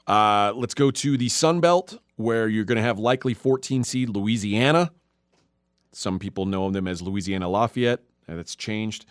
[0.06, 4.10] Uh, let's go to the Sun Belt, where you're going to have likely 14 seed
[4.10, 4.92] Louisiana.
[5.94, 8.02] Some people know them as Louisiana Lafayette.
[8.28, 9.06] That's changed.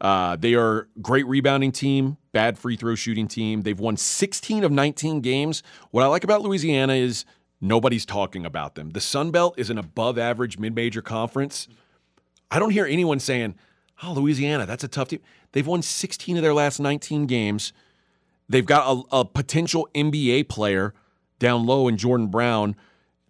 [0.00, 3.62] Uh, they are great rebounding team, bad free throw shooting team.
[3.62, 5.62] They've won 16 of 19 games.
[5.90, 7.24] What I like about Louisiana is
[7.60, 8.90] nobody's talking about them.
[8.90, 11.66] The Sun Belt is an above average mid major conference.
[12.50, 13.56] I don't hear anyone saying,
[14.02, 15.20] "Oh, Louisiana, that's a tough team."
[15.52, 17.72] They've won 16 of their last 19 games.
[18.48, 20.94] They've got a, a potential NBA player
[21.38, 22.76] down low in Jordan Brown.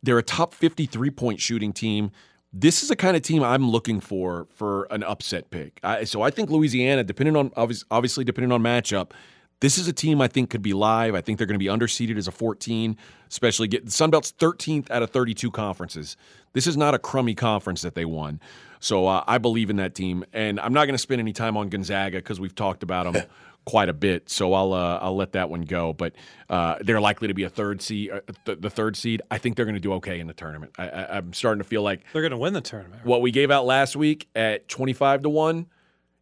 [0.03, 2.11] They're a top 53 point shooting team
[2.53, 5.81] this is the kind of team I'm looking for for an upset pick.
[5.83, 9.13] I, so I think Louisiana, depending on obviously depending on matchup,
[9.61, 11.15] this is a team I think could be live.
[11.15, 12.97] I think they're going to be underseeded as a 14,
[13.29, 16.17] especially get Sunbelt's 13th out of 32 conferences.
[16.53, 18.41] This is not a crummy conference that they won.
[18.81, 21.57] So uh, I believe in that team, and I'm not going to spend any time
[21.57, 23.25] on Gonzaga because we've talked about them
[23.69, 24.29] quite a bit.
[24.29, 25.93] So I'll uh, I'll let that one go.
[25.93, 26.15] But
[26.49, 29.23] uh, they're likely to be a third seed, uh, th- the third seed.
[29.31, 30.73] I think they're going to do okay in the tournament.
[30.79, 33.05] I, am starting to feel like they're going to win the tournament.
[33.05, 35.67] What we gave out last week at 25 to one,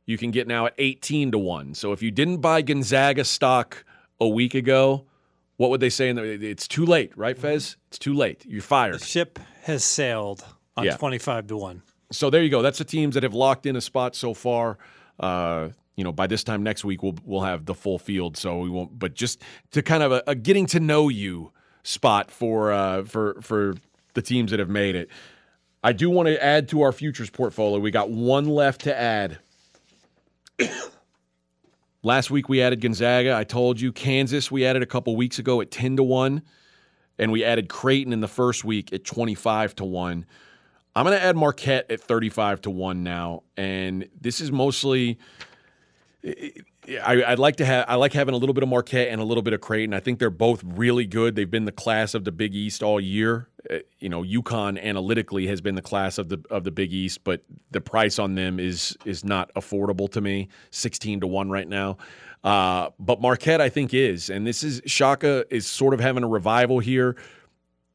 [0.06, 1.74] you can get now at 18 to one.
[1.74, 3.84] So if you didn't buy Gonzaga stock
[4.20, 5.06] a week ago.
[5.56, 6.08] What would they say?
[6.08, 7.76] In the, it's too late, right, Fez?
[7.88, 8.44] It's too late.
[8.46, 8.94] You're fired.
[8.96, 10.44] The ship has sailed
[10.76, 10.96] on yeah.
[10.96, 11.82] 25 to 1.
[12.12, 12.62] So there you go.
[12.62, 14.78] That's the teams that have locked in a spot so far.
[15.18, 18.58] Uh, you know, by this time next week, we'll we'll have the full field, so
[18.58, 18.98] we won't.
[18.98, 19.42] But just
[19.72, 21.52] to kind of a, a getting to know you
[21.82, 23.74] spot for uh, for for
[24.14, 25.08] the teams that have made it.
[25.84, 27.78] I do want to add to our futures portfolio.
[27.78, 29.38] We got one left to add.
[32.02, 33.36] Last week we added Gonzaga.
[33.36, 36.42] I told you Kansas we added a couple weeks ago at 10 to 1
[37.18, 40.26] and we added Creighton in the first week at 25 to 1.
[40.94, 45.18] I'm going to add Marquette at 35 to 1 now and this is mostly
[47.04, 47.84] I, would like to have.
[47.88, 49.94] I like having a little bit of Marquette and a little bit of Creighton.
[49.94, 51.36] I think they're both really good.
[51.36, 53.48] They've been the class of the Big East all year.
[53.70, 57.24] Uh, you know, UConn analytically has been the class of the of the Big East,
[57.24, 60.48] but the price on them is is not affordable to me.
[60.70, 61.98] Sixteen to one right now.
[62.42, 66.28] Uh, but Marquette, I think, is, and this is Shaka is sort of having a
[66.28, 67.16] revival here.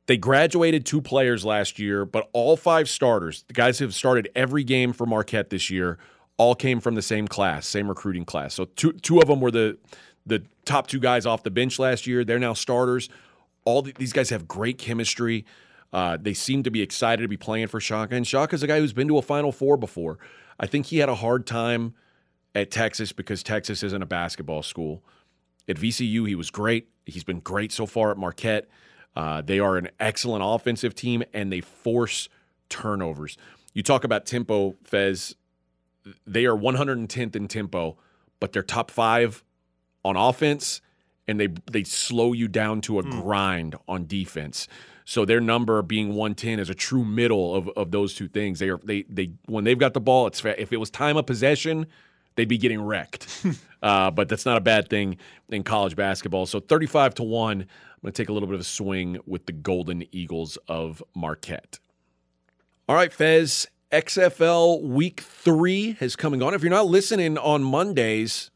[0.07, 4.29] They graduated two players last year, but all five starters, the guys who have started
[4.35, 5.99] every game for Marquette this year,
[6.37, 8.53] all came from the same class, same recruiting class.
[8.53, 9.77] So two two of them were the
[10.25, 12.23] the top two guys off the bench last year.
[12.23, 13.09] They're now starters.
[13.65, 15.45] All the, these guys have great chemistry.
[15.93, 18.15] Uh, they seem to be excited to be playing for Shaka.
[18.15, 20.19] And Shaka's a guy who's been to a Final Four before.
[20.59, 21.95] I think he had a hard time
[22.55, 25.03] at Texas because Texas isn't a basketball school.
[25.67, 26.87] At VCU, he was great.
[27.05, 28.67] He's been great so far at Marquette.
[29.15, 32.29] Uh, they are an excellent offensive team and they force
[32.69, 33.37] turnovers.
[33.73, 35.35] You talk about tempo, Fez.
[36.25, 37.97] They are 110th in tempo,
[38.39, 39.43] but they're top five
[40.03, 40.81] on offense,
[41.27, 44.67] and they they slow you down to a grind on defense.
[45.05, 48.59] So their number being 110 is a true middle of, of those two things.
[48.59, 51.25] They are they they when they've got the ball, it's if it was time of
[51.25, 51.87] possession,
[52.35, 53.45] they'd be getting wrecked.
[53.83, 55.17] uh, but that's not a bad thing
[55.49, 56.45] in college basketball.
[56.45, 57.61] So 35 to one.
[57.61, 61.03] I'm going to take a little bit of a swing with the Golden Eagles of
[61.13, 61.77] Marquette.
[62.89, 63.67] All right, Fez.
[63.91, 66.53] XFL Week Three is coming on.
[66.53, 68.49] If you're not listening on Mondays,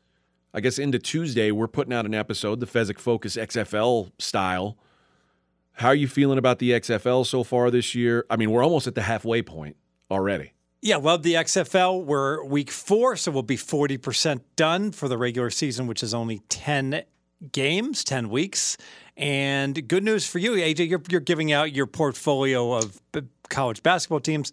[0.54, 4.78] I guess into Tuesday, we're putting out an episode, the Fezzik Focus XFL style.
[5.74, 8.26] How are you feeling about the XFL so far this year?
[8.30, 9.76] I mean, we're almost at the halfway point
[10.10, 10.54] already.
[10.82, 12.06] Yeah, love the XFL.
[12.06, 16.44] We're week four, so we'll be 40% done for the regular season, which is only
[16.48, 17.04] 10
[17.52, 18.78] games, 10 weeks.
[19.18, 23.02] And good news for you, AJ, you're, you're giving out your portfolio of
[23.50, 24.52] college basketball teams.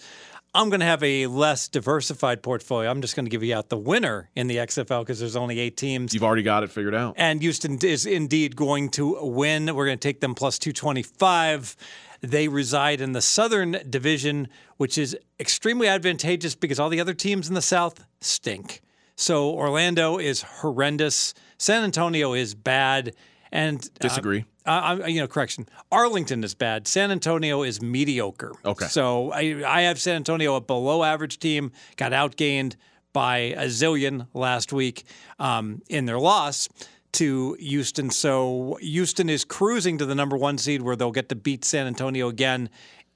[0.55, 2.91] I'm going to have a less diversified portfolio.
[2.91, 5.59] I'm just going to give you out the winner in the XFL because there's only
[5.59, 6.13] eight teams.
[6.13, 7.15] You've already got it figured out.
[7.17, 9.75] And Houston is indeed going to win.
[9.75, 11.75] We're going to take them plus 225.
[12.21, 17.49] They reside in the Southern Division, which is extremely advantageous because all the other teams
[17.49, 18.83] in the South stink.
[19.17, 21.33] So Orlando is horrendous.
[21.57, 23.15] San Antonio is bad.
[23.51, 24.41] And uh, Disagree.
[24.41, 25.69] uh, I, you know, correction.
[25.91, 26.87] Arlington is bad.
[26.87, 28.53] San Antonio is mediocre.
[28.65, 28.87] Okay.
[28.87, 31.73] So I, I have San Antonio a below average team.
[31.97, 32.77] Got outgained
[33.13, 35.05] by a zillion last week
[35.39, 36.69] um, in their loss
[37.13, 38.11] to Houston.
[38.11, 41.87] So Houston is cruising to the number one seed where they'll get to beat San
[41.87, 42.71] Antonio again.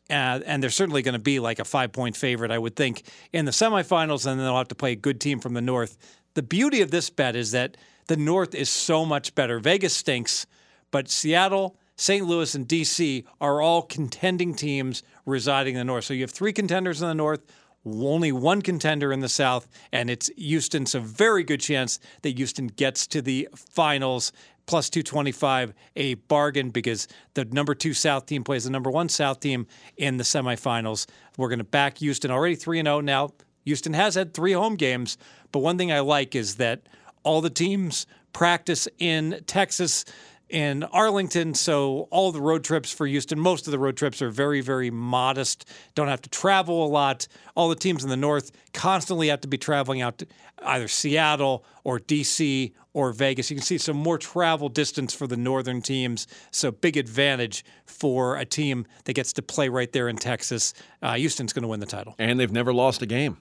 [0.08, 3.02] Uh, and they're certainly going to be like a five point favorite, I would think,
[3.32, 4.26] in the semifinals.
[4.26, 5.96] And then they'll have to play a good team from the North.
[6.34, 7.76] The beauty of this bet is that
[8.06, 9.58] the North is so much better.
[9.58, 10.46] Vegas stinks,
[10.90, 12.26] but Seattle, St.
[12.26, 16.04] Louis, and DC are all contending teams residing in the North.
[16.04, 17.44] So you have three contenders in the North,
[17.86, 20.86] only one contender in the South, and it's Houston.
[20.86, 24.32] So very good chance that Houston gets to the finals.
[24.66, 29.38] Plus 225, a bargain because the number two South team plays the number one South
[29.38, 31.06] team in the semifinals.
[31.36, 33.30] We're going to back Houston already 3 0 now.
[33.64, 35.18] Houston has had three home games,
[35.52, 36.88] but one thing I like is that
[37.22, 40.04] all the teams practice in Texas
[40.48, 44.30] in Arlington, so all the road trips for Houston, most of the road trips are
[44.30, 45.68] very, very modest.
[45.94, 47.26] Don't have to travel a lot.
[47.54, 50.26] All the teams in the north constantly have to be traveling out to
[50.62, 53.50] either Seattle or DC or Vegas.
[53.50, 58.36] You can see some more travel distance for the northern teams, so big advantage for
[58.36, 60.74] a team that gets to play right there in Texas.
[61.02, 62.14] Uh, Houston's going to win the title.
[62.18, 63.38] And they've never lost a game.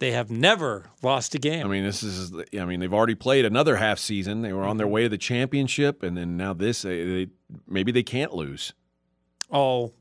[0.00, 1.64] They have never lost a game.
[1.64, 2.32] I mean, this is.
[2.58, 4.40] I mean, they've already played another half season.
[4.40, 4.94] They were on their mm-hmm.
[4.94, 6.82] way to the championship, and then now this.
[6.82, 7.28] They, they,
[7.68, 8.72] maybe they can't lose.
[9.52, 9.92] oh,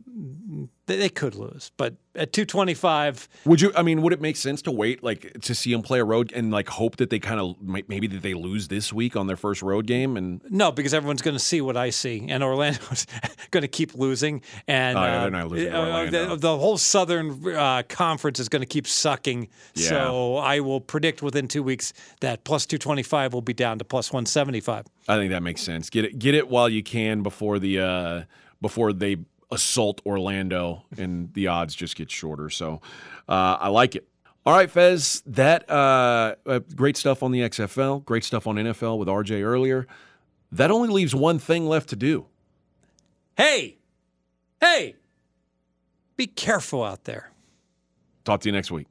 [0.90, 3.72] they, they could lose, but at 225, Would you?
[3.76, 6.34] I mean, would it make sense to wait, like, to see them play a road
[6.36, 9.38] and like hope that they kind of maybe that they lose this week on their
[9.38, 10.18] first road game?
[10.18, 13.06] And no, because everyone's going to see what I see, and Orlando's
[13.52, 16.78] going to keep losing, and Oh, yeah, they're uh, not losing uh, the, the whole
[16.78, 19.48] Southern uh, Conference is going to keep sucking.
[19.76, 19.90] Yeah.
[19.90, 24.12] So I will predict within two weeks that plus 225 will be down to plus
[24.12, 24.86] 175.
[25.08, 25.90] I think that makes sense.
[25.92, 28.24] Get it, get it while you can before the uh,
[28.62, 29.18] before they
[29.52, 32.50] assault Orlando and the odds just get shorter.
[32.50, 32.82] So
[33.28, 34.08] uh, I like it.
[34.46, 38.98] All right, Fez, that uh, uh, great stuff on the XFL, great stuff on NFL
[38.98, 39.86] with RJ earlier.
[40.52, 42.26] That only leaves one thing left to do.
[43.38, 43.78] Hey,
[44.60, 44.96] hey,
[46.18, 47.32] be careful out there.
[48.26, 48.89] Talk to you next week.